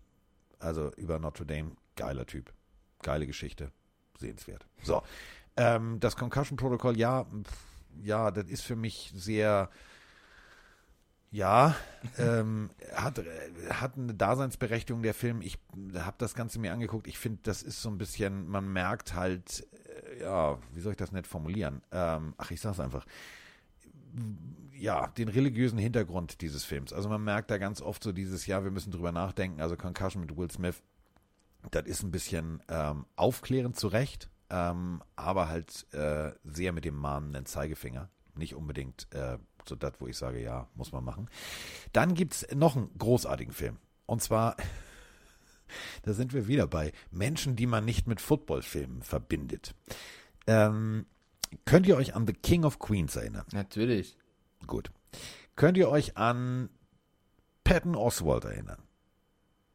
Also 0.60 0.91
über 0.96 1.20
Notre 1.20 1.46
Dame. 1.46 1.72
Geiler 1.96 2.26
Typ. 2.26 2.54
Geile 3.02 3.28
Geschichte. 3.28 3.72
Sehenswert. 4.18 4.66
So. 4.84 5.02
Ähm, 5.58 6.00
das 6.00 6.16
Concussion 6.16 6.58
Protocol, 6.58 6.98
ja, 6.98 7.24
pf, 7.24 7.58
ja, 8.04 8.32
das 8.32 8.50
ist 8.50 8.62
für 8.62 8.76
mich 8.76 9.12
sehr, 9.16 9.70
ja, 11.36 11.76
ähm, 12.18 12.70
hat, 12.96 13.22
hat 13.70 13.98
eine 13.98 14.14
Daseinsberechtigung 14.14 15.04
der 15.04 15.14
Film. 15.14 15.42
Ich 15.42 15.60
habe 15.94 16.16
das 16.18 16.34
Ganze 16.34 16.60
mir 16.60 16.72
angeguckt. 16.72 17.08
Ich 17.08 17.20
finde, 17.20 17.40
das 17.44 17.62
ist 17.62 17.82
so 17.82 17.90
ein 17.90 17.98
bisschen, 17.98 18.48
man 18.48 18.72
merkt 18.72 19.16
halt, 19.16 19.68
äh, 20.14 20.22
ja, 20.22 20.58
wie 20.72 20.80
soll 20.80 20.94
ich 20.94 20.98
das 20.98 21.12
nett 21.12 21.28
formulieren? 21.28 21.82
Ähm, 21.92 22.36
ach, 22.38 22.52
ich 22.52 22.62
sag's 22.62 22.80
einfach. 22.80 23.06
Ja, 24.78 25.08
den 25.08 25.28
religiösen 25.28 25.78
Hintergrund 25.78 26.40
dieses 26.40 26.64
Films. 26.64 26.94
Also 26.94 27.10
man 27.10 27.22
merkt 27.22 27.52
da 27.52 27.58
ganz 27.58 27.82
oft 27.82 28.02
so 28.02 28.14
dieses, 28.14 28.46
ja, 28.46 28.64
wir 28.64 28.72
müssen 28.72 28.92
drüber 28.92 29.12
nachdenken. 29.12 29.60
Also 29.60 29.76
Concussion 29.76 30.22
mit 30.22 30.38
Will 30.38 30.50
Smith, 30.50 30.82
das 31.70 31.86
ist 31.86 32.02
ein 32.02 32.12
bisschen 32.12 32.64
ähm, 32.70 33.06
aufklärend 33.18 33.76
zu 33.76 33.90
Recht, 33.90 34.30
ähm, 34.50 35.04
aber 35.18 35.50
halt 35.50 35.86
äh, 35.94 36.32
sehr 36.46 36.72
mit 36.72 36.86
dem 36.86 36.96
mahnenden 36.96 37.46
Zeigefinger. 37.46 38.08
Nicht 38.36 38.56
unbedingt 38.56 39.14
äh, 39.14 39.38
so 39.70 39.76
das, 39.76 39.93
wo 39.99 40.07
ich 40.07 40.18
sage, 40.18 40.41
ja, 40.41 40.68
muss 40.76 40.91
man 40.91 41.03
machen. 41.03 41.30
Dann 41.93 42.13
gibt's 42.13 42.45
noch 42.53 42.76
einen 42.76 42.89
großartigen 42.97 43.53
Film. 43.53 43.78
Und 44.05 44.22
zwar, 44.22 44.55
da 46.03 46.13
sind 46.13 46.34
wir 46.34 46.47
wieder 46.47 46.68
bei 46.68 46.91
Menschen, 47.11 47.55
die 47.55 47.66
man 47.68 47.86
nicht 47.86 48.07
mit 48.07 48.22
Footballfilmen 48.22 49.01
verbindet. 49.01 49.74
Ähm, 50.47 51.05
könnt 51.66 51.88
ihr 51.88 51.97
euch 51.97 52.16
an 52.16 52.28
The 52.28 52.34
King 52.34 52.63
of 52.66 52.80
Queens 52.80 53.16
erinnern? 53.16 53.45
Natürlich. 53.51 54.16
Gut. 54.68 54.91
Könnt 55.55 55.78
ihr 55.78 55.89
euch 55.89 56.18
an 56.18 56.70
Patton 57.63 57.95
Oswald 57.95 58.45
erinnern? 58.45 58.82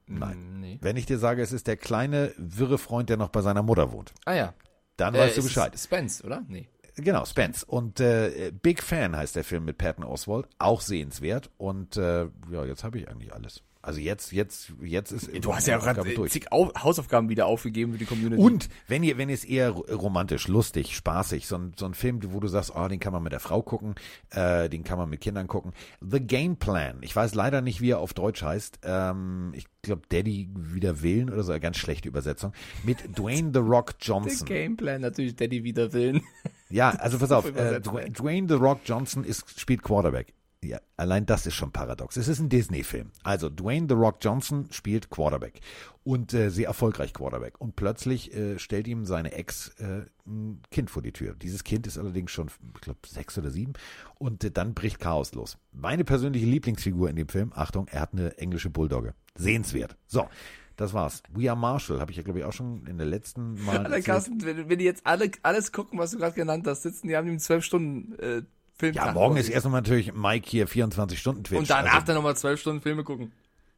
Nein. 0.06 0.38
Mm, 0.56 0.60
Nee. 0.60 0.78
Wenn 0.82 0.96
ich 0.96 1.06
dir 1.06 1.18
sage, 1.18 1.40
es 1.42 1.52
ist 1.52 1.66
der 1.66 1.76
kleine, 1.78 2.34
wirre 2.36 2.76
Freund, 2.78 3.08
der 3.08 3.16
noch 3.16 3.30
bei 3.30 3.40
seiner 3.40 3.62
Mutter 3.62 3.92
wohnt, 3.92 4.12
Ah 4.26 4.34
ja. 4.34 4.54
dann 4.96 5.14
Äh, 5.14 5.20
weißt 5.20 5.36
du 5.36 5.40
es 5.40 5.46
Bescheid. 5.46 5.78
Spence, 5.78 6.22
oder? 6.22 6.44
Nee. 6.48 6.68
Genau, 7.02 7.24
Spence. 7.24 7.64
Und 7.64 8.00
äh, 8.00 8.52
Big 8.62 8.82
Fan 8.82 9.16
heißt 9.16 9.36
der 9.36 9.44
Film 9.44 9.64
mit 9.64 9.78
Patton 9.78 10.04
Oswald. 10.04 10.46
Auch 10.58 10.80
sehenswert. 10.80 11.50
Und 11.58 11.96
äh, 11.96 12.26
ja, 12.50 12.64
jetzt 12.64 12.84
habe 12.84 12.98
ich 12.98 13.08
eigentlich 13.08 13.32
alles. 13.32 13.62
Also 13.82 13.98
jetzt, 13.98 14.32
jetzt, 14.32 14.74
jetzt 14.82 15.10
ist 15.10 15.30
Du 15.42 15.54
hast 15.54 15.66
ja 15.66 15.78
auch 15.78 16.26
zig 16.26 16.52
Au 16.52 16.70
Hausaufgaben 16.74 17.30
wieder 17.30 17.46
aufgegeben 17.46 17.92
für 17.92 17.98
die 17.98 18.04
Community. 18.04 18.42
Und 18.42 18.68
wenn 18.88 19.02
ihr, 19.02 19.16
wenn 19.16 19.30
ihr 19.30 19.34
es 19.34 19.44
eher 19.44 19.70
romantisch, 19.70 20.48
lustig, 20.48 20.94
spaßig, 20.94 21.46
so 21.46 21.56
ein, 21.56 21.72
so 21.78 21.86
ein 21.86 21.94
Film, 21.94 22.20
wo 22.34 22.40
du 22.40 22.48
sagst, 22.48 22.74
oh, 22.76 22.88
den 22.88 23.00
kann 23.00 23.14
man 23.14 23.22
mit 23.22 23.32
der 23.32 23.40
Frau 23.40 23.62
gucken, 23.62 23.94
äh, 24.30 24.68
den 24.68 24.84
kann 24.84 24.98
man 24.98 25.08
mit 25.08 25.22
Kindern 25.22 25.46
gucken. 25.46 25.72
The 26.02 26.20
Game 26.20 26.56
Plan. 26.56 26.98
Ich 27.00 27.16
weiß 27.16 27.34
leider 27.34 27.62
nicht, 27.62 27.80
wie 27.80 27.92
er 27.92 28.00
auf 28.00 28.12
Deutsch 28.12 28.42
heißt. 28.42 28.80
Ähm, 28.82 29.52
ich 29.54 29.64
glaube, 29.80 30.02
Daddy 30.10 30.50
wieder 30.54 31.00
wählen 31.00 31.30
oder 31.30 31.42
so, 31.42 31.52
eine 31.52 31.60
ganz 31.60 31.78
schlechte 31.78 32.06
Übersetzung. 32.06 32.52
Mit 32.84 33.16
Dwayne 33.18 33.50
The 33.54 33.60
Rock 33.60 33.94
Johnson. 33.98 34.46
Gameplan 34.46 35.00
natürlich 35.00 35.36
Daddy 35.36 35.64
wieder 35.64 35.94
willen. 35.94 36.20
Ja, 36.70 36.90
also 36.90 37.18
pass 37.18 37.32
auf, 37.32 37.46
äh, 37.54 37.80
Dwayne 37.80 38.48
The 38.48 38.54
Rock 38.54 38.80
Johnson 38.84 39.24
ist, 39.24 39.58
spielt 39.58 39.82
Quarterback. 39.82 40.32
Ja, 40.62 40.78
allein 40.98 41.24
das 41.24 41.46
ist 41.46 41.54
schon 41.54 41.72
paradox. 41.72 42.18
Es 42.18 42.28
ist 42.28 42.38
ein 42.38 42.50
Disney-Film. 42.50 43.12
Also 43.22 43.48
Dwayne 43.48 43.86
The 43.88 43.94
Rock 43.94 44.18
Johnson 44.20 44.68
spielt 44.70 45.08
Quarterback 45.08 45.60
und 46.04 46.34
äh, 46.34 46.50
sehr 46.50 46.66
erfolgreich 46.66 47.14
Quarterback. 47.14 47.58
Und 47.58 47.76
plötzlich 47.76 48.34
äh, 48.34 48.58
stellt 48.58 48.86
ihm 48.86 49.06
seine 49.06 49.32
Ex 49.32 49.68
äh, 49.78 50.02
ein 50.26 50.60
Kind 50.70 50.90
vor 50.90 51.02
die 51.02 51.12
Tür. 51.12 51.34
Dieses 51.34 51.64
Kind 51.64 51.86
ist 51.86 51.96
allerdings 51.96 52.30
schon, 52.30 52.50
ich 52.74 52.80
glaube, 52.82 52.98
sechs 53.06 53.38
oder 53.38 53.50
sieben. 53.50 53.72
Und 54.18 54.44
äh, 54.44 54.50
dann 54.50 54.74
bricht 54.74 55.00
Chaos 55.00 55.32
los. 55.32 55.56
Meine 55.72 56.04
persönliche 56.04 56.46
Lieblingsfigur 56.46 57.08
in 57.08 57.16
dem 57.16 57.28
Film, 57.28 57.52
Achtung, 57.54 57.88
er 57.88 58.02
hat 58.02 58.12
eine 58.12 58.36
englische 58.36 58.68
Bulldogge. 58.68 59.14
Sehenswert. 59.36 59.96
So, 60.08 60.28
das 60.76 60.94
war's. 60.94 61.22
We 61.32 61.50
Are 61.50 61.58
Marshall 61.58 62.00
habe 62.00 62.10
ich 62.10 62.16
ja, 62.16 62.22
glaube 62.22 62.38
ich, 62.38 62.44
auch 62.44 62.52
schon 62.52 62.86
in 62.86 62.98
der 62.98 63.06
letzten 63.06 63.62
Mal 63.64 63.86
Alter. 63.86 64.00
Carsten, 64.00 64.44
wenn, 64.44 64.68
wenn 64.68 64.78
die 64.78 64.84
jetzt 64.84 65.06
alle 65.06 65.30
alles 65.42 65.72
gucken, 65.72 65.98
was 65.98 66.12
du 66.12 66.18
gerade 66.18 66.34
genannt 66.34 66.66
hast, 66.66 66.82
sitzen, 66.82 67.08
die 67.08 67.16
haben 67.16 67.26
den 67.26 67.38
zwölf 67.38 67.64
Stunden 67.64 68.18
äh, 68.18 68.42
Film. 68.80 68.94
Ja, 68.94 69.12
morgen 69.12 69.36
ist 69.36 69.48
erstmal 69.48 69.82
natürlich 69.82 70.14
Mike 70.14 70.48
hier 70.48 70.66
24 70.66 71.18
Stunden 71.18 71.44
Twitch. 71.44 71.58
Und 71.58 71.70
danach 71.70 71.94
also, 71.94 72.06
dann 72.06 72.16
nochmal 72.16 72.36
zwölf 72.36 72.60
Stunden 72.60 72.80
Filme 72.80 73.04
gucken. 73.04 73.32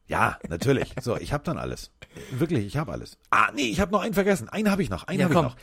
Ja, 0.07 0.37
natürlich. 0.47 0.93
So, 1.01 1.17
ich 1.17 1.33
habe 1.33 1.43
dann 1.43 1.57
alles. 1.57 1.91
Wirklich, 2.31 2.65
ich 2.65 2.77
habe 2.77 2.91
alles. 2.91 3.17
Ah, 3.29 3.51
nee, 3.53 3.63
ich 3.63 3.79
habe 3.79 3.91
noch 3.91 4.01
einen 4.01 4.13
vergessen. 4.13 4.49
Einen 4.49 4.69
habe 4.71 4.81
ich 4.81 4.89
noch. 4.89 5.05
Einen 5.05 5.19
Ja, 5.19 5.25
habe 5.25 5.35
ich 5.35 5.41
noch. 5.41 5.55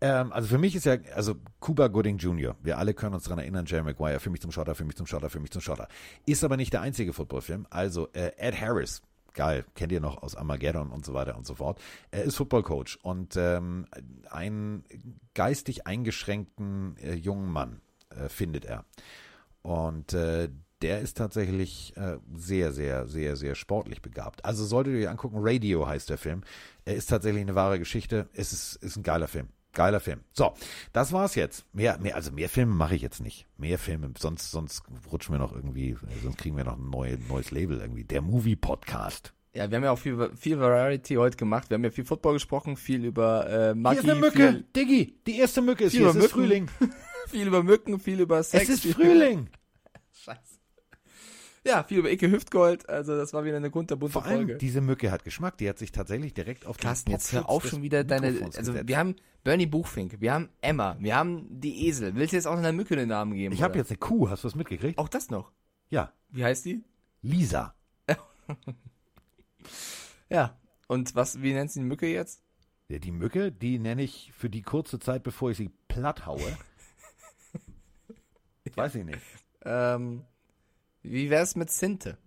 Ähm, 0.00 0.32
also 0.32 0.48
für 0.48 0.58
mich 0.58 0.74
ist 0.74 0.86
ja, 0.86 0.96
also 1.14 1.34
Cuba 1.60 1.88
Gooding 1.88 2.16
Jr., 2.16 2.56
wir 2.62 2.78
alle 2.78 2.94
können 2.94 3.14
uns 3.14 3.24
daran 3.24 3.38
erinnern, 3.40 3.66
Jerry 3.66 3.84
Maguire, 3.84 4.18
für 4.18 4.30
mich 4.30 4.40
zum 4.40 4.50
Schotter, 4.50 4.74
für 4.74 4.84
mich 4.84 4.96
zum 4.96 5.06
Schotter, 5.06 5.28
für 5.28 5.40
mich 5.40 5.50
zum 5.50 5.60
Schotter. 5.60 5.88
Ist 6.24 6.42
aber 6.42 6.56
nicht 6.56 6.72
der 6.72 6.80
einzige 6.80 7.12
Footballfilm. 7.12 7.66
Also 7.68 8.08
äh, 8.12 8.32
Ed 8.38 8.58
Harris, 8.60 9.02
geil, 9.34 9.64
kennt 9.74 9.92
ihr 9.92 10.00
noch 10.00 10.22
aus 10.22 10.36
Armageddon 10.36 10.90
und 10.90 11.04
so 11.04 11.14
weiter 11.14 11.36
und 11.36 11.46
so 11.46 11.54
fort. 11.54 11.80
Er 12.10 12.24
ist 12.24 12.36
Footballcoach 12.36 12.98
und 13.02 13.36
ähm, 13.36 13.86
einen 14.30 14.84
geistig 15.34 15.86
eingeschränkten 15.86 16.96
äh, 16.98 17.14
jungen 17.14 17.50
Mann 17.50 17.80
äh, 18.10 18.28
findet 18.28 18.64
er. 18.64 18.84
Und 19.62 20.14
äh, 20.14 20.48
der 20.82 21.00
ist 21.00 21.18
tatsächlich 21.18 21.94
äh, 21.96 22.16
sehr, 22.34 22.72
sehr, 22.72 23.06
sehr, 23.06 23.36
sehr 23.36 23.54
sportlich 23.54 24.00
begabt. 24.00 24.44
Also 24.44 24.64
solltet 24.64 24.94
ihr 24.94 25.00
euch 25.00 25.08
angucken, 25.08 25.38
Radio 25.40 25.86
heißt 25.86 26.08
der 26.08 26.18
Film. 26.18 26.42
Er 26.84 26.96
ist 26.96 27.10
tatsächlich 27.10 27.42
eine 27.42 27.54
wahre 27.54 27.78
Geschichte. 27.78 28.28
Es 28.32 28.52
ist, 28.52 28.76
ist 28.76 28.96
ein 28.96 29.02
geiler 29.02 29.28
Film. 29.28 29.48
Geiler 29.72 30.00
Film. 30.00 30.20
So, 30.32 30.54
das 30.92 31.12
war's 31.12 31.34
jetzt. 31.34 31.64
Mehr, 31.72 31.98
mehr, 31.98 32.16
also 32.16 32.32
mehr 32.32 32.48
Filme 32.48 32.74
mache 32.74 32.94
ich 32.94 33.02
jetzt 33.02 33.20
nicht. 33.20 33.46
Mehr 33.56 33.78
Filme, 33.78 34.12
sonst, 34.18 34.50
sonst 34.50 34.82
rutschen 35.10 35.34
wir 35.34 35.38
noch 35.38 35.54
irgendwie, 35.54 35.96
sonst 36.22 36.38
kriegen 36.38 36.56
wir 36.56 36.64
noch 36.64 36.76
ein 36.76 36.90
neue, 36.90 37.18
neues 37.28 37.50
Label 37.50 37.80
irgendwie. 37.80 38.04
Der 38.04 38.22
Movie 38.22 38.56
Podcast. 38.56 39.32
Ja, 39.52 39.68
wir 39.68 39.76
haben 39.76 39.84
ja 39.84 39.90
auch 39.90 39.98
viel, 39.98 40.30
viel 40.36 40.60
Variety 40.60 41.14
heute 41.14 41.36
gemacht. 41.36 41.70
Wir 41.70 41.74
haben 41.74 41.84
ja 41.84 41.90
viel 41.90 42.04
Football 42.04 42.34
gesprochen, 42.34 42.76
viel 42.76 43.04
über 43.04 43.48
äh, 43.48 43.74
Maggi, 43.74 44.00
Hier 44.00 44.04
ist 44.04 44.10
eine 44.10 44.20
Mücke, 44.20 44.52
viel, 44.52 44.64
Diggi. 44.76 45.20
Die 45.26 45.38
erste 45.38 45.60
Mücke 45.60 45.84
ist 45.84 45.92
Viel 45.92 46.00
hier. 46.00 46.10
Es 46.10 46.16
ist. 46.16 46.32
Frühling. 46.32 46.68
viel 47.28 47.46
über 47.48 47.62
Mücken, 47.62 47.98
viel 47.98 48.20
über 48.20 48.42
Sex. 48.42 48.68
Es 48.68 48.84
ist 48.84 48.94
Frühling. 48.94 49.48
Scheiße. 50.12 50.59
Ja, 51.66 51.82
viel 51.84 51.98
über 51.98 52.10
Icke 52.10 52.30
Hüftgold. 52.30 52.88
Also 52.88 53.16
das 53.16 53.32
war 53.34 53.44
wieder 53.44 53.56
eine 53.58 53.70
kunterbunte 53.70 54.12
Vor 54.14 54.24
allem, 54.24 54.38
Folge. 54.46 54.56
diese 54.56 54.80
Mücke 54.80 55.10
hat 55.10 55.24
Geschmack. 55.24 55.58
Die 55.58 55.68
hat 55.68 55.78
sich 55.78 55.92
tatsächlich 55.92 56.32
direkt 56.32 56.64
auf 56.66 56.78
den 56.78 56.82
Carsten, 56.82 57.10
jetzt 57.10 57.32
hör 57.32 57.48
auf 57.50 57.66
schon 57.68 57.82
wieder 57.82 58.02
deine. 58.02 58.30
Mikrofons 58.30 58.56
Also 58.56 58.72
gesetzt. 58.72 58.88
wir 58.88 58.96
haben 58.98 59.14
Bernie 59.44 59.66
Buchfink, 59.66 60.20
wir 60.20 60.32
haben 60.32 60.48
Emma, 60.62 60.96
wir 61.00 61.14
haben 61.16 61.46
die 61.60 61.86
Esel. 61.86 62.14
Willst 62.14 62.32
du 62.32 62.36
jetzt 62.36 62.46
auch 62.46 62.56
einer 62.56 62.72
Mücke 62.72 62.96
den 62.96 63.08
Namen 63.10 63.34
geben? 63.34 63.52
Ich 63.54 63.62
habe 63.62 63.76
jetzt 63.76 63.90
eine 63.90 63.98
Kuh. 63.98 64.30
Hast 64.30 64.42
du 64.44 64.48
das 64.48 64.54
mitgekriegt? 64.54 64.98
auch 64.98 65.08
das 65.08 65.28
noch. 65.30 65.52
Ja. 65.90 66.12
Wie 66.30 66.44
heißt 66.44 66.64
die? 66.64 66.82
Lisa. 67.22 67.74
Ja. 70.28 70.56
Und 70.86 71.14
was, 71.14 71.42
wie 71.42 71.52
nennst 71.52 71.76
du 71.76 71.80
die 71.80 71.86
Mücke 71.86 72.06
jetzt? 72.06 72.42
Ja, 72.88 72.98
die 72.98 73.12
Mücke, 73.12 73.52
die 73.52 73.78
nenne 73.78 74.02
ich 74.02 74.32
für 74.34 74.50
die 74.50 74.62
kurze 74.62 74.98
Zeit, 74.98 75.22
bevor 75.22 75.50
ich 75.50 75.56
sie 75.56 75.70
platt 75.88 76.26
haue. 76.26 76.56
Weiß 78.74 78.94
ich 78.94 79.04
nicht. 79.04 79.20
Ähm, 79.64 80.24
wie 81.02 81.30
wär's 81.30 81.56
mit 81.56 81.70
Sinte? 81.70 82.18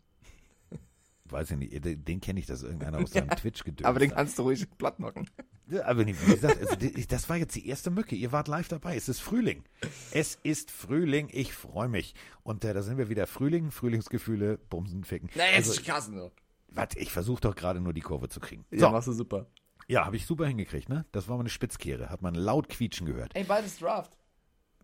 Weiß 1.26 1.50
ich 1.52 1.58
nicht. 1.58 2.08
Den, 2.08 2.22
kenne 2.22 2.40
ich, 2.40 2.46
das 2.46 2.60
ist 2.60 2.66
irgendeiner 2.66 3.00
aus 3.00 3.12
seinem 3.14 3.30
Twitch-Gedöns. 3.30 3.86
Aber 3.88 4.00
den 4.00 4.12
kannst 4.12 4.38
du 4.38 4.44
ruhig 4.44 4.68
platt 4.78 5.00
machen. 5.00 5.30
Ja, 5.68 5.86
aber 5.86 6.06
wie 6.06 6.12
gesagt, 6.12 6.60
also, 6.60 6.76
das 7.08 7.30
war 7.30 7.38
jetzt 7.38 7.56
die 7.56 7.68
erste 7.68 7.90
Mücke. 7.90 8.16
Ihr 8.16 8.32
wart 8.32 8.48
live 8.50 8.68
dabei. 8.68 8.96
Es 8.96 9.08
ist 9.10 9.22
Frühling. 9.22 9.64
Es 10.12 10.36
ist 10.44 10.70
Frühling. 10.70 11.30
Ich 11.32 11.54
freue 11.54 11.88
mich. 11.88 12.14
Und 12.44 12.66
äh, 12.66 12.74
da 12.74 12.84
sind 12.84 12.98
wir 12.98 13.10
wieder. 13.10 13.26
Frühling, 13.26 13.72
Frühlingsgefühle, 13.72 14.58
Bumsen, 14.70 15.04
Ficken. 15.06 15.30
Nee, 15.34 15.42
also, 15.56 15.72
ist 15.72 15.84
krass 15.86 16.10
nur. 16.10 16.32
warte, 16.68 17.00
ich 17.00 17.12
versuche 17.12 17.42
doch 17.42 17.56
gerade 17.56 17.80
nur 17.80 17.94
die 17.94 18.02
Kurve 18.02 18.28
zu 18.30 18.40
kriegen. 18.42 18.66
Ja, 18.72 18.80
So, 18.80 18.90
machst 18.90 19.08
du 19.08 19.14
super. 19.14 19.48
ja, 19.88 20.06
habe 20.06 20.18
ich 20.18 20.26
super 20.28 20.46
hingekriegt, 20.46 20.90
ne? 20.90 21.06
Das 21.14 21.30
war 21.30 21.38
mal 21.38 21.42
eine 21.44 21.50
Spitzkehre. 21.50 22.10
Hat 22.10 22.22
man 22.22 22.36
laut 22.36 22.68
quietschen 22.70 23.08
gehört. 23.08 23.34
Ey, 23.36 23.46
beides 23.46 23.80
Draft. 23.80 24.18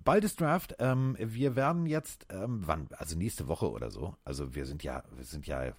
Bald 0.10 0.24
ist 0.24 0.41
Draft. 0.41 0.76
Ähm, 0.80 1.16
wir 1.20 1.55
werden 1.55 1.86
jetzt, 1.86 2.26
ähm, 2.32 2.64
wann? 2.66 2.88
Also 2.97 3.16
nächste 3.16 3.47
Woche 3.47 3.70
oder 3.70 3.91
so. 3.91 4.16
Also 4.26 4.55
wir 4.55 4.66
sind 4.66 4.82
ja, 4.82 5.03
wir 5.16 5.24
sind 5.24 5.45
ja, 5.45 5.72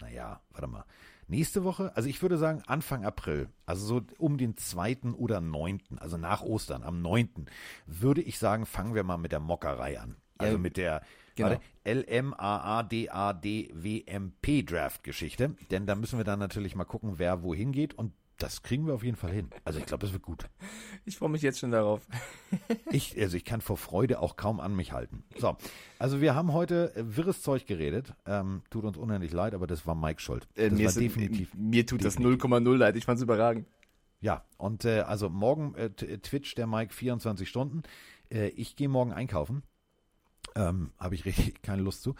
naja, 0.00 0.40
warte 0.50 0.66
mal. 0.66 0.84
Nächste 1.28 1.62
Woche, 1.62 1.92
also 1.94 2.08
ich 2.08 2.20
würde 2.22 2.38
sagen 2.38 2.64
Anfang 2.66 3.04
April, 3.04 3.48
also 3.64 3.86
so 3.86 4.02
um 4.18 4.36
den 4.36 4.56
2. 4.56 5.14
oder 5.16 5.40
9., 5.40 5.80
also 5.98 6.16
nach 6.16 6.42
Ostern, 6.42 6.82
am 6.82 7.00
9., 7.02 7.46
würde 7.86 8.20
ich 8.20 8.40
sagen, 8.40 8.66
fangen 8.66 8.96
wir 8.96 9.04
mal 9.04 9.16
mit 9.16 9.30
der 9.30 9.38
Mockerei 9.38 10.00
an. 10.00 10.16
Also 10.38 10.58
mit 10.58 10.76
der 10.76 11.02
genau. 11.36 11.50
warte, 11.50 11.62
LMAADADWMP 11.86 14.66
Draft 14.66 15.04
Geschichte. 15.04 15.54
Denn 15.70 15.86
da 15.86 15.94
müssen 15.94 16.18
wir 16.18 16.24
dann 16.24 16.40
natürlich 16.40 16.74
mal 16.74 16.84
gucken, 16.84 17.20
wer 17.20 17.44
wohin 17.44 17.70
geht 17.70 17.94
und 17.94 18.12
das 18.38 18.62
kriegen 18.62 18.86
wir 18.86 18.94
auf 18.94 19.02
jeden 19.02 19.16
Fall 19.16 19.32
hin. 19.32 19.48
Also 19.64 19.78
ich 19.78 19.86
glaube, 19.86 20.02
das 20.04 20.12
wird 20.12 20.22
gut. 20.22 20.46
Ich 21.08 21.18
freue 21.18 21.28
mich 21.28 21.42
jetzt 21.42 21.58
schon 21.60 21.70
darauf. 21.70 22.06
Ich, 22.90 23.20
also 23.20 23.36
ich 23.36 23.44
kann 23.44 23.60
vor 23.60 23.76
Freude 23.76 24.20
auch 24.20 24.36
kaum 24.36 24.60
an 24.60 24.74
mich 24.74 24.92
halten. 24.92 25.22
So, 25.38 25.56
also 25.98 26.20
wir 26.20 26.34
haben 26.34 26.52
heute 26.52 26.94
äh, 26.96 27.16
wirres 27.16 27.42
Zeug 27.42 27.66
geredet. 27.66 28.14
Ähm, 28.26 28.62
tut 28.70 28.84
uns 28.84 28.96
unendlich 28.96 29.32
leid, 29.32 29.54
aber 29.54 29.66
das 29.66 29.86
war 29.86 29.94
Mike 29.94 30.20
schuld. 30.20 30.46
Äh, 30.54 30.70
Das 30.70 30.78
mir, 30.78 30.84
war 30.84 30.88
ist, 30.90 31.00
definitiv. 31.00 31.54
mir 31.54 31.86
tut 31.86 32.02
definitiv. 32.04 32.38
das 32.40 32.48
0,0 32.50 32.76
leid. 32.76 32.96
Ich 32.96 33.04
fand's 33.04 33.22
überragend. 33.22 33.66
Ja, 34.20 34.44
und 34.56 34.84
äh, 34.84 35.00
also 35.00 35.28
morgen 35.28 35.74
äh, 35.74 35.90
t- 35.90 36.18
Twitch 36.18 36.54
der 36.54 36.66
Mike 36.66 36.92
24 36.94 37.48
Stunden. 37.48 37.82
Äh, 38.30 38.48
ich 38.48 38.74
gehe 38.76 38.88
morgen 38.88 39.12
einkaufen. 39.12 39.62
Ähm, 40.54 40.92
Habe 40.98 41.14
ich 41.16 41.24
richtig 41.24 41.60
keine 41.62 41.82
Lust 41.82 42.02
zu. 42.02 42.14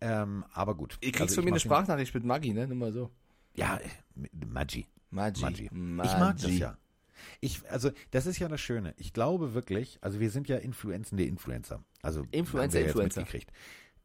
Ähm, 0.00 0.44
aber 0.52 0.74
gut. 0.74 0.96
Ihr 1.00 1.10
kriegst 1.12 1.22
Also 1.30 1.34
von 1.36 1.44
mir 1.44 1.50
eine 1.50 1.60
Sprachnachricht 1.60 2.14
mit 2.14 2.24
Maggi, 2.24 2.52
ne? 2.54 2.66
Nur 2.68 2.76
mal 2.76 2.92
so. 2.92 3.10
Ja, 3.54 3.76
äh, 3.78 3.88
mit 5.10 5.40
Maggi. 5.40 5.42
Maggi. 5.42 5.68
Maggi. 5.72 6.08
Ich 6.08 6.18
mag 6.18 6.38
das 6.38 6.58
ja. 6.58 6.76
Ich, 7.40 7.68
also, 7.70 7.90
das 8.10 8.26
ist 8.26 8.38
ja 8.38 8.48
das 8.48 8.60
Schöne. 8.60 8.94
Ich 8.96 9.12
glaube 9.12 9.54
wirklich, 9.54 9.98
also 10.00 10.20
wir 10.20 10.30
sind 10.30 10.48
ja 10.48 10.56
influenzende 10.56 11.24
Influencer. 11.24 11.84
Also, 12.02 12.26
Influencer, 12.30 12.78
haben 12.78 12.84
wir 12.84 12.86
Influencer. 12.88 13.20
mitgekriegt. 13.20 13.52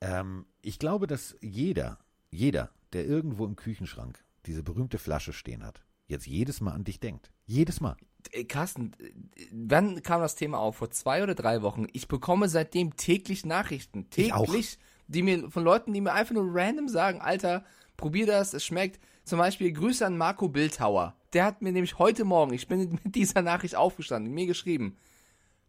Ähm, 0.02 0.46
ich 0.62 0.80
glaube, 0.80 1.08
dass 1.08 1.36
jeder, 1.42 1.98
jeder, 2.30 2.72
der 2.94 3.06
irgendwo 3.06 3.46
im 3.46 3.56
Küchenschrank 3.56 4.24
diese 4.46 4.64
berühmte 4.64 4.98
Flasche 4.98 5.34
stehen 5.34 5.64
hat, 5.64 5.82
jetzt 6.08 6.28
jedes 6.28 6.62
Mal 6.62 6.72
an 6.72 6.84
dich 6.84 7.00
denkt. 7.00 7.32
Jedes 7.46 7.82
Mal. 7.82 7.96
Ey, 8.32 8.46
Carsten, 8.46 8.92
äh, 9.00 9.12
wann 9.52 10.02
kam 10.04 10.22
das 10.22 10.36
Thema 10.36 10.60
auf? 10.60 10.78
Vor 10.78 10.92
zwei 10.92 11.24
oder 11.24 11.36
drei 11.36 11.62
Wochen. 11.62 11.88
Ich 11.94 12.08
bekomme 12.08 12.50
seitdem 12.50 12.96
täglich 12.96 13.46
Nachrichten. 13.46 14.10
Täglich. 14.10 14.78
Die 15.08 15.22
mir, 15.22 15.52
von 15.52 15.64
Leuten, 15.64 15.94
die 15.94 16.02
mir 16.02 16.14
einfach 16.14 16.34
nur 16.34 16.48
random 16.48 16.90
sagen, 16.90 17.22
Alter, 17.22 17.64
probier 17.96 18.26
das, 18.26 18.54
es 18.54 18.66
schmeckt. 18.66 19.00
Zum 19.26 19.40
Beispiel 19.40 19.72
Grüße 19.72 20.06
an 20.06 20.18
Marco 20.18 20.48
Bildhauer. 20.48 21.16
Der 21.34 21.46
hat 21.46 21.64
mir 21.64 21.72
nämlich 21.72 21.98
heute 21.98 22.24
Morgen, 22.26 22.54
ich 22.54 22.68
bin 22.68 23.00
mit 23.04 23.16
dieser 23.16 23.42
Nachricht 23.42 23.76
aufgestanden, 23.76 24.32
mir 24.32 24.46
geschrieben. 24.46 24.98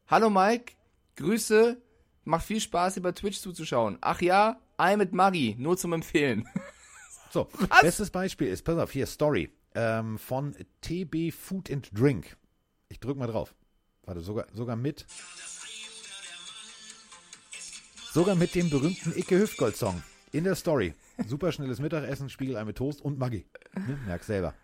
Hallo 0.08 0.28
Mike, 0.28 0.74
Grüße, 1.16 1.80
macht 2.24 2.44
viel 2.44 2.60
Spaß 2.60 2.98
über 2.98 3.14
Twitch 3.14 3.40
zuzuschauen. 3.40 3.96
Ach 4.02 4.20
ja, 4.20 4.60
Ei 4.76 4.98
mit 4.98 5.14
Maggi, 5.14 5.56
nur 5.58 5.76
zum 5.76 5.92
Empfehlen. 5.94 6.46
So, 7.32 7.48
bestes 7.82 8.10
Beispiel 8.10 8.46
ist, 8.46 8.62
pass 8.62 8.78
auf, 8.78 8.92
hier, 8.92 9.04
Story 9.04 9.50
ähm, 9.74 10.16
von 10.16 10.54
TB 10.80 11.34
Food 11.34 11.70
and 11.70 11.90
Drink. 11.92 12.36
Ich 12.88 12.98
drück 13.00 13.18
mal 13.18 13.26
drauf. 13.26 13.54
Warte, 14.04 14.20
sogar, 14.20 14.46
sogar 14.54 14.76
mit. 14.76 15.04
Sogar 18.12 18.36
mit 18.36 18.54
dem 18.54 18.70
berühmten 18.70 19.12
Icke 19.18 19.38
Hüftgold-Song 19.38 20.02
in 20.32 20.44
der 20.44 20.54
Story. 20.54 20.94
Super 21.26 21.52
schnelles 21.52 21.80
Mittagessen, 21.80 22.28
Spiegelei 22.28 22.64
mit 22.64 22.76
Toast 22.76 23.00
und 23.00 23.18
Maggi. 23.18 23.46
Ne? 23.74 23.98
Merkst 24.06 24.26
selber. 24.26 24.54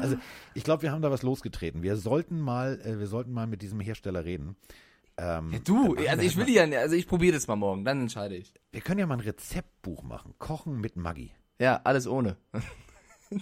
Also, 0.00 0.16
ich 0.54 0.64
glaube, 0.64 0.82
wir 0.82 0.92
haben 0.92 1.00
da 1.02 1.10
was 1.10 1.22
losgetreten. 1.22 1.82
Wir 1.82 1.96
sollten 1.96 2.40
mal, 2.40 2.80
äh, 2.84 2.98
wir 2.98 3.06
sollten 3.06 3.32
mal 3.32 3.46
mit 3.46 3.62
diesem 3.62 3.80
Hersteller 3.80 4.24
reden. 4.24 4.56
Ähm, 5.16 5.52
Ja, 5.52 5.58
du, 5.60 5.96
wir 5.96 6.10
also 6.10 6.22
ich 6.22 6.36
will 6.36 6.50
ja, 6.50 6.64
also 6.80 6.94
ich 6.96 7.06
probiere 7.06 7.34
das 7.34 7.46
mal 7.46 7.56
morgen, 7.56 7.84
dann 7.84 8.00
entscheide 8.02 8.36
ich. 8.36 8.52
Wir 8.72 8.80
können 8.80 8.98
ja 9.00 9.06
mal 9.06 9.14
ein 9.14 9.20
Rezeptbuch 9.20 10.02
machen. 10.02 10.34
Kochen 10.38 10.80
mit 10.80 10.96
Maggi. 10.96 11.30
Ja, 11.58 11.80
alles 11.84 12.06
ohne. 12.06 12.36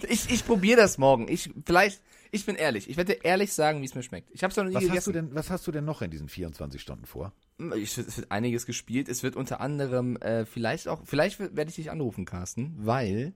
Ich, 0.07 0.31
ich 0.31 0.45
probiere 0.47 0.77
das 0.77 0.97
morgen. 0.97 1.27
Ich 1.27 1.51
vielleicht, 1.65 2.01
ich 2.33 2.45
bin 2.47 2.55
ehrlich. 2.55 2.89
Ich 2.89 2.97
werde 2.97 3.13
ehrlich 3.13 3.53
sagen, 3.53 3.81
wie 3.81 3.85
es 3.85 3.93
mir 3.93 4.01
schmeckt. 4.01 4.31
Ich 4.31 4.43
habe 4.43 4.49
es 4.49 4.57
noch 4.57 4.63
nie 4.63 4.73
Was 4.73 4.81
gegessen. 4.81 4.97
hast, 4.97 5.07
du 5.07 5.11
denn, 5.11 5.35
was 5.35 5.49
hast 5.51 5.67
du 5.67 5.71
denn 5.71 5.85
noch 5.85 6.01
in 6.01 6.09
diesen 6.09 6.27
24 6.27 6.81
Stunden 6.81 7.05
vor? 7.05 7.31
Ich, 7.75 7.95
es 7.97 8.17
wird 8.17 8.31
einiges 8.31 8.65
gespielt. 8.65 9.07
Es 9.07 9.21
wird 9.21 9.35
unter 9.35 9.61
anderem 9.61 10.17
äh, 10.17 10.45
vielleicht 10.45 10.87
auch, 10.87 11.01
vielleicht 11.05 11.39
werde 11.39 11.69
ich 11.69 11.75
dich 11.75 11.91
anrufen, 11.91 12.25
Carsten, 12.25 12.73
weil 12.79 13.33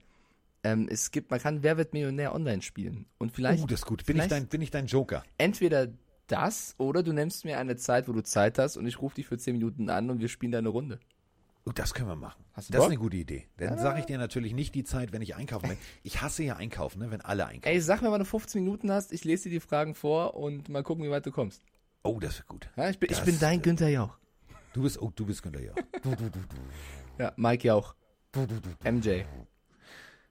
ähm, 0.63 0.87
es 0.89 1.11
gibt, 1.11 1.29
man 1.29 1.39
kann 1.39 1.61
Wer 1.61 1.77
wird 1.77 1.93
Millionär 1.93 2.33
online 2.33 2.63
spielen 2.63 3.05
und 3.19 3.31
vielleicht 3.31 3.63
oh, 3.63 3.67
das 3.67 3.81
ist 3.81 3.85
gut. 3.85 4.03
Bin 4.05 4.17
ich, 4.17 4.27
dein, 4.27 4.47
bin 4.47 4.61
ich 4.61 4.71
dein 4.71 4.87
Joker? 4.87 5.23
entweder 5.37 5.89
das 6.25 6.73
oder 6.79 7.03
du 7.03 7.13
nimmst 7.13 7.45
mir 7.45 7.59
eine 7.59 7.75
Zeit, 7.77 8.07
wo 8.07 8.13
du 8.13 8.23
Zeit 8.23 8.57
hast 8.57 8.77
und 8.77 8.87
ich 8.87 8.99
rufe 8.99 9.15
dich 9.15 9.27
für 9.27 9.37
10 9.37 9.53
Minuten 9.53 9.89
an 9.89 10.09
und 10.09 10.19
wir 10.19 10.27
spielen 10.27 10.51
da 10.51 10.57
eine 10.57 10.69
Runde. 10.69 10.99
Das 11.74 11.93
können 11.93 12.07
wir 12.09 12.15
machen. 12.15 12.43
Das 12.55 12.65
ist 12.65 12.76
Bock? 12.76 12.86
eine 12.86 12.97
gute 12.97 13.18
Idee. 13.18 13.47
Dann 13.57 13.78
sage 13.78 13.99
ich 13.99 14.05
dir 14.05 14.18
natürlich 14.18 14.53
nicht 14.53 14.74
die 14.76 14.84
Zeit, 14.84 15.11
wenn 15.11 15.22
ich 15.22 15.36
einkaufen 15.36 15.70
bin. 15.70 15.78
Ich 16.03 16.22
hasse 16.22 16.43
ja 16.43 16.55
einkaufen, 16.55 16.99
ne, 16.99 17.11
wenn 17.11 17.22
alle 17.22 17.45
einkaufen. 17.45 17.74
Ey, 17.74 17.82
sag 17.82 18.01
mir, 18.01 18.11
wann 18.11 18.20
du 18.20 18.26
15 18.26 18.63
Minuten 18.63 18.91
hast, 18.91 19.11
ich 19.11 19.24
lese 19.24 19.43
dir 19.49 19.59
die 19.59 19.59
Fragen 19.59 19.93
vor 19.95 20.36
und 20.36 20.70
mal 20.70 20.84
gucken, 20.84 21.03
wie 21.05 21.09
weit 21.09 21.26
du 21.26 21.32
kommst. 21.32 21.61
Oh, 22.03 22.20
das 22.20 22.38
wird 22.38 22.47
gut. 22.47 22.70
Ja, 22.76 22.89
ich 22.89 22.99
bin, 22.99 23.09
ich 23.11 23.18
Das, 23.18 23.26
bin 23.26 23.39
dein 23.39 23.61
Günther 23.61 23.89
Jauch. 23.89 24.18
Du 24.74 24.84
bist, 24.84 25.01
oh, 25.01 25.11
du 25.15 25.26
bist 25.26 25.43
Günther 25.43 25.61
Jauch. 25.63 25.76
Du, 26.01 26.11
du, 26.15 26.30
du, 26.30 26.39
du. 26.39 26.55
Ja, 27.18 27.34
Mike 27.36 27.68
Jauch. 27.68 27.95
Du, 28.32 28.45
du, 28.45 28.61
du, 28.61 28.70
du. 28.70 28.91
MJ. 28.91 29.24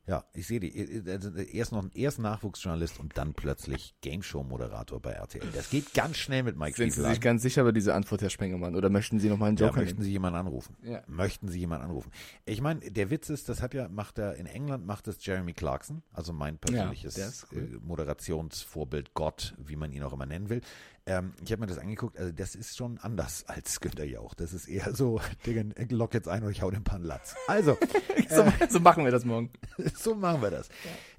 Ja, 0.09 0.25
ich 0.35 0.47
sehe 0.47 0.61
die. 0.61 1.03
Also 1.11 1.31
erst 1.35 1.73
noch 1.73 1.85
erst 1.95 2.21
Nachwuchsjournalist 2.21 3.01
und 3.01 3.19
dann 3.19 3.35
plötzlich 3.35 3.95
Game 4.03 4.23
Show 4.23 4.45
Moderator 4.45 5.01
bei 5.01 5.11
RTL. 5.13 5.43
Das 5.53 5.69
geht 5.69 5.95
ganz 5.95 6.17
schnell 6.17 6.45
mit 6.45 6.57
Mike 6.57 6.77
Sind 6.77 6.91
Sie 6.93 7.01
Stiefel. 7.01 7.11
sich 7.11 7.21
ganz 7.21 7.43
sicher 7.43 7.63
über 7.63 7.73
diese 7.73 7.93
Antwort, 7.93 8.23
Herr 8.23 8.31
Spengemann? 8.31 8.77
Oder 8.77 8.89
möchten 8.89 9.19
Sie 9.19 9.29
noch 9.29 9.37
mal 9.39 9.47
einen 9.49 9.57
Ja, 9.57 9.67
Joker 9.67 9.81
möchten 9.81 9.97
nehmen? 9.97 10.05
Sie 10.05 10.13
jemanden 10.13 10.39
anrufen? 10.39 10.77
Ja. 10.85 11.03
Möchten 11.09 11.49
Sie 11.49 11.59
jemanden 11.59 11.87
anrufen? 11.87 12.13
Ich 12.45 12.61
meine, 12.61 12.81
der 12.89 13.11
Witz 13.11 13.31
ist, 13.31 13.49
das 13.49 13.63
hat 13.63 13.75
ja, 13.75 13.89
macht 13.89 14.19
er 14.19 14.37
in 14.37 14.47
England 14.47 14.87
macht 14.87 15.09
es 15.09 15.25
Jeremy 15.27 15.53
Clarkson, 15.55 16.03
also 16.13 16.33
mein 16.33 16.59
persönliches 16.59 17.19
ist 17.19 17.47
cool. 17.51 17.59
äh, 17.59 17.79
Moderationsvorbild 17.85 19.13
Gott, 19.15 19.55
wie 19.59 19.77
man 19.77 19.91
ihn 19.93 20.03
auch 20.05 20.13
immer 20.13 20.27
nennen 20.27 20.49
will. 20.49 20.61
Ähm, 21.09 21.35
ich 21.45 21.53
habe 21.53 21.61
mir 21.61 21.67
das 21.69 21.79
angeguckt, 21.79 22.19
also 22.19 22.33
das 22.33 22.57
ist 22.57 22.77
schon 22.77 22.99
anders 22.99 23.45
als 23.47 23.81
Günther 23.81 24.05
Jauch. 24.05 24.35
Das 24.35 24.53
ist 24.53 24.67
eher 24.69 24.93
so, 24.93 25.21
Digga, 25.47 25.63
lock 25.91 26.15
jetzt 26.15 26.29
ein 26.29 26.43
und 26.43 26.51
ich 26.51 26.63
hau 26.63 26.71
den 26.71 26.83
Pan 26.85 27.03
Latz. 27.03 27.35
Also, 27.47 27.77
So, 28.29 28.45
so 28.69 28.81
machen 28.81 29.05
wir 29.05 29.13
das 29.13 29.25
morgen. 29.25 29.51
so 30.03 30.15
machen 30.15 30.43
wir 30.43 30.51
das. 30.51 30.69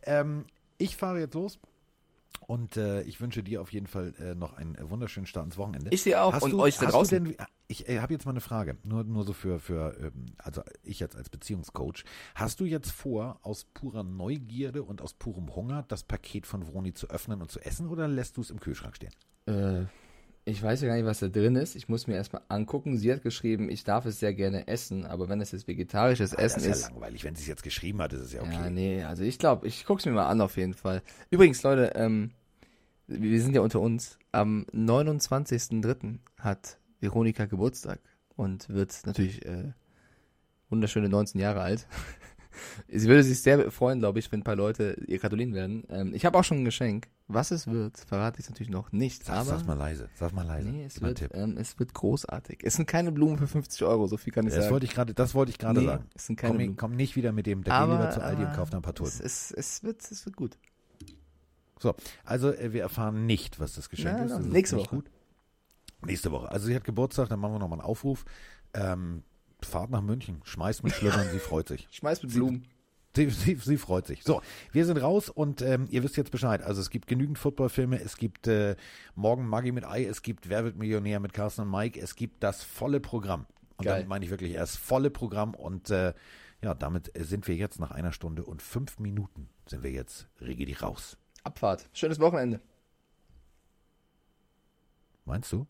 Ähm, 0.03 0.45
ich 0.78 0.95
fahre 0.95 1.19
jetzt 1.19 1.34
los. 1.34 1.59
Und 2.45 2.78
äh, 2.78 3.01
ich 3.01 3.19
wünsche 3.19 3.43
dir 3.43 3.61
auf 3.61 3.73
jeden 3.73 3.88
Fall 3.88 4.13
äh, 4.19 4.34
noch 4.34 4.53
einen 4.53 4.75
äh, 4.75 4.89
wunderschönen 4.89 5.28
Start 5.28 5.45
ins 5.45 5.57
Wochenende. 5.57 5.89
Ich 5.91 6.03
dir 6.03 6.23
auch 6.23 6.34
Hast 6.34 6.43
und 6.43 6.51
du, 6.51 6.61
euch 6.61 6.78
da 6.78 6.86
draußen. 6.86 7.25
Denn, 7.25 7.36
ich 7.67 7.89
äh, 7.89 7.99
habe 7.99 8.13
jetzt 8.13 8.25
mal 8.25 8.32
eine 8.32 8.39
Frage, 8.39 8.78
nur, 8.84 9.03
nur 9.03 9.25
so 9.25 9.34
für, 9.34 9.59
für 9.59 9.97
ähm, 9.99 10.28
also 10.38 10.61
ich 10.84 10.99
jetzt 10.99 11.17
als 11.17 11.30
Beziehungscoach. 11.30 12.05
Hast 12.36 12.61
du 12.61 12.65
jetzt 12.65 12.91
vor, 12.91 13.39
aus 13.43 13.65
purer 13.65 14.03
Neugierde 14.03 14.84
und 14.84 15.01
aus 15.01 15.13
purem 15.13 15.53
Hunger 15.55 15.84
das 15.89 16.03
Paket 16.03 16.45
von 16.45 16.65
Vroni 16.65 16.93
zu 16.93 17.09
öffnen 17.09 17.41
und 17.41 17.51
zu 17.51 17.59
essen 17.59 17.88
oder 17.88 18.07
lässt 18.07 18.38
du 18.38 18.41
es 18.41 18.49
im 18.49 18.61
Kühlschrank 18.61 18.95
stehen? 18.95 19.11
Äh, 19.45 19.86
ich 20.47 20.63
weiß 20.63 20.81
ja 20.81 20.87
gar 20.87 20.95
nicht, 20.95 21.05
was 21.05 21.19
da 21.19 21.27
drin 21.27 21.55
ist. 21.57 21.75
Ich 21.75 21.89
muss 21.89 22.07
mir 22.07 22.15
erstmal 22.15 22.41
angucken. 22.47 22.97
Sie 22.97 23.11
hat 23.11 23.21
geschrieben, 23.21 23.69
ich 23.69 23.83
darf 23.83 24.05
es 24.05 24.19
sehr 24.19 24.33
gerne 24.33 24.67
essen, 24.67 25.05
aber 25.05 25.27
wenn 25.27 25.41
es 25.41 25.51
jetzt 25.51 25.67
vegetarisches 25.67 26.33
Ah, 26.33 26.41
Essen 26.41 26.59
das 26.61 26.65
ist 26.67 26.75
ist. 26.77 26.81
ja 26.83 26.89
langweilig. 26.89 27.23
Wenn 27.25 27.35
sie 27.35 27.41
es 27.41 27.47
jetzt 27.47 27.63
geschrieben 27.63 28.01
hat, 28.01 28.13
ist 28.13 28.21
es 28.21 28.33
ja 28.33 28.41
okay. 28.41 28.53
Ja, 28.53 28.69
nee, 28.69 29.03
also 29.03 29.23
ich 29.23 29.39
glaube, 29.39 29.67
ich 29.67 29.85
guck's 29.85 30.05
mir 30.05 30.13
mal 30.13 30.27
an 30.27 30.39
auf 30.39 30.55
jeden 30.55 30.73
Fall. 30.73 31.01
Übrigens, 31.29 31.61
Leute, 31.63 31.91
ähm, 31.95 32.31
wir 33.07 33.41
sind 33.41 33.55
ja 33.55 33.61
unter 33.61 33.81
uns. 33.81 34.17
Am 34.31 34.65
29.03. 34.73 36.19
hat 36.39 36.77
Veronika 37.01 37.45
Geburtstag 37.45 37.99
und 38.35 38.69
wird 38.69 38.93
natürlich 39.05 39.45
äh, 39.45 39.73
wunderschöne 40.69 41.09
19 41.09 41.41
Jahre 41.41 41.59
alt. 41.61 41.87
Sie 42.87 43.07
würde 43.07 43.23
sich 43.23 43.41
sehr 43.41 43.71
freuen, 43.71 43.99
glaube 43.99 44.19
ich, 44.19 44.31
wenn 44.31 44.41
ein 44.41 44.43
paar 44.43 44.55
Leute 44.55 45.01
ihr 45.07 45.19
gratulieren 45.19 45.53
werden. 45.53 45.83
Ähm, 45.89 46.13
ich 46.13 46.25
habe 46.25 46.37
auch 46.37 46.43
schon 46.43 46.59
ein 46.59 46.65
Geschenk. 46.65 47.07
Was 47.29 47.51
es 47.51 47.67
wird, 47.67 47.97
verrate 47.97 48.39
ich 48.39 48.47
natürlich 48.47 48.69
noch 48.69 48.91
nicht. 48.93 49.25
Sag, 49.25 49.35
aber 49.35 49.45
sag's 49.49 49.65
mal 49.65 49.73
leise. 49.73 50.07
Sag 50.15 50.31
mal 50.33 50.45
leise. 50.45 50.69
nee, 50.69 50.85
es 50.85 51.01
wird, 51.01 51.29
ähm, 51.33 51.57
es 51.57 51.77
wird 51.77 51.93
großartig. 51.93 52.59
Es 52.63 52.75
sind 52.75 52.87
keine 52.87 53.11
Blumen 53.11 53.37
für 53.37 53.47
50 53.47 53.83
Euro, 53.83 54.07
so 54.07 54.15
viel 54.15 54.31
kann 54.31 54.45
ich 54.47 54.53
Das 54.53 54.63
sagen. 54.63 54.73
wollte 54.73 54.85
ich 54.85 54.93
gerade, 54.93 55.13
das 55.13 55.35
wollte 55.35 55.51
ich 55.51 55.57
gerade 55.57 55.81
Nee, 55.81 55.85
sagen. 55.87 56.05
es 56.15 56.25
sind 56.27 56.37
keine 56.37 56.51
komm, 56.53 56.57
Blumen. 56.59 56.75
komm 56.77 56.95
nicht 56.95 57.15
wieder 57.17 57.33
mit 57.33 57.45
dem, 57.45 57.63
da 57.65 57.85
geh 57.85 57.91
lieber 57.91 58.11
zu 58.11 58.21
Aldi 58.23 58.41
und 58.43 58.47
aber 58.47 58.55
kauf 58.57 58.69
da 58.69 58.77
ein 58.77 58.81
paar 58.81 58.93
es, 58.93 58.97
Tulpen. 58.97 59.21
es, 59.25 59.51
es, 59.51 59.83
wird, 59.83 60.01
es 60.09 60.25
wird 60.25 60.37
gut. 60.37 60.57
So, 61.79 61.93
also 62.23 62.53
äh, 62.53 62.71
wir 62.73 62.81
erfahren 62.81 63.25
nicht, 63.25 63.59
was 63.59 63.73
das 63.75 63.89
Geschenk 63.89 64.15
Na, 64.19 64.25
ist. 64.25 64.31
Das 64.31 64.39
ist 64.39 64.51
nächste 64.51 64.77
nicht 64.77 64.85
Woche. 64.87 64.95
Gut. 64.95 65.11
Nächste 66.05 66.31
Woche. 66.31 66.49
Also 66.51 66.67
sie 66.67 66.75
hat 66.75 66.83
Geburtstag, 66.83 67.27
dann 67.29 67.39
machen 67.39 67.53
wir 67.55 67.59
nochmal 67.59 67.79
einen 67.79 67.87
Aufruf. 67.89 68.23
Ähm, 68.73 69.23
Fahrt 69.68 69.89
nach 69.89 70.01
München, 70.01 70.41
schmeißt 70.43 70.84
mit 70.84 70.93
Schlüppern, 70.93 71.28
sie 71.32 71.39
freut 71.39 71.68
sich. 71.68 71.88
Schmeiß 71.91 72.24
mit 72.24 72.34
Blumen. 72.34 72.68
Sie, 73.15 73.30
sie, 73.30 73.55
sie 73.55 73.78
freut 73.78 74.05
sich. 74.05 74.24
So, 74.24 74.41
wir 74.72 74.86
sind 74.86 74.97
raus 74.97 75.30
und 75.30 75.61
ähm, 75.63 75.88
ihr 75.89 76.03
wisst 76.03 76.18
jetzt 76.18 76.32
Bescheid. 76.32 76.61
Also 76.61 76.82
es 76.82 76.91
gibt 76.91 77.07
genügend 77.07 77.39
Footballfilme, 77.39 77.99
es 77.99 78.18
gibt 78.18 78.47
äh, 78.47 78.76
Morgen 79.15 79.47
Maggi 79.47 79.72
mit 79.72 79.86
Ei, 79.86 80.05
es 80.05 80.22
gibt 80.22 80.49
Wer 80.49 80.63
wird 80.63 80.76
Millionär 80.76 81.20
mit 81.20 81.34
Carsten 81.34 81.61
und 81.61 81.72
Mike, 81.72 81.99
es 81.99 82.15
gibt 82.15 82.43
das 82.43 82.63
volle 82.63 82.99
Programm. 82.99 83.47
Und 83.78 83.86
Geil. 83.86 83.95
damit 83.95 84.07
meine 84.07 84.26
ich 84.26 84.32
wirklich 84.32 84.53
erst 84.53 84.78
volle 84.78 85.09
Programm 85.09 85.55
und 85.55 85.89
äh, 85.89 86.13
ja, 86.61 86.74
damit 86.74 87.11
sind 87.15 87.47
wir 87.47 87.55
jetzt 87.55 87.80
nach 87.80 87.91
einer 87.91 88.11
Stunde 88.11 88.43
und 88.43 88.61
fünf 88.61 88.99
Minuten 88.99 89.49
sind 89.68 89.84
wir 89.84 89.91
jetzt 89.91 90.28
rigidi 90.41 90.74
raus. 90.74 91.18
Abfahrt. 91.43 91.89
Schönes 91.93 92.20
Wochenende. 92.20 92.59
Meinst 95.26 95.51
du? 95.51 95.68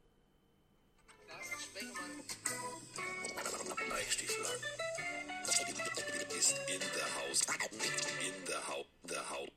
house. 7.45 7.69
In 8.25 8.33
the 8.45 8.57
house. 8.57 8.85
The 9.05 9.19
house. 9.19 9.56